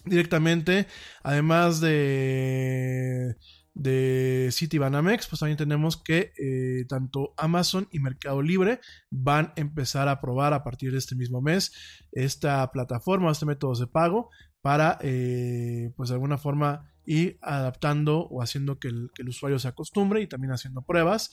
Directamente, 0.04 0.86
además 1.22 1.80
de, 1.80 3.36
de 3.74 4.50
Citibanamex, 4.52 5.26
pues 5.28 5.40
también 5.40 5.56
tenemos 5.56 5.96
que 5.96 6.32
eh, 6.38 6.84
tanto 6.88 7.32
Amazon 7.36 7.88
y 7.90 8.00
Mercado 8.00 8.42
Libre 8.42 8.80
van 9.10 9.46
a 9.56 9.60
empezar 9.60 10.08
a 10.08 10.20
probar 10.20 10.52
a 10.52 10.62
partir 10.62 10.92
de 10.92 10.98
este 10.98 11.14
mismo 11.14 11.40
mes 11.40 11.72
esta 12.12 12.70
plataforma, 12.70 13.30
este 13.32 13.46
método 13.46 13.74
de 13.74 13.86
pago 13.86 14.30
para, 14.60 14.98
eh, 15.00 15.90
pues 15.96 16.10
de 16.10 16.14
alguna 16.14 16.38
forma, 16.38 16.92
ir 17.04 17.38
adaptando 17.42 18.20
o 18.26 18.42
haciendo 18.42 18.78
que 18.78 18.88
el, 18.88 19.10
usuario 19.26 19.58
se 19.58 19.68
acostumbre 19.68 20.20
y 20.20 20.26
también 20.28 20.52
haciendo 20.52 20.82
pruebas. 20.82 21.30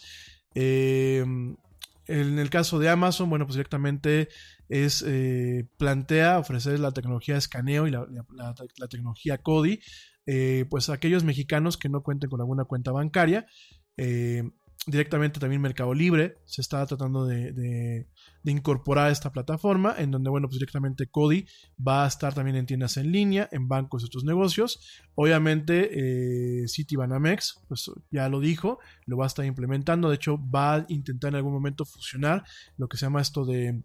Eh, 0.56 1.24
en 2.08 2.40
el 2.40 2.50
caso 2.50 2.80
de 2.80 2.90
Amazon, 2.90 3.30
bueno, 3.30 3.46
pues 3.46 3.56
directamente 3.56 4.30
es 4.68 5.04
eh, 5.06 5.68
plantea 5.78 6.40
ofrecer 6.40 6.80
la 6.80 6.92
tecnología 6.92 7.36
de 7.36 7.40
escaneo 7.40 7.86
y 7.86 7.92
la- 7.92 8.08
la 8.10 8.88
tecnología 8.88 9.38
CODI, 9.40 9.80
eh, 10.32 10.66
pues 10.70 10.90
aquellos 10.90 11.24
mexicanos 11.24 11.78
que 11.78 11.90
no 11.90 12.02
cuenten 12.04 12.30
con 12.30 12.40
alguna 12.42 12.66
cuenta 12.66 12.92
bancaria. 12.92 13.46
eh, 13.98 14.44
directamente 14.88 15.42
también 15.42 15.62
Mercado 15.62 15.94
Libre 15.94 16.36
se 16.46 16.62
está 16.62 16.86
tratando 16.86 17.26
de, 17.26 17.52
de- 17.52 18.08
de 18.44 18.52
incorporar 18.52 19.12
esta 19.12 19.30
plataforma, 19.32 19.94
en 19.98 20.10
donde, 20.10 20.30
bueno, 20.30 20.48
pues 20.48 20.58
directamente 20.58 21.08
CODI 21.08 21.46
va 21.86 22.06
a 22.06 22.08
estar 22.08 22.34
también 22.34 22.56
en 22.56 22.66
tiendas 22.66 22.96
en 22.96 23.12
línea, 23.12 23.50
en 23.52 23.68
bancos 23.68 24.02
y 24.02 24.06
otros 24.06 24.24
negocios. 24.24 24.80
Obviamente, 25.16 25.90
eh, 26.64 26.66
Citibanamex, 26.70 27.60
pues 27.68 27.92
ya 28.10 28.30
lo 28.30 28.40
dijo, 28.40 28.80
lo 29.06 29.18
va 29.18 29.26
a 29.26 29.28
estar 29.28 29.44
implementando. 29.46 30.08
De 30.10 30.16
hecho, 30.16 30.38
va 30.50 30.76
a 30.76 30.86
intentar 30.88 31.30
en 31.32 31.36
algún 31.36 31.54
momento 31.54 31.84
fusionar 31.84 32.44
lo 32.78 32.88
que 32.88 32.96
se 32.98 33.06
llama 33.06 33.22
esto 33.22 33.44
de 33.46 33.84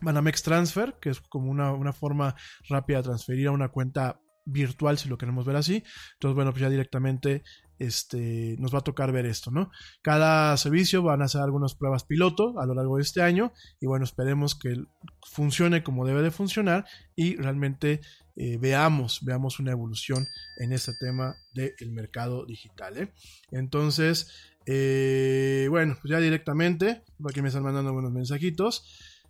Banamex 0.00 0.42
Transfer, 0.42 0.94
que 0.98 1.10
es 1.10 1.20
como 1.20 1.50
una, 1.50 1.72
una 1.72 1.92
forma 1.92 2.34
rápida 2.70 2.98
de 2.98 3.04
transferir 3.04 3.48
a 3.48 3.52
una 3.52 3.68
cuenta 3.68 4.18
virtual, 4.46 4.96
si 4.96 5.08
lo 5.08 5.18
queremos 5.18 5.44
ver 5.44 5.56
así. 5.56 5.82
Entonces, 6.14 6.34
bueno, 6.34 6.52
pues 6.52 6.62
ya 6.62 6.70
directamente 6.70 7.42
este, 7.78 8.56
nos 8.58 8.74
va 8.74 8.78
a 8.78 8.84
tocar 8.84 9.12
ver 9.12 9.26
esto, 9.26 9.50
¿no? 9.50 9.70
Cada 10.02 10.56
servicio 10.56 11.02
van 11.02 11.20
a 11.20 11.26
hacer 11.26 11.42
algunas 11.42 11.74
pruebas 11.74 12.04
piloto 12.04 12.58
a 12.58 12.66
lo 12.66 12.74
largo 12.74 12.96
de 12.96 13.02
este 13.02 13.22
año 13.22 13.52
y 13.80 13.86
bueno, 13.86 14.04
esperemos 14.04 14.54
que 14.54 14.82
funcione 15.22 15.82
como 15.82 16.06
debe 16.06 16.22
de 16.22 16.30
funcionar 16.30 16.86
y 17.14 17.36
realmente 17.36 18.00
eh, 18.36 18.56
veamos, 18.58 19.20
veamos 19.24 19.58
una 19.60 19.72
evolución 19.72 20.26
en 20.58 20.72
este 20.72 20.92
tema 20.98 21.36
del 21.52 21.92
mercado 21.92 22.46
digital, 22.46 22.96
¿eh? 22.96 23.12
Entonces, 23.50 24.30
eh, 24.64 25.66
bueno, 25.70 25.96
pues 26.00 26.10
ya 26.10 26.20
directamente, 26.20 27.02
aquí 27.28 27.42
me 27.42 27.48
están 27.48 27.62
mandando 27.62 27.92
buenos 27.92 28.12
mensajitos. 28.12 28.84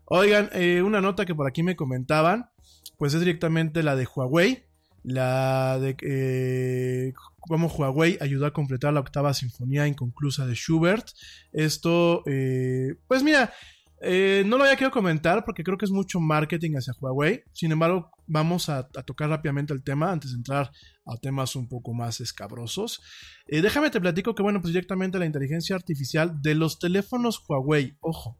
Oigan, 0.09 0.51
una 0.85 1.01
nota 1.01 1.27
que 1.27 1.35
por 1.35 1.49
aquí 1.49 1.65
me 1.65 1.75
comentaban, 1.75 2.51
pues 2.97 3.13
es 3.15 3.21
directamente 3.21 3.83
la 3.83 3.97
de 3.97 4.07
Huawei, 4.07 4.67
la 5.07 5.79
de 5.79 5.97
eh, 6.03 7.13
cómo 7.39 7.69
Huawei 7.69 8.19
ayudó 8.21 8.45
a 8.45 8.53
completar 8.53 8.93
la 8.93 9.01
octava 9.01 9.33
sinfonía 9.35 9.87
inconclusa 9.87 10.47
de 10.47 10.55
Schubert. 10.55 11.07
Esto, 11.53 12.25
eh, 12.27 12.97
pues 13.07 13.23
mira, 13.23 13.53
eh, 14.03 14.43
no 14.47 14.59
lo 14.59 14.65
había 14.65 14.75
querido 14.75 14.91
comentar 14.91 15.45
porque 15.45 15.63
creo 15.63 15.79
que 15.79 15.85
es 15.85 15.93
mucho 15.93 16.19
marketing 16.19 16.73
hacia 16.73 16.93
Huawei. 17.01 17.45
Sin 17.53 17.71
embargo, 17.71 18.11
vamos 18.27 18.69
a, 18.69 18.79
a 18.79 19.03
tocar 19.05 19.31
rápidamente 19.31 19.73
el 19.73 19.85
tema 19.85 20.11
antes 20.11 20.33
de 20.33 20.39
entrar 20.39 20.73
a 21.07 21.17
temas 21.19 21.55
un 21.55 21.69
poco 21.69 21.95
más 21.95 22.21
escabrosos. 22.21 23.01
Eh, 23.47 23.63
déjame 23.63 23.91
te 23.91 24.01
platico 24.01 24.35
que, 24.35 24.43
bueno, 24.43 24.61
pues 24.61 24.73
directamente 24.73 25.21
la 25.21 25.27
inteligencia 25.27 25.77
artificial 25.77 26.43
de 26.43 26.57
los 26.57 26.81
teléfonos 26.81 27.45
Huawei, 27.49 27.97
ojo, 28.01 28.37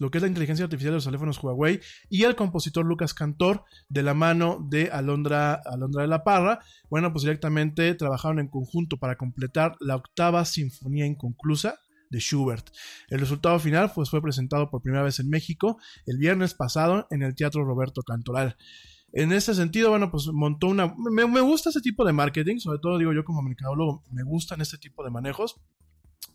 lo 0.00 0.10
que 0.10 0.18
es 0.18 0.22
la 0.22 0.28
inteligencia 0.28 0.64
artificial 0.64 0.92
de 0.92 0.96
los 0.96 1.04
teléfonos 1.04 1.42
Huawei 1.42 1.78
y 2.08 2.24
el 2.24 2.34
compositor 2.34 2.84
Lucas 2.84 3.14
Cantor 3.14 3.64
de 3.88 4.02
la 4.02 4.14
mano 4.14 4.66
de 4.68 4.90
Alondra, 4.90 5.60
Alondra 5.64 6.02
de 6.02 6.08
la 6.08 6.24
Parra. 6.24 6.60
Bueno, 6.88 7.12
pues 7.12 7.22
directamente 7.22 7.94
trabajaron 7.94 8.40
en 8.40 8.48
conjunto 8.48 8.96
para 8.96 9.16
completar 9.16 9.76
la 9.78 9.96
octava 9.96 10.44
sinfonía 10.46 11.06
inconclusa 11.06 11.78
de 12.08 12.18
Schubert. 12.18 12.70
El 13.08 13.20
resultado 13.20 13.58
final 13.58 13.92
pues, 13.94 14.08
fue 14.08 14.22
presentado 14.22 14.70
por 14.70 14.82
primera 14.82 15.04
vez 15.04 15.20
en 15.20 15.28
México 15.28 15.78
el 16.06 16.16
viernes 16.16 16.54
pasado 16.54 17.06
en 17.10 17.22
el 17.22 17.34
Teatro 17.34 17.64
Roberto 17.64 18.02
Cantoral. 18.02 18.56
En 19.12 19.32
este 19.32 19.54
sentido, 19.54 19.90
bueno, 19.90 20.10
pues 20.10 20.28
montó 20.32 20.68
una... 20.68 20.94
Me, 20.96 21.26
me 21.26 21.40
gusta 21.40 21.68
ese 21.68 21.80
tipo 21.80 22.06
de 22.06 22.12
marketing, 22.12 22.58
sobre 22.58 22.78
todo 22.78 22.96
digo 22.96 23.12
yo 23.12 23.24
como 23.24 23.42
mercadólogo, 23.42 24.02
me 24.10 24.22
gustan 24.22 24.62
este 24.62 24.78
tipo 24.78 25.04
de 25.04 25.10
manejos. 25.10 25.60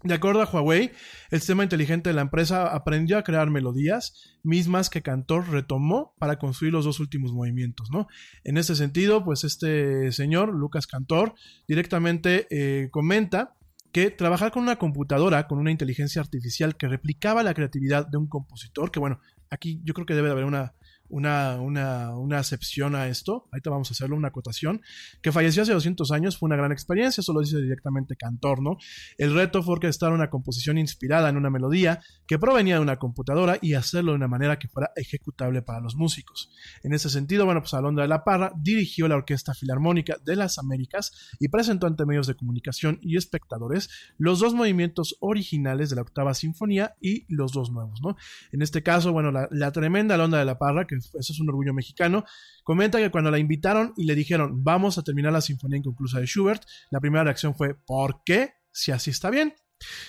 De 0.05 0.13
acuerdo 0.13 0.41
a 0.43 0.45
Huawei, 0.45 0.91
el 1.31 1.39
sistema 1.39 1.63
inteligente 1.63 2.09
de 2.09 2.13
la 2.13 2.21
empresa 2.21 2.67
aprendió 2.67 3.17
a 3.17 3.23
crear 3.23 3.49
melodías 3.49 4.37
mismas 4.43 4.91
que 4.91 5.01
Cantor 5.01 5.49
retomó 5.49 6.13
para 6.19 6.37
construir 6.37 6.73
los 6.73 6.85
dos 6.85 6.99
últimos 6.99 7.33
movimientos, 7.33 7.89
¿no? 7.89 8.07
En 8.43 8.57
ese 8.57 8.75
sentido, 8.75 9.25
pues 9.25 9.43
este 9.43 10.11
señor, 10.11 10.53
Lucas 10.53 10.85
Cantor, 10.85 11.33
directamente 11.67 12.45
eh, 12.51 12.89
comenta 12.91 13.55
que 13.91 14.11
trabajar 14.11 14.51
con 14.51 14.61
una 14.61 14.75
computadora, 14.75 15.47
con 15.47 15.57
una 15.57 15.71
inteligencia 15.71 16.21
artificial 16.21 16.77
que 16.77 16.87
replicaba 16.87 17.41
la 17.41 17.55
creatividad 17.55 18.05
de 18.05 18.17
un 18.17 18.27
compositor, 18.27 18.91
que 18.91 18.99
bueno, 18.99 19.19
aquí 19.49 19.81
yo 19.83 19.95
creo 19.95 20.05
que 20.05 20.13
debe 20.13 20.27
de 20.27 20.33
haber 20.33 20.45
una, 20.45 20.75
una, 21.09 21.59
una, 21.61 22.17
una 22.17 22.39
acepción 22.39 22.95
a 22.95 23.07
esto, 23.07 23.47
ahorita 23.51 23.69
vamos 23.69 23.91
a 23.91 23.93
hacerlo, 23.93 24.15
una 24.15 24.29
acotación, 24.29 24.81
que 25.21 25.31
falleció 25.31 25.63
hace 25.63 25.73
200 25.73 26.11
años, 26.11 26.37
fue 26.37 26.47
una 26.47 26.55
gran 26.55 26.71
experiencia, 26.71 27.21
eso 27.21 27.33
lo 27.33 27.41
dice 27.41 27.57
directamente 27.57 28.15
Cantor, 28.15 28.61
¿no? 28.61 28.77
El 29.17 29.33
reto 29.33 29.61
fue 29.63 29.73
orquestar 29.73 30.11
una 30.11 30.29
composición 30.29 30.77
inspirada 30.77 31.29
en 31.29 31.37
una 31.37 31.49
melodía 31.49 32.01
que 32.27 32.39
provenía 32.39 32.75
de 32.75 32.81
una 32.81 32.97
computadora 32.97 33.57
y 33.61 33.73
hacerlo 33.73 34.11
de 34.11 34.17
una 34.17 34.27
manera 34.27 34.57
que 34.57 34.67
fuera 34.67 34.91
ejecutable 34.95 35.61
para 35.61 35.79
los 35.79 35.95
músicos. 35.95 36.49
En 36.83 36.93
ese 36.93 37.09
sentido, 37.09 37.45
bueno, 37.45 37.61
pues 37.61 37.73
Alondra 37.73 38.03
de 38.03 38.09
la 38.09 38.23
Parra 38.23 38.51
dirigió 38.55 39.07
la 39.07 39.15
Orquesta 39.15 39.53
Filarmónica 39.53 40.17
de 40.23 40.35
las 40.35 40.57
Américas 40.57 41.35
y 41.39 41.49
presentó 41.49 41.87
ante 41.87 42.05
medios 42.05 42.27
de 42.27 42.35
comunicación 42.35 42.99
y 43.01 43.17
espectadores 43.17 43.89
los 44.17 44.39
dos 44.39 44.53
movimientos 44.53 45.17
originales 45.19 45.89
de 45.89 45.97
la 45.97 46.01
octava 46.01 46.33
sinfonía 46.33 46.95
y 46.99 47.25
los 47.33 47.51
dos 47.51 47.71
nuevos, 47.71 48.01
¿no? 48.01 48.15
En 48.51 48.61
este 48.61 48.83
caso, 48.83 49.11
bueno, 49.11 49.31
la, 49.31 49.47
la 49.51 49.71
tremenda 49.71 50.15
Alondra 50.15 50.39
de 50.39 50.45
la 50.45 50.57
Parra, 50.57 50.87
que 50.87 50.94
eso 50.97 51.33
es 51.33 51.39
un 51.39 51.49
orgullo 51.49 51.73
mexicano, 51.73 52.25
comenta 52.63 52.99
que 52.99 53.11
cuando 53.11 53.31
la 53.31 53.39
invitaron 53.39 53.93
y 53.97 54.05
le 54.05 54.15
dijeron 54.15 54.63
vamos 54.63 54.97
a 54.97 55.03
terminar 55.03 55.33
la 55.33 55.41
sinfonía 55.41 55.77
inconclusa 55.77 56.19
de 56.19 56.25
Schubert, 56.25 56.63
la 56.91 56.99
primera 56.99 57.23
reacción 57.23 57.55
fue 57.55 57.75
¿por 57.75 58.23
qué? 58.25 58.53
Si 58.71 58.91
así 58.91 59.11
está 59.11 59.29
bien. 59.29 59.53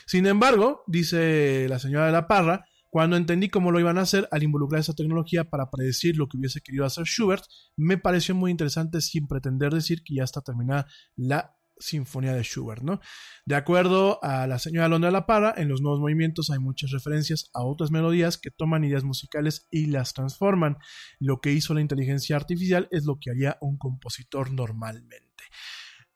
Sin 0.06 0.26
embargo, 0.26 0.82
dice 0.86 1.66
la 1.68 1.78
señora 1.78 2.06
de 2.06 2.12
la 2.12 2.28
Parra, 2.28 2.64
cuando 2.90 3.16
entendí 3.16 3.48
cómo 3.48 3.72
lo 3.72 3.80
iban 3.80 3.98
a 3.98 4.02
hacer 4.02 4.28
al 4.30 4.42
involucrar 4.42 4.80
esa 4.80 4.94
tecnología 4.94 5.44
para 5.44 5.70
predecir 5.70 6.16
lo 6.16 6.28
que 6.28 6.38
hubiese 6.38 6.60
querido 6.62 6.84
hacer 6.84 7.04
Schubert, 7.04 7.44
me 7.76 7.98
pareció 7.98 8.34
muy 8.34 8.50
interesante 8.50 9.00
sin 9.00 9.26
pretender 9.26 9.72
decir 9.72 10.02
que 10.02 10.14
ya 10.14 10.24
está 10.24 10.40
terminada 10.40 10.86
la 11.14 11.55
Sinfonía 11.78 12.34
de 12.34 12.42
Schubert, 12.42 12.82
¿no? 12.82 13.00
De 13.44 13.54
acuerdo 13.54 14.22
a 14.22 14.46
la 14.46 14.58
señora 14.58 14.88
Londra 14.88 15.10
la 15.10 15.26
Parra, 15.26 15.54
en 15.56 15.68
los 15.68 15.80
nuevos 15.80 16.00
movimientos 16.00 16.50
hay 16.50 16.58
muchas 16.58 16.90
referencias 16.90 17.50
a 17.54 17.64
otras 17.64 17.90
melodías 17.90 18.38
que 18.38 18.50
toman 18.50 18.84
ideas 18.84 19.04
musicales 19.04 19.66
y 19.70 19.86
las 19.86 20.14
transforman. 20.14 20.78
Lo 21.18 21.40
que 21.40 21.52
hizo 21.52 21.74
la 21.74 21.80
inteligencia 21.80 22.36
artificial 22.36 22.88
es 22.90 23.04
lo 23.04 23.18
que 23.20 23.30
haría 23.30 23.58
un 23.60 23.78
compositor 23.78 24.52
normalmente. 24.52 25.44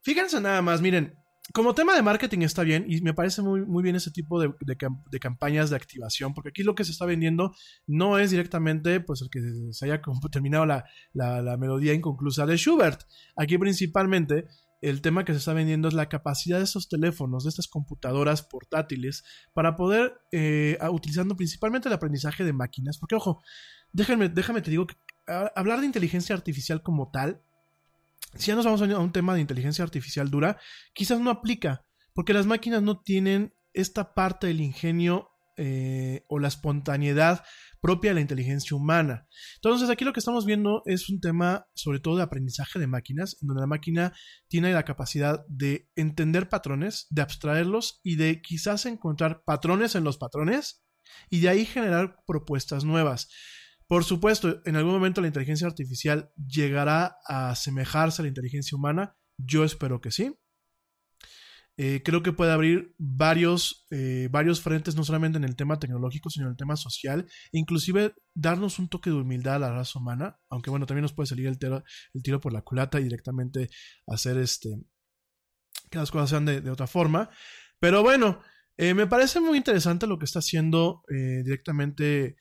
Fíjense 0.03 0.41
nada 0.41 0.63
más, 0.63 0.81
miren, 0.81 1.15
como 1.53 1.75
tema 1.75 1.95
de 1.95 2.03
marketing 2.03 2.41
está 2.41 2.63
bien 2.63 2.87
y 2.89 3.01
me 3.01 3.15
parece 3.15 3.43
muy, 3.43 3.65
muy 3.65 3.83
bien 3.83 3.97
ese 3.97 4.11
tipo 4.11 4.41
de, 4.41 4.53
de, 4.61 5.19
campañas 5.19 5.71
de 5.71 5.77
activación, 5.77 6.33
porque 6.33 6.51
aquí 6.51 6.63
lo 6.63 6.75
que 6.75 6.85
se 6.85 6.93
está 6.93 7.07
vendiendo 7.07 7.55
no 7.87 8.19
es 8.19 8.31
directamente 8.31 9.01
pues 9.01 9.23
el 9.23 9.31
que 9.31 9.41
se 9.73 9.85
haya 9.85 10.01
terminado 10.31 10.67
la, 10.67 10.85
la 11.13 11.57
melodía 11.57 11.93
inconclusa 11.93 12.47
de 12.47 12.57
Schubert. 12.57 13.03
Aquí 13.37 13.59
principalmente 13.59 14.47
el 14.81 15.03
tema 15.03 15.25
que 15.25 15.33
se 15.33 15.39
está 15.39 15.53
vendiendo 15.53 15.89
es 15.89 15.95
la 15.95 16.09
capacidad 16.09 16.59
de 16.59 16.65
estos 16.65 16.89
teléfonos, 16.89 17.45
de 17.45 17.51
estas 17.51 17.69
computadoras 17.69 18.43
portátiles, 18.43 19.25
para 19.53 19.77
poder, 19.77 20.21
eh, 20.33 20.79
utilizando 20.91 21.37
principalmente 21.37 21.89
el 21.89 21.95
aprendizaje 21.95 22.45
de 22.45 22.53
máquinas, 22.53 22.99
porque 22.99 23.15
ojo, 23.15 23.43
déjame, 23.93 24.29
déjame 24.29 24.63
te 24.63 24.71
digo 24.71 24.87
que 24.87 24.97
hablar 25.55 25.81
de 25.81 25.87
inteligencia 25.87 26.35
artificial 26.35 26.83
como 26.83 27.11
tal, 27.11 27.43
si 28.37 28.47
ya 28.49 28.55
nos 28.55 28.65
vamos 28.65 28.83
a 28.83 28.99
un 28.99 29.13
tema 29.13 29.35
de 29.35 29.41
inteligencia 29.41 29.85
artificial 29.85 30.31
dura, 30.31 30.59
quizás 30.93 31.21
no 31.21 31.31
aplica, 31.31 31.85
porque 32.15 32.33
las 32.33 32.47
máquinas 32.47 32.83
no 32.83 33.01
tienen 33.01 33.53
esta 33.73 34.15
parte 34.15 34.47
del 34.47 34.61
ingenio 34.61 35.31
eh, 35.63 36.25
o 36.29 36.39
la 36.39 36.49
espontaneidad 36.49 37.45
propia 37.83 38.11
de 38.11 38.15
la 38.15 38.21
inteligencia 38.23 38.75
humana. 38.75 39.27
Entonces 39.57 39.91
aquí 39.91 40.07
lo 40.07 40.15
que 40.15 40.21
estamos 40.21 40.47
viendo 40.47 40.83
es 40.87 41.11
un 41.11 41.21
tema 41.21 41.67
sobre 41.75 42.01
todo 42.01 42.17
de 42.17 42.23
aprendizaje 42.23 42.79
de 42.79 42.87
máquinas, 42.87 43.37
en 43.43 43.49
donde 43.49 43.61
la 43.61 43.67
máquina 43.67 44.15
tiene 44.49 44.73
la 44.73 44.87
capacidad 44.87 45.45
de 45.49 45.91
entender 45.97 46.49
patrones, 46.49 47.07
de 47.11 47.21
abstraerlos 47.21 48.01
y 48.03 48.17
de 48.17 48.41
quizás 48.41 48.87
encontrar 48.87 49.43
patrones 49.45 49.95
en 49.95 50.05
los 50.05 50.17
patrones 50.17 50.83
y 51.29 51.41
de 51.41 51.51
ahí 51.51 51.67
generar 51.67 52.17
propuestas 52.27 52.85
nuevas. 52.85 53.29
Por 53.87 54.05
supuesto, 54.05 54.63
en 54.65 54.77
algún 54.77 54.95
momento 54.95 55.21
la 55.21 55.27
inteligencia 55.27 55.67
artificial 55.67 56.33
llegará 56.37 57.19
a 57.29 57.51
asemejarse 57.51 58.23
a 58.23 58.25
la 58.25 58.29
inteligencia 58.29 58.79
humana. 58.79 59.15
Yo 59.37 59.63
espero 59.63 60.01
que 60.01 60.11
sí. 60.11 60.40
Eh, 61.83 62.03
creo 62.05 62.23
que 62.23 62.35
puede 62.35 62.53
abrir 62.53 62.95
varios, 62.99 63.87
eh, 63.91 64.29
varios 64.31 64.61
frentes, 64.61 64.97
no 64.97 65.03
solamente 65.03 65.39
en 65.39 65.45
el 65.45 65.57
tema 65.57 65.79
tecnológico, 65.79 66.29
sino 66.29 66.45
en 66.45 66.51
el 66.51 66.57
tema 66.59 66.77
social, 66.77 67.27
inclusive 67.53 68.13
darnos 68.35 68.79
un 68.79 68.91
toque 68.91 69.09
de 69.09 69.17
humildad 69.17 69.55
a 69.55 69.59
la 69.61 69.73
raza 69.73 69.99
humana, 69.99 70.39
aunque 70.51 70.69
bueno, 70.69 70.85
también 70.85 71.05
nos 71.05 71.15
puede 71.15 71.29
salir 71.29 71.47
el 71.47 71.59
tiro, 71.59 71.83
el 72.13 72.23
tiro 72.23 72.39
por 72.39 72.53
la 72.53 72.61
culata 72.61 73.01
y 73.01 73.05
directamente 73.05 73.71
hacer 74.07 74.37
este, 74.37 74.79
que 75.89 75.97
las 75.97 76.11
cosas 76.11 76.29
sean 76.29 76.45
de, 76.45 76.61
de 76.61 76.71
otra 76.71 76.87
forma. 76.87 77.31
Pero 77.79 78.03
bueno, 78.03 78.43
eh, 78.77 78.93
me 78.93 79.07
parece 79.07 79.41
muy 79.41 79.57
interesante 79.57 80.07
lo 80.07 80.19
que 80.19 80.27
está 80.27 80.41
haciendo 80.41 81.03
directamente 81.09 82.37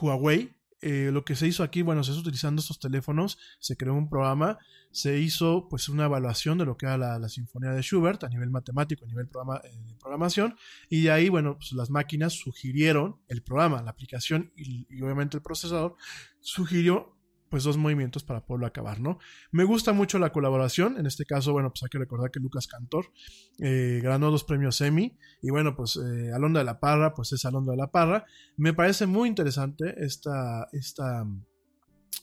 Huawei. 0.00 0.56
Lo 0.84 1.24
que 1.24 1.36
se 1.36 1.46
hizo 1.46 1.62
aquí, 1.62 1.82
bueno, 1.82 2.04
se 2.04 2.12
hizo 2.12 2.20
utilizando 2.20 2.60
estos 2.60 2.78
teléfonos, 2.78 3.38
se 3.58 3.76
creó 3.76 3.94
un 3.94 4.08
programa 4.08 4.58
se 4.94 5.18
hizo 5.18 5.66
pues 5.68 5.88
una 5.88 6.04
evaluación 6.04 6.56
de 6.56 6.64
lo 6.64 6.76
que 6.76 6.86
era 6.86 6.96
la, 6.96 7.18
la 7.18 7.28
sinfonía 7.28 7.72
de 7.72 7.82
Schubert 7.82 8.22
a 8.22 8.28
nivel 8.28 8.50
matemático, 8.50 9.04
a 9.04 9.08
nivel 9.08 9.26
programa, 9.26 9.60
eh, 9.64 9.76
de 9.88 9.94
programación, 9.96 10.54
y 10.88 11.02
de 11.02 11.10
ahí, 11.10 11.28
bueno, 11.28 11.56
pues 11.56 11.72
las 11.72 11.90
máquinas 11.90 12.34
sugirieron, 12.34 13.16
el 13.26 13.42
programa, 13.42 13.82
la 13.82 13.90
aplicación 13.90 14.52
y, 14.54 14.86
obviamente 15.02 15.36
el 15.36 15.42
procesador 15.42 15.96
sugirió 16.38 17.13
pues 17.54 17.62
dos 17.62 17.76
movimientos 17.76 18.24
para 18.24 18.44
poderlo 18.44 18.66
acabar, 18.66 18.98
¿no? 18.98 19.20
Me 19.52 19.62
gusta 19.62 19.92
mucho 19.92 20.18
la 20.18 20.32
colaboración, 20.32 20.98
en 20.98 21.06
este 21.06 21.24
caso, 21.24 21.52
bueno, 21.52 21.70
pues 21.70 21.84
hay 21.84 21.88
que 21.88 22.00
recordar 22.00 22.32
que 22.32 22.40
Lucas 22.40 22.66
Cantor 22.66 23.12
eh, 23.60 24.00
ganó 24.02 24.32
dos 24.32 24.42
premios 24.42 24.80
Emmy, 24.80 25.16
y 25.40 25.50
bueno, 25.50 25.76
pues 25.76 25.94
eh, 25.94 26.32
Alondra 26.34 26.62
de 26.62 26.64
la 26.64 26.80
Parra, 26.80 27.14
pues 27.14 27.32
es 27.32 27.44
Alondra 27.44 27.74
de 27.74 27.76
la 27.76 27.92
Parra, 27.92 28.24
me 28.56 28.74
parece 28.74 29.06
muy 29.06 29.28
interesante 29.28 29.94
esta, 30.04 30.66
esta 30.72 31.22
mm, 31.22 31.44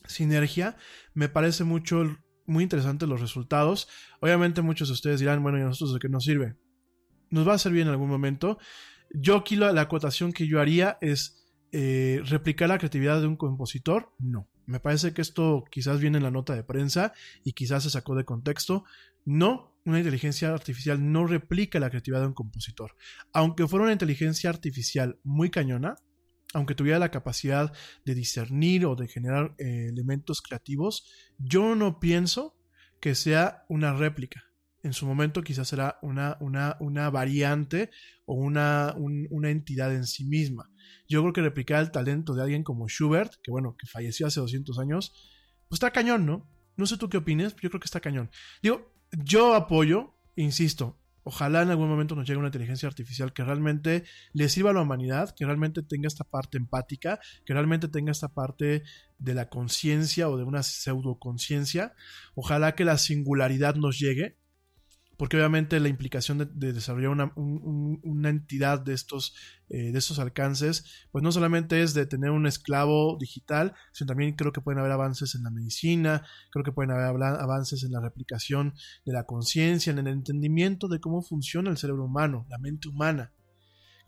sinergia, 0.06 0.76
me 1.14 1.30
parece 1.30 1.64
mucho 1.64 2.14
muy 2.44 2.64
interesantes 2.64 3.08
los 3.08 3.22
resultados. 3.22 3.88
Obviamente 4.20 4.60
muchos 4.60 4.88
de 4.88 4.92
ustedes 4.92 5.18
dirán, 5.18 5.42
bueno, 5.42 5.56
¿y 5.56 5.62
a 5.62 5.64
nosotros 5.64 5.94
de 5.94 5.98
qué 5.98 6.10
nos 6.10 6.24
sirve? 6.24 6.56
Nos 7.30 7.48
va 7.48 7.54
a 7.54 7.58
servir 7.58 7.80
en 7.80 7.88
algún 7.88 8.10
momento. 8.10 8.58
Yo 9.14 9.38
aquí 9.38 9.56
la, 9.56 9.72
la 9.72 9.80
acotación 9.80 10.34
que 10.34 10.46
yo 10.46 10.60
haría 10.60 10.98
es 11.00 11.42
eh, 11.72 12.20
replicar 12.26 12.68
la 12.68 12.76
creatividad 12.76 13.22
de 13.22 13.28
un 13.28 13.36
compositor. 13.36 14.12
No. 14.18 14.46
Me 14.66 14.80
parece 14.80 15.12
que 15.12 15.22
esto 15.22 15.64
quizás 15.70 16.00
viene 16.00 16.18
en 16.18 16.24
la 16.24 16.30
nota 16.30 16.54
de 16.54 16.64
prensa 16.64 17.12
y 17.44 17.52
quizás 17.52 17.82
se 17.82 17.90
sacó 17.90 18.14
de 18.14 18.24
contexto. 18.24 18.84
No, 19.24 19.76
una 19.84 19.98
inteligencia 19.98 20.52
artificial 20.52 21.12
no 21.12 21.26
replica 21.26 21.80
la 21.80 21.90
creatividad 21.90 22.20
de 22.20 22.28
un 22.28 22.34
compositor. 22.34 22.94
Aunque 23.32 23.66
fuera 23.66 23.84
una 23.84 23.92
inteligencia 23.92 24.50
artificial 24.50 25.18
muy 25.24 25.50
cañona, 25.50 25.96
aunque 26.54 26.74
tuviera 26.74 26.98
la 26.98 27.10
capacidad 27.10 27.72
de 28.04 28.14
discernir 28.14 28.86
o 28.86 28.94
de 28.94 29.08
generar 29.08 29.54
eh, 29.58 29.88
elementos 29.88 30.42
creativos, 30.42 31.10
yo 31.38 31.74
no 31.74 31.98
pienso 31.98 32.56
que 33.00 33.14
sea 33.14 33.64
una 33.68 33.94
réplica. 33.94 34.51
En 34.82 34.92
su 34.92 35.06
momento 35.06 35.42
quizás 35.42 35.68
será 35.68 35.98
una, 36.02 36.36
una, 36.40 36.76
una 36.80 37.08
variante 37.10 37.90
o 38.24 38.34
una, 38.34 38.94
un- 38.96 39.26
una 39.30 39.50
entidad 39.50 39.94
en 39.94 40.06
sí 40.06 40.24
misma. 40.24 40.70
Yo 41.08 41.20
creo 41.22 41.32
que 41.32 41.42
replicar 41.42 41.80
el 41.82 41.90
talento 41.90 42.34
de 42.34 42.42
alguien 42.42 42.64
como 42.64 42.88
Schubert, 42.88 43.34
que 43.42 43.50
bueno, 43.50 43.76
que 43.78 43.86
falleció 43.86 44.26
hace 44.26 44.40
200 44.40 44.78
años, 44.78 45.12
pues 45.68 45.76
está 45.76 45.90
cañón, 45.90 46.26
¿no? 46.26 46.48
No 46.76 46.86
sé 46.86 46.96
tú 46.96 47.08
qué 47.08 47.18
opines, 47.18 47.54
yo 47.60 47.68
creo 47.70 47.80
que 47.80 47.84
está 47.86 48.00
cañón. 48.00 48.30
Digo, 48.62 48.92
yo 49.12 49.54
apoyo, 49.54 50.14
insisto, 50.36 50.98
ojalá 51.22 51.62
en 51.62 51.70
algún 51.70 51.88
momento 51.88 52.16
nos 52.16 52.26
llegue 52.26 52.38
una 52.38 52.48
inteligencia 52.48 52.88
artificial 52.88 53.32
que 53.32 53.44
realmente 53.44 54.04
le 54.32 54.48
sirva 54.48 54.70
a 54.70 54.72
la 54.72 54.80
humanidad, 54.80 55.34
que 55.36 55.44
realmente 55.44 55.82
tenga 55.82 56.08
esta 56.08 56.24
parte 56.24 56.56
empática, 56.58 57.20
que 57.44 57.52
realmente 57.52 57.88
tenga 57.88 58.10
esta 58.10 58.28
parte 58.28 58.82
de 59.18 59.34
la 59.34 59.48
conciencia 59.48 60.28
o 60.28 60.36
de 60.36 60.44
una 60.44 60.62
pseudoconciencia. 60.62 61.94
Ojalá 62.34 62.74
que 62.74 62.84
la 62.84 62.98
singularidad 62.98 63.74
nos 63.76 63.98
llegue, 63.98 64.38
porque 65.18 65.36
obviamente 65.36 65.78
la 65.78 65.88
implicación 65.88 66.38
de, 66.38 66.46
de 66.46 66.72
desarrollar 66.72 67.10
una, 67.10 67.32
un- 67.36 67.60
un- 67.62 68.00
una 68.02 68.28
entidad 68.30 68.80
de 68.80 68.94
estos, 68.94 69.34
eh, 69.68 69.92
de 69.92 69.98
estos 69.98 70.18
alcances, 70.18 71.06
pues 71.12 71.22
no 71.22 71.30
solamente 71.32 71.82
es 71.82 71.94
de 71.94 72.06
tener 72.06 72.30
un 72.30 72.46
esclavo 72.46 73.16
digital, 73.20 73.74
sino 73.92 74.08
también 74.08 74.34
creo 74.34 74.52
que 74.52 74.60
pueden 74.60 74.78
haber 74.80 74.92
avances 74.92 75.34
en 75.34 75.42
la 75.44 75.50
medicina, 75.50 76.26
creo 76.50 76.64
que 76.64 76.72
pueden 76.72 76.90
haber 76.90 77.22
avances 77.22 77.84
en 77.84 77.92
la 77.92 78.00
replicación 78.00 78.74
de 79.04 79.12
la 79.12 79.24
conciencia, 79.24 79.90
en 79.92 79.98
el 79.98 80.08
entendimiento 80.08 80.88
de 80.88 81.00
cómo 81.00 81.22
funciona 81.22 81.70
el 81.70 81.76
cerebro 81.78 82.04
humano, 82.06 82.46
la 82.48 82.58
mente 82.58 82.88
humana. 82.88 83.32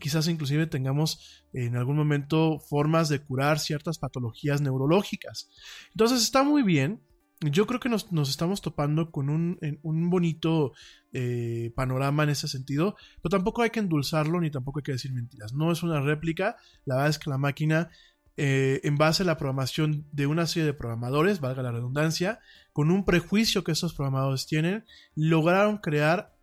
Quizás 0.00 0.26
inclusive 0.26 0.66
tengamos 0.66 1.44
eh, 1.52 1.66
en 1.66 1.76
algún 1.76 1.96
momento 1.96 2.58
formas 2.58 3.08
de 3.08 3.20
curar 3.20 3.60
ciertas 3.60 3.98
patologías 3.98 4.60
neurológicas. 4.60 5.50
Entonces 5.92 6.22
está 6.22 6.42
muy 6.42 6.62
bien. 6.62 7.00
Yo 7.40 7.66
creo 7.66 7.80
que 7.80 7.88
nos, 7.88 8.06
estamos 8.28 8.62
topando 8.62 9.10
con 9.10 9.28
un, 9.28 9.58
un 9.82 10.08
bonito 10.08 10.72
eh, 11.12 11.72
panorama 11.74 12.22
en 12.22 12.30
ese 12.30 12.48
sentido, 12.48 12.96
pero 13.22 13.30
tampoco 13.30 13.62
hay 13.62 13.70
que 13.70 13.80
endulzarlo 13.80 14.40
ni 14.40 14.50
tampoco 14.50 14.78
hay 14.78 14.84
que 14.84 14.92
decir 14.92 15.12
mentiras. 15.12 15.52
No 15.52 15.70
es 15.70 15.82
una 15.82 16.00
réplica, 16.00 16.56
la 16.86 16.94
verdad 16.96 17.10
es 17.10 17.18
que 17.18 17.28
la 17.30 17.36
máquina, 17.38 17.90
eh, 18.36 18.80
en 18.84 18.96
base 18.96 19.24
a 19.24 19.26
la 19.26 19.36
programación 19.36 20.06
de 20.12 20.26
una 20.26 20.46
serie 20.46 20.64
de 20.66 20.74
programadores, 20.74 21.40
valga 21.40 21.62
la 21.62 21.72
redundancia, 21.72 22.40
con 22.72 22.90
un 22.90 23.04
prejuicio 23.04 23.62
que 23.62 23.72
estos 23.72 23.94
programadores 23.94 24.46
tienen, 24.46 24.84
lograron 25.14 25.78
crear 25.78 26.34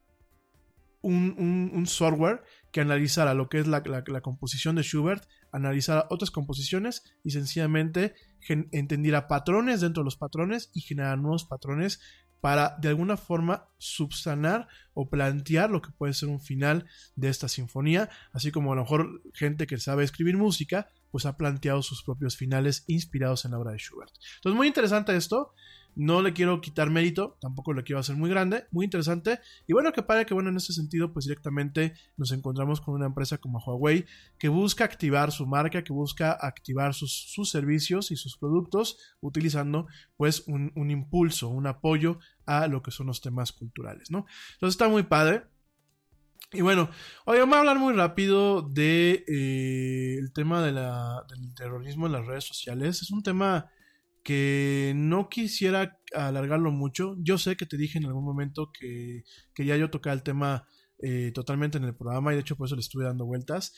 un- 1.01 1.71
un 1.73 1.87
software 1.87 2.43
que 2.71 2.81
analizara 2.81 3.33
lo 3.33 3.49
que 3.49 3.59
es 3.59 3.67
la, 3.67 3.83
composición 4.21 4.75
de 4.75 4.83
Schubert, 4.83 5.27
analizara 5.51 6.07
otras 6.09 6.31
composiciones 6.31 7.03
y 7.23 7.31
sencillamente 7.31 8.15
entendiera 8.47 9.27
patrones 9.27 9.81
dentro 9.81 10.03
de 10.03 10.05
los 10.05 10.17
patrones 10.17 10.71
y 10.73 10.81
generar 10.81 11.17
nuevos 11.17 11.45
patrones 11.45 11.99
para 12.39 12.75
de 12.79 12.89
alguna 12.89 13.17
forma 13.17 13.69
subsanar 13.77 14.67
o 14.93 15.09
plantear 15.09 15.69
lo 15.69 15.81
que 15.81 15.91
puede 15.91 16.13
ser 16.13 16.29
un 16.29 16.41
final 16.41 16.87
de 17.15 17.29
esta 17.29 17.47
sinfonía, 17.47 18.09
así 18.33 18.51
como 18.51 18.73
a 18.73 18.75
lo 18.75 18.81
mejor 18.81 19.21
gente 19.33 19.67
que 19.67 19.77
sabe 19.77 20.03
escribir 20.03 20.37
música, 20.37 20.89
pues 21.11 21.25
ha 21.25 21.37
planteado 21.37 21.83
sus 21.83 22.03
propios 22.03 22.35
finales 22.35 22.83
inspirados 22.87 23.45
en 23.45 23.51
la 23.51 23.59
obra 23.59 23.73
de 23.73 23.77
Schubert. 23.77 24.11
Entonces, 24.37 24.57
muy 24.57 24.67
interesante 24.67 25.15
esto. 25.15 25.53
No 25.95 26.21
le 26.21 26.33
quiero 26.33 26.61
quitar 26.61 26.89
mérito, 26.89 27.37
tampoco 27.41 27.73
lo 27.73 27.83
quiero 27.83 27.99
hacer 27.99 28.15
muy 28.15 28.29
grande, 28.29 28.65
muy 28.71 28.85
interesante. 28.85 29.39
Y 29.67 29.73
bueno, 29.73 29.91
que 29.91 30.03
para 30.03 30.25
que 30.25 30.33
bueno, 30.33 30.49
en 30.49 30.57
ese 30.57 30.73
sentido, 30.73 31.11
pues 31.13 31.25
directamente 31.25 31.93
nos 32.17 32.31
encontramos 32.31 32.81
con 32.81 32.95
una 32.95 33.07
empresa 33.07 33.37
como 33.37 33.59
Huawei 33.59 34.05
que 34.37 34.49
busca 34.49 34.85
activar 34.85 35.31
su 35.31 35.45
marca, 35.45 35.83
que 35.83 35.93
busca 35.93 36.31
activar 36.31 36.93
sus, 36.93 37.11
sus 37.31 37.49
servicios 37.49 38.11
y 38.11 38.15
sus 38.15 38.37
productos 38.37 38.97
utilizando 39.19 39.87
pues 40.17 40.43
un, 40.47 40.71
un 40.75 40.91
impulso, 40.91 41.49
un 41.49 41.67
apoyo 41.67 42.19
a 42.45 42.67
lo 42.67 42.81
que 42.81 42.91
son 42.91 43.07
los 43.07 43.21
temas 43.21 43.51
culturales, 43.51 44.11
¿no? 44.11 44.25
Entonces 44.53 44.75
está 44.75 44.87
muy 44.87 45.03
padre. 45.03 45.43
Y 46.53 46.61
bueno, 46.61 46.89
hoy 47.25 47.39
vamos 47.39 47.55
a 47.55 47.59
hablar 47.59 47.79
muy 47.79 47.93
rápido 47.93 48.61
de 48.61 49.23
eh, 49.25 50.17
el 50.19 50.33
tema 50.33 50.61
del 50.61 50.75
terrorismo 51.55 52.07
en 52.07 52.11
las 52.11 52.25
redes 52.25 52.43
sociales. 52.43 53.01
Es 53.01 53.11
un 53.11 53.23
tema 53.23 53.71
que 54.23 54.93
no 54.95 55.29
quisiera 55.29 55.99
alargarlo 56.13 56.71
mucho. 56.71 57.15
Yo 57.19 57.37
sé 57.37 57.55
que 57.55 57.65
te 57.65 57.77
dije 57.77 57.97
en 57.97 58.05
algún 58.05 58.25
momento 58.25 58.71
que 58.71 59.23
quería 59.53 59.77
yo 59.77 59.89
tocar 59.89 60.13
el 60.13 60.23
tema 60.23 60.67
eh, 60.99 61.31
totalmente 61.33 61.77
en 61.77 61.85
el 61.85 61.95
programa 61.95 62.31
y 62.31 62.35
de 62.35 62.41
hecho 62.41 62.55
por 62.55 62.67
eso 62.67 62.75
le 62.75 62.81
estuve 62.81 63.05
dando 63.05 63.25
vueltas. 63.25 63.73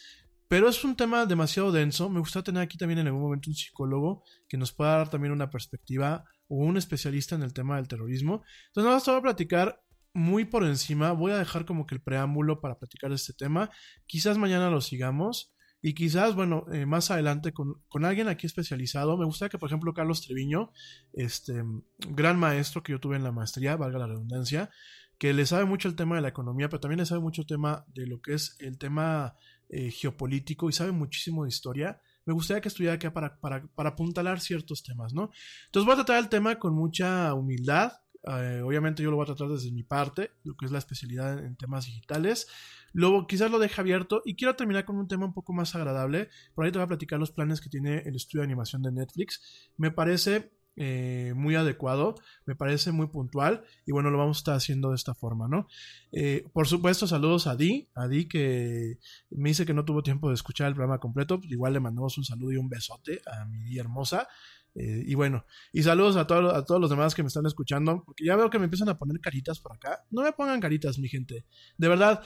Pero 0.47 0.69
es 0.69 0.83
un 0.83 0.95
tema 0.95 1.25
demasiado 1.25 1.71
denso. 1.71 2.09
Me 2.09 2.19
gustaría 2.19 2.43
tener 2.43 2.63
aquí 2.63 2.77
también 2.77 2.99
en 2.99 3.07
algún 3.07 3.23
momento 3.23 3.49
un 3.49 3.55
psicólogo 3.55 4.23
que 4.47 4.57
nos 4.57 4.71
pueda 4.71 4.97
dar 4.97 5.09
también 5.09 5.31
una 5.31 5.49
perspectiva 5.49 6.25
o 6.47 6.57
un 6.57 6.77
especialista 6.77 7.35
en 7.35 7.43
el 7.43 7.53
tema 7.53 7.77
del 7.77 7.87
terrorismo. 7.87 8.43
Entonces, 8.67 8.83
nada 8.83 8.95
más 8.95 9.03
te 9.03 9.11
voy 9.11 9.19
a 9.19 9.23
platicar 9.23 9.81
muy 10.13 10.45
por 10.45 10.63
encima. 10.63 11.11
Voy 11.13 11.31
a 11.31 11.37
dejar 11.37 11.65
como 11.65 11.87
que 11.87 11.95
el 11.95 12.01
preámbulo 12.01 12.61
para 12.61 12.77
platicar 12.77 13.11
este 13.11 13.33
tema. 13.33 13.71
Quizás 14.05 14.37
mañana 14.37 14.69
lo 14.69 14.81
sigamos. 14.81 15.52
Y 15.85 15.93
quizás, 15.95 16.33
bueno, 16.33 16.65
eh, 16.71 16.85
más 16.85 17.11
adelante 17.11 17.51
con, 17.51 17.81
con 17.89 18.05
alguien 18.05 18.29
aquí 18.29 18.47
especializado. 18.47 19.17
Me 19.17 19.25
gustaría 19.25 19.49
que, 19.49 19.59
por 19.59 19.67
ejemplo, 19.67 19.93
Carlos 19.93 20.21
Treviño, 20.21 20.71
este 21.11 21.61
gran 22.07 22.39
maestro 22.39 22.81
que 22.81 22.93
yo 22.93 23.01
tuve 23.01 23.17
en 23.17 23.23
la 23.25 23.33
maestría, 23.33 23.75
valga 23.75 23.99
la 23.99 24.07
redundancia, 24.07 24.69
que 25.17 25.33
le 25.33 25.45
sabe 25.45 25.65
mucho 25.65 25.89
el 25.89 25.97
tema 25.97 26.15
de 26.15 26.21
la 26.21 26.29
economía, 26.29 26.69
pero 26.69 26.79
también 26.79 26.99
le 26.99 27.05
sabe 27.05 27.19
mucho 27.19 27.41
el 27.41 27.47
tema 27.47 27.83
de 27.93 28.07
lo 28.07 28.21
que 28.21 28.33
es 28.33 28.55
el 28.59 28.77
tema 28.77 29.35
eh, 29.67 29.91
geopolítico 29.91 30.69
y 30.69 30.71
sabe 30.71 30.93
muchísimo 30.93 31.43
de 31.43 31.49
historia. 31.49 31.99
Me 32.25 32.33
gustaría 32.33 32.61
que 32.61 32.69
estuviera 32.69 32.95
acá 32.95 33.11
para, 33.11 33.37
para, 33.41 33.67
para 33.75 33.89
apuntalar 33.89 34.39
ciertos 34.39 34.83
temas, 34.83 35.13
¿no? 35.13 35.31
Entonces 35.65 35.85
voy 35.85 35.93
a 35.93 36.05
tratar 36.05 36.23
el 36.23 36.29
tema 36.29 36.57
con 36.59 36.73
mucha 36.73 37.33
humildad. 37.33 37.91
Eh, 38.25 38.61
obviamente 38.63 39.03
yo 39.03 39.09
lo 39.11 39.17
voy 39.17 39.23
a 39.23 39.27
tratar 39.27 39.49
desde 39.49 39.71
mi 39.71 39.83
parte, 39.83 40.31
lo 40.43 40.55
que 40.55 40.65
es 40.65 40.71
la 40.71 40.79
especialidad 40.79 41.43
en 41.43 41.55
temas 41.55 41.85
digitales. 41.85 42.47
Luego 42.93 43.27
quizás 43.27 43.51
lo 43.51 43.59
deje 43.59 43.81
abierto 43.81 44.21
y 44.25 44.35
quiero 44.35 44.55
terminar 44.55 44.85
con 44.85 44.97
un 44.97 45.07
tema 45.07 45.25
un 45.25 45.33
poco 45.33 45.53
más 45.53 45.75
agradable. 45.75 46.29
Por 46.55 46.65
ahí 46.65 46.71
te 46.71 46.77
voy 46.77 46.85
a 46.85 46.87
platicar 46.87 47.19
los 47.19 47.31
planes 47.31 47.59
que 47.59 47.69
tiene 47.69 47.99
el 47.99 48.15
estudio 48.15 48.41
de 48.41 48.45
animación 48.45 48.81
de 48.81 48.91
Netflix. 48.91 49.71
Me 49.77 49.91
parece 49.91 50.51
eh, 50.75 51.33
muy 51.35 51.53
adecuado, 51.53 52.15
me 52.45 52.55
parece 52.55 52.91
muy 52.91 53.05
puntual 53.05 53.63
y 53.85 53.91
bueno, 53.91 54.09
lo 54.09 54.17
vamos 54.17 54.37
a 54.37 54.39
estar 54.39 54.55
haciendo 54.55 54.89
de 54.89 54.95
esta 54.95 55.13
forma, 55.13 55.47
¿no? 55.47 55.67
Eh, 56.11 56.47
por 56.51 56.67
supuesto, 56.67 57.05
saludos 57.05 57.45
a 57.45 57.55
Di, 57.55 57.89
a 57.93 58.07
Di 58.07 58.27
que 58.27 58.97
me 59.29 59.49
dice 59.49 59.67
que 59.67 59.75
no 59.75 59.85
tuvo 59.85 60.01
tiempo 60.01 60.29
de 60.29 60.33
escuchar 60.33 60.69
el 60.69 60.73
programa 60.73 60.99
completo, 60.99 61.39
igual 61.43 61.73
le 61.73 61.79
mandamos 61.79 62.17
un 62.17 62.23
saludo 62.23 62.53
y 62.53 62.57
un 62.57 62.69
besote 62.69 63.21
a 63.27 63.45
mi 63.45 63.59
Di 63.63 63.77
hermosa. 63.77 64.27
Eh, 64.75 65.03
y 65.05 65.13
bueno, 65.15 65.45
y 65.71 65.83
saludos 65.83 66.15
a, 66.15 66.25
todo- 66.25 66.55
a 66.55 66.65
todos 66.65 66.81
los 66.81 66.89
demás 66.89 67.13
que 67.13 67.21
me 67.23 67.27
están 67.27 67.45
escuchando, 67.45 68.03
porque 68.05 68.25
ya 68.25 68.35
veo 68.35 68.49
que 68.49 68.57
me 68.59 68.65
empiezan 68.65 68.89
a 68.89 68.97
poner 68.97 69.19
caritas 69.19 69.59
por 69.59 69.73
acá. 69.73 70.03
No 70.09 70.21
me 70.23 70.31
pongan 70.33 70.59
caritas, 70.59 70.97
mi 70.99 71.09
gente. 71.09 71.45
De 71.77 71.87
verdad, 71.87 72.23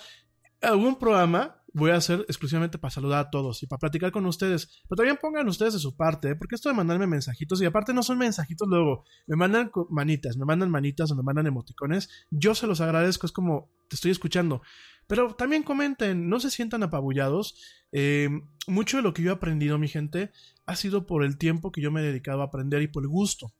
algún 0.61 0.97
programa 0.97 1.61
voy 1.73 1.91
a 1.91 1.95
hacer 1.97 2.21
exclusivamente 2.27 2.79
para 2.79 2.89
saludar 2.89 3.19
a 3.27 3.29
todos 3.29 3.61
y 3.61 3.67
para 3.67 3.79
platicar 3.79 4.11
con 4.11 4.25
ustedes. 4.25 4.81
Pero 4.87 4.95
también 4.97 5.19
pongan 5.21 5.47
ustedes 5.47 5.73
de 5.73 5.79
su 5.79 5.95
parte, 5.95 6.31
¿eh? 6.31 6.35
porque 6.35 6.55
esto 6.55 6.69
de 6.69 6.75
mandarme 6.75 7.05
mensajitos, 7.05 7.61
y 7.61 7.65
aparte 7.65 7.93
no 7.93 8.01
son 8.01 8.17
mensajitos 8.17 8.67
luego, 8.67 9.03
me 9.27 9.35
mandan 9.35 9.69
manitas, 9.91 10.37
me 10.37 10.45
mandan 10.45 10.71
manitas 10.71 11.11
o 11.11 11.15
me 11.15 11.21
mandan 11.23 11.45
emoticones. 11.45 12.09
Yo 12.31 12.55
se 12.55 12.65
los 12.65 12.81
agradezco, 12.81 13.27
es 13.27 13.31
como 13.31 13.69
te 13.89 13.95
estoy 13.95 14.09
escuchando. 14.11 14.61
Pero 15.07 15.33
también 15.35 15.63
comenten, 15.63 16.29
no 16.29 16.39
se 16.39 16.51
sientan 16.51 16.83
apabullados. 16.83 17.55
Eh, 17.91 18.29
mucho 18.67 18.97
de 18.97 19.03
lo 19.03 19.13
que 19.13 19.23
yo 19.23 19.31
he 19.31 19.35
aprendido, 19.35 19.77
mi 19.77 19.87
gente, 19.87 20.31
ha 20.65 20.75
sido 20.75 21.05
por 21.05 21.23
el 21.23 21.37
tiempo 21.37 21.71
que 21.71 21.81
yo 21.81 21.91
me 21.91 22.01
he 22.01 22.05
dedicado 22.05 22.41
a 22.41 22.45
aprender 22.45 22.81
y 22.81 22.87
por 22.87 23.03
el 23.03 23.09
gusto. 23.09 23.53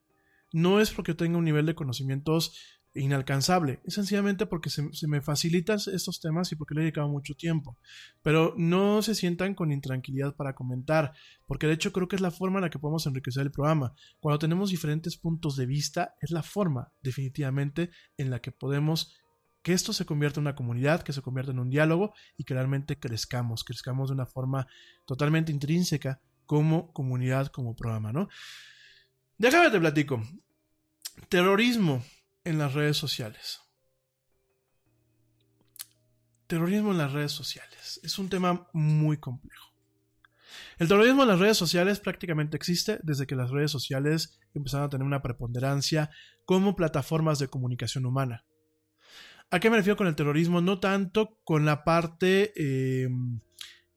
No 0.52 0.80
es 0.80 0.90
porque 0.90 1.14
tenga 1.14 1.38
un 1.38 1.44
nivel 1.44 1.66
de 1.66 1.74
conocimientos 1.74 2.78
inalcanzable, 2.94 3.80
es 3.84 3.94
sencillamente 3.94 4.46
porque 4.46 4.70
se, 4.70 4.92
se 4.92 5.06
me 5.06 5.20
facilitan 5.20 5.78
estos 5.92 6.20
temas 6.20 6.50
y 6.52 6.56
porque 6.56 6.74
le 6.74 6.80
he 6.80 6.84
dedicado 6.84 7.08
mucho 7.08 7.34
tiempo. 7.34 7.76
Pero 8.22 8.54
no 8.56 9.02
se 9.02 9.14
sientan 9.14 9.54
con 9.54 9.72
intranquilidad 9.72 10.34
para 10.34 10.54
comentar, 10.54 11.12
porque 11.46 11.66
de 11.66 11.74
hecho 11.74 11.92
creo 11.92 12.08
que 12.08 12.16
es 12.16 12.22
la 12.22 12.30
forma 12.30 12.58
en 12.58 12.64
la 12.64 12.70
que 12.70 12.78
podemos 12.78 13.06
enriquecer 13.06 13.42
el 13.42 13.52
programa. 13.52 13.94
Cuando 14.20 14.38
tenemos 14.38 14.70
diferentes 14.70 15.16
puntos 15.16 15.56
de 15.56 15.66
vista, 15.66 16.14
es 16.20 16.30
la 16.30 16.42
forma 16.42 16.92
definitivamente 17.02 17.90
en 18.16 18.30
la 18.30 18.40
que 18.40 18.52
podemos 18.52 19.14
que 19.62 19.72
esto 19.72 19.92
se 19.92 20.06
convierta 20.06 20.40
en 20.40 20.46
una 20.46 20.54
comunidad, 20.54 21.02
que 21.02 21.12
se 21.12 21.22
convierta 21.22 21.52
en 21.52 21.58
un 21.58 21.70
diálogo 21.70 22.14
y 22.36 22.44
que 22.44 22.54
realmente 22.54 22.98
crezcamos, 22.98 23.64
crezcamos 23.64 24.08
de 24.08 24.14
una 24.14 24.26
forma 24.26 24.66
totalmente 25.04 25.52
intrínseca 25.52 26.20
como 26.46 26.92
comunidad, 26.92 27.48
como 27.48 27.76
programa, 27.76 28.12
¿no? 28.12 28.28
Déjame 29.36 29.70
te 29.70 29.78
platico. 29.78 30.22
Terrorismo 31.28 32.04
en 32.44 32.58
las 32.58 32.74
redes 32.74 32.96
sociales. 32.96 33.60
Terrorismo 36.46 36.92
en 36.92 36.98
las 36.98 37.12
redes 37.12 37.32
sociales. 37.32 38.00
Es 38.02 38.18
un 38.18 38.30
tema 38.30 38.68
muy 38.72 39.18
complejo. 39.18 39.68
El 40.78 40.88
terrorismo 40.88 41.22
en 41.22 41.28
las 41.28 41.40
redes 41.40 41.56
sociales 41.56 42.00
prácticamente 42.00 42.56
existe 42.56 43.00
desde 43.02 43.26
que 43.26 43.36
las 43.36 43.50
redes 43.50 43.70
sociales 43.70 44.38
empezaron 44.54 44.86
a 44.86 44.88
tener 44.88 45.06
una 45.06 45.22
preponderancia 45.22 46.10
como 46.44 46.76
plataformas 46.76 47.38
de 47.38 47.48
comunicación 47.48 48.06
humana. 48.06 48.44
¿A 49.50 49.60
qué 49.60 49.70
me 49.70 49.76
refiero 49.76 49.96
con 49.96 50.06
el 50.06 50.14
terrorismo? 50.14 50.60
No 50.60 50.78
tanto 50.78 51.38
con 51.44 51.64
la 51.64 51.84
parte 51.84 52.52
eh, 52.56 53.08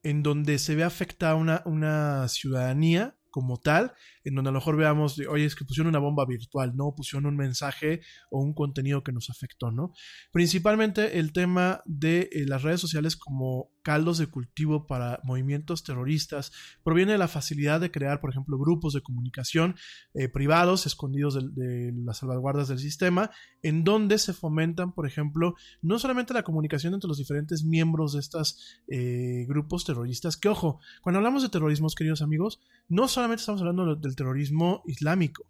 en 0.04 0.24
donde 0.24 0.60
se 0.60 0.76
ve 0.76 0.84
afectada 0.84 1.36
una 1.66 2.28
ciudadanía 2.28 3.18
como 3.32 3.58
tal, 3.58 3.94
en 4.24 4.36
donde 4.36 4.50
a 4.50 4.52
lo 4.52 4.60
mejor 4.60 4.78
veamos, 4.78 5.20
oye, 5.30 5.46
es 5.46 5.56
que 5.56 5.66
pusieron 5.66 5.90
una 5.90 6.00
bomba 6.00 6.26
virtual, 6.26 6.76
no, 6.76 6.94
pusieron 6.96 7.26
un 7.26 7.38
mensaje 7.38 8.02
o 8.30 8.40
un 8.40 8.54
contenido 8.54 9.04
que 9.04 9.12
nos 9.12 9.30
afectó, 9.30 9.72
¿no? 9.72 9.94
Principalmente 10.32 11.18
el 11.18 11.34
tema 11.34 11.82
de 11.86 12.30
eh, 12.32 12.46
las 12.46 12.62
redes 12.62 12.82
sociales 12.82 13.16
como 13.16 13.72
caldos 13.82 14.18
de 14.18 14.28
cultivo 14.28 14.86
para 14.86 15.20
movimientos 15.24 15.84
terroristas 15.84 16.52
proviene 16.84 17.14
de 17.14 17.18
la 17.18 17.28
facilidad 17.28 17.80
de 17.80 17.92
crear, 17.92 18.22
por 18.22 18.30
ejemplo, 18.30 18.58
grupos 18.58 18.94
de 18.94 19.02
comunicación 19.02 19.76
eh, 20.14 20.30
privados 20.30 20.86
escondidos 20.86 21.36
de, 21.56 21.92
las 22.06 22.20
salvaguardas 22.20 22.68
del 22.68 22.80
sistema, 22.80 23.32
en 23.64 23.84
donde 23.84 24.18
se 24.18 24.34
fomentan, 24.34 24.94
por 24.94 25.08
ejemplo, 25.08 25.56
no 25.82 26.00
solamente 26.00 26.34
la 26.34 26.44
comunicación 26.44 26.94
entre 26.94 27.08
los 27.08 27.18
diferentes 27.18 27.64
miembros 27.64 28.14
de 28.14 28.20
estos 28.20 28.80
eh, 28.88 29.46
grupos 29.48 29.86
terroristas, 29.86 30.38
que 30.38 30.50
ojo, 30.50 30.80
cuando 31.02 31.18
hablamos 31.18 31.44
de 31.44 31.50
terrorismos, 31.50 31.96
queridos 31.96 32.22
amigos, 32.22 32.60
no 32.88 33.08
solamente 33.22 33.42
estamos 33.42 33.62
hablando 33.62 33.96
del 33.96 34.16
terrorismo 34.16 34.82
islámico, 34.88 35.48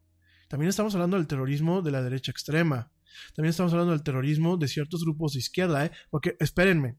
también 0.50 0.70
estamos 0.70 0.94
hablando 0.94 1.16
del 1.16 1.28
terrorismo 1.28 1.82
de 1.82 1.92
la 1.92 2.02
derecha 2.02 2.30
extrema, 2.30 2.92
también 3.34 3.52
estamos 3.52 3.72
hablando 3.72 3.94
del 3.94 4.04
terrorismo 4.04 4.58
de 4.58 4.68
ciertos 4.68 5.04
grupos 5.06 5.34
de 5.34 5.40
izquierda, 5.40 5.86
¿eh? 5.86 5.92
porque 6.10 6.36
espérenme, 6.42 6.98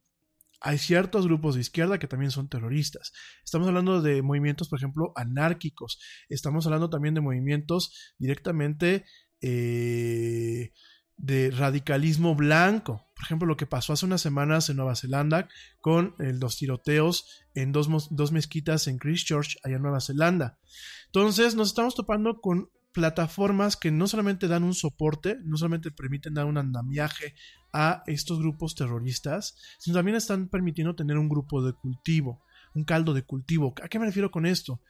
hay 0.62 0.78
ciertos 0.78 1.26
grupos 1.26 1.56
de 1.56 1.60
izquierda 1.60 1.98
que 1.98 2.06
también 2.06 2.30
son 2.30 2.48
terroristas. 2.48 3.12
Estamos 3.44 3.68
hablando 3.68 4.00
de 4.00 4.22
movimientos, 4.22 4.68
por 4.68 4.78
ejemplo, 4.78 5.12
anárquicos. 5.16 5.98
Estamos 6.28 6.66
hablando 6.66 6.88
también 6.88 7.14
de 7.14 7.20
movimientos 7.20 8.14
directamente 8.16 9.04
eh, 9.40 10.70
de 11.16 11.50
radicalismo 11.50 12.36
blanco. 12.36 13.11
Por 13.22 13.28
ejemplo, 13.28 13.46
lo 13.46 13.56
que 13.56 13.68
pasó 13.68 13.92
hace 13.92 14.04
unas 14.04 14.20
semanas 14.20 14.68
en 14.68 14.78
Nueva 14.78 14.96
Zelanda 14.96 15.48
con 15.80 16.16
eh, 16.18 16.32
los 16.32 16.56
tiroteos 16.56 17.44
en 17.54 17.70
dos, 17.70 17.88
dos 18.10 18.32
mezquitas 18.32 18.88
en 18.88 18.98
Christchurch, 18.98 19.58
allá 19.62 19.76
en 19.76 19.82
Nueva 19.82 20.00
Zelanda. 20.00 20.58
Entonces, 21.06 21.54
nos 21.54 21.68
estamos 21.68 21.94
topando 21.94 22.40
con 22.40 22.68
plataformas 22.90 23.76
que 23.76 23.92
no 23.92 24.08
solamente 24.08 24.48
dan 24.48 24.64
un 24.64 24.74
soporte, 24.74 25.38
no 25.44 25.56
solamente 25.56 25.92
permiten 25.92 26.34
dar 26.34 26.46
un 26.46 26.58
andamiaje 26.58 27.36
a 27.72 28.02
estos 28.08 28.40
grupos 28.40 28.74
terroristas, 28.74 29.56
sino 29.78 29.94
también 29.94 30.16
están 30.16 30.48
permitiendo 30.48 30.96
tener 30.96 31.16
un 31.16 31.28
grupo 31.28 31.64
de 31.64 31.74
cultivo, 31.74 32.42
un 32.74 32.82
caldo 32.82 33.14
de 33.14 33.22
cultivo. 33.22 33.72
¿A 33.84 33.88
qué 33.88 34.00
me 34.00 34.06
refiero 34.06 34.32
con 34.32 34.46
esto? 34.46 34.80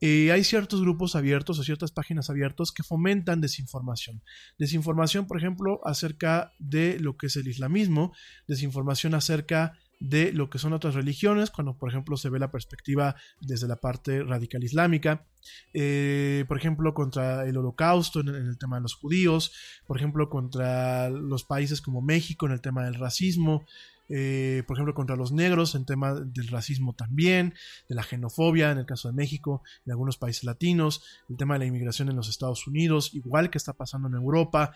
Eh, 0.00 0.32
hay 0.32 0.44
ciertos 0.44 0.80
grupos 0.80 1.14
abiertos 1.14 1.58
o 1.58 1.64
ciertas 1.64 1.92
páginas 1.92 2.30
abiertas 2.30 2.72
que 2.72 2.82
fomentan 2.82 3.40
desinformación. 3.40 4.22
Desinformación, 4.58 5.26
por 5.26 5.36
ejemplo, 5.36 5.80
acerca 5.84 6.52
de 6.58 6.98
lo 6.98 7.16
que 7.16 7.26
es 7.26 7.36
el 7.36 7.48
islamismo, 7.48 8.12
desinformación 8.46 9.14
acerca 9.14 9.74
de 10.00 10.32
lo 10.32 10.48
que 10.48 10.58
son 10.58 10.72
otras 10.72 10.94
religiones, 10.94 11.50
cuando 11.50 11.76
por 11.76 11.90
ejemplo 11.90 12.16
se 12.16 12.30
ve 12.30 12.38
la 12.38 12.50
perspectiva 12.50 13.16
desde 13.38 13.68
la 13.68 13.76
parte 13.76 14.22
radical 14.24 14.64
islámica, 14.64 15.26
eh, 15.74 16.46
por 16.48 16.56
ejemplo 16.56 16.94
contra 16.94 17.46
el 17.46 17.58
holocausto 17.58 18.20
en 18.20 18.28
el, 18.28 18.36
en 18.36 18.46
el, 18.46 18.58
tema 18.58 18.76
de 18.76 18.82
los 18.82 18.94
judíos, 18.94 19.52
por 19.86 19.98
ejemplo 19.98 20.30
contra 20.30 21.10
los 21.10 21.44
países 21.44 21.82
como 21.82 22.00
México 22.00 22.46
en 22.46 22.52
el 22.52 22.62
tema 22.62 22.82
del 22.84 22.94
racismo, 22.94 23.66
eh, 24.10 24.64
por 24.66 24.76
ejemplo 24.76 24.92
contra 24.92 25.16
los 25.16 25.32
negros 25.32 25.74
en 25.74 25.86
tema 25.86 26.14
del 26.14 26.48
racismo 26.48 26.94
también, 26.94 27.54
de 27.88 27.94
la 27.94 28.02
xenofobia 28.02 28.70
en 28.72 28.78
el 28.78 28.86
caso 28.86 29.08
de 29.08 29.14
México, 29.14 29.62
en 29.86 29.92
algunos 29.92 30.18
países 30.18 30.44
latinos, 30.44 31.02
el 31.28 31.36
tema 31.36 31.54
de 31.54 31.60
la 31.60 31.66
inmigración 31.66 32.08
en 32.08 32.16
los 32.16 32.28
Estados 32.28 32.66
Unidos, 32.66 33.14
igual 33.14 33.50
que 33.50 33.58
está 33.58 33.72
pasando 33.72 34.08
en 34.08 34.14
Europa. 34.14 34.72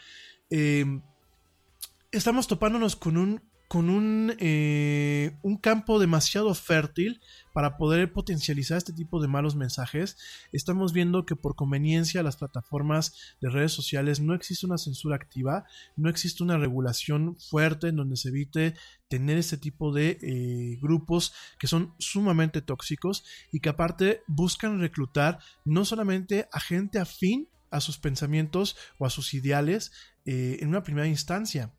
Eh, 0.51 0.85
estamos 2.13 2.47
topándonos 2.47 2.97
con 2.97 3.17
un 3.17 3.43
con 3.69 3.91
un, 3.91 4.35
eh, 4.39 5.37
un, 5.43 5.57
campo 5.57 5.99
demasiado 5.99 6.55
fértil 6.55 7.21
para 7.53 7.77
poder 7.77 8.13
potencializar 8.13 8.79
este 8.79 8.93
tipo 8.93 9.21
de 9.21 9.29
malos 9.29 9.57
mensajes. 9.57 10.17
Estamos 10.53 10.93
viendo 10.93 11.25
que 11.25 11.37
por 11.37 11.57
conveniencia 11.57 12.23
las 12.23 12.37
plataformas 12.37 13.15
de 13.41 13.51
redes 13.51 13.73
sociales 13.73 14.21
no 14.21 14.35
existe 14.35 14.67
una 14.67 14.79
censura 14.79 15.17
activa, 15.17 15.65
no 15.97 16.11
existe 16.11 16.43
una 16.43 16.59
regulación 16.59 17.37
fuerte 17.37 17.89
en 17.89 17.97
donde 17.97 18.17
se 18.17 18.29
evite 18.29 18.75
tener 19.09 19.39
este 19.39 19.57
tipo 19.57 19.93
de 19.93 20.19
eh, 20.21 20.79
grupos 20.81 21.33
que 21.59 21.67
son 21.67 21.95
sumamente 21.99 22.63
tóxicos 22.63 23.25
y 23.53 23.61
que 23.61 23.69
aparte 23.69 24.23
buscan 24.27 24.81
reclutar 24.81 25.39
no 25.65 25.85
solamente 25.85 26.49
a 26.53 26.61
gente 26.61 26.99
afín 26.99 27.49
a 27.71 27.81
sus 27.81 27.99
pensamientos 27.99 28.77
o 28.99 29.07
a 29.07 29.11
sus 29.11 29.35
ideales 29.35 29.93
eh, 30.27 30.59
en 30.61 30.69
una 30.69 30.83
primera 30.83 31.07
instancia, 31.07 31.73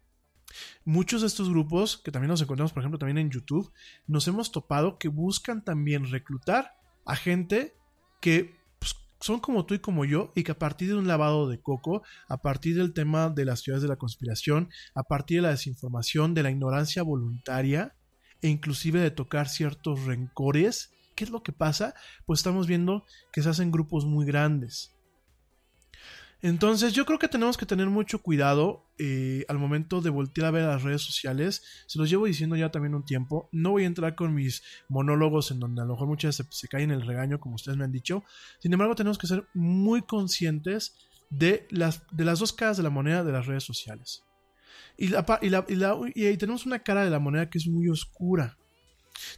Muchos 0.84 1.22
de 1.22 1.28
estos 1.28 1.50
grupos, 1.50 1.98
que 1.98 2.12
también 2.12 2.30
nos 2.30 2.42
encontramos, 2.42 2.74
por 2.74 2.82
ejemplo, 2.82 3.00
también 3.00 3.18
en 3.18 3.32
YouTube, 3.32 3.72
nos 4.08 4.28
hemos 4.28 4.52
topado 4.52 4.98
que 4.98 5.08
buscan 5.08 5.64
también 5.64 6.10
reclutar 6.10 6.78
a 7.06 7.16
gente 7.16 7.76
que 8.22 8.56
pues, 8.80 8.96
son 9.20 9.40
como 9.40 9.66
tú 9.66 9.74
y 9.74 9.80
como 9.80 10.06
yo, 10.06 10.32
y 10.36 10.44
que 10.44 10.52
a 10.52 10.60
partir 10.60 10.90
de 10.90 10.96
un 10.96 11.08
lavado 11.08 11.50
de 11.50 11.62
coco, 11.62 12.04
a 12.28 12.42
partir 12.42 12.76
del 12.76 12.94
tema 12.94 13.30
de 13.30 13.46
las 13.46 13.62
ciudades 13.62 13.84
de 13.84 13.90
la 13.90 13.98
conspiración, 13.98 14.70
a 14.94 15.04
partir 15.04 15.38
de 15.38 15.44
la 15.44 15.50
desinformación, 15.50 16.34
de 16.34 16.44
la 16.44 16.52
ignorancia 16.52 17.04
voluntaria, 17.04 17.96
e 18.42 18.48
inclusive 18.48 19.00
de 19.00 19.12
tocar 19.12 19.50
ciertos 19.50 20.06
rencores, 20.06 20.92
¿qué 21.16 21.24
es 21.24 21.30
lo 21.30 21.42
que 21.42 21.52
pasa? 21.52 21.96
Pues 22.26 22.40
estamos 22.40 22.68
viendo 22.68 23.06
que 23.32 23.42
se 23.42 23.50
hacen 23.50 23.72
grupos 23.72 24.06
muy 24.06 24.26
grandes. 24.26 24.95
Entonces 26.46 26.94
yo 26.94 27.08
creo 27.08 27.18
que 27.18 27.28
tenemos 27.28 27.58
que 27.58 27.66
tener 27.66 27.88
mucho 27.88 28.22
cuidado 28.22 28.86
eh, 29.00 29.46
al 29.48 29.58
momento 29.58 30.00
de 30.00 30.12
voltear 30.12 30.46
a 30.46 30.52
ver 30.52 30.66
las 30.66 30.84
redes 30.84 31.02
sociales. 31.02 31.64
Se 31.88 31.98
los 31.98 32.08
llevo 32.08 32.28
diciendo 32.28 32.56
ya 32.56 32.70
también 32.70 32.94
un 32.94 33.04
tiempo. 33.04 33.50
No 33.52 33.72
voy 33.72 33.82
a 33.82 33.88
entrar 33.88 34.14
con 34.14 34.36
mis 34.36 34.62
monólogos 34.88 35.50
en 35.50 35.60
donde 35.60 35.82
a 35.82 35.86
lo 35.86 35.94
mejor 35.94 36.08
muchas 36.08 36.36
se, 36.36 36.44
se 36.52 36.68
caen 36.68 36.92
en 36.92 37.02
el 37.02 37.08
regaño, 37.08 37.40
como 37.40 37.56
ustedes 37.56 37.80
me 37.80 37.84
han 37.84 37.92
dicho. 37.92 38.24
Sin 38.60 38.72
embargo, 38.72 38.94
tenemos 38.94 39.18
que 39.18 39.26
ser 39.26 39.48
muy 39.56 40.04
conscientes 40.04 40.96
de 41.32 41.66
las, 41.72 42.04
de 42.12 42.26
las 42.26 42.38
dos 42.38 42.54
caras 42.54 42.78
de 42.78 42.84
la 42.84 42.92
moneda 42.92 43.24
de 43.24 43.32
las 43.32 43.48
redes 43.48 43.64
sociales. 43.64 44.24
Y, 45.00 45.14
y 45.16 46.26
ahí 46.26 46.38
tenemos 46.38 46.68
una 46.68 46.78
cara 46.78 47.04
de 47.04 47.10
la 47.10 47.18
moneda 47.18 47.50
que 47.50 47.58
es 47.58 47.66
muy 47.66 47.90
oscura. 47.90 48.56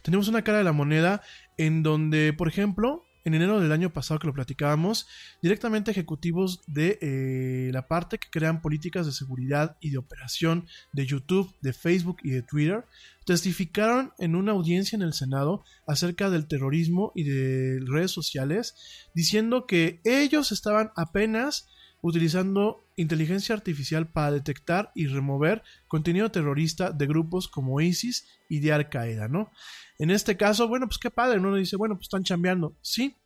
Tenemos 0.02 0.28
una 0.28 0.42
cara 0.42 0.58
de 0.58 0.64
la 0.64 0.72
moneda 0.72 1.22
en 1.56 1.82
donde, 1.82 2.34
por 2.34 2.48
ejemplo, 2.48 3.07
en 3.24 3.34
enero 3.34 3.60
del 3.60 3.72
año 3.72 3.92
pasado 3.92 4.20
que 4.20 4.26
lo 4.26 4.32
platicábamos, 4.32 5.06
directamente 5.42 5.90
ejecutivos 5.90 6.60
de 6.66 6.98
eh, 7.00 7.70
la 7.72 7.86
parte 7.88 8.18
que 8.18 8.30
crean 8.30 8.62
políticas 8.62 9.06
de 9.06 9.12
seguridad 9.12 9.76
y 9.80 9.90
de 9.90 9.98
operación 9.98 10.66
de 10.92 11.06
YouTube, 11.06 11.54
de 11.60 11.72
Facebook 11.72 12.18
y 12.22 12.30
de 12.30 12.42
Twitter, 12.42 12.84
testificaron 13.26 14.12
en 14.18 14.34
una 14.34 14.52
audiencia 14.52 14.96
en 14.96 15.02
el 15.02 15.12
Senado 15.12 15.62
acerca 15.86 16.30
del 16.30 16.46
terrorismo 16.46 17.12
y 17.14 17.24
de 17.24 17.80
redes 17.86 18.10
sociales, 18.10 18.74
diciendo 19.14 19.66
que 19.66 20.00
ellos 20.04 20.52
estaban 20.52 20.90
apenas 20.96 21.68
utilizando 22.00 22.87
inteligencia 22.98 23.54
artificial 23.54 24.08
para 24.08 24.32
detectar 24.32 24.90
y 24.94 25.06
remover 25.06 25.62
contenido 25.86 26.30
terrorista 26.30 26.90
de 26.90 27.06
grupos 27.06 27.48
como 27.48 27.80
ISIS 27.80 28.26
y 28.48 28.58
de 28.58 28.72
Al 28.72 28.88
Qaeda, 28.88 29.28
¿no? 29.28 29.50
En 29.98 30.10
este 30.10 30.36
caso, 30.36 30.68
bueno, 30.68 30.86
pues 30.86 30.98
qué 30.98 31.10
padre, 31.10 31.40
¿no? 31.40 31.48
Uno 31.48 31.56
dice, 31.56 31.76
bueno, 31.76 31.94
pues 31.94 32.06
están 32.06 32.24
chambeando, 32.24 32.76
sí. 32.82 33.16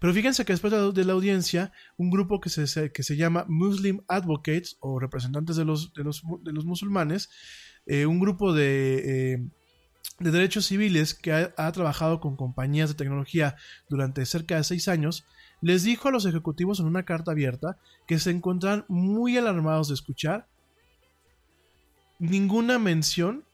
Pero 0.00 0.14
fíjense 0.14 0.46
que 0.46 0.54
después 0.54 0.72
de 0.94 1.04
la 1.04 1.12
audiencia, 1.12 1.72
un 1.98 2.10
grupo 2.10 2.40
que 2.40 2.48
se, 2.48 2.90
que 2.90 3.02
se 3.02 3.16
llama 3.16 3.44
Muslim 3.48 4.00
Advocates 4.08 4.78
o 4.80 4.98
representantes 4.98 5.56
de 5.56 5.66
los, 5.66 5.92
de 5.92 6.02
los, 6.02 6.22
de 6.42 6.52
los 6.52 6.64
musulmanes, 6.64 7.28
eh, 7.84 8.06
un 8.06 8.18
grupo 8.18 8.54
de, 8.54 9.34
eh, 9.34 9.48
de 10.20 10.30
derechos 10.30 10.64
civiles 10.64 11.12
que 11.12 11.32
ha, 11.32 11.52
ha, 11.58 11.70
trabajado 11.72 12.20
con 12.20 12.36
compañías 12.36 12.88
de 12.88 12.94
tecnología 12.94 13.56
durante 13.90 14.24
cerca 14.24 14.56
de 14.56 14.64
seis 14.64 14.88
años, 14.88 15.26
les 15.60 15.82
dijo 15.82 16.08
a 16.08 16.12
los 16.12 16.26
ejecutivos 16.26 16.80
en 16.80 16.86
una 16.86 17.04
carta 17.04 17.32
abierta 17.32 17.78
que 18.06 18.18
se 18.18 18.30
encuentran 18.30 18.84
muy 18.88 19.36
alarmados 19.36 19.88
de 19.88 19.94
escuchar 19.94 20.46
ninguna 22.18 22.78
mención 22.78 23.44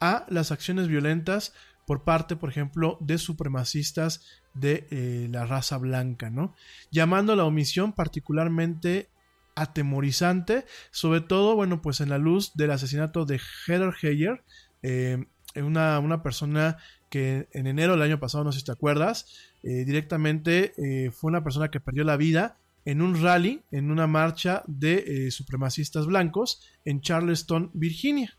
a 0.00 0.26
las 0.28 0.50
acciones 0.50 0.88
violentas 0.88 1.54
por 1.86 2.04
parte, 2.04 2.36
por 2.36 2.48
ejemplo, 2.50 2.96
de 3.00 3.18
supremacistas 3.18 4.24
de 4.54 4.86
eh, 4.90 5.28
la 5.30 5.46
raza 5.46 5.78
blanca, 5.78 6.30
¿no? 6.30 6.54
Llamando 6.90 7.34
la 7.36 7.44
omisión 7.44 7.92
particularmente 7.92 9.08
atemorizante, 9.54 10.64
sobre 10.90 11.20
todo, 11.20 11.54
bueno, 11.54 11.82
pues 11.82 12.00
en 12.00 12.08
la 12.08 12.18
luz 12.18 12.52
del 12.54 12.70
asesinato 12.70 13.24
de 13.24 13.40
Heather 13.66 13.94
Heyer, 14.00 14.42
eh, 14.82 15.26
una, 15.56 15.98
una, 15.98 16.22
persona 16.22 16.78
que 17.12 17.46
en 17.52 17.66
enero 17.66 17.92
del 17.92 18.00
año 18.00 18.18
pasado, 18.18 18.42
no 18.42 18.52
sé 18.52 18.60
si 18.60 18.64
te 18.64 18.72
acuerdas, 18.72 19.26
eh, 19.62 19.84
directamente 19.84 20.72
eh, 20.78 21.10
fue 21.10 21.28
una 21.28 21.44
persona 21.44 21.70
que 21.70 21.78
perdió 21.78 22.04
la 22.04 22.16
vida 22.16 22.56
en 22.86 23.02
un 23.02 23.22
rally, 23.22 23.60
en 23.70 23.90
una 23.90 24.06
marcha 24.06 24.62
de 24.66 25.26
eh, 25.26 25.30
supremacistas 25.30 26.06
blancos 26.06 26.62
en 26.86 27.02
Charleston, 27.02 27.70
Virginia. 27.74 28.38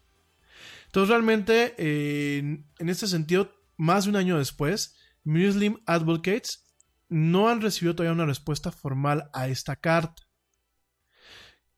Entonces 0.87 1.09
realmente, 1.09 1.75
en 1.77 2.89
este 2.89 3.05
sentido, 3.07 3.51
más 3.77 4.05
de 4.05 4.09
un 4.09 4.15
año 4.15 4.39
después, 4.39 4.95
Muslim 5.23 5.77
Advocates 5.85 6.63
no 7.09 7.49
han 7.49 7.61
recibido 7.61 7.95
todavía 7.95 8.13
una 8.13 8.25
respuesta 8.25 8.71
formal 8.71 9.29
a 9.33 9.49
esta 9.49 9.75
carta. 9.75 10.23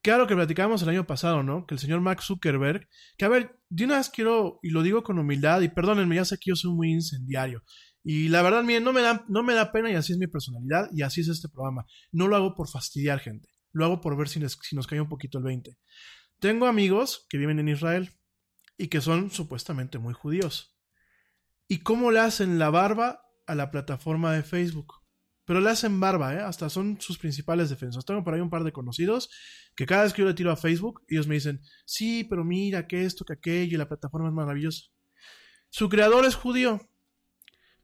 Claro 0.05 0.27
que 0.27 0.35
platicamos 0.35 0.83
el 0.83 0.89
año 0.89 1.07
pasado, 1.07 1.41
¿no? 1.41 1.65
Que 1.65 1.73
el 1.73 1.79
señor 1.79 1.99
Mark 1.99 2.21
Zuckerberg, 2.21 2.87
que 3.17 3.25
a 3.25 3.27
ver, 3.27 3.59
de 3.69 3.85
una 3.85 3.97
vez 3.97 4.11
quiero, 4.11 4.59
y 4.61 4.69
lo 4.69 4.83
digo 4.83 5.01
con 5.01 5.17
humildad, 5.17 5.61
y 5.61 5.69
perdónenme, 5.69 6.17
ya 6.17 6.25
sé 6.25 6.37
que 6.37 6.51
yo 6.51 6.55
soy 6.55 6.75
muy 6.75 6.91
incendiario, 6.91 7.63
Y 8.03 8.27
la 8.27 8.43
verdad, 8.43 8.63
miren, 8.63 8.83
no 8.83 8.93
me, 8.93 9.01
da, 9.01 9.25
no 9.27 9.41
me 9.41 9.55
da 9.55 9.71
pena 9.71 9.89
y 9.89 9.95
así 9.95 10.13
es 10.13 10.19
mi 10.19 10.27
personalidad 10.27 10.89
y 10.93 11.01
así 11.01 11.21
es 11.21 11.27
este 11.29 11.49
programa. 11.49 11.87
No 12.11 12.27
lo 12.27 12.35
hago 12.35 12.53
por 12.53 12.69
fastidiar 12.69 13.19
gente, 13.19 13.49
lo 13.71 13.83
hago 13.83 13.99
por 13.99 14.15
ver 14.15 14.29
si, 14.29 14.39
si 14.47 14.75
nos 14.75 14.85
cae 14.85 15.01
un 15.01 15.09
poquito 15.09 15.39
el 15.39 15.43
20. 15.43 15.75
Tengo 16.39 16.67
amigos 16.67 17.25
que 17.27 17.39
viven 17.39 17.57
en 17.57 17.69
Israel 17.69 18.11
y 18.77 18.89
que 18.89 19.01
son 19.01 19.31
supuestamente 19.31 19.97
muy 19.97 20.13
judíos. 20.13 20.77
¿Y 21.67 21.79
cómo 21.79 22.11
le 22.11 22.19
hacen 22.19 22.59
la 22.59 22.69
barba 22.69 23.23
a 23.47 23.55
la 23.55 23.71
plataforma 23.71 24.33
de 24.33 24.43
Facebook? 24.43 25.04
Pero 25.45 25.61
le 25.61 25.69
hacen 25.69 25.99
barba, 25.99 26.33
¿eh? 26.33 26.39
Hasta 26.39 26.69
son 26.69 26.99
sus 26.99 27.17
principales 27.17 27.69
defensas. 27.69 28.03
Tengo 28.03 28.23
por 28.23 28.33
ahí 28.33 28.41
un 28.41 28.49
par 28.49 28.63
de 28.63 28.71
conocidos 28.71 29.29
que 29.75 29.85
cada 29.85 30.03
vez 30.03 30.13
que 30.13 30.21
yo 30.21 30.27
le 30.27 30.33
tiro 30.33 30.51
a 30.51 30.55
Facebook, 30.55 31.03
ellos 31.07 31.27
me 31.27 31.35
dicen, 31.35 31.61
sí, 31.85 32.23
pero 32.23 32.43
mira 32.43 32.87
que 32.87 33.05
esto, 33.05 33.25
que 33.25 33.33
aquello, 33.33 33.75
y 33.75 33.77
la 33.77 33.87
plataforma 33.87 34.27
es 34.27 34.33
maravillosa. 34.33 34.85
Su 35.69 35.89
creador 35.89 36.25
es 36.25 36.35
judío, 36.35 36.81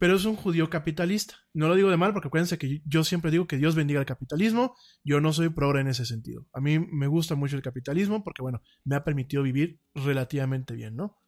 pero 0.02 0.16
es 0.16 0.26
un 0.26 0.36
judío 0.36 0.70
capitalista. 0.70 1.36
No 1.54 1.68
lo 1.68 1.76
digo 1.76 1.92
de 1.92 1.98
mal 1.98 2.14
porque 2.14 2.30
acuérdense 2.30 2.58
que 2.58 2.82
yo 2.86 3.04
siempre 3.04 3.30
digo 3.30 3.46
que 3.46 3.58
Dios 3.58 3.76
bendiga 3.76 4.00
el 4.00 4.06
capitalismo. 4.08 4.76
Yo 5.04 5.22
no 5.22 5.32
soy 5.32 5.50
progre 5.50 5.82
en 5.82 5.90
ese 5.90 6.06
sentido. 6.06 6.48
A 6.54 6.60
mí 6.60 6.80
me 6.80 7.06
gusta 7.06 7.36
mucho 7.36 7.56
el 7.56 7.62
capitalismo 7.62 8.24
porque, 8.24 8.42
bueno, 8.42 8.64
me 8.84 8.96
ha 8.96 9.04
permitido 9.04 9.44
vivir 9.44 9.80
relativamente 9.94 10.74
bien, 10.74 10.96
¿no? 10.96 11.20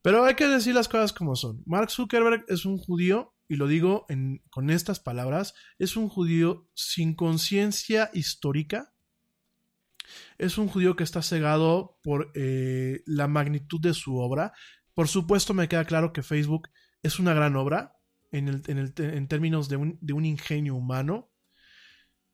Pero 0.00 0.24
hay 0.24 0.36
que 0.36 0.46
decir 0.46 0.74
las 0.74 0.88
cosas 0.88 1.12
como 1.12 1.36
son. 1.36 1.62
Mark 1.66 1.90
Zuckerberg 1.90 2.46
es 2.48 2.64
un 2.64 2.78
judío, 2.78 3.34
y 3.48 3.56
lo 3.56 3.66
digo 3.66 4.06
con 4.50 4.70
estas 4.70 5.00
palabras, 5.00 5.54
es 5.78 5.96
un 5.96 6.08
judío 6.08 6.68
sin 6.74 7.14
conciencia 7.14 8.10
histórica. 8.12 8.92
Es 10.36 10.58
un 10.58 10.68
judío 10.68 10.96
que 10.96 11.04
está 11.04 11.22
cegado 11.22 11.98
por 12.02 12.30
eh, 12.34 13.02
la 13.06 13.26
magnitud 13.26 13.80
de 13.80 13.94
su 13.94 14.18
obra. 14.18 14.52
Por 14.94 15.08
supuesto 15.08 15.54
me 15.54 15.68
queda 15.68 15.84
claro 15.86 16.12
que 16.12 16.22
Facebook 16.22 16.68
es 17.02 17.18
una 17.18 17.32
gran 17.32 17.56
obra 17.56 17.96
en, 18.30 18.62
en 18.66 19.28
términos 19.28 19.68
de 19.68 19.76
un, 19.76 19.98
de 20.00 20.12
un 20.12 20.26
ingenio 20.26 20.74
humano. 20.74 21.32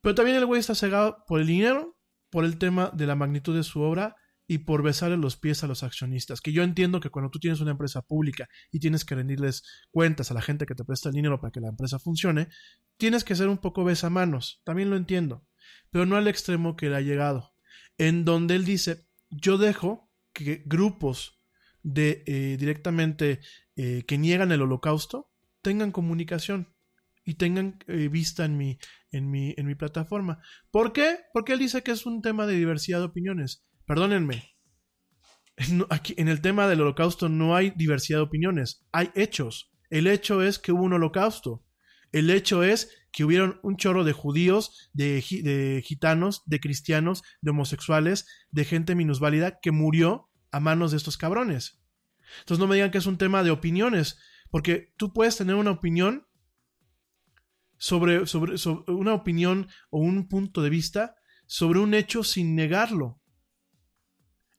Pero 0.01 0.15
también 0.15 0.37
el 0.37 0.45
güey 0.45 0.59
está 0.59 0.75
cegado 0.75 1.23
por 1.27 1.39
el 1.39 1.47
dinero, 1.47 1.97
por 2.29 2.43
el 2.43 2.57
tema 2.57 2.91
de 2.93 3.07
la 3.07 3.15
magnitud 3.15 3.55
de 3.55 3.63
su 3.63 3.81
obra 3.81 4.15
y 4.47 4.59
por 4.59 4.83
besarle 4.83 5.17
los 5.17 5.37
pies 5.37 5.63
a 5.63 5.67
los 5.67 5.83
accionistas. 5.83 6.41
Que 6.41 6.51
yo 6.51 6.63
entiendo 6.63 6.99
que 6.99 7.09
cuando 7.09 7.31
tú 7.31 7.39
tienes 7.39 7.61
una 7.61 7.71
empresa 7.71 8.01
pública 8.01 8.47
y 8.71 8.79
tienes 8.79 9.05
que 9.05 9.15
rendirles 9.15 9.63
cuentas 9.91 10.31
a 10.31 10.33
la 10.33 10.41
gente 10.41 10.65
que 10.65 10.75
te 10.75 10.83
presta 10.83 11.09
el 11.09 11.15
dinero 11.15 11.39
para 11.39 11.51
que 11.51 11.61
la 11.61 11.69
empresa 11.69 11.99
funcione, 11.99 12.49
tienes 12.97 13.23
que 13.23 13.35
ser 13.35 13.47
un 13.47 13.57
poco 13.57 13.83
besamanos. 13.83 14.61
También 14.63 14.89
lo 14.89 14.97
entiendo. 14.97 15.45
Pero 15.89 16.05
no 16.05 16.15
al 16.15 16.27
extremo 16.27 16.75
que 16.75 16.87
él 16.87 16.95
ha 16.95 17.01
llegado. 17.01 17.53
En 17.97 18.25
donde 18.25 18.55
él 18.55 18.65
dice, 18.65 19.07
yo 19.29 19.57
dejo 19.57 20.11
que 20.33 20.63
grupos 20.65 21.41
de 21.81 22.23
eh, 22.25 22.57
directamente 22.57 23.39
eh, 23.75 24.03
que 24.07 24.17
niegan 24.17 24.51
el 24.51 24.61
holocausto 24.61 25.31
tengan 25.61 25.91
comunicación 25.91 26.73
y 27.23 27.35
tengan 27.35 27.79
eh, 27.87 28.07
vista 28.07 28.45
en 28.45 28.57
mi, 28.57 28.77
en, 29.11 29.31
mi, 29.31 29.53
en 29.57 29.65
mi 29.65 29.75
plataforma. 29.75 30.39
¿Por 30.71 30.93
qué? 30.93 31.17
Porque 31.33 31.53
él 31.53 31.59
dice 31.59 31.81
que 31.81 31.91
es 31.91 32.05
un 32.05 32.21
tema 32.21 32.45
de 32.45 32.55
diversidad 32.55 32.99
de 32.99 33.05
opiniones. 33.05 33.65
Perdónenme. 33.85 34.55
Aquí, 35.89 36.13
en 36.17 36.27
el 36.27 36.41
tema 36.41 36.67
del 36.67 36.81
holocausto 36.81 37.29
no 37.29 37.55
hay 37.55 37.71
diversidad 37.75 38.19
de 38.19 38.23
opiniones, 38.23 38.85
hay 38.91 39.11
hechos. 39.15 39.71
El 39.89 40.07
hecho 40.07 40.41
es 40.41 40.59
que 40.59 40.71
hubo 40.71 40.83
un 40.83 40.93
holocausto. 40.93 41.63
El 42.11 42.29
hecho 42.29 42.63
es 42.63 42.89
que 43.11 43.23
hubieron 43.23 43.59
un 43.63 43.77
chorro 43.77 44.03
de 44.03 44.13
judíos, 44.13 44.89
de, 44.93 45.23
de 45.43 45.81
gitanos, 45.85 46.43
de 46.45 46.59
cristianos, 46.59 47.23
de 47.41 47.51
homosexuales, 47.51 48.27
de 48.51 48.65
gente 48.65 48.95
minusválida 48.95 49.59
que 49.61 49.71
murió 49.71 50.29
a 50.51 50.59
manos 50.59 50.91
de 50.91 50.97
estos 50.97 51.17
cabrones. 51.17 51.81
Entonces 52.39 52.59
no 52.59 52.67
me 52.67 52.75
digan 52.75 52.91
que 52.91 52.97
es 52.97 53.05
un 53.05 53.17
tema 53.17 53.43
de 53.43 53.51
opiniones, 53.51 54.17
porque 54.49 54.93
tú 54.97 55.13
puedes 55.13 55.37
tener 55.37 55.55
una 55.55 55.71
opinión 55.71 56.27
sobre, 57.77 58.25
sobre, 58.25 58.57
sobre 58.57 58.91
una 58.93 59.13
opinión 59.13 59.67
o 59.89 59.99
un 59.99 60.27
punto 60.27 60.61
de 60.61 60.69
vista 60.69 61.15
sobre 61.45 61.79
un 61.79 61.93
hecho 61.93 62.23
sin 62.23 62.55
negarlo. 62.55 63.21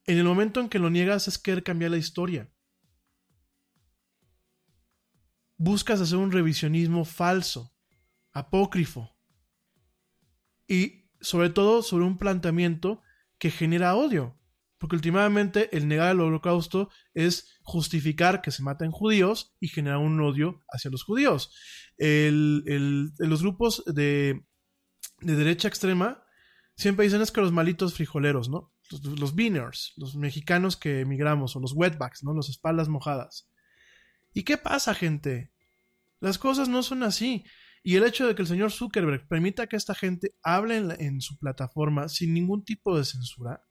En 0.07 0.19
el 0.19 0.25
momento 0.25 0.61
en 0.61 0.69
que 0.69 0.79
lo 0.79 0.91
niegas 0.91 1.27
es 1.29 1.39
querer 1.39 1.63
cambiar 1.65 1.91
la 1.91 1.97
historia. 1.97 2.49
Buscas 5.59 6.01
hacer 6.01 6.19
un 6.19 6.31
revisionismo 6.33 7.05
falso, 7.05 7.75
apócrifo. 8.33 9.17
Y 10.69 11.09
sobre 11.21 11.51
todo 11.51 11.83
sobre 11.83 12.05
un 12.05 12.19
planteamiento 12.19 13.03
que 13.39 13.51
genera 13.51 13.97
odio. 13.97 14.39
Porque 14.79 14.97
últimamente 14.97 15.75
el 15.77 15.89
negar 15.89 16.13
el 16.13 16.21
holocausto 16.21 16.91
es 17.15 17.59
justificar 17.63 18.43
que 18.43 18.51
se 18.51 18.63
maten 18.63 18.91
judíos 18.91 19.57
y 19.59 19.69
generar 19.69 19.99
un 19.99 20.21
odio 20.21 20.63
hacia 20.69 20.91
los 20.91 21.03
judíos. 21.03 21.55
El- 21.97 23.13
los 23.19 23.41
grupos 23.43 23.83
de, 23.87 24.45
de 25.21 25.35
derecha 25.37 25.69
extrema 25.69 26.23
siempre 26.77 27.05
dicen 27.07 27.23
es 27.23 27.33
que 27.33 27.41
los 27.41 27.53
malitos 27.53 27.95
frijoleros, 27.95 28.51
¿no? 28.51 28.76
Los, 28.91 29.05
los 29.05 29.35
los 29.97 30.17
mexicanos 30.17 30.77
que 30.77 31.01
emigramos, 31.01 31.57
o 31.57 31.61
los 31.61 31.73
wetbacks, 31.73 32.23
¿no? 32.25 32.35
Los 32.35 32.49
espaldas 32.49 32.89
mojadas. 32.89 33.49
¿Y 34.33 34.43
qué 34.43 34.57
pasa, 34.57 34.95
gente? 34.95 35.51
Las 36.21 36.39
cosas 36.39 36.69
no 36.69 36.83
son 36.83 37.03
así. 37.03 37.45
Y 37.83 37.97
el 37.97 38.05
hecho 38.05 38.27
de 38.27 38.35
que 38.35 38.43
el 38.43 38.49
señor 38.49 38.73
Zuckerberg 38.73 39.29
permita 39.29 39.67
que 39.67 39.77
esta 39.77 39.95
gente 39.95 40.35
hable 40.43 40.77
en, 40.77 40.91
en 41.01 41.21
su 41.21 41.39
plataforma 41.39 42.09
sin 42.09 42.35
ningún 42.35 42.65
tipo 42.65 42.97
de 42.97 43.05
censura 43.05 43.63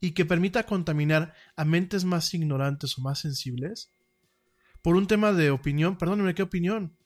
y 0.00 0.12
que 0.12 0.24
permita 0.24 0.64
contaminar 0.64 1.34
a 1.56 1.64
mentes 1.64 2.04
más 2.04 2.32
ignorantes 2.34 2.96
o 2.98 3.02
más 3.02 3.18
sensibles 3.18 3.92
por 4.82 4.96
un 4.96 5.06
tema 5.06 5.32
de 5.32 5.50
opinión, 5.50 5.98
perdónenme, 5.98 6.34
¿qué 6.34 6.42
opinión? 6.42 6.96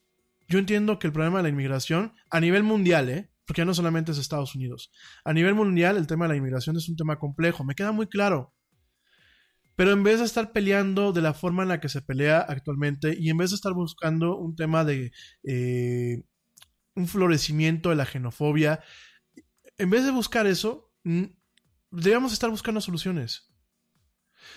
Yo 0.47 0.59
entiendo 0.59 0.99
que 0.99 1.07
el 1.07 1.13
problema 1.13 1.37
de 1.37 1.43
la 1.43 1.49
inmigración 1.49 2.13
a 2.29 2.39
nivel 2.39 2.63
mundial, 2.63 3.09
¿eh? 3.09 3.29
Porque 3.45 3.61
ya 3.61 3.65
no 3.65 3.73
solamente 3.73 4.11
es 4.11 4.17
Estados 4.17 4.55
Unidos, 4.55 4.91
a 5.23 5.33
nivel 5.33 5.55
mundial 5.55 5.97
el 5.97 6.07
tema 6.07 6.25
de 6.25 6.29
la 6.29 6.37
inmigración 6.37 6.77
es 6.77 6.89
un 6.89 6.95
tema 6.95 7.19
complejo, 7.19 7.63
me 7.63 7.75
queda 7.75 7.91
muy 7.91 8.07
claro. 8.07 8.53
Pero 9.75 9.91
en 9.91 10.03
vez 10.03 10.19
de 10.19 10.25
estar 10.25 10.53
peleando 10.53 11.11
de 11.11 11.21
la 11.21 11.33
forma 11.33 11.63
en 11.63 11.69
la 11.69 11.81
que 11.81 11.89
se 11.89 12.01
pelea 12.01 12.39
actualmente 12.39 13.15
y 13.19 13.29
en 13.29 13.37
vez 13.37 13.51
de 13.51 13.55
estar 13.55 13.73
buscando 13.73 14.37
un 14.37 14.55
tema 14.55 14.85
de 14.85 15.11
eh, 15.43 16.23
un 16.95 17.07
florecimiento 17.07 17.89
de 17.89 17.95
la 17.95 18.05
xenofobia, 18.05 18.81
en 19.77 19.89
vez 19.89 20.05
de 20.05 20.11
buscar 20.11 20.47
eso, 20.47 20.93
debemos 21.91 22.31
estar 22.31 22.49
buscando 22.49 22.79
soluciones. 22.79 23.51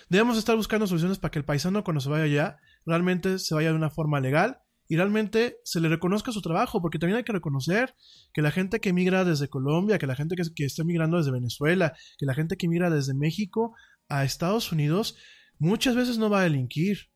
Debemos 0.08 0.38
estar 0.38 0.54
buscando 0.54 0.86
soluciones 0.86 1.18
para 1.18 1.32
que 1.32 1.40
el 1.40 1.44
paisano 1.44 1.82
cuando 1.82 2.00
se 2.00 2.08
vaya 2.08 2.24
allá 2.24 2.58
realmente 2.86 3.38
se 3.38 3.54
vaya 3.54 3.70
de 3.70 3.76
una 3.76 3.90
forma 3.90 4.20
legal 4.20 4.62
y 4.88 4.96
realmente 4.96 5.58
se 5.64 5.80
le 5.80 5.88
reconozca 5.88 6.32
su 6.32 6.40
trabajo, 6.40 6.80
porque 6.80 6.98
también 6.98 7.18
hay 7.18 7.24
que 7.24 7.32
reconocer 7.32 7.94
que 8.32 8.42
la 8.42 8.50
gente 8.50 8.80
que 8.80 8.92
migra 8.92 9.24
desde 9.24 9.48
Colombia, 9.48 9.98
que 9.98 10.06
la 10.06 10.16
gente 10.16 10.34
que, 10.34 10.42
que 10.54 10.64
está 10.64 10.82
migrando 10.82 11.18
desde 11.18 11.30
Venezuela, 11.30 11.94
que 12.18 12.26
la 12.26 12.34
gente 12.34 12.56
que 12.56 12.68
migra 12.68 12.88
desde 12.88 13.14
México 13.14 13.74
a 14.08 14.24
Estados 14.24 14.72
Unidos, 14.72 15.16
muchas 15.58 15.94
veces 15.94 16.18
no 16.18 16.30
va 16.30 16.40
a 16.40 16.44
delinquir. 16.44 17.10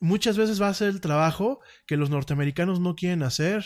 Muchas 0.00 0.36
veces 0.36 0.62
va 0.62 0.68
a 0.68 0.70
hacer 0.70 0.88
el 0.88 1.00
trabajo 1.00 1.60
que 1.86 1.96
los 1.96 2.08
norteamericanos 2.08 2.78
no 2.78 2.94
quieren 2.94 3.24
hacer. 3.24 3.64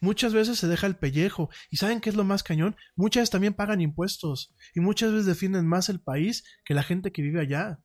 Muchas 0.00 0.32
veces 0.32 0.58
se 0.58 0.68
deja 0.68 0.86
el 0.86 0.96
pellejo. 0.96 1.50
¿Y 1.70 1.78
saben 1.78 2.00
qué 2.00 2.10
es 2.10 2.16
lo 2.16 2.22
más 2.22 2.44
cañón? 2.44 2.76
Muchas 2.94 3.22
veces 3.22 3.30
también 3.30 3.54
pagan 3.54 3.80
impuestos. 3.80 4.54
Y 4.74 4.80
muchas 4.80 5.10
veces 5.10 5.26
defienden 5.26 5.66
más 5.66 5.88
el 5.88 6.00
país 6.00 6.44
que 6.64 6.74
la 6.74 6.84
gente 6.84 7.10
que 7.10 7.22
vive 7.22 7.40
allá. 7.40 7.80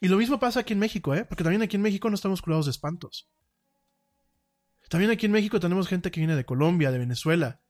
Y 0.00 0.08
lo 0.08 0.16
mismo 0.16 0.38
pasa 0.38 0.60
aquí 0.60 0.72
en 0.72 0.78
México, 0.78 1.14
¿eh? 1.14 1.24
Porque 1.24 1.44
también 1.44 1.62
aquí 1.62 1.76
en 1.76 1.82
México 1.82 2.08
no 2.08 2.14
estamos 2.14 2.42
curados 2.42 2.66
de 2.66 2.70
espantos. 2.70 3.30
También 4.88 5.10
aquí 5.10 5.26
en 5.26 5.32
México 5.32 5.58
tenemos 5.58 5.88
gente 5.88 6.10
que 6.10 6.20
viene 6.20 6.36
de 6.36 6.44
Colombia, 6.44 6.90
de 6.90 6.98
Venezuela. 6.98 7.60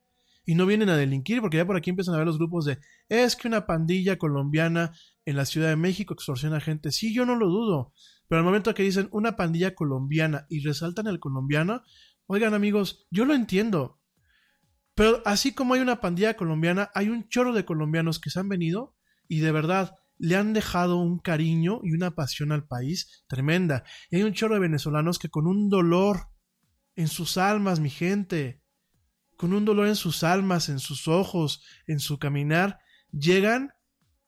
Y 0.45 0.55
no 0.55 0.67
vienen 0.67 0.89
a 0.91 0.97
delinquir 0.97 1.41
porque 1.41 1.57
ya 1.57 1.67
por 1.67 1.77
aquí 1.77 1.91
empiezan 1.91 2.15
a 2.15 2.19
ver 2.19 2.27
los 2.27 2.39
grupos 2.39 2.65
de 2.65 2.79
es 3.09 3.35
que 3.35 3.49
una 3.49 3.67
pandilla 3.67 4.17
colombiana 4.17 4.93
en 5.25 5.37
la 5.37 5.45
Ciudad 5.45 5.69
de 5.69 5.77
México 5.77 6.15
extorsiona 6.15 6.61
gente. 6.61 6.93
Sí, 6.93 7.13
yo 7.13 7.27
no 7.27 7.35
lo 7.35 7.49
dudo. 7.49 7.93
Pero 8.29 8.41
al 8.41 8.45
momento 8.45 8.75
que 8.75 8.85
dicen 8.85 9.09
una 9.11 9.37
pandilla 9.37 9.75
colombiana 9.75 10.47
y 10.49 10.61
resaltan 10.61 11.09
el 11.09 11.19
colombiano, 11.19 11.83
oigan 12.27 12.55
amigos, 12.55 13.07
yo 13.11 13.25
lo 13.25 13.35
entiendo. 13.35 14.01
Pero 14.95 15.21
así 15.25 15.53
como 15.53 15.75
hay 15.75 15.81
una 15.81 16.01
pandilla 16.01 16.37
colombiana, 16.37 16.91
hay 16.95 17.09
un 17.09 17.29
chorro 17.29 17.53
de 17.53 17.65
colombianos 17.65 18.21
que 18.21 18.31
se 18.31 18.39
han 18.39 18.49
venido 18.49 18.95
y 19.29 19.41
de 19.41 19.53
verdad 19.53 19.97
le 20.19 20.37
han 20.37 20.53
dejado 20.53 20.97
un 20.99 21.19
cariño 21.19 21.81
y 21.83 21.93
una 21.93 22.13
pasión 22.15 22.53
al 22.53 22.67
país 22.67 23.25
tremenda. 23.27 23.85
Y 24.11 24.17
hay 24.17 24.23
un 24.23 24.33
chorro 24.33 24.55
de 24.55 24.61
venezolanos 24.61 25.19
que 25.19 25.29
con 25.29 25.47
un 25.47 25.69
dolor 25.69 26.29
en 26.95 27.09
sus 27.09 27.37
almas, 27.37 27.81
mi 27.81 27.91
gente, 27.91 28.63
con 29.37 29.53
un 29.53 29.65
dolor 29.65 29.87
en 29.89 29.97
sus 29.97 30.23
almas, 30.25 30.69
en 30.69 30.79
sus 30.79 31.09
ojos, 31.09 31.63
en 31.87 32.01
su 32.01 32.19
caminar, 32.19 32.79
llegan 33.13 33.71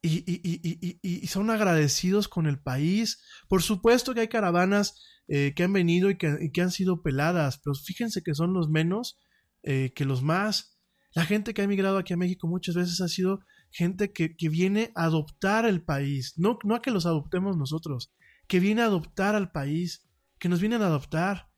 y, 0.03 0.19
y- 0.31 0.61
y- 0.63 0.99
y- 1.03 1.27
son 1.27 1.51
agradecidos 1.51 2.29
con 2.29 2.47
el 2.47 2.61
país. 2.61 3.23
Por 3.49 3.63
supuesto 3.63 4.15
que 4.15 4.21
hay 4.21 4.29
caravanas 4.29 5.03
eh, 5.27 5.55
que 5.57 5.65
han 5.65 5.73
venido 5.73 6.11
y 6.11 6.17
que, 6.19 6.37
y 6.41 6.53
que 6.53 6.61
han 6.63 6.71
sido 6.71 7.03
peladas, 7.03 7.61
pero 7.65 7.75
fíjense 7.75 8.23
que 8.23 8.35
son 8.35 8.53
los 8.53 8.69
menos 8.69 9.19
eh, 9.63 9.93
que 9.95 10.05
los 10.05 10.23
más. 10.23 10.79
La 11.15 11.25
gente 11.25 11.53
que 11.55 11.63
ha 11.63 11.65
emigrado 11.65 11.99
aquí 11.99 12.13
a 12.13 12.17
México 12.19 12.47
muchas 12.47 12.75
veces 12.77 13.01
ha 13.01 13.09
sido 13.09 13.41
gente 13.71 14.13
que, 14.13 14.37
que 14.37 14.49
viene 14.49 14.93
a 14.95 15.05
adoptar 15.05 15.65
el 15.65 15.83
país, 15.83 16.35
no, 16.37 16.59
no 16.65 16.75
a 16.75 16.83
que 16.83 16.91
los 16.91 17.07
adoptemos 17.07 17.57
nosotros, 17.57 18.13
que 18.47 18.61
viene 18.61 18.83
a 18.83 18.87
adoptar 18.87 19.35
al 19.35 19.53
país, 19.53 20.09
que 20.39 20.49
nos 20.49 20.61
vienen 20.61 20.83
a 20.83 20.87
adoptar. 20.87 21.51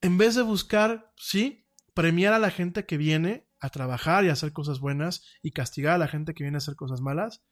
En 0.00 0.18
vez 0.18 0.34
de 0.34 0.42
buscar, 0.42 1.12
sí, 1.16 1.66
premiar 1.94 2.32
a 2.32 2.38
la 2.38 2.50
gente 2.50 2.84
que 2.84 2.96
viene 2.96 3.46
a 3.60 3.70
trabajar 3.70 4.24
y 4.24 4.28
hacer 4.28 4.52
cosas 4.52 4.80
buenas 4.80 5.24
y 5.42 5.52
castigar 5.52 5.94
a 5.94 5.98
la 5.98 6.08
gente 6.08 6.34
que 6.34 6.44
viene 6.44 6.56
a 6.56 6.58
hacer 6.58 6.76
cosas 6.76 7.00
malas, 7.00 7.42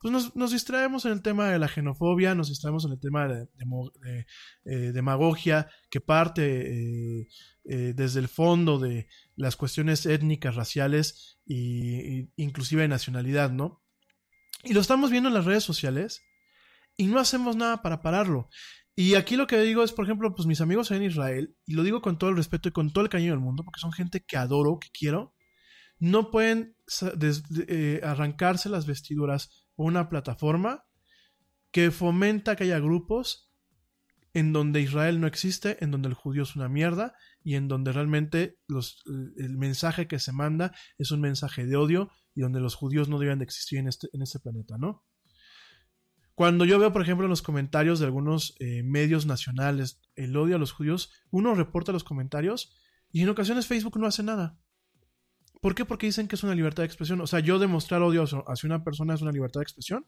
pues 0.00 0.12
nos, 0.12 0.34
nos 0.34 0.52
distraemos 0.52 1.04
en 1.04 1.12
el 1.12 1.20
tema 1.20 1.50
de 1.50 1.58
la 1.58 1.68
xenofobia, 1.68 2.34
nos 2.34 2.48
distraemos 2.48 2.86
en 2.86 2.92
el 2.92 3.00
tema 3.00 3.28
de, 3.28 3.48
eh, 4.64 4.92
demagogia 4.92 5.70
que 5.90 6.00
parte 6.00 7.20
eh, 7.22 7.28
eh, 7.64 7.92
desde 7.94 8.20
el 8.20 8.28
fondo 8.28 8.78
de 8.78 9.08
las 9.36 9.56
cuestiones 9.56 10.06
étnicas, 10.06 10.54
raciales 10.54 11.38
y 11.44 12.30
inclusive 12.36 12.82
de 12.82 12.88
nacionalidad, 12.88 13.50
¿no? 13.50 13.82
Y 14.64 14.72
lo 14.72 14.80
estamos 14.80 15.10
viendo 15.10 15.28
en 15.28 15.34
las 15.34 15.44
redes 15.44 15.64
sociales 15.64 16.22
y 16.96 17.06
no 17.06 17.20
hacemos 17.20 17.56
nada 17.56 17.82
para 17.82 18.00
pararlo. 18.00 18.48
Y 18.96 19.16
aquí 19.16 19.36
lo 19.36 19.46
que 19.46 19.60
digo 19.60 19.82
es, 19.82 19.92
por 19.92 20.06
ejemplo, 20.06 20.34
pues 20.34 20.46
mis 20.46 20.62
amigos 20.62 20.90
en 20.92 21.02
Israel, 21.02 21.54
y 21.66 21.74
lo 21.74 21.82
digo 21.82 22.00
con 22.00 22.16
todo 22.18 22.30
el 22.30 22.36
respeto 22.36 22.70
y 22.70 22.72
con 22.72 22.90
todo 22.90 23.04
el 23.04 23.10
cariño 23.10 23.32
del 23.32 23.40
mundo, 23.40 23.64
porque 23.64 23.80
son 23.80 23.92
gente 23.92 24.24
que 24.24 24.38
adoro, 24.38 24.78
que 24.78 24.88
quiero, 24.98 25.34
no 25.98 26.30
pueden 26.30 26.74
arrancarse 28.02 28.70
las 28.70 28.86
vestiduras 28.86 29.59
una 29.84 30.08
plataforma 30.08 30.84
que 31.70 31.90
fomenta 31.90 32.56
que 32.56 32.64
haya 32.64 32.78
grupos 32.78 33.50
en 34.32 34.52
donde 34.52 34.80
Israel 34.80 35.20
no 35.20 35.26
existe, 35.26 35.82
en 35.82 35.90
donde 35.90 36.08
el 36.08 36.14
judío 36.14 36.42
es 36.42 36.54
una 36.54 36.68
mierda 36.68 37.14
y 37.42 37.54
en 37.54 37.66
donde 37.66 37.92
realmente 37.92 38.58
los, 38.68 39.02
el 39.36 39.56
mensaje 39.56 40.06
que 40.06 40.18
se 40.18 40.32
manda 40.32 40.72
es 40.98 41.10
un 41.10 41.20
mensaje 41.20 41.66
de 41.66 41.76
odio 41.76 42.10
y 42.34 42.42
donde 42.42 42.60
los 42.60 42.74
judíos 42.74 43.08
no 43.08 43.18
deben 43.18 43.38
de 43.38 43.44
existir 43.44 43.78
en 43.78 43.88
este, 43.88 44.08
en 44.12 44.22
este 44.22 44.38
planeta, 44.38 44.76
¿no? 44.78 45.04
Cuando 46.34 46.64
yo 46.64 46.78
veo, 46.78 46.92
por 46.92 47.02
ejemplo, 47.02 47.26
en 47.26 47.30
los 47.30 47.42
comentarios 47.42 47.98
de 47.98 48.06
algunos 48.06 48.54
eh, 48.60 48.82
medios 48.82 49.26
nacionales 49.26 50.00
el 50.14 50.36
odio 50.36 50.56
a 50.56 50.58
los 50.58 50.72
judíos, 50.72 51.12
uno 51.30 51.54
reporta 51.54 51.92
los 51.92 52.04
comentarios 52.04 52.74
y 53.12 53.22
en 53.22 53.28
ocasiones 53.28 53.66
Facebook 53.66 53.98
no 53.98 54.06
hace 54.06 54.22
nada. 54.22 54.58
¿Por 55.60 55.74
qué? 55.74 55.84
Porque 55.84 56.06
dicen 56.06 56.26
que 56.26 56.36
es 56.36 56.42
una 56.42 56.54
libertad 56.54 56.82
de 56.82 56.86
expresión. 56.86 57.20
O 57.20 57.26
sea, 57.26 57.40
yo 57.40 57.58
demostrar 57.58 58.02
odio 58.02 58.24
hacia 58.24 58.66
una 58.66 58.82
persona 58.82 59.14
es 59.14 59.22
una 59.22 59.32
libertad 59.32 59.60
de 59.60 59.64
expresión. 59.64 60.06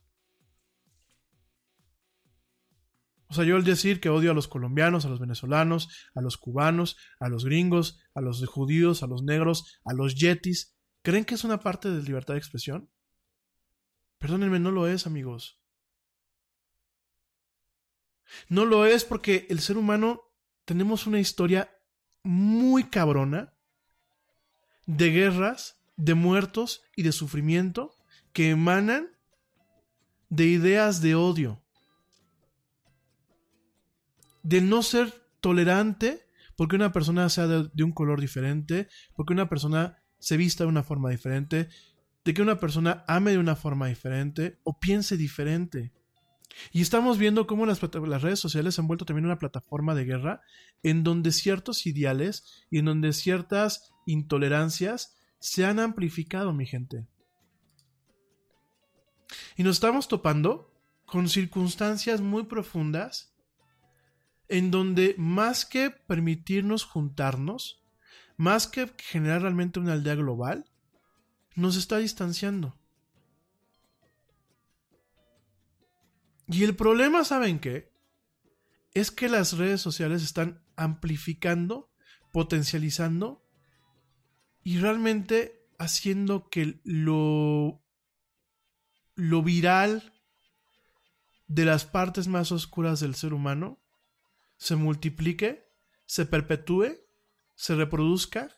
O 3.28 3.34
sea, 3.34 3.44
yo 3.44 3.56
el 3.56 3.64
decir 3.64 4.00
que 4.00 4.10
odio 4.10 4.30
a 4.30 4.34
los 4.34 4.46
colombianos, 4.46 5.06
a 5.06 5.08
los 5.08 5.18
venezolanos, 5.18 5.88
a 6.14 6.20
los 6.20 6.36
cubanos, 6.36 6.98
a 7.18 7.30
los 7.30 7.46
gringos, 7.46 7.98
a 8.14 8.20
los 8.20 8.46
judíos, 8.46 9.02
a 9.02 9.06
los 9.06 9.22
negros, 9.22 9.80
a 9.84 9.94
los 9.94 10.14
yetis, 10.14 10.76
¿creen 11.02 11.24
que 11.24 11.34
es 11.34 11.44
una 11.44 11.60
parte 11.60 11.90
de 11.90 12.02
libertad 12.02 12.34
de 12.34 12.38
expresión? 12.38 12.90
Perdónenme, 14.18 14.58
no 14.58 14.70
lo 14.70 14.86
es, 14.86 15.06
amigos. 15.06 15.62
No 18.48 18.66
lo 18.66 18.84
es 18.84 19.04
porque 19.04 19.46
el 19.48 19.60
ser 19.60 19.78
humano 19.78 20.20
tenemos 20.66 21.06
una 21.06 21.18
historia 21.18 21.70
muy 22.22 22.84
cabrona 22.84 23.54
de 24.86 25.10
guerras, 25.10 25.80
de 25.96 26.14
muertos 26.14 26.82
y 26.96 27.02
de 27.02 27.12
sufrimiento 27.12 27.94
que 28.32 28.50
emanan 28.50 29.08
de 30.28 30.46
ideas 30.46 31.00
de 31.00 31.14
odio. 31.14 31.62
De 34.42 34.60
no 34.60 34.82
ser 34.82 35.12
tolerante 35.40 36.26
porque 36.56 36.76
una 36.76 36.92
persona 36.92 37.28
sea 37.28 37.46
de, 37.46 37.70
de 37.72 37.84
un 37.84 37.92
color 37.92 38.20
diferente, 38.20 38.88
porque 39.14 39.32
una 39.32 39.48
persona 39.48 40.02
se 40.18 40.36
vista 40.36 40.64
de 40.64 40.68
una 40.68 40.82
forma 40.82 41.10
diferente, 41.10 41.68
de 42.24 42.34
que 42.34 42.42
una 42.42 42.60
persona 42.60 43.04
ame 43.08 43.32
de 43.32 43.38
una 43.38 43.56
forma 43.56 43.88
diferente 43.88 44.58
o 44.62 44.78
piense 44.78 45.16
diferente. 45.16 45.92
Y 46.72 46.82
estamos 46.82 47.18
viendo 47.18 47.46
cómo 47.46 47.66
las, 47.66 47.80
redes 47.80 48.40
sociales 48.40 48.74
se 48.74 48.80
han 48.80 48.86
vuelto 48.86 49.04
también 49.04 49.26
una 49.26 49.38
plataforma 49.38 49.94
de 49.94 50.04
guerra 50.04 50.42
en 50.82 51.04
donde 51.04 51.32
ciertos 51.32 51.86
ideales 51.86 52.64
y 52.70 52.78
en 52.78 52.86
donde 52.86 53.12
ciertas 53.12 53.92
intolerancias 54.06 55.16
se 55.38 55.64
han 55.64 55.80
amplificado, 55.80 56.52
mi 56.52 56.66
gente. 56.66 57.06
Y 59.56 59.62
nos 59.62 59.76
estamos 59.76 60.08
topando 60.08 60.72
con 61.06 61.28
circunstancias 61.28 62.20
muy 62.20 62.44
profundas 62.44 63.34
en 64.48 64.70
donde 64.70 65.14
más 65.18 65.64
que 65.64 65.90
permitirnos 65.90 66.84
juntarnos, 66.84 67.82
más 68.36 68.66
que 68.66 68.92
generar 68.98 69.42
realmente 69.42 69.80
una 69.80 69.94
aldea 69.94 70.14
global, 70.14 70.66
nos 71.54 71.76
está 71.76 71.98
distanciando. 71.98 72.76
Y 76.48 76.64
el 76.64 76.76
problema, 76.76 77.24
¿saben 77.24 77.58
qué? 77.58 77.90
Es 78.94 79.10
que 79.10 79.28
las 79.28 79.56
redes 79.56 79.80
sociales 79.80 80.22
están 80.22 80.62
amplificando, 80.76 81.90
potencializando 82.30 83.44
y 84.62 84.78
realmente 84.78 85.66
haciendo 85.78 86.48
que 86.48 86.80
lo, 86.84 87.82
lo 89.14 89.42
viral 89.42 90.12
de 91.46 91.64
las 91.64 91.84
partes 91.84 92.28
más 92.28 92.52
oscuras 92.52 93.00
del 93.00 93.14
ser 93.14 93.34
humano 93.34 93.80
se 94.56 94.76
multiplique, 94.76 95.68
se 96.06 96.24
perpetúe, 96.24 96.98
se 97.54 97.74
reproduzca 97.74 98.50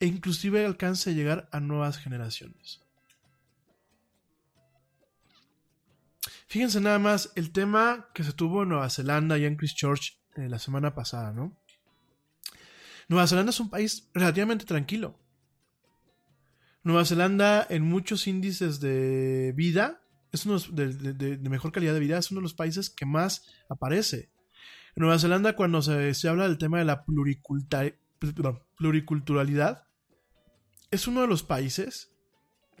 e 0.00 0.06
inclusive 0.06 0.64
alcance 0.64 1.10
a 1.10 1.12
llegar 1.12 1.48
a 1.52 1.60
nuevas 1.60 1.98
generaciones. 1.98 2.85
Fíjense 6.46 6.80
nada 6.80 6.98
más 6.98 7.32
el 7.34 7.50
tema 7.50 8.08
que 8.14 8.22
se 8.22 8.32
tuvo 8.32 8.62
en 8.62 8.68
Nueva 8.68 8.88
Zelanda 8.88 9.36
y 9.36 9.44
en 9.44 9.56
Christchurch 9.56 10.20
eh, 10.36 10.48
la 10.48 10.58
semana 10.58 10.94
pasada, 10.94 11.32
¿no? 11.32 11.56
Nueva 13.08 13.26
Zelanda 13.26 13.50
es 13.50 13.60
un 13.60 13.70
país 13.70 14.08
relativamente 14.14 14.64
tranquilo. 14.64 15.18
Nueva 16.82 17.04
Zelanda 17.04 17.66
en 17.68 17.82
muchos 17.82 18.28
índices 18.28 18.80
de 18.80 19.52
vida, 19.56 20.02
es 20.30 20.46
uno 20.46 20.58
de, 20.70 21.38
mejor 21.48 21.72
calidad 21.72 21.94
de 21.94 22.00
vida, 22.00 22.18
es 22.18 22.30
uno 22.30 22.40
de 22.40 22.44
los 22.44 22.54
países 22.54 22.90
que 22.90 23.06
más 23.06 23.46
aparece. 23.68 24.30
Nueva 24.94 25.18
Zelanda 25.18 25.56
cuando 25.56 25.82
se, 25.82 26.14
se 26.14 26.28
habla 26.28 26.48
del 26.48 26.58
tema 26.58 26.78
de 26.78 26.84
la 26.84 27.04
pluriculturalidad, 27.04 29.84
es 30.90 31.08
uno 31.08 31.22
de 31.22 31.26
los 31.26 31.42
países 31.42 32.12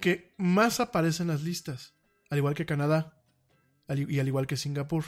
que 0.00 0.34
más 0.36 0.78
aparece 0.78 1.22
en 1.22 1.28
las 1.28 1.42
listas, 1.42 1.94
al 2.30 2.38
igual 2.38 2.54
que 2.54 2.66
Canadá 2.66 3.15
y 3.88 4.18
al 4.18 4.28
igual 4.28 4.46
que 4.46 4.56
Singapur. 4.56 5.04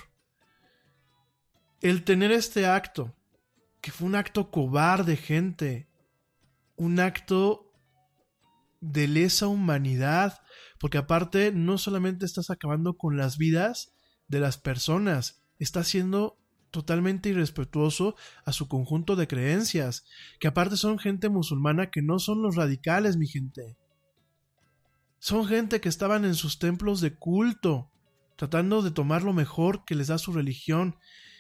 El 1.81 2.05
tener 2.05 2.33
este 2.33 2.67
acto, 2.67 3.15
que 3.81 3.91
fue 3.91 4.07
un 4.07 4.15
acto 4.15 4.51
cobarde, 4.51 5.17
gente, 5.17 5.89
un 6.77 7.01
acto 7.01 7.73
de 8.81 9.09
lesa 9.09 9.49
humanidad, 9.49 10.41
porque 10.79 10.99
aparte 10.99 11.53
no 11.53 11.79
solamente 11.79 12.25
estás 12.25 12.51
acabando 12.51 12.97
con 12.97 13.17
las 13.17 13.39
vidas 13.39 13.93
de 14.29 14.41
las 14.41 14.59
personas, 14.59 15.43
estás 15.59 15.89
siendo 15.89 16.39
totalmente 16.71 17.31
irrespetuoso 17.31 18.15
a 18.45 18.53
su 18.53 18.69
conjunto 18.69 19.17
de 19.17 19.27
creencias, 19.27 20.05
que 20.39 20.49
aparte 20.49 20.77
son 20.77 20.99
gente 20.99 21.29
musulmana 21.29 21.91
que 21.91 22.03
no 22.03 22.19
son 22.19 22.43
los 22.43 22.57
radicales, 22.57 23.17
mi 23.17 23.27
gente. 23.27 23.77
Son 25.19 25.47
gente 25.47 25.81
que 25.81 25.89
estaban 25.89 26.25
en 26.25 26.35
sus 26.35 26.59
templos 26.59 27.01
de 27.01 27.15
culto, 27.15 27.91
tratando 28.39 28.83
de 28.83 28.93
tomar 28.93 29.25
lo 29.25 29.33
mejor 29.33 29.85
que 29.85 29.97
les 29.97 30.07
da 30.07 30.17
su 30.17 30.33
religión 30.33 30.97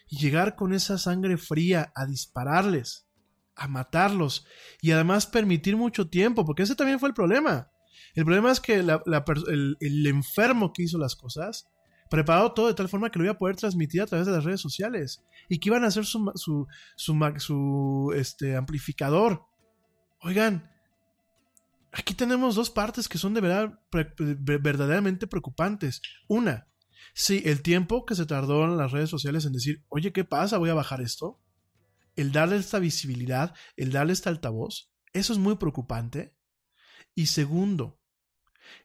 y 0.09 0.19
llegar 0.19 0.57
con 0.57 0.75
esa 0.75 0.99
sangre 0.99 1.37
fría 1.37 1.93
a 1.95 2.07
dispararles, 2.07 3.07
a 3.55 3.69
matarlos 3.69 4.47
y 4.83 4.91
además 4.91 5.27
permitir 5.27 5.77
mucho 5.77 6.09
tiempo, 6.09 6.45
porque 6.45 6.65
ese 6.65 6.75
también 6.75 6.99
fue 6.99 7.09
el 7.09 7.15
problema. 7.15 7.71
El 8.17 8.25
problema 8.25 8.51
es 8.51 8.59
que 8.59 8.75
el, 8.75 10.07
enfermo 10.07 10.73
que 10.73 10.83
hizo 10.83 10.99
las 10.99 11.15
cosas 11.15 11.69
preparó 12.11 12.51
todo 12.53 12.67
de 12.67 12.75
tal 12.75 12.89
forma 12.89 13.11
que 13.11 13.21
lo 13.21 13.27
iba 13.27 13.35
a 13.35 13.39
poder 13.39 13.55
transmitir 13.55 14.03
a 14.03 14.07
través 14.07 14.27
de 14.27 14.33
las 14.33 14.43
redes 14.43 14.61
sociales 14.61 15.23
y 15.49 15.61
que 15.61 15.69
iban 15.69 15.85
a 15.85 15.93
ser 15.93 16.05
su, 16.05 16.33
su, 16.35 16.67
su, 16.97 17.35
su, 17.37 18.13
este, 18.17 18.57
amplificador. 18.57 19.45
Oigan, 20.23 20.69
aquí 21.93 22.13
tenemos 22.15 22.57
dos 22.57 22.71
partes 22.71 23.09
que 23.09 23.19
son 23.19 23.35
de 23.35 23.41
verdad 23.41 23.79
verdaderamente 23.93 25.29
preocupantes. 25.29 26.03
Una, 26.27 26.67
sí, 27.15 27.43
el 27.45 27.63
tiempo 27.63 28.05
que 28.05 28.15
se 28.15 28.27
tardó 28.27 28.65
en 28.65 28.77
las 28.77 28.93
redes 28.93 29.11
sociales 29.11 29.45
en 29.45 29.53
decir, 29.53 29.85
oye, 29.89 30.13
¿qué 30.13 30.25
pasa? 30.25 30.59
Voy 30.59 30.71
a 30.71 30.75
bajar 30.75 31.01
esto. 31.01 31.41
El 32.17 32.33
darle 32.33 32.57
esta 32.57 32.79
visibilidad, 32.79 33.55
el 33.77 33.93
darle 33.93 34.13
este 34.13 34.29
altavoz, 34.29 34.93
eso 35.13 35.33
es 35.33 35.39
muy 35.39 35.57
preocupante. 35.57 36.35
Y 37.15 37.27
segundo, 37.27 38.01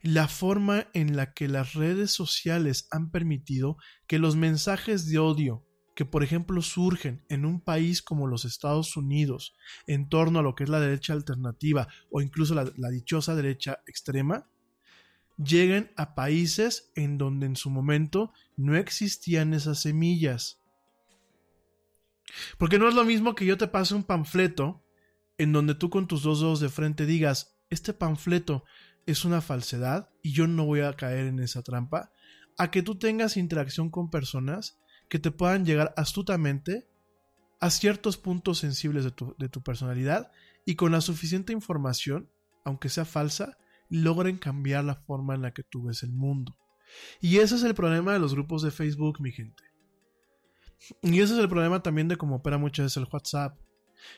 la 0.01 0.27
forma 0.27 0.87
en 0.93 1.15
la 1.15 1.33
que 1.33 1.47
las 1.47 1.73
redes 1.73 2.11
sociales 2.11 2.87
han 2.91 3.11
permitido 3.11 3.77
que 4.07 4.19
los 4.19 4.35
mensajes 4.35 5.07
de 5.09 5.19
odio 5.19 5.65
que 5.95 6.05
por 6.05 6.23
ejemplo 6.23 6.61
surgen 6.61 7.23
en 7.29 7.45
un 7.45 7.61
país 7.61 8.01
como 8.01 8.27
los 8.27 8.45
Estados 8.45 8.97
Unidos 8.97 9.55
en 9.87 10.09
torno 10.09 10.39
a 10.39 10.41
lo 10.41 10.55
que 10.55 10.63
es 10.63 10.69
la 10.69 10.79
derecha 10.79 11.13
alternativa 11.13 11.87
o 12.09 12.21
incluso 12.21 12.55
la, 12.55 12.71
la 12.77 12.89
dichosa 12.89 13.35
derecha 13.35 13.79
extrema, 13.85 14.49
lleguen 15.37 15.91
a 15.97 16.15
países 16.15 16.91
en 16.95 17.17
donde 17.17 17.45
en 17.45 17.55
su 17.55 17.69
momento 17.69 18.31
no 18.55 18.75
existían 18.75 19.53
esas 19.53 19.81
semillas. 19.81 20.61
Porque 22.57 22.79
no 22.79 22.87
es 22.87 22.95
lo 22.95 23.03
mismo 23.03 23.35
que 23.35 23.45
yo 23.45 23.57
te 23.57 23.67
pase 23.67 23.95
un 23.95 24.03
panfleto 24.03 24.83
en 25.37 25.51
donde 25.51 25.75
tú 25.75 25.89
con 25.89 26.07
tus 26.07 26.23
dos 26.23 26.39
dedos 26.39 26.59
de 26.59 26.69
frente 26.69 27.05
digas, 27.05 27.57
este 27.69 27.93
panfleto 27.93 28.63
es 29.05 29.25
una 29.25 29.41
falsedad 29.41 30.09
y 30.21 30.31
yo 30.31 30.47
no 30.47 30.65
voy 30.65 30.81
a 30.81 30.93
caer 30.93 31.27
en 31.27 31.39
esa 31.39 31.63
trampa, 31.63 32.11
a 32.57 32.71
que 32.71 32.83
tú 32.83 32.95
tengas 32.95 33.35
interacción 33.35 33.89
con 33.89 34.09
personas 34.09 34.79
que 35.09 35.19
te 35.19 35.31
puedan 35.31 35.65
llegar 35.65 35.93
astutamente 35.97 36.87
a 37.59 37.69
ciertos 37.69 38.17
puntos 38.17 38.59
sensibles 38.59 39.03
de 39.03 39.11
tu, 39.11 39.35
de 39.37 39.49
tu 39.49 39.61
personalidad 39.63 40.31
y 40.65 40.75
con 40.75 40.91
la 40.91 41.01
suficiente 41.01 41.53
información, 41.53 42.29
aunque 42.63 42.89
sea 42.89 43.05
falsa, 43.05 43.57
logren 43.93 44.37
cambiar 44.37 44.83
la 44.83 44.95
forma 44.95 45.35
en 45.35 45.43
la 45.43 45.53
que 45.53 45.63
tú 45.63 45.83
ves 45.83 46.01
el 46.03 46.11
mundo. 46.11 46.57
Y 47.21 47.37
ese 47.37 47.55
es 47.55 47.63
el 47.63 47.75
problema 47.75 48.13
de 48.13 48.19
los 48.19 48.33
grupos 48.33 48.63
de 48.63 48.71
Facebook, 48.71 49.21
mi 49.21 49.31
gente. 49.31 49.63
Y 51.01 51.21
ese 51.21 51.33
es 51.33 51.39
el 51.39 51.47
problema 51.47 51.81
también 51.83 52.07
de 52.07 52.17
cómo 52.17 52.37
opera 52.37 52.57
muchas 52.57 52.85
veces 52.85 52.97
el 52.97 53.07
WhatsApp. 53.11 53.57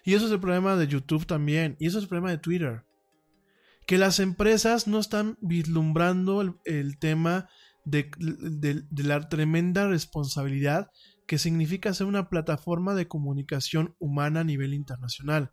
Y 0.03 0.13
eso 0.13 0.25
es 0.25 0.31
el 0.31 0.39
problema 0.39 0.75
de 0.77 0.87
YouTube 0.87 1.25
también. 1.25 1.75
Y 1.79 1.87
eso 1.87 1.97
es 1.97 2.05
el 2.05 2.09
problema 2.09 2.31
de 2.31 2.37
Twitter. 2.37 2.85
Que 3.85 3.97
las 3.97 4.19
empresas 4.19 4.87
no 4.87 4.99
están 4.99 5.37
vislumbrando 5.41 6.41
el, 6.63 6.97
tema 6.97 7.49
de 7.83 8.09
la 8.95 9.29
tremenda 9.29 9.87
responsabilidad 9.87 10.89
que 11.27 11.37
significa 11.37 11.93
ser 11.93 12.07
una 12.07 12.29
plataforma 12.29 12.95
de 12.95 13.07
comunicación 13.07 13.95
humana 13.99 14.39
a 14.39 14.43
nivel 14.45 14.73
internacional. 14.73 15.51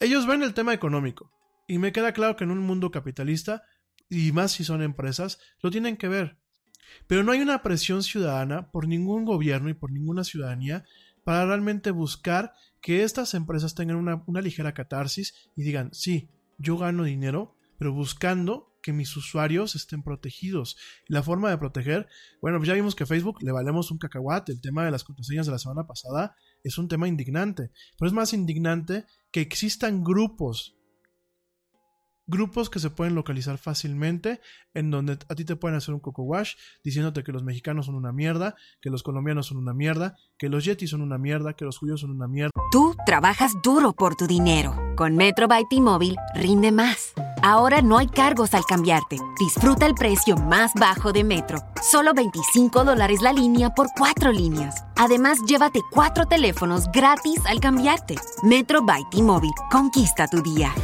Ellos 0.00 0.26
ven 0.26 0.42
el 0.42 0.54
tema 0.54 0.72
económico. 0.72 1.32
Y 1.68 1.78
me 1.78 1.92
queda 1.92 2.12
claro 2.12 2.34
que 2.34 2.44
en 2.44 2.50
un 2.50 2.60
mundo 2.60 2.90
capitalista, 2.90 3.62
y 4.08 4.32
más 4.32 4.52
si 4.52 4.64
son 4.64 4.82
empresas, 4.82 5.38
lo 5.60 5.70
tienen 5.70 5.98
que 5.98 6.08
ver. 6.08 6.38
Pero 7.06 7.22
no 7.22 7.32
hay 7.32 7.40
una 7.42 7.62
presión 7.62 8.02
ciudadana 8.02 8.70
por 8.70 8.88
ningún 8.88 9.26
gobierno 9.26 9.68
y 9.68 9.74
por 9.74 9.92
ninguna 9.92 10.24
ciudadanía 10.24 10.84
para 11.24 11.44
realmente 11.44 11.90
buscar 11.90 12.54
que 12.80 13.02
estas 13.04 13.34
empresas 13.34 13.74
tengan 13.74 13.96
una, 13.96 14.40
ligera 14.40 14.72
catarsis 14.72 15.34
y 15.54 15.62
digan, 15.62 15.90
sí, 15.92 16.30
yo 16.56 16.78
gano 16.78 17.04
dinero, 17.04 17.54
pero 17.76 17.92
buscando 17.92 18.74
que 18.82 18.94
mis 18.94 19.14
usuarios 19.14 19.74
estén 19.74 20.02
protegidos. 20.02 20.78
La 21.06 21.22
forma 21.22 21.50
de 21.50 21.58
proteger, 21.58 22.08
bueno, 22.40 22.56
pues 22.56 22.68
ya 22.68 22.74
vimos 22.74 22.94
que 22.94 23.04
Facebook 23.04 23.42
le 23.42 23.52
valemos 23.52 23.90
un 23.90 23.98
cacahuate. 23.98 24.52
El 24.52 24.62
tema 24.62 24.86
de 24.86 24.90
las 24.90 25.04
contraseñas 25.04 25.44
de 25.44 25.52
la 25.52 25.58
semana 25.58 25.86
pasada 25.86 26.34
es 26.64 26.78
un 26.78 26.88
tema 26.88 27.08
indignante. 27.08 27.72
Pero 27.98 28.08
es 28.08 28.14
más 28.14 28.32
indignante 28.32 29.04
que 29.30 29.42
existan 29.42 30.02
grupos 30.02 30.77
grupos 32.28 32.70
que 32.70 32.78
se 32.78 32.90
pueden 32.90 33.14
localizar 33.14 33.58
fácilmente, 33.58 34.40
en 34.74 34.90
donde 34.90 35.18
a 35.28 35.34
ti 35.34 35.44
te 35.44 35.56
pueden 35.56 35.76
hacer 35.76 35.94
un 35.94 36.00
coco 36.00 36.22
wash 36.22 36.54
diciéndote 36.84 37.24
que 37.24 37.32
los 37.32 37.42
mexicanos 37.42 37.86
son 37.86 37.96
una 37.96 38.12
mierda, 38.12 38.54
que 38.80 38.90
los 38.90 39.02
colombianos 39.02 39.46
son 39.46 39.56
una 39.56 39.74
mierda, 39.74 40.16
que 40.38 40.48
los 40.48 40.64
yetis 40.64 40.90
son 40.90 41.00
una 41.00 41.18
mierda, 41.18 41.54
que 41.54 41.64
los 41.64 41.78
judíos 41.78 42.00
son 42.00 42.10
una 42.10 42.28
mierda. 42.28 42.52
Tú 42.70 42.94
trabajas 43.06 43.52
duro 43.62 43.92
por 43.94 44.14
tu 44.14 44.26
dinero. 44.26 44.76
Con 44.94 45.16
Metro 45.16 45.48
by 45.48 45.64
T-Mobile, 45.70 46.16
rinde 46.34 46.70
más. 46.70 47.14
Ahora 47.42 47.80
no 47.80 47.98
hay 47.98 48.08
cargos 48.08 48.52
al 48.52 48.64
cambiarte. 48.64 49.16
Disfruta 49.38 49.86
el 49.86 49.94
precio 49.94 50.36
más 50.36 50.72
bajo 50.74 51.12
de 51.12 51.24
Metro. 51.24 51.58
Solo 51.82 52.12
25 52.12 52.84
dólares 52.84 53.22
la 53.22 53.32
línea 53.32 53.70
por 53.70 53.86
cuatro 53.96 54.32
líneas. 54.32 54.84
Además, 54.96 55.38
llévate 55.46 55.80
cuatro 55.92 56.26
teléfonos 56.26 56.86
gratis 56.92 57.40
al 57.46 57.60
cambiarte. 57.60 58.16
Metro 58.42 58.82
by 58.84 59.02
T-Mobile. 59.10 59.54
Conquista 59.70 60.26
tu 60.26 60.42
día. 60.42 60.74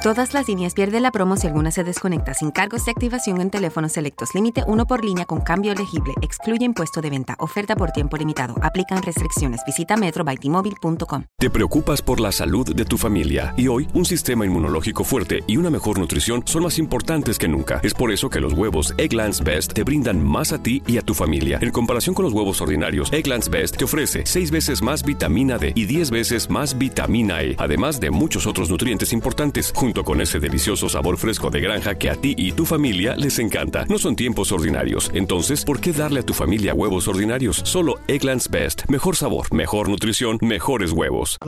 Todas 0.00 0.32
las 0.32 0.46
líneas 0.46 0.74
pierden 0.74 1.02
la 1.02 1.10
promo 1.10 1.36
si 1.36 1.48
alguna 1.48 1.72
se 1.72 1.82
desconecta 1.82 2.32
sin 2.32 2.52
cargos 2.52 2.84
de 2.84 2.92
activación 2.92 3.40
en 3.40 3.50
teléfonos 3.50 3.90
selectos. 3.90 4.32
Límite 4.32 4.62
uno 4.68 4.86
por 4.86 5.04
línea 5.04 5.24
con 5.24 5.40
cambio 5.40 5.72
elegible. 5.72 6.14
Excluye 6.22 6.64
impuesto 6.64 7.00
de 7.00 7.10
venta. 7.10 7.34
Oferta 7.40 7.74
por 7.74 7.90
tiempo 7.90 8.16
limitado. 8.16 8.54
Aplican 8.62 9.02
restricciones. 9.02 9.60
Visita 9.66 9.96
metrobytmobile.com. 9.96 11.24
Te 11.36 11.50
preocupas 11.50 12.00
por 12.00 12.20
la 12.20 12.30
salud 12.30 12.76
de 12.76 12.84
tu 12.84 12.96
familia 12.96 13.52
y 13.56 13.66
hoy 13.66 13.88
un 13.92 14.04
sistema 14.04 14.46
inmunológico 14.46 15.02
fuerte 15.02 15.42
y 15.48 15.56
una 15.56 15.68
mejor 15.68 15.98
nutrición 15.98 16.42
son 16.44 16.62
más 16.62 16.78
importantes 16.78 17.36
que 17.36 17.48
nunca. 17.48 17.80
Es 17.82 17.92
por 17.92 18.12
eso 18.12 18.30
que 18.30 18.40
los 18.40 18.52
huevos 18.52 18.94
Egglands 18.98 19.42
Best 19.42 19.72
te 19.72 19.82
brindan 19.82 20.24
más 20.24 20.52
a 20.52 20.62
ti 20.62 20.80
y 20.86 20.98
a 20.98 21.02
tu 21.02 21.12
familia. 21.12 21.58
En 21.60 21.72
comparación 21.72 22.14
con 22.14 22.24
los 22.24 22.32
huevos 22.32 22.60
ordinarios, 22.60 23.12
Egglands 23.12 23.48
Best 23.48 23.76
te 23.76 23.84
ofrece 23.84 24.22
6 24.24 24.52
veces 24.52 24.80
más 24.80 25.02
vitamina 25.02 25.58
D 25.58 25.72
y 25.74 25.86
10 25.86 26.12
veces 26.12 26.48
más 26.48 26.78
vitamina 26.78 27.42
E, 27.42 27.56
además 27.58 27.98
de 27.98 28.12
muchos 28.12 28.46
otros 28.46 28.70
nutrientes 28.70 29.12
importantes, 29.12 29.72
junto 29.88 30.04
con 30.04 30.20
ese 30.20 30.38
delicioso 30.38 30.86
sabor 30.90 31.16
fresco 31.16 31.48
de 31.48 31.62
granja 31.62 31.94
que 31.94 32.10
a 32.10 32.14
ti 32.14 32.34
y 32.36 32.52
tu 32.52 32.66
familia 32.66 33.16
les 33.16 33.38
encanta. 33.38 33.86
No 33.86 33.96
son 33.96 34.16
tiempos 34.16 34.52
ordinarios, 34.52 35.10
entonces, 35.14 35.64
¿por 35.64 35.80
qué 35.80 35.94
darle 35.94 36.20
a 36.20 36.26
tu 36.26 36.34
familia 36.34 36.74
huevos 36.74 37.08
ordinarios? 37.08 37.62
Solo 37.64 37.94
Egglands 38.06 38.50
Best. 38.50 38.82
Mejor 38.90 39.16
sabor, 39.16 39.50
mejor 39.50 39.88
nutrición, 39.88 40.36
mejores 40.42 40.92
huevos. 40.92 41.38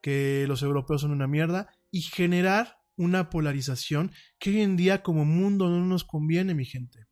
que 0.00 0.46
los 0.48 0.62
europeos 0.62 1.02
son 1.02 1.10
una 1.10 1.26
mierda 1.26 1.68
y 1.90 2.00
generar 2.00 2.78
una 2.96 3.28
polarización 3.28 4.10
que 4.38 4.48
hoy 4.48 4.62
en 4.62 4.78
día 4.78 5.02
como 5.02 5.26
mundo 5.26 5.68
no 5.68 5.84
nos 5.84 6.04
conviene, 6.04 6.54
mi 6.54 6.64
gente. 6.64 7.08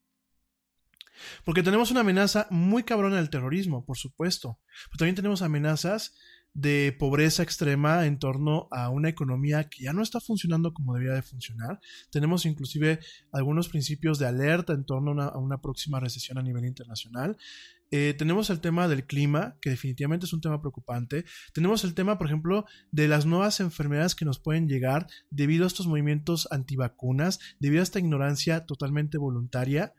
Porque 1.44 1.62
tenemos 1.62 1.90
una 1.90 2.00
amenaza 2.00 2.46
muy 2.48 2.84
cabrona 2.84 3.16
del 3.16 3.28
terrorismo, 3.28 3.84
por 3.84 3.98
supuesto. 3.98 4.58
Pero 4.86 4.96
también 4.96 5.14
tenemos 5.14 5.42
amenazas 5.42 6.16
de 6.54 6.94
pobreza 6.98 7.42
extrema 7.42 8.06
en 8.06 8.18
torno 8.18 8.68
a 8.70 8.88
una 8.90 9.08
economía 9.08 9.68
que 9.68 9.84
ya 9.84 9.92
no 9.92 10.02
está 10.02 10.20
funcionando 10.20 10.74
como 10.74 10.94
debería 10.94 11.14
de 11.14 11.22
funcionar. 11.22 11.80
Tenemos 12.10 12.44
inclusive 12.44 13.00
algunos 13.32 13.68
principios 13.68 14.18
de 14.18 14.26
alerta 14.26 14.72
en 14.72 14.84
torno 14.84 15.20
a 15.22 15.38
una, 15.38 15.60
próxima 15.60 16.00
recesión 16.00 16.38
a 16.38 16.42
nivel 16.42 16.64
internacional. 16.64 17.36
Eh, 17.92 18.14
tenemos 18.16 18.50
el 18.50 18.60
tema 18.60 18.86
del 18.86 19.04
clima, 19.04 19.56
que 19.60 19.70
definitivamente 19.70 20.26
es 20.26 20.32
un 20.32 20.40
tema 20.40 20.60
preocupante. 20.60 21.24
Tenemos 21.52 21.84
el 21.84 21.94
tema, 21.94 22.18
por 22.18 22.26
ejemplo, 22.26 22.64
de 22.92 23.08
las 23.08 23.26
nuevas 23.26 23.60
enfermedades 23.60 24.14
que 24.14 24.24
nos 24.24 24.38
pueden 24.38 24.68
llegar 24.68 25.06
debido 25.30 25.64
a 25.64 25.66
estos 25.66 25.86
movimientos 25.86 26.48
antivacunas, 26.50 27.40
debido 27.58 27.80
a 27.80 27.84
esta 27.84 27.98
ignorancia 27.98 28.64
totalmente 28.66 29.18
voluntaria. 29.18 29.94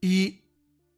Y 0.00 0.41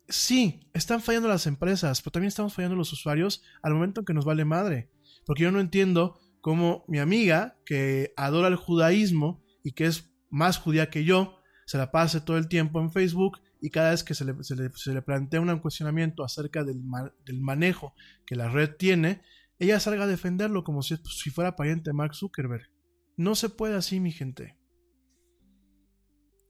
sí, 0.09 0.69
están 0.73 1.01
fallando 1.01 1.29
las 1.29 1.47
empresas, 1.47 2.01
pero 2.03 2.13
también 2.13 2.29
estamos 2.29 2.55
fallando 2.55 2.77
los 2.77 2.93
usuarios 2.93 3.43
al 3.63 3.75
momento 3.75 4.01
en 4.01 4.05
que 4.05 4.15
nos 4.15 4.25
vale 4.25 4.45
madre. 4.45 4.91
Porque 5.27 5.45
yo 5.45 5.51
no 5.51 5.61
entiendo 5.61 6.21
cómo 6.41 6.85
mi 6.89 6.99
amiga, 6.99 7.57
que 7.65 8.13
adora 8.17 8.49
el 8.49 8.57
judaísmo 8.57 9.43
y 9.63 9.73
que 9.73 9.87
es 9.87 10.11
más 10.31 10.59
judía 10.59 10.91
que 10.91 11.05
yo, 11.05 11.39
se 11.67 11.79
la 11.79 11.91
pase 11.91 12.21
todo 12.21 12.37
el 12.37 12.49
tiempo 12.49 12.81
en 12.81 12.93
Facebook 12.93 13.41
y 13.61 13.71
cada 13.71 13.91
vez 13.93 14.05
que 14.05 14.15
se 14.15 14.25
le, 14.25 15.03
plantea 15.03 15.41
un 15.41 15.59
cuestionamiento 15.61 16.23
acerca 16.23 16.65
del, 16.65 16.83
ma- 16.83 17.15
del 17.25 17.41
manejo 17.41 17.95
que 18.27 18.37
la 18.37 18.51
red 18.51 18.77
tiene, 18.77 19.23
ella 19.59 19.81
salga 19.81 20.05
a 20.05 20.09
defenderlo 20.09 20.65
como 20.65 20.83
si, 20.83 20.97
si 21.05 21.31
fuera 21.31 21.57
pariente 21.57 21.91
de 21.91 21.95
Mark 21.95 22.15
Zuckerberg. 22.15 22.69
No 23.17 23.35
se 23.35 23.49
puede 23.49 23.77
así, 23.77 24.01
mi 24.01 24.13
gente. 24.13 24.59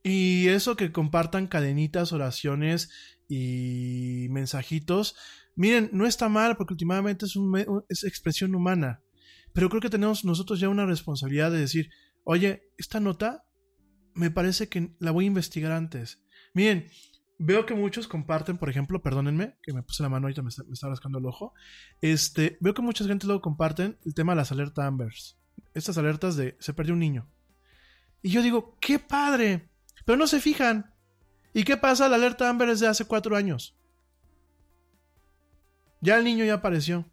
Y 0.03 0.49
eso 0.49 0.77
que 0.77 0.93
compartan 0.93 1.47
cadenitas, 1.47 2.13
oraciones 2.13 2.91
y 3.29 4.27
mensajitos, 4.31 5.17
miren, 5.57 5.91
no 5.93 6.07
está 6.07 6.29
mal 6.29 6.57
porque 6.57 6.75
últimamente 6.75 7.27
es, 7.27 7.37
un, 7.37 7.85
es 7.89 8.05
expresión 8.05 8.55
humana. 8.55 9.01
Pero 9.53 9.69
creo 9.69 9.81
que 9.81 9.91
tenemos 9.91 10.25
nosotros 10.25 10.61
ya 10.61 10.69
una 10.69 10.87
responsabilidad 10.87 11.51
de 11.51 11.61
decir, 11.61 11.91
oye, 12.25 12.71
esta 12.77 13.01
nota 13.01 13.45
me 14.15 14.31
parece 14.31 14.69
que 14.69 14.95
la 14.99 15.11
voy 15.11 15.25
a 15.25 15.29
investigar 15.29 15.73
antes. 15.73 16.23
Miren, 16.55 16.87
veo 17.39 17.67
que 17.67 17.75
muchos 17.75 18.09
comparten, 18.09 18.59
por 18.59 18.69
ejemplo, 18.69 19.03
perdónenme, 19.03 19.57
que 19.63 19.73
me 19.73 19.83
puse 19.83 20.03
la 20.03 20.09
mano 20.09 20.27
ahorita, 20.27 20.43
me 20.43 20.49
está, 20.49 20.65
me 20.65 20.73
está 20.73 20.89
rascando 20.89 21.19
el 21.19 21.27
ojo. 21.27 21.53
Este, 22.01 22.59
veo 22.61 22.75
que 22.75 22.83
mucha 22.83 23.05
gente 23.05 23.27
luego 23.27 23.43
comparten 23.43 23.99
el 24.05 24.15
tema 24.15 24.33
de 24.33 24.37
las 24.37 24.53
alertas 24.53 24.85
Ambers. 24.85 25.39
Estas 25.73 25.99
alertas 25.99 26.37
de 26.37 26.57
se 26.61 26.75
perdió 26.75 26.95
un 26.95 27.01
niño. 27.01 27.29
Y 28.23 28.31
yo 28.31 28.43
digo, 28.43 28.77
qué 28.81 28.99
padre. 28.99 29.71
Pero 30.05 30.17
no 30.17 30.27
se 30.27 30.41
fijan. 30.41 30.94
¿Y 31.55 31.65
qué 31.65 31.77
pasa? 31.77 32.09
La 32.09 32.17
alerta 32.17 32.51
Amber 32.51 32.69
es 32.69 32.81
de 32.81 32.89
hace 32.89 33.07
cuatro 33.07 33.37
años. 33.37 33.77
Ya 36.01 36.19
el 36.19 36.25
niño 36.25 36.45
ya 36.45 36.55
apareció. 36.55 37.09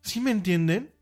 ¿Sí 0.00 0.20
me 0.20 0.30
entienden? 0.30 0.94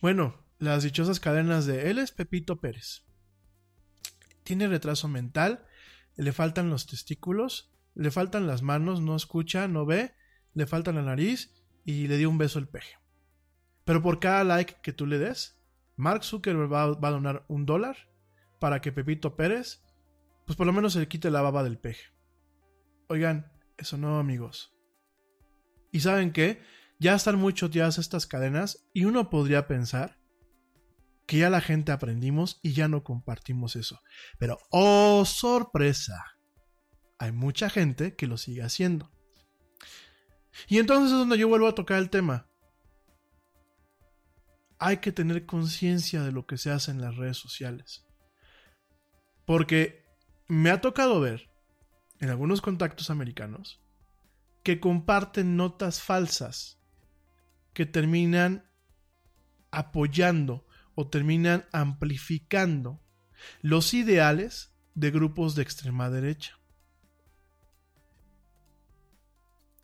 Bueno, 0.00 0.44
las 0.58 0.82
dichosas 0.82 1.20
cadenas 1.20 1.64
de 1.64 1.90
él 1.90 1.98
es 1.98 2.10
Pepito 2.10 2.60
Pérez. 2.60 3.04
Tiene 4.42 4.66
retraso 4.66 5.06
mental, 5.08 5.64
le 6.16 6.32
faltan 6.32 6.68
los 6.68 6.86
testículos, 6.86 7.72
le 7.94 8.10
faltan 8.10 8.46
las 8.46 8.62
manos, 8.62 9.00
no 9.00 9.14
escucha, 9.14 9.68
no 9.68 9.86
ve, 9.86 10.14
le 10.54 10.66
falta 10.66 10.92
la 10.92 11.02
nariz 11.02 11.54
y 11.84 12.08
le 12.08 12.18
dio 12.18 12.28
un 12.28 12.38
beso 12.38 12.58
el 12.58 12.66
peje. 12.66 12.96
Pero 13.84 14.02
por 14.02 14.18
cada 14.20 14.42
like 14.42 14.76
que 14.82 14.92
tú 14.92 15.06
le 15.06 15.18
des, 15.18 15.60
Mark 15.96 16.24
Zuckerberg 16.24 16.72
va, 16.72 16.82
a 16.82 17.10
donar 17.10 17.44
un 17.48 17.66
dólar 17.66 18.11
para 18.62 18.80
que 18.80 18.92
Pepito 18.92 19.34
Pérez, 19.34 19.82
pues 20.46 20.56
por 20.56 20.68
lo 20.68 20.72
menos 20.72 20.92
se 20.92 21.00
le 21.00 21.08
quite 21.08 21.32
la 21.32 21.42
baba 21.42 21.64
del 21.64 21.80
peje. 21.80 22.12
Oigan, 23.08 23.50
eso 23.76 23.98
no, 23.98 24.20
amigos. 24.20 24.72
¿Y 25.90 25.98
saben 25.98 26.32
qué? 26.32 26.62
Ya 27.00 27.16
están 27.16 27.40
muy 27.40 27.54
choteadas 27.54 27.98
estas 27.98 28.28
cadenas 28.28 28.86
y 28.94 29.04
uno 29.04 29.30
podría 29.30 29.66
pensar 29.66 30.20
que 31.26 31.38
ya 31.38 31.50
la 31.50 31.60
gente 31.60 31.90
aprendimos 31.90 32.60
y 32.62 32.72
ya 32.72 32.86
no 32.86 33.02
compartimos 33.02 33.74
eso. 33.74 34.00
Pero, 34.38 34.60
oh 34.70 35.24
sorpresa, 35.24 36.24
hay 37.18 37.32
mucha 37.32 37.68
gente 37.68 38.14
que 38.14 38.28
lo 38.28 38.36
sigue 38.36 38.62
haciendo. 38.62 39.10
Y 40.68 40.78
entonces 40.78 41.10
es 41.10 41.18
donde 41.18 41.36
yo 41.36 41.48
vuelvo 41.48 41.66
a 41.66 41.74
tocar 41.74 41.98
el 41.98 42.10
tema. 42.10 42.48
Hay 44.78 44.98
que 44.98 45.10
tener 45.10 45.46
conciencia 45.46 46.22
de 46.22 46.30
lo 46.30 46.46
que 46.46 46.58
se 46.58 46.70
hace 46.70 46.92
en 46.92 47.00
las 47.00 47.16
redes 47.16 47.38
sociales. 47.38 48.06
Porque 49.44 50.04
me 50.48 50.70
ha 50.70 50.80
tocado 50.80 51.20
ver 51.20 51.50
en 52.20 52.30
algunos 52.30 52.60
contactos 52.60 53.10
americanos 53.10 53.80
que 54.62 54.80
comparten 54.80 55.56
notas 55.56 56.00
falsas 56.00 56.78
que 57.72 57.86
terminan 57.86 58.70
apoyando 59.70 60.66
o 60.94 61.08
terminan 61.08 61.66
amplificando 61.72 63.02
los 63.60 63.94
ideales 63.94 64.74
de 64.94 65.10
grupos 65.10 65.54
de 65.54 65.62
extrema 65.62 66.10
derecha. 66.10 66.58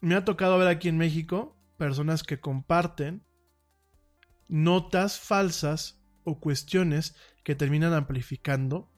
Me 0.01 0.15
ha 0.15 0.25
tocado 0.25 0.59
ver 0.59 0.69
aquí 0.69 0.89
en 0.89 0.99
México 0.99 1.57
personas 1.77 2.23
que 2.23 2.39
comparten 2.39 3.27
notas 4.47 5.19
falsas 5.19 6.01
o 6.25 6.39
cuestiones 6.39 7.17
que 7.43 7.55
terminan 7.55 7.95
amplificando 7.95 8.93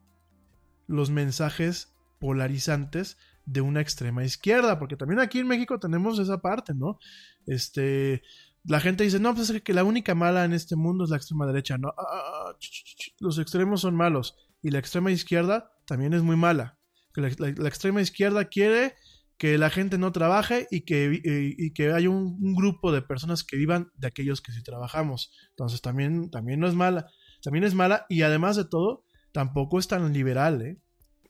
los 0.90 1.10
mensajes 1.10 1.94
polarizantes 2.18 3.16
de 3.46 3.60
una 3.60 3.80
extrema 3.80 4.24
izquierda, 4.24 4.78
porque 4.78 4.96
también 4.96 5.20
aquí 5.20 5.38
en 5.38 5.48
México 5.48 5.78
tenemos 5.78 6.18
esa 6.18 6.40
parte, 6.40 6.74
¿no? 6.74 6.98
Este, 7.46 8.22
la 8.64 8.80
gente 8.80 9.04
dice, 9.04 9.18
no, 9.18 9.34
pues 9.34 9.50
es 9.50 9.62
que 9.62 9.72
la 9.72 9.84
única 9.84 10.14
mala 10.14 10.44
en 10.44 10.52
este 10.52 10.76
mundo 10.76 11.04
es 11.04 11.10
la 11.10 11.16
extrema 11.16 11.46
derecha, 11.46 11.78
¿no? 11.78 11.94
Ah, 11.96 12.54
los 13.20 13.38
extremos 13.38 13.80
son 13.80 13.94
malos 13.94 14.36
y 14.62 14.70
la 14.70 14.78
extrema 14.78 15.10
izquierda 15.10 15.72
también 15.86 16.12
es 16.12 16.22
muy 16.22 16.36
mala. 16.36 16.78
La, 17.14 17.30
la, 17.38 17.68
extrema 17.68 18.00
izquierda 18.00 18.44
quiere 18.44 18.94
que 19.36 19.58
la 19.58 19.70
gente 19.70 19.98
no 19.98 20.12
trabaje 20.12 20.68
y 20.70 20.82
que, 20.82 21.20
y, 21.24 21.66
y 21.66 21.72
que 21.72 21.92
haya 21.92 22.10
un, 22.10 22.38
un, 22.40 22.54
grupo 22.54 22.92
de 22.92 23.02
personas 23.02 23.42
que 23.42 23.56
vivan 23.56 23.90
de 23.96 24.06
aquellos 24.06 24.40
que 24.42 24.52
sí 24.52 24.62
trabajamos. 24.62 25.32
Entonces 25.50 25.80
también, 25.80 26.30
también 26.30 26.60
no 26.60 26.68
es 26.68 26.74
mala. 26.74 27.10
También 27.42 27.64
es 27.64 27.74
mala 27.74 28.06
y 28.08 28.22
además 28.22 28.56
de 28.56 28.66
todo, 28.66 29.04
tampoco 29.32 29.78
es 29.78 29.88
tan 29.88 30.12
liberal, 30.12 30.62
¿eh? 30.62 30.80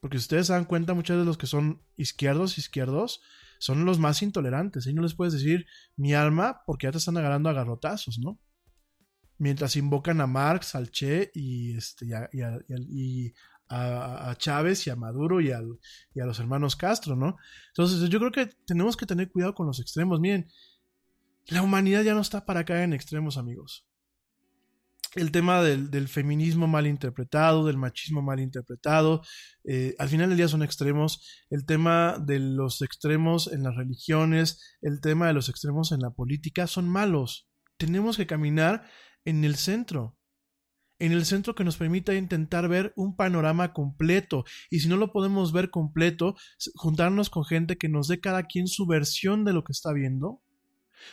Porque 0.01 0.19
si 0.19 0.23
ustedes 0.23 0.47
se 0.47 0.55
dan 0.55 0.65
cuenta, 0.65 0.95
muchos 0.95 1.19
de 1.19 1.25
los 1.25 1.37
que 1.37 1.47
son 1.47 1.83
izquierdos, 1.97 2.57
izquierdos, 2.59 3.21
son 3.59 3.85
los 3.85 3.99
más 3.99 4.23
intolerantes. 4.23 4.87
Y 4.87 4.95
no 4.95 5.03
les 5.03 5.15
puedes 5.15 5.35
decir 5.35 5.67
mi 5.97 6.15
alma 6.15 6.63
porque 6.67 6.87
ya 6.87 6.93
te 6.93 6.99
están 6.99 7.19
agarrando 7.19 7.51
a 7.51 7.53
garrotazos, 7.53 8.19
¿no? 8.19 8.41
Mientras 9.37 9.77
invocan 9.77 10.21
a 10.21 10.27
Marx, 10.27 10.75
al 10.75 10.91
Che 10.91 11.31
y, 11.35 11.77
este, 11.77 12.07
y, 12.07 13.33
a, 13.69 14.31
a, 14.31 14.37
Chávez 14.37 14.87
y 14.87 14.91
a 14.91 14.97
Maduro 14.97 15.41
y, 15.41 15.51
al, 15.53 15.79
y 16.15 16.21
a 16.21 16.27
los 16.27 16.41
hermanos 16.41 16.77
Castro, 16.77 17.17
¿no? 17.17 17.37
Entonces 17.69 18.09
yo 18.09 18.19
creo 18.19 18.33
que 18.33 18.47
tenemos 18.67 18.97
que 18.97 19.07
tener 19.07 19.31
cuidado 19.31 19.55
con 19.55 19.67
los 19.67 19.81
extremos. 19.81 20.21
Miren, 20.21 20.49
la 21.49 21.63
humanidad 21.63 22.03
ya 22.03 22.15
no 22.15 22.21
está 22.21 22.45
para 22.47 22.65
caer 22.65 22.85
en 22.85 22.95
extremos, 22.95 23.37
amigos 23.37 23.90
el 25.15 25.33
tema 25.33 25.63
del, 25.63 26.09
feminismo 26.09 26.67
mal 26.67 26.87
interpretado, 26.87 27.67
del 27.67 27.77
machismo 27.77 28.23
mal 28.23 28.41
interpretado, 28.41 29.23
eh, 29.65 29.95
al 29.99 30.09
final 30.09 30.29
del 30.29 30.39
día 30.39 30.49
son 30.49 30.63
extremos, 30.63 31.47
el 31.51 31.67
tema 31.67 32.19
de 32.19 32.39
los 32.39 32.81
extremos 32.83 33.53
en 33.53 33.63
las 33.65 33.75
religiones, 33.77 34.79
el 34.83 35.01
tema 35.01 35.27
de 35.27 35.33
los 35.33 35.49
extremos 35.49 35.93
en 35.93 36.01
la 36.01 36.11
política 36.11 36.67
son 36.67 36.89
malos. 36.89 37.49
Tenemos 37.77 38.17
que 38.17 38.27
caminar 38.27 38.89
en 39.25 39.45
el 39.45 39.57
centro, 39.57 40.17
en 40.99 41.13
el 41.13 41.25
centro 41.25 41.55
que 41.55 41.65
nos 41.65 41.77
permita 41.77 42.15
intentar 42.15 42.69
ver 42.69 42.93
un 42.95 43.17
panorama 43.17 43.73
completo. 43.73 44.45
Y 44.71 44.81
si 44.81 44.89
no 44.89 44.97
lo 44.97 45.13
podemos 45.13 45.53
ver 45.53 45.71
completo, 45.71 46.37
juntarnos 46.75 47.31
con 47.31 47.45
gente 47.45 47.79
que 47.79 47.89
nos 47.89 48.07
dé 48.07 48.21
cada 48.21 48.45
quien 48.45 48.69
su 48.69 48.87
versión 48.87 49.45
de 49.45 49.55
lo 49.55 49.65
que 49.65 49.73
está 49.73 49.93
viendo 49.93 50.43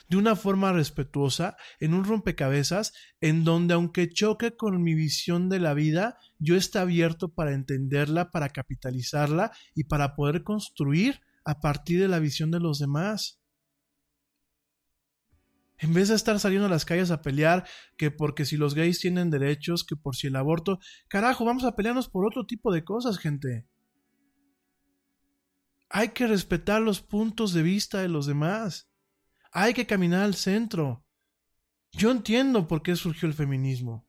de 0.09 0.17
una 0.17 0.35
forma 0.35 0.73
respetuosa, 0.73 1.57
en 1.79 1.93
un 1.93 2.03
rompecabezas, 2.03 2.93
en 3.21 3.43
donde 3.43 3.73
aunque 3.73 4.09
choque 4.09 4.55
con 4.55 4.81
mi 4.81 4.93
visión 4.93 5.49
de 5.49 5.59
la 5.59 5.73
vida, 5.73 6.17
yo 6.39 6.55
esté 6.55 6.79
abierto 6.79 7.33
para 7.33 7.53
entenderla, 7.53 8.31
para 8.31 8.49
capitalizarla 8.49 9.51
y 9.75 9.85
para 9.85 10.15
poder 10.15 10.43
construir 10.43 11.21
a 11.45 11.59
partir 11.59 11.99
de 11.99 12.07
la 12.07 12.19
visión 12.19 12.51
de 12.51 12.59
los 12.59 12.79
demás. 12.79 13.39
En 15.79 15.93
vez 15.93 16.09
de 16.09 16.15
estar 16.15 16.39
saliendo 16.39 16.65
a 16.65 16.71
las 16.71 16.85
calles 16.85 17.11
a 17.11 17.21
pelear 17.21 17.67
que 17.97 18.09
porque 18.09 18.45
si 18.45 18.57
los 18.57 18.73
gays 18.73 18.99
tienen 18.99 19.29
derechos, 19.29 19.83
que 19.83 19.95
por 19.95 20.15
si 20.15 20.27
el 20.27 20.35
aborto, 20.35 20.79
carajo, 21.07 21.45
vamos 21.45 21.63
a 21.63 21.75
pelearnos 21.75 22.09
por 22.09 22.25
otro 22.25 22.45
tipo 22.45 22.73
de 22.73 22.83
cosas, 22.83 23.19
gente. 23.19 23.67
Hay 25.89 26.09
que 26.09 26.27
respetar 26.27 26.81
los 26.81 27.01
puntos 27.01 27.53
de 27.53 27.61
vista 27.61 28.01
de 28.01 28.09
los 28.09 28.25
demás. 28.25 28.86
Hay 29.59 29.73
que 29.73 29.87
caminar 29.87 30.21
al 30.21 30.35
centro. 30.35 31.03
Yo 31.91 32.11
entiendo 32.11 32.67
por 32.67 32.83
qué 32.83 32.95
surgió 32.95 33.27
el 33.27 33.33
feminismo. 33.33 34.07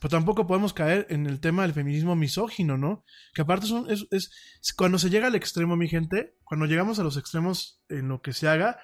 Pero 0.00 0.08
tampoco 0.08 0.46
podemos 0.46 0.72
caer 0.72 1.06
en 1.10 1.26
el 1.26 1.38
tema 1.38 1.64
del 1.64 1.74
feminismo 1.74 2.16
misógino, 2.16 2.78
¿no? 2.78 3.04
Que 3.34 3.42
aparte 3.42 3.66
es, 3.90 4.06
es, 4.10 4.30
cuando 4.74 4.98
se 4.98 5.10
llega 5.10 5.26
al 5.26 5.34
extremo, 5.34 5.76
mi 5.76 5.86
gente, 5.86 6.34
cuando 6.44 6.64
llegamos 6.64 6.98
a 6.98 7.02
los 7.02 7.18
extremos 7.18 7.82
en 7.90 8.08
lo 8.08 8.22
que 8.22 8.32
se 8.32 8.48
haga, 8.48 8.78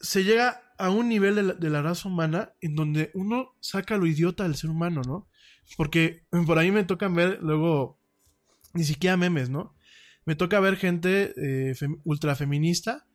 se 0.00 0.22
llega 0.22 0.70
a 0.76 0.90
un 0.90 1.08
nivel 1.08 1.58
de 1.58 1.70
la, 1.70 1.80
raza 1.80 2.06
humana 2.06 2.52
en 2.60 2.74
donde 2.74 3.10
uno 3.14 3.56
saca 3.60 3.96
lo 3.96 4.04
idiota 4.04 4.42
del 4.42 4.56
ser 4.56 4.68
humano, 4.68 5.00
¿no? 5.06 5.30
Porque 5.78 6.26
por 6.44 6.58
ahí 6.58 6.70
me 6.70 6.84
tocan 6.84 7.14
ver 7.14 7.38
luego, 7.40 7.98
ni 8.74 8.84
siquiera 8.84 9.16
memes, 9.16 9.48
¿no? 9.48 9.74
Me 10.26 10.34
toca 10.34 10.60
ver 10.60 10.76
gente 10.76 11.32
eh, 11.38 11.74
fem, 11.74 12.02
ultra 12.04 12.36
feminista 12.36 13.06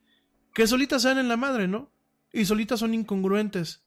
que 0.55 0.67
solitas 0.67 1.01
se 1.01 1.09
dan 1.09 1.17
en 1.17 1.27
la 1.27 1.35
madre, 1.35 1.67
¿no? 1.67 1.91
Y 2.31 2.45
solitas 2.45 2.79
son 2.79 2.93
incongruentes. 2.93 3.85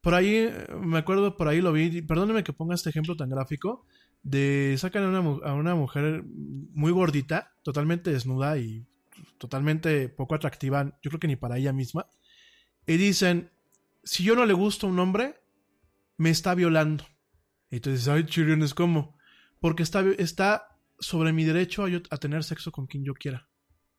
Por 0.00 0.14
ahí, 0.14 0.52
me 0.80 0.98
acuerdo, 0.98 1.36
por 1.36 1.46
ahí 1.46 1.60
lo 1.60 1.72
vi, 1.72 2.02
perdóneme 2.02 2.42
que 2.42 2.52
ponga 2.52 2.74
este 2.74 2.90
ejemplo 2.90 3.16
tan 3.16 3.30
gráfico, 3.30 3.86
de 4.24 4.74
sacan 4.76 5.14
a 5.14 5.54
una, 5.54 5.74
mujer 5.76 6.24
muy 6.24 6.90
gordita, 6.90 7.54
totalmente 7.62 8.10
desnuda 8.10 8.58
y 8.58 8.86
totalmente 9.38 10.08
poco 10.08 10.34
atractiva, 10.34 10.98
yo 11.00 11.10
creo 11.10 11.20
que 11.20 11.28
ni 11.28 11.36
para 11.36 11.58
ella 11.58 11.72
misma, 11.72 12.08
y 12.84 12.96
dicen, 12.96 13.50
si 14.02 14.24
yo 14.24 14.34
no 14.34 14.46
le 14.46 14.54
gusto 14.54 14.88
a 14.88 14.90
un 14.90 14.98
hombre, 14.98 15.40
me 16.16 16.30
está 16.30 16.56
violando. 16.56 17.04
Y 17.70 17.76
entonces, 17.76 18.08
ay, 18.08 18.26
chirriones, 18.26 18.74
¿cómo? 18.74 19.16
Porque 19.60 19.84
está, 19.84 20.04
está 20.18 20.76
sobre 20.98 21.32
mi 21.32 21.44
derecho 21.44 21.84
a 22.10 22.16
tener 22.16 22.42
sexo 22.42 22.72
con 22.72 22.86
quien 22.86 23.04
yo 23.04 23.14
quiera. 23.14 23.48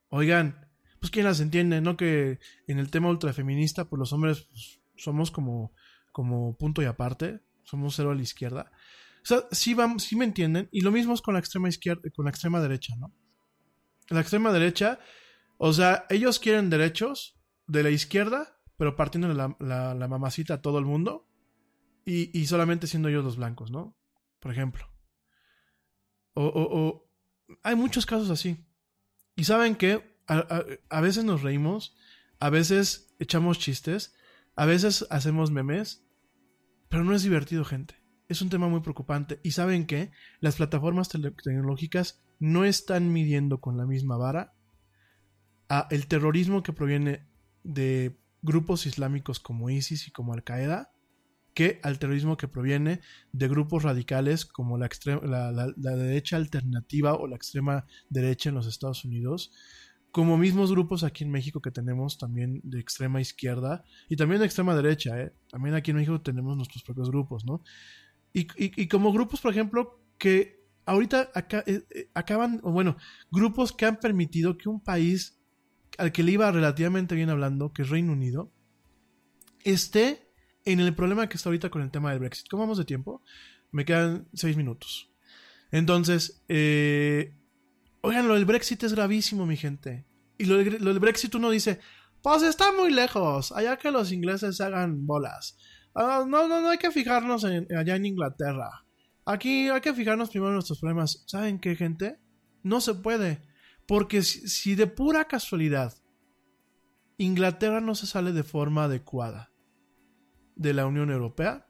Oigan, 0.08 0.69
pues 1.00 1.10
quién 1.10 1.24
las 1.24 1.40
entiende, 1.40 1.80
¿no? 1.80 1.96
Que 1.96 2.38
en 2.66 2.78
el 2.78 2.90
tema 2.90 3.08
ultrafeminista, 3.08 3.86
pues 3.86 3.98
los 3.98 4.12
hombres 4.12 4.42
pues, 4.42 4.80
somos 4.96 5.30
como, 5.30 5.72
como 6.12 6.56
punto 6.56 6.82
y 6.82 6.84
aparte, 6.84 7.40
somos 7.64 7.96
cero 7.96 8.10
a 8.10 8.14
la 8.14 8.22
izquierda. 8.22 8.70
O 9.22 9.26
sea, 9.26 9.44
sí, 9.50 9.74
sí 9.98 10.16
me 10.16 10.24
entienden. 10.24 10.68
Y 10.70 10.82
lo 10.82 10.90
mismo 10.90 11.14
es 11.14 11.22
con 11.22 11.34
la 11.34 11.40
extrema 11.40 11.68
izquierda, 11.68 12.02
con 12.14 12.26
la 12.26 12.30
extrema 12.30 12.60
derecha, 12.60 12.94
¿no? 12.96 13.14
La 14.08 14.20
extrema 14.20 14.52
derecha, 14.52 14.98
o 15.56 15.72
sea, 15.72 16.04
ellos 16.10 16.38
quieren 16.38 16.68
derechos 16.68 17.38
de 17.66 17.82
la 17.82 17.90
izquierda, 17.90 18.60
pero 18.76 18.96
partiendo 18.96 19.32
la, 19.32 19.56
la, 19.60 19.94
la 19.94 20.08
mamacita 20.08 20.54
a 20.54 20.62
todo 20.62 20.78
el 20.78 20.84
mundo 20.84 21.28
y, 22.04 22.36
y, 22.38 22.46
solamente 22.46 22.86
siendo 22.86 23.08
ellos 23.08 23.24
los 23.24 23.36
blancos, 23.36 23.70
¿no? 23.70 23.96
Por 24.40 24.52
ejemplo. 24.52 24.90
O, 26.34 26.44
o, 26.44 26.78
o 26.78 27.10
hay 27.62 27.76
muchos 27.76 28.04
casos 28.04 28.30
así. 28.30 28.66
Y 29.36 29.44
saben 29.44 29.76
que 29.76 30.09
a, 30.30 31.00
veces 31.00 31.24
nos 31.24 31.42
reímos, 31.42 31.96
a 32.38 32.50
veces 32.50 33.14
echamos 33.18 33.58
chistes, 33.58 34.14
a 34.54 34.64
veces 34.64 35.06
hacemos 35.10 35.50
memes, 35.50 36.06
pero 36.88 37.04
no 37.04 37.14
es 37.14 37.22
divertido, 37.22 37.64
gente. 37.64 37.96
Es 38.28 38.40
un 38.42 38.48
tema 38.48 38.68
muy 38.68 38.80
preocupante. 38.80 39.40
Y 39.42 39.52
saben 39.52 39.86
que 39.86 40.12
las 40.40 40.56
plataformas 40.56 41.08
tecnológicas 41.08 42.22
no 42.38 42.64
están 42.64 43.12
midiendo 43.12 43.60
con 43.60 43.76
la 43.76 43.86
misma 43.86 44.16
vara 44.16 44.54
a 45.68 45.88
el 45.90 46.06
terrorismo 46.06 46.62
que 46.62 46.72
proviene 46.72 47.26
de 47.64 48.16
grupos 48.42 48.86
islámicos 48.86 49.40
como 49.40 49.68
ISIS 49.68 50.08
y 50.08 50.12
como 50.12 50.32
Al 50.32 50.44
Qaeda 50.44 50.92
que 51.54 51.80
al 51.82 51.98
terrorismo 51.98 52.36
que 52.36 52.48
proviene 52.48 53.00
de 53.32 53.48
grupos 53.48 53.82
radicales 53.82 54.46
como 54.46 54.78
la, 54.78 54.88
derecha 55.76 56.36
alternativa 56.36 57.14
o 57.14 57.26
la 57.26 57.36
extrema 57.36 57.86
derecha 58.08 58.48
en 58.48 58.54
los 58.54 58.66
Estados 58.66 59.04
Unidos, 59.04 59.52
como 60.12 60.36
mismos 60.36 60.72
grupos 60.72 61.04
aquí 61.04 61.24
en 61.24 61.30
México 61.30 61.60
que 61.60 61.70
tenemos 61.70 62.18
también 62.18 62.60
de 62.64 62.80
extrema 62.80 63.20
izquierda 63.20 63.84
y 64.08 64.16
también 64.16 64.40
de 64.40 64.46
extrema 64.46 64.74
derecha, 64.74 65.20
¿eh? 65.20 65.32
también 65.48 65.74
aquí 65.74 65.92
en 65.92 65.98
México 65.98 66.20
tenemos 66.20 66.56
nuestros 66.56 66.82
propios 66.82 67.10
grupos, 67.10 67.44
¿no? 67.44 67.62
Y, 68.32 68.46
y, 68.56 68.86
como 68.86 69.12
grupos, 69.12 69.40
por 69.40 69.50
ejemplo, 69.50 70.00
que 70.16 70.64
ahorita 70.86 71.30
acá, 71.34 71.64
eh, 71.66 71.82
eh, 71.90 72.10
acaban, 72.14 72.60
o 72.62 72.70
bueno, 72.70 72.96
grupos 73.30 73.72
que 73.72 73.86
han 73.86 73.98
permitido 73.98 74.56
que 74.56 74.68
un 74.68 74.80
país 74.80 75.40
al 75.98 76.12
que 76.12 76.22
le 76.22 76.32
iba 76.32 76.50
relativamente 76.50 77.16
bien 77.16 77.30
hablando, 77.30 77.72
que 77.72 77.82
es 77.82 77.88
Reino 77.88 78.12
Unido, 78.12 78.52
esté 79.64 80.30
en 80.64 80.78
el 80.80 80.94
problema 80.94 81.28
que 81.28 81.36
está 81.36 81.48
ahorita 81.48 81.70
con 81.70 81.82
el 81.82 81.90
tema 81.90 82.10
del 82.10 82.20
Brexit. 82.20 82.48
¿Cómo 82.48 82.62
vamos 82.62 82.78
de 82.78 82.84
tiempo? 82.84 83.22
Me 83.72 83.84
quedan 83.84 84.28
seis 84.32 84.56
minutos. 84.56 85.10
Entonces, 85.72 86.42
eh, 86.48 87.34
oigan, 88.02 88.28
lo 88.28 88.34
del 88.34 88.44
Brexit 88.44 88.82
es 88.84 88.94
gravísimo, 88.94 89.46
mi 89.46 89.56
gente. 89.56 90.06
Y 90.38 90.44
lo, 90.44 90.56
del, 90.56 90.98
Brexit 90.98 91.34
uno 91.34 91.50
dice, 91.50 91.80
Pues 92.22 92.42
está 92.42 92.72
muy 92.72 92.90
lejos, 92.90 93.52
allá 93.52 93.76
que 93.76 93.90
los 93.90 94.12
ingleses 94.12 94.56
se 94.56 94.64
hagan 94.64 95.06
bolas. 95.06 95.58
Ah, 95.94 96.24
no, 96.26 96.48
no, 96.48 96.60
no 96.60 96.70
hay 96.70 96.78
que 96.78 96.90
fijarnos 96.90 97.44
en, 97.44 97.66
allá 97.76 97.96
en 97.96 98.06
Inglaterra. 98.06 98.84
Aquí 99.24 99.68
hay 99.68 99.80
que 99.80 99.94
fijarnos 99.94 100.30
primero 100.30 100.50
en 100.50 100.54
nuestros 100.54 100.80
problemas. 100.80 101.24
¿Saben 101.26 101.58
qué, 101.58 101.76
gente? 101.76 102.18
No 102.62 102.80
se 102.80 102.94
puede. 102.94 103.42
Porque 103.86 104.22
si 104.22 104.74
de 104.74 104.86
pura 104.86 105.26
casualidad 105.26 105.94
Inglaterra 107.20 107.80
no 107.80 107.94
se 107.94 108.06
sale 108.06 108.32
de 108.32 108.42
forma 108.42 108.84
adecuada 108.84 109.52
de 110.56 110.72
la 110.72 110.86
Unión 110.86 111.10
Europea, 111.10 111.66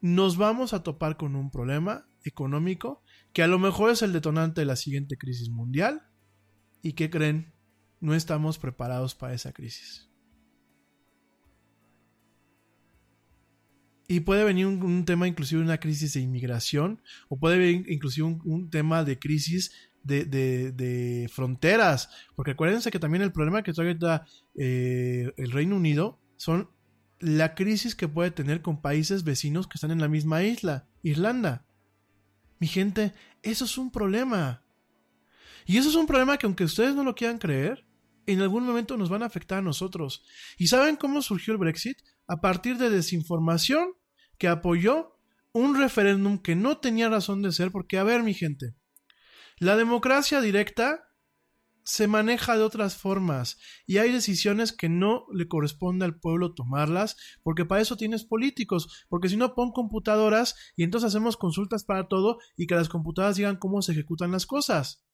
nos 0.00 0.38
vamos 0.38 0.72
a 0.72 0.82
topar 0.82 1.18
con 1.18 1.36
un 1.36 1.50
problema 1.50 2.08
económico 2.24 3.02
que 3.32 3.42
a 3.42 3.46
lo 3.46 3.58
mejor 3.58 3.90
es 3.90 4.02
el 4.02 4.12
detonante 4.12 4.60
de 4.60 4.66
la 4.66 4.76
siguiente 4.76 5.16
crisis 5.16 5.50
mundial. 5.50 6.02
¿Y 6.82 6.94
qué 6.94 7.10
creen? 7.10 7.52
No 8.00 8.14
estamos 8.14 8.58
preparados 8.58 9.14
para 9.14 9.34
esa 9.34 9.52
crisis. 9.52 10.10
Y 14.08 14.20
puede 14.20 14.42
venir 14.42 14.66
un, 14.66 15.04
tema 15.04 15.28
inclusive 15.28 15.62
una 15.62 15.78
crisis 15.78 16.14
de 16.14 16.20
inmigración, 16.20 17.00
o 17.28 17.38
puede 17.38 17.58
venir 17.58 17.88
inclusive 17.88 18.26
un, 18.26 18.68
tema 18.68 19.04
de 19.04 19.20
crisis 19.20 19.70
de, 20.02 20.24
de, 20.24 20.72
de, 20.72 21.28
fronteras, 21.28 22.08
porque 22.34 22.52
acuérdense 22.52 22.90
que 22.90 22.98
también 22.98 23.22
el 23.22 23.30
problema 23.30 23.62
que 23.62 23.72
trae 23.72 23.96
eh, 24.56 25.32
el 25.36 25.52
Reino 25.52 25.76
Unido 25.76 26.18
son 26.36 26.70
la 27.20 27.54
crisis 27.54 27.94
que 27.94 28.08
puede 28.08 28.32
tener 28.32 28.62
con 28.62 28.80
países 28.80 29.22
vecinos 29.22 29.68
que 29.68 29.76
están 29.76 29.92
en 29.92 30.00
la 30.00 30.08
misma 30.08 30.42
isla, 30.42 30.88
Irlanda. 31.04 31.64
Mi 32.60 32.68
gente, 32.68 33.12
eso 33.42 33.64
es 33.64 33.76
un 33.76 33.90
problema. 33.90 34.62
Y 35.66 35.78
eso 35.78 35.88
es 35.88 35.96
un 35.96 36.06
problema 36.06 36.36
que 36.36 36.46
aunque 36.46 36.64
ustedes 36.64 36.94
no 36.94 37.02
lo 37.02 37.14
quieran 37.14 37.38
creer, 37.38 37.84
en 38.26 38.40
algún 38.42 38.64
momento 38.64 38.96
nos 38.96 39.08
van 39.08 39.22
a 39.22 39.26
afectar 39.26 39.58
a 39.58 39.62
nosotros. 39.62 40.22
¿Y 40.58 40.68
saben 40.68 40.96
cómo 40.96 41.22
surgió 41.22 41.52
el 41.52 41.58
Brexit? 41.58 41.98
A 42.28 42.40
partir 42.40 42.76
de 42.76 42.90
desinformación 42.90 43.94
que 44.38 44.46
apoyó 44.46 45.16
un 45.52 45.76
referéndum 45.76 46.38
que 46.38 46.54
no 46.54 46.78
tenía 46.78 47.08
razón 47.08 47.42
de 47.42 47.50
ser, 47.50 47.72
porque 47.72 47.98
a 47.98 48.04
ver 48.04 48.22
mi 48.22 48.34
gente, 48.34 48.74
la 49.58 49.76
democracia 49.76 50.40
directa 50.40 51.09
se 51.84 52.06
maneja 52.06 52.56
de 52.56 52.62
otras 52.62 52.96
formas 52.96 53.58
y 53.86 53.98
hay 53.98 54.12
decisiones 54.12 54.72
que 54.72 54.88
no 54.88 55.26
le 55.32 55.48
corresponde 55.48 56.04
al 56.04 56.18
pueblo 56.18 56.54
tomarlas 56.54 57.16
porque 57.42 57.64
para 57.64 57.80
eso 57.80 57.96
tienes 57.96 58.24
políticos, 58.24 59.06
porque 59.08 59.28
si 59.28 59.36
no 59.36 59.54
pon 59.54 59.72
computadoras 59.72 60.56
y 60.76 60.84
entonces 60.84 61.08
hacemos 61.08 61.36
consultas 61.36 61.84
para 61.84 62.08
todo 62.08 62.38
y 62.56 62.66
que 62.66 62.74
las 62.74 62.88
computadoras 62.88 63.36
digan 63.36 63.56
cómo 63.56 63.82
se 63.82 63.92
ejecutan 63.92 64.32
las 64.32 64.46
cosas. 64.46 65.04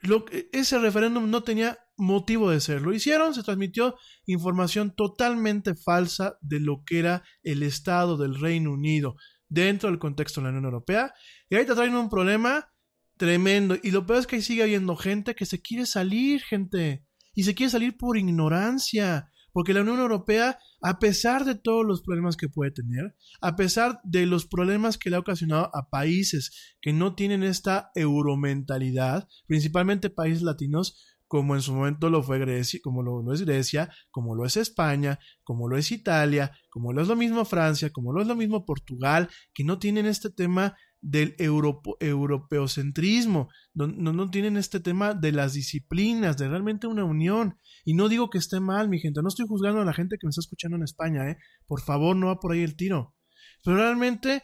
Lo, 0.00 0.26
ese 0.52 0.78
referéndum 0.78 1.30
no 1.30 1.42
tenía 1.42 1.78
motivo 1.96 2.50
de 2.50 2.60
ser. 2.60 2.82
Lo 2.82 2.92
hicieron, 2.92 3.34
se 3.34 3.42
transmitió 3.42 3.96
información 4.26 4.94
totalmente 4.94 5.74
falsa 5.74 6.36
de 6.42 6.60
lo 6.60 6.84
que 6.84 6.98
era 6.98 7.24
el 7.42 7.62
Estado 7.62 8.18
del 8.18 8.38
Reino 8.38 8.72
Unido 8.72 9.16
dentro 9.48 9.88
del 9.88 9.98
contexto 9.98 10.40
de 10.40 10.44
la 10.44 10.50
Unión 10.50 10.64
Europea. 10.64 11.14
Y 11.48 11.56
te 11.56 11.74
traen 11.74 11.94
un 11.96 12.10
problema 12.10 12.73
tremendo. 13.16 13.76
Y 13.82 13.90
lo 13.90 14.06
peor 14.06 14.20
es 14.20 14.26
que 14.26 14.42
sigue 14.42 14.62
habiendo 14.62 14.96
gente 14.96 15.34
que 15.34 15.46
se 15.46 15.60
quiere 15.60 15.86
salir, 15.86 16.42
gente. 16.42 17.04
Y 17.34 17.44
se 17.44 17.54
quiere 17.54 17.70
salir 17.70 17.96
por 17.96 18.16
ignorancia. 18.16 19.30
Porque 19.52 19.72
la 19.72 19.82
Unión 19.82 20.00
Europea, 20.00 20.58
a 20.82 20.98
pesar 20.98 21.44
de 21.44 21.54
todos 21.54 21.86
los 21.86 22.02
problemas 22.02 22.36
que 22.36 22.48
puede 22.48 22.72
tener, 22.72 23.14
a 23.40 23.54
pesar 23.54 24.00
de 24.02 24.26
los 24.26 24.46
problemas 24.46 24.98
que 24.98 25.10
le 25.10 25.16
ha 25.16 25.20
ocasionado 25.20 25.70
a 25.72 25.88
países 25.90 26.74
que 26.80 26.92
no 26.92 27.14
tienen 27.14 27.44
esta 27.44 27.92
euromentalidad, 27.94 29.28
principalmente 29.46 30.10
países 30.10 30.42
latinos, 30.42 31.14
como 31.28 31.54
en 31.54 31.62
su 31.62 31.72
momento 31.72 32.10
lo 32.10 32.22
fue 32.22 32.38
Grecia, 32.38 32.80
como 32.82 33.02
lo, 33.02 33.22
lo, 33.22 33.32
es 33.32 33.42
Grecia, 33.42 33.90
como 34.10 34.34
lo 34.34 34.44
es 34.44 34.56
España, 34.56 35.18
como 35.42 35.68
lo 35.68 35.76
es 35.76 35.90
Italia, 35.90 36.52
como 36.70 36.92
lo 36.92 37.02
es 37.02 37.08
lo 37.08 37.16
mismo 37.16 37.44
Francia, 37.44 37.90
como 37.90 38.12
lo 38.12 38.22
es 38.22 38.26
lo 38.26 38.36
mismo 38.36 38.64
Portugal, 38.64 39.28
que 39.52 39.64
no 39.64 39.78
tienen 39.78 40.06
este 40.06 40.30
tema 40.30 40.76
del 41.04 41.34
europo, 41.38 41.98
europeocentrismo, 42.00 43.50
no, 43.74 43.86
no, 43.86 44.30
tienen 44.30 44.56
este 44.56 44.80
tema 44.80 45.12
de 45.12 45.32
las 45.32 45.52
disciplinas, 45.52 46.38
de 46.38 46.48
realmente 46.48 46.86
una 46.86 47.04
unión. 47.04 47.58
Y 47.84 47.92
no 47.92 48.08
digo 48.08 48.30
que 48.30 48.38
esté 48.38 48.58
mal, 48.58 48.88
mi 48.88 48.98
gente, 48.98 49.20
no 49.20 49.28
estoy 49.28 49.46
juzgando 49.46 49.82
a 49.82 49.84
la 49.84 49.92
gente 49.92 50.16
que 50.18 50.26
me 50.26 50.30
está 50.30 50.40
escuchando 50.40 50.78
en 50.78 50.82
España, 50.82 51.28
¿eh? 51.28 51.36
Por 51.66 51.82
favor, 51.82 52.16
no 52.16 52.28
va 52.28 52.40
por 52.40 52.52
ahí 52.52 52.62
el 52.62 52.74
tiro. 52.74 53.14
Pero 53.62 53.76
realmente, 53.76 54.42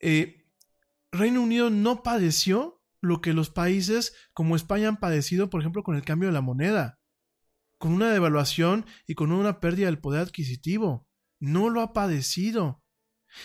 eh, 0.00 0.46
Reino 1.12 1.42
Unido 1.42 1.68
no 1.68 2.02
padeció 2.02 2.80
lo 3.02 3.20
que 3.20 3.34
los 3.34 3.50
países 3.50 4.14
como 4.32 4.56
España 4.56 4.88
han 4.88 5.00
padecido, 5.00 5.50
por 5.50 5.60
ejemplo, 5.60 5.82
con 5.82 5.96
el 5.96 6.02
cambio 6.02 6.30
de 6.30 6.34
la 6.34 6.40
moneda, 6.40 6.98
con 7.76 7.92
una 7.92 8.10
devaluación 8.10 8.86
y 9.06 9.14
con 9.14 9.32
una 9.32 9.60
pérdida 9.60 9.86
del 9.86 10.00
poder 10.00 10.22
adquisitivo. 10.22 11.06
No 11.40 11.68
lo 11.68 11.82
ha 11.82 11.92
padecido. 11.92 12.79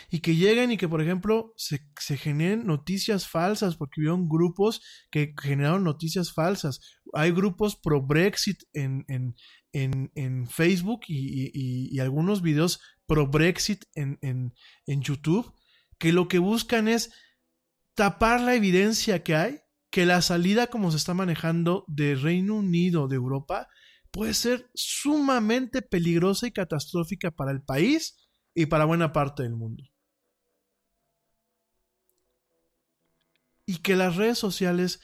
Y 0.10 0.20
que 0.20 0.36
lleguen 0.36 0.72
y 0.72 0.78
que, 0.78 0.88
por 0.88 1.02
ejemplo, 1.02 1.54
se, 1.58 1.88
se 2.00 2.18
generen 2.18 2.66
noticias 2.66 3.28
falsas, 3.28 3.76
porque 3.76 4.02
hubieron 4.02 4.28
grupos 4.28 4.82
que 5.12 5.34
generaron 5.42 5.84
noticias 5.84 6.34
falsas. 6.34 6.80
Hay 7.14 7.32
grupos 7.32 7.76
pro 7.76 8.02
Brexit 8.02 8.64
en, 8.74 9.06
en, 9.08 9.36
en, 9.74 10.12
en 10.16 10.48
Facebook 10.48 11.02
y, 11.08 11.52
y, 11.54 12.00
algunos 12.00 12.42
videos 12.42 12.80
pro 13.06 13.28
Brexit 13.28 13.86
en, 13.94 14.18
en, 14.22 14.54
en 14.86 15.02
YouTube, 15.02 15.54
que 15.98 16.14
lo 16.14 16.28
que 16.28 16.40
buscan 16.40 16.88
es 16.88 17.12
tapar 17.94 18.42
la 18.42 18.56
evidencia 18.56 19.24
que 19.24 19.36
hay, 19.36 19.60
que 19.92 20.06
la 20.06 20.22
salida 20.22 20.68
como 20.68 20.92
se 20.92 20.98
está 20.98 21.14
manejando 21.14 21.86
de 21.88 22.16
Reino 22.16 22.56
Unido, 22.56 23.08
de 23.08 23.16
Europa, 23.16 23.68
puede 24.12 24.34
ser 24.34 24.70
sumamente 24.74 25.82
peligrosa 25.82 26.48
y 26.48 26.52
catastrófica 26.52 27.32
para 27.32 27.52
el 27.52 27.62
país 27.62 28.16
y 28.56 28.66
para 28.66 28.86
buena 28.86 29.14
parte 29.14 29.44
del 29.44 29.56
mundo. 29.56 29.84
Y 33.68 33.78
que 33.80 33.96
las 33.96 34.16
redes 34.16 34.40
sociales 34.40 35.02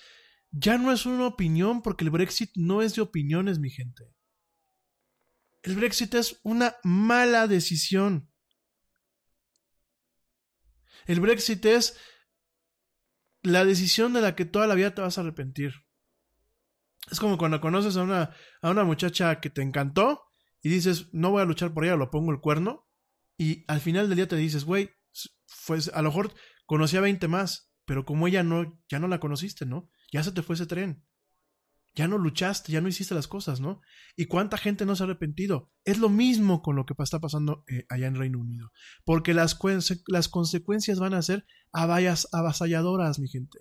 ya 0.52 0.78
no 0.78 0.92
es 0.92 1.06
una 1.06 1.28
opinión 1.28 1.82
porque 1.82 2.06
el 2.06 2.10
Brexit 2.10 2.52
no 2.56 2.82
es 2.82 2.96
de 2.96 3.02
opiniones, 3.02 3.60
mi 3.60 3.70
gente. 3.70 4.06
El 5.64 5.76
Brexit 5.76 6.16
es 6.16 6.40
una 6.44 6.76
mala 6.84 7.48
decisión. 7.48 8.32
El 11.06 11.20
Brexit 11.20 11.66
es 11.66 11.98
la 13.44 13.66
decisión 13.66 14.14
de 14.14 14.22
la 14.22 14.36
que 14.36 14.46
toda 14.46 14.68
la 14.68 14.76
vida 14.76 14.96
te 14.96 15.02
vas 15.02 15.18
a 15.18 15.22
arrepentir. 15.22 15.74
Es 17.12 17.20
como 17.20 17.38
cuando 17.38 17.60
conoces 17.60 17.98
a 17.98 18.04
una, 18.04 18.36
a 18.62 18.70
una 18.70 18.84
muchacha 18.84 19.40
que 19.42 19.50
te 19.50 19.62
encantó 19.62 20.24
y 20.62 20.70
dices, 20.70 21.10
no 21.12 21.32
voy 21.32 21.42
a 21.42 21.46
luchar 21.46 21.74
por 21.74 21.84
ella, 21.84 21.96
lo 21.96 22.12
pongo 22.12 22.32
el 22.32 22.40
cuerno. 22.40 22.88
Y 23.42 23.66
al 23.68 23.82
final 23.82 24.08
del 24.08 24.18
día 24.18 24.28
te 24.28 24.36
dices, 24.36 24.66
güey, 24.66 24.92
pues 25.66 25.90
a 25.96 26.04
lo 26.04 26.10
mejor 26.10 26.32
conocí 26.68 26.96
a 26.96 27.02
20 27.02 27.28
más, 27.28 27.74
pero 27.86 28.06
como 28.06 28.28
ella 28.28 28.44
no, 28.44 28.80
ya 28.88 29.00
no 29.00 29.08
la 29.08 29.20
conociste, 29.20 29.66
¿no? 29.66 29.90
Ya 30.14 30.24
se 30.24 30.32
te 30.32 30.44
fue 30.44 30.54
ese 30.54 30.68
tren. 30.68 31.04
Ya 31.96 32.08
no 32.08 32.20
luchaste, 32.20 32.72
ya 32.72 32.82
no 32.82 32.88
hiciste 32.88 33.16
las 33.16 33.28
cosas, 33.28 33.60
¿no? 33.60 33.82
¿Y 34.16 34.28
cuánta 34.28 34.58
gente 34.58 34.86
no 34.86 34.96
se 34.96 35.02
ha 35.02 35.06
arrepentido? 35.08 35.72
Es 35.86 35.98
lo 35.98 36.08
mismo 36.08 36.62
con 36.62 36.76
lo 36.76 36.86
que 36.86 36.94
está 37.00 37.20
pasando 37.20 37.64
eh, 37.68 37.84
allá 37.90 38.06
en 38.06 38.14
Reino 38.14 38.38
Unido. 38.38 38.72
Porque 39.06 39.34
las, 39.34 39.58
las 40.06 40.30
consecuencias 40.30 41.00
van 41.00 41.16
a 41.16 41.24
ser 41.24 41.44
avasalladoras, 41.72 43.18
mi 43.18 43.28
gente. 43.28 43.58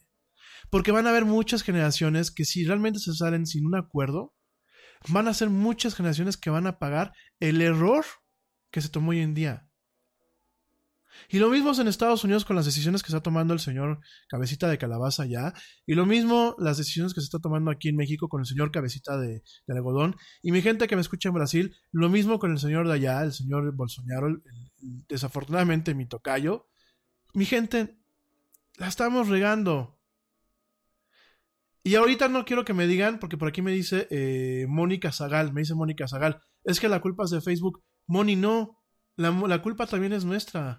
Porque 0.69 0.93
van 0.93 1.07
a 1.07 1.11
haber 1.11 1.24
muchas 1.24 1.62
generaciones 1.62 2.31
que 2.31 2.44
si 2.44 2.66
realmente 2.66 2.98
se 2.98 3.15
salen 3.15 3.47
sin 3.47 3.65
un 3.65 3.77
acuerdo, 3.77 4.36
van 5.09 5.27
a 5.27 5.32
ser 5.32 5.48
muchas 5.48 5.94
generaciones 5.94 6.36
que 6.36 6.51
van 6.51 6.66
a 6.66 6.78
pagar 6.78 7.15
el 7.39 7.62
error 7.62 8.05
que 8.70 8.82
se 8.82 8.90
tomó 8.90 9.12
hoy 9.12 9.20
en 9.20 9.32
día. 9.32 9.70
Y 11.29 11.39
lo 11.39 11.51
mismo 11.51 11.71
es 11.71 11.79
en 11.79 11.89
Estados 11.89 12.25
Unidos 12.25 12.45
con 12.45 12.57
las 12.57 12.65
decisiones 12.65 13.03
que 13.03 13.09
está 13.09 13.21
tomando 13.21 13.55
el 13.55 13.61
señor 13.61 14.01
Cabecita 14.29 14.69
de 14.69 14.79
Calabaza 14.79 15.27
ya. 15.27 15.53
Y 15.87 15.95
lo 15.95 16.07
mismo 16.07 16.57
las 16.59 16.79
decisiones 16.79 17.15
que 17.15 17.21
se 17.21 17.27
está 17.27 17.39
tomando 17.39 17.71
aquí 17.71 17.89
en 17.89 17.97
México 17.97 18.29
con 18.29 18.41
el 18.41 18.47
señor 18.47 18.71
Cabecita 18.71 19.19
de, 19.19 19.43
Algodón. 19.69 20.17
Y 20.43 20.53
mi 20.53 20.63
gente 20.63 20.89
que 20.89 20.97
me 20.97 21.03
escucha 21.03 21.29
en 21.29 21.35
Brasil, 21.35 21.77
lo 21.93 22.09
mismo 22.09 22.39
con 22.39 22.53
el 22.53 22.59
señor 22.59 22.89
de 22.89 22.95
allá, 22.95 23.23
el 23.23 23.33
señor 23.33 23.75
Bolsonaro, 23.75 24.29
el, 24.29 24.43
el, 24.45 25.05
desafortunadamente 25.09 25.95
mi 25.95 26.07
tocayo. 26.07 26.69
Mi 27.35 27.45
gente, 27.45 27.97
la 28.77 28.89
estamos 28.89 29.29
regando. 29.29 30.01
Y 31.83 31.95
ahorita 31.95 32.29
no 32.29 32.45
quiero 32.45 32.65
que 32.65 32.75
me 32.75 32.87
digan, 32.87 33.19
porque 33.19 33.39
por 33.39 33.49
aquí 33.49 33.63
me 33.63 33.73
dice 33.73 34.07
eh, 34.11 34.67
Mónica 34.69 35.13
Zagal, 35.13 35.53
me 35.53 35.63
dice 35.63 35.75
Mónica 35.75 36.07
Zagal, 36.09 36.41
es 36.65 36.79
que 36.79 36.89
la 36.89 37.01
culpa 37.01 37.25
es 37.25 37.31
de 37.31 37.41
Facebook. 37.41 37.83
Moni, 38.07 38.37
no, 38.37 38.83
la 39.17 39.63
culpa 39.63 39.87
también 39.87 40.13
es 40.13 40.25
nuestra. 40.25 40.77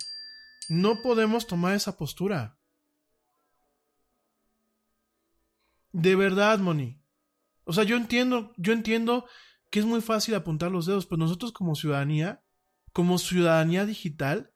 No 0.72 1.02
podemos 1.02 1.48
tomar 1.48 1.76
esa 1.76 1.98
postura. 1.98 2.58
De 5.92 6.16
verdad, 6.16 6.60
Moni. 6.60 7.04
O 7.66 7.74
sea, 7.74 7.84
yo 7.84 7.98
entiendo, 7.98 8.54
yo 8.56 8.72
entiendo 8.72 9.26
que 9.70 9.80
es 9.80 9.86
muy 9.86 10.00
fácil 10.00 10.34
apuntar 10.34 10.72
los 10.72 10.86
dedos, 10.86 11.06
pero 11.06 11.18
nosotros 11.18 11.52
como 11.52 11.76
ciudadanía, 11.76 12.46
como 12.94 13.18
ciudadanía 13.18 13.86
digital, 13.86 14.54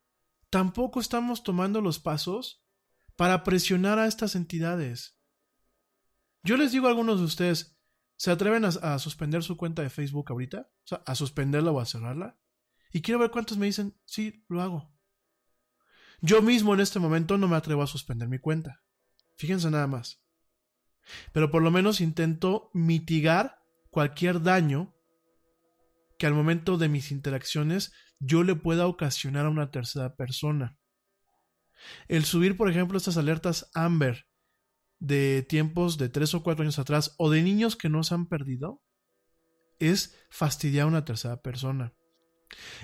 tampoco 0.49 1.01
estamos 1.01 1.43
tomando 1.43 1.81
los 1.81 1.99
pasos 1.99 2.63
para 3.17 3.43
presionar 3.43 3.99
a 3.99 4.07
estas 4.07 4.35
entidades. 4.35 5.19
Yo 6.43 6.55
les 6.55 6.71
digo 6.71 6.87
a 6.87 6.91
algunos 6.91 7.19
de 7.19 7.25
ustedes, 7.25 7.75
¿Se 8.15 8.31
atreven 8.31 8.63
a, 8.63 8.69
a 8.69 8.99
suspender 8.99 9.43
su 9.43 9.57
cuenta 9.57 9.81
de 9.81 9.89
Facebook 9.89 10.27
ahorita? 10.29 10.69
O 10.85 10.87
sea, 10.87 11.03
a 11.05 11.13
suspenderla 11.13 11.71
o 11.71 11.81
a 11.81 11.85
cerrarla. 11.85 12.39
Y 12.93 13.01
quiero 13.01 13.19
ver 13.19 13.31
cuántos 13.31 13.57
me 13.57 13.65
dicen, 13.65 13.97
sí, 14.05 14.45
lo 14.47 14.61
hago. 14.61 14.94
Yo 16.21 16.41
mismo 16.41 16.73
en 16.73 16.79
este 16.79 16.99
momento 16.99 17.37
no 17.37 17.47
me 17.47 17.55
atrevo 17.55 17.83
a 17.83 17.87
suspender 17.87 18.27
mi 18.27 18.39
cuenta. 18.39 18.81
Fíjense 19.37 19.69
nada 19.69 19.87
más. 19.87 20.21
Pero 21.33 21.51
por 21.51 21.61
lo 21.61 21.71
menos 21.71 22.01
intento 22.01 22.69
mitigar 22.73 23.59
cualquier 23.89 24.41
daño 24.41 24.93
que 26.17 26.27
al 26.27 26.33
momento 26.33 26.77
de 26.77 26.89
mis 26.89 27.11
interacciones 27.11 27.93
yo 28.19 28.43
le 28.43 28.55
pueda 28.55 28.87
ocasionar 28.87 29.45
a 29.45 29.49
una 29.49 29.71
tercera 29.71 30.15
persona. 30.15 30.77
El 32.07 32.25
subir, 32.25 32.57
por 32.57 32.69
ejemplo, 32.69 32.97
estas 32.97 33.17
alertas 33.17 33.69
Amber 33.73 34.25
de 34.99 35.45
tiempos 35.47 35.97
de 35.97 36.09
tres 36.09 36.33
o 36.33 36.41
cuatro 36.41 36.63
años 36.63 36.79
atrás 36.79 37.13
o 37.17 37.29
de 37.29 37.43
niños 37.43 37.75
que 37.75 37.89
no 37.89 38.03
se 38.03 38.15
han 38.15 38.27
perdido 38.27 38.81
es 39.79 40.15
fastidiar 40.29 40.85
a 40.85 40.87
una 40.87 41.05
tercera 41.05 41.41
persona. 41.41 41.93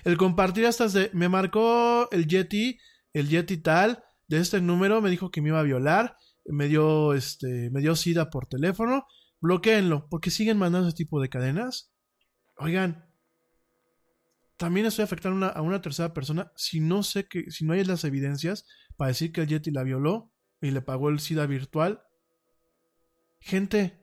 El 0.03 0.17
compartir 0.17 0.65
estas 0.65 0.93
de 0.93 1.09
me 1.13 1.29
marcó 1.29 2.09
el 2.11 2.27
Yeti, 2.27 2.79
el 3.13 3.29
Yeti 3.29 3.57
tal, 3.57 4.03
de 4.27 4.39
este 4.39 4.61
número, 4.61 5.01
me 5.01 5.09
dijo 5.09 5.31
que 5.31 5.41
me 5.41 5.49
iba 5.49 5.59
a 5.59 5.63
violar, 5.63 6.15
me 6.45 6.67
dio 6.67 7.13
este, 7.13 7.69
me 7.71 7.81
dio 7.81 7.95
sida 7.95 8.29
por 8.29 8.47
teléfono, 8.47 9.05
bloqueenlo, 9.39 10.07
porque 10.09 10.31
siguen 10.31 10.57
mandando 10.57 10.87
ese 10.87 10.97
tipo 10.97 11.19
de 11.21 11.29
cadenas. 11.29 11.91
Oigan, 12.57 13.05
también 14.57 14.85
estoy 14.85 15.03
afectando 15.03 15.47
a 15.47 15.61
una, 15.61 15.81
tercera 15.81 16.13
persona 16.13 16.51
si 16.55 16.79
no 16.79 17.03
sé 17.03 17.27
que, 17.27 17.49
si 17.49 17.65
no 17.65 17.73
hay 17.73 17.83
las 17.83 18.03
evidencias 18.03 18.65
para 18.95 19.09
decir 19.09 19.31
que 19.31 19.41
el 19.41 19.47
Yeti 19.47 19.71
la 19.71 19.83
violó 19.83 20.31
y 20.61 20.71
le 20.71 20.81
pagó 20.81 21.09
el 21.09 21.19
SIDA 21.19 21.47
virtual. 21.47 22.03
Gente, 23.39 24.00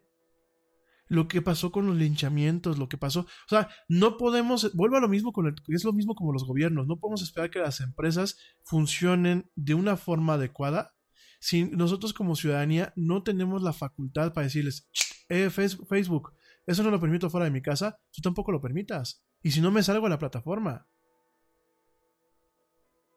lo 1.08 1.28
que 1.28 1.42
pasó 1.42 1.72
con 1.72 1.86
los 1.86 1.96
linchamientos, 1.96 2.78
lo 2.78 2.88
que 2.88 2.98
pasó, 2.98 3.20
o 3.20 3.48
sea, 3.48 3.68
no 3.88 4.16
podemos, 4.16 4.74
vuelvo 4.74 4.96
a 4.96 5.00
lo 5.00 5.08
mismo 5.08 5.32
con 5.32 5.46
el, 5.46 5.54
es 5.68 5.84
lo 5.84 5.92
mismo 5.92 6.14
como 6.14 6.32
los 6.32 6.44
gobiernos, 6.44 6.86
no 6.86 6.98
podemos 6.98 7.22
esperar 7.22 7.50
que 7.50 7.58
las 7.58 7.80
empresas 7.80 8.38
funcionen 8.64 9.50
de 9.54 9.74
una 9.74 9.96
forma 9.96 10.34
adecuada 10.34 10.94
si 11.40 11.64
nosotros 11.64 12.12
como 12.12 12.36
ciudadanía 12.36 12.92
no 12.96 13.22
tenemos 13.22 13.62
la 13.62 13.72
facultad 13.72 14.32
para 14.32 14.46
decirles, 14.46 14.88
eh, 15.28 15.50
Facebook, 15.50 16.34
eso 16.66 16.82
no 16.82 16.90
lo 16.90 17.00
permito 17.00 17.30
fuera 17.30 17.44
de 17.44 17.50
mi 17.50 17.62
casa, 17.62 18.00
tú 18.12 18.22
tampoco 18.22 18.52
lo 18.52 18.60
permitas. 18.60 19.24
Y 19.42 19.52
si 19.52 19.60
no 19.60 19.70
me 19.70 19.82
salgo 19.82 20.06
a 20.06 20.10
la 20.10 20.18
plataforma. 20.18 20.88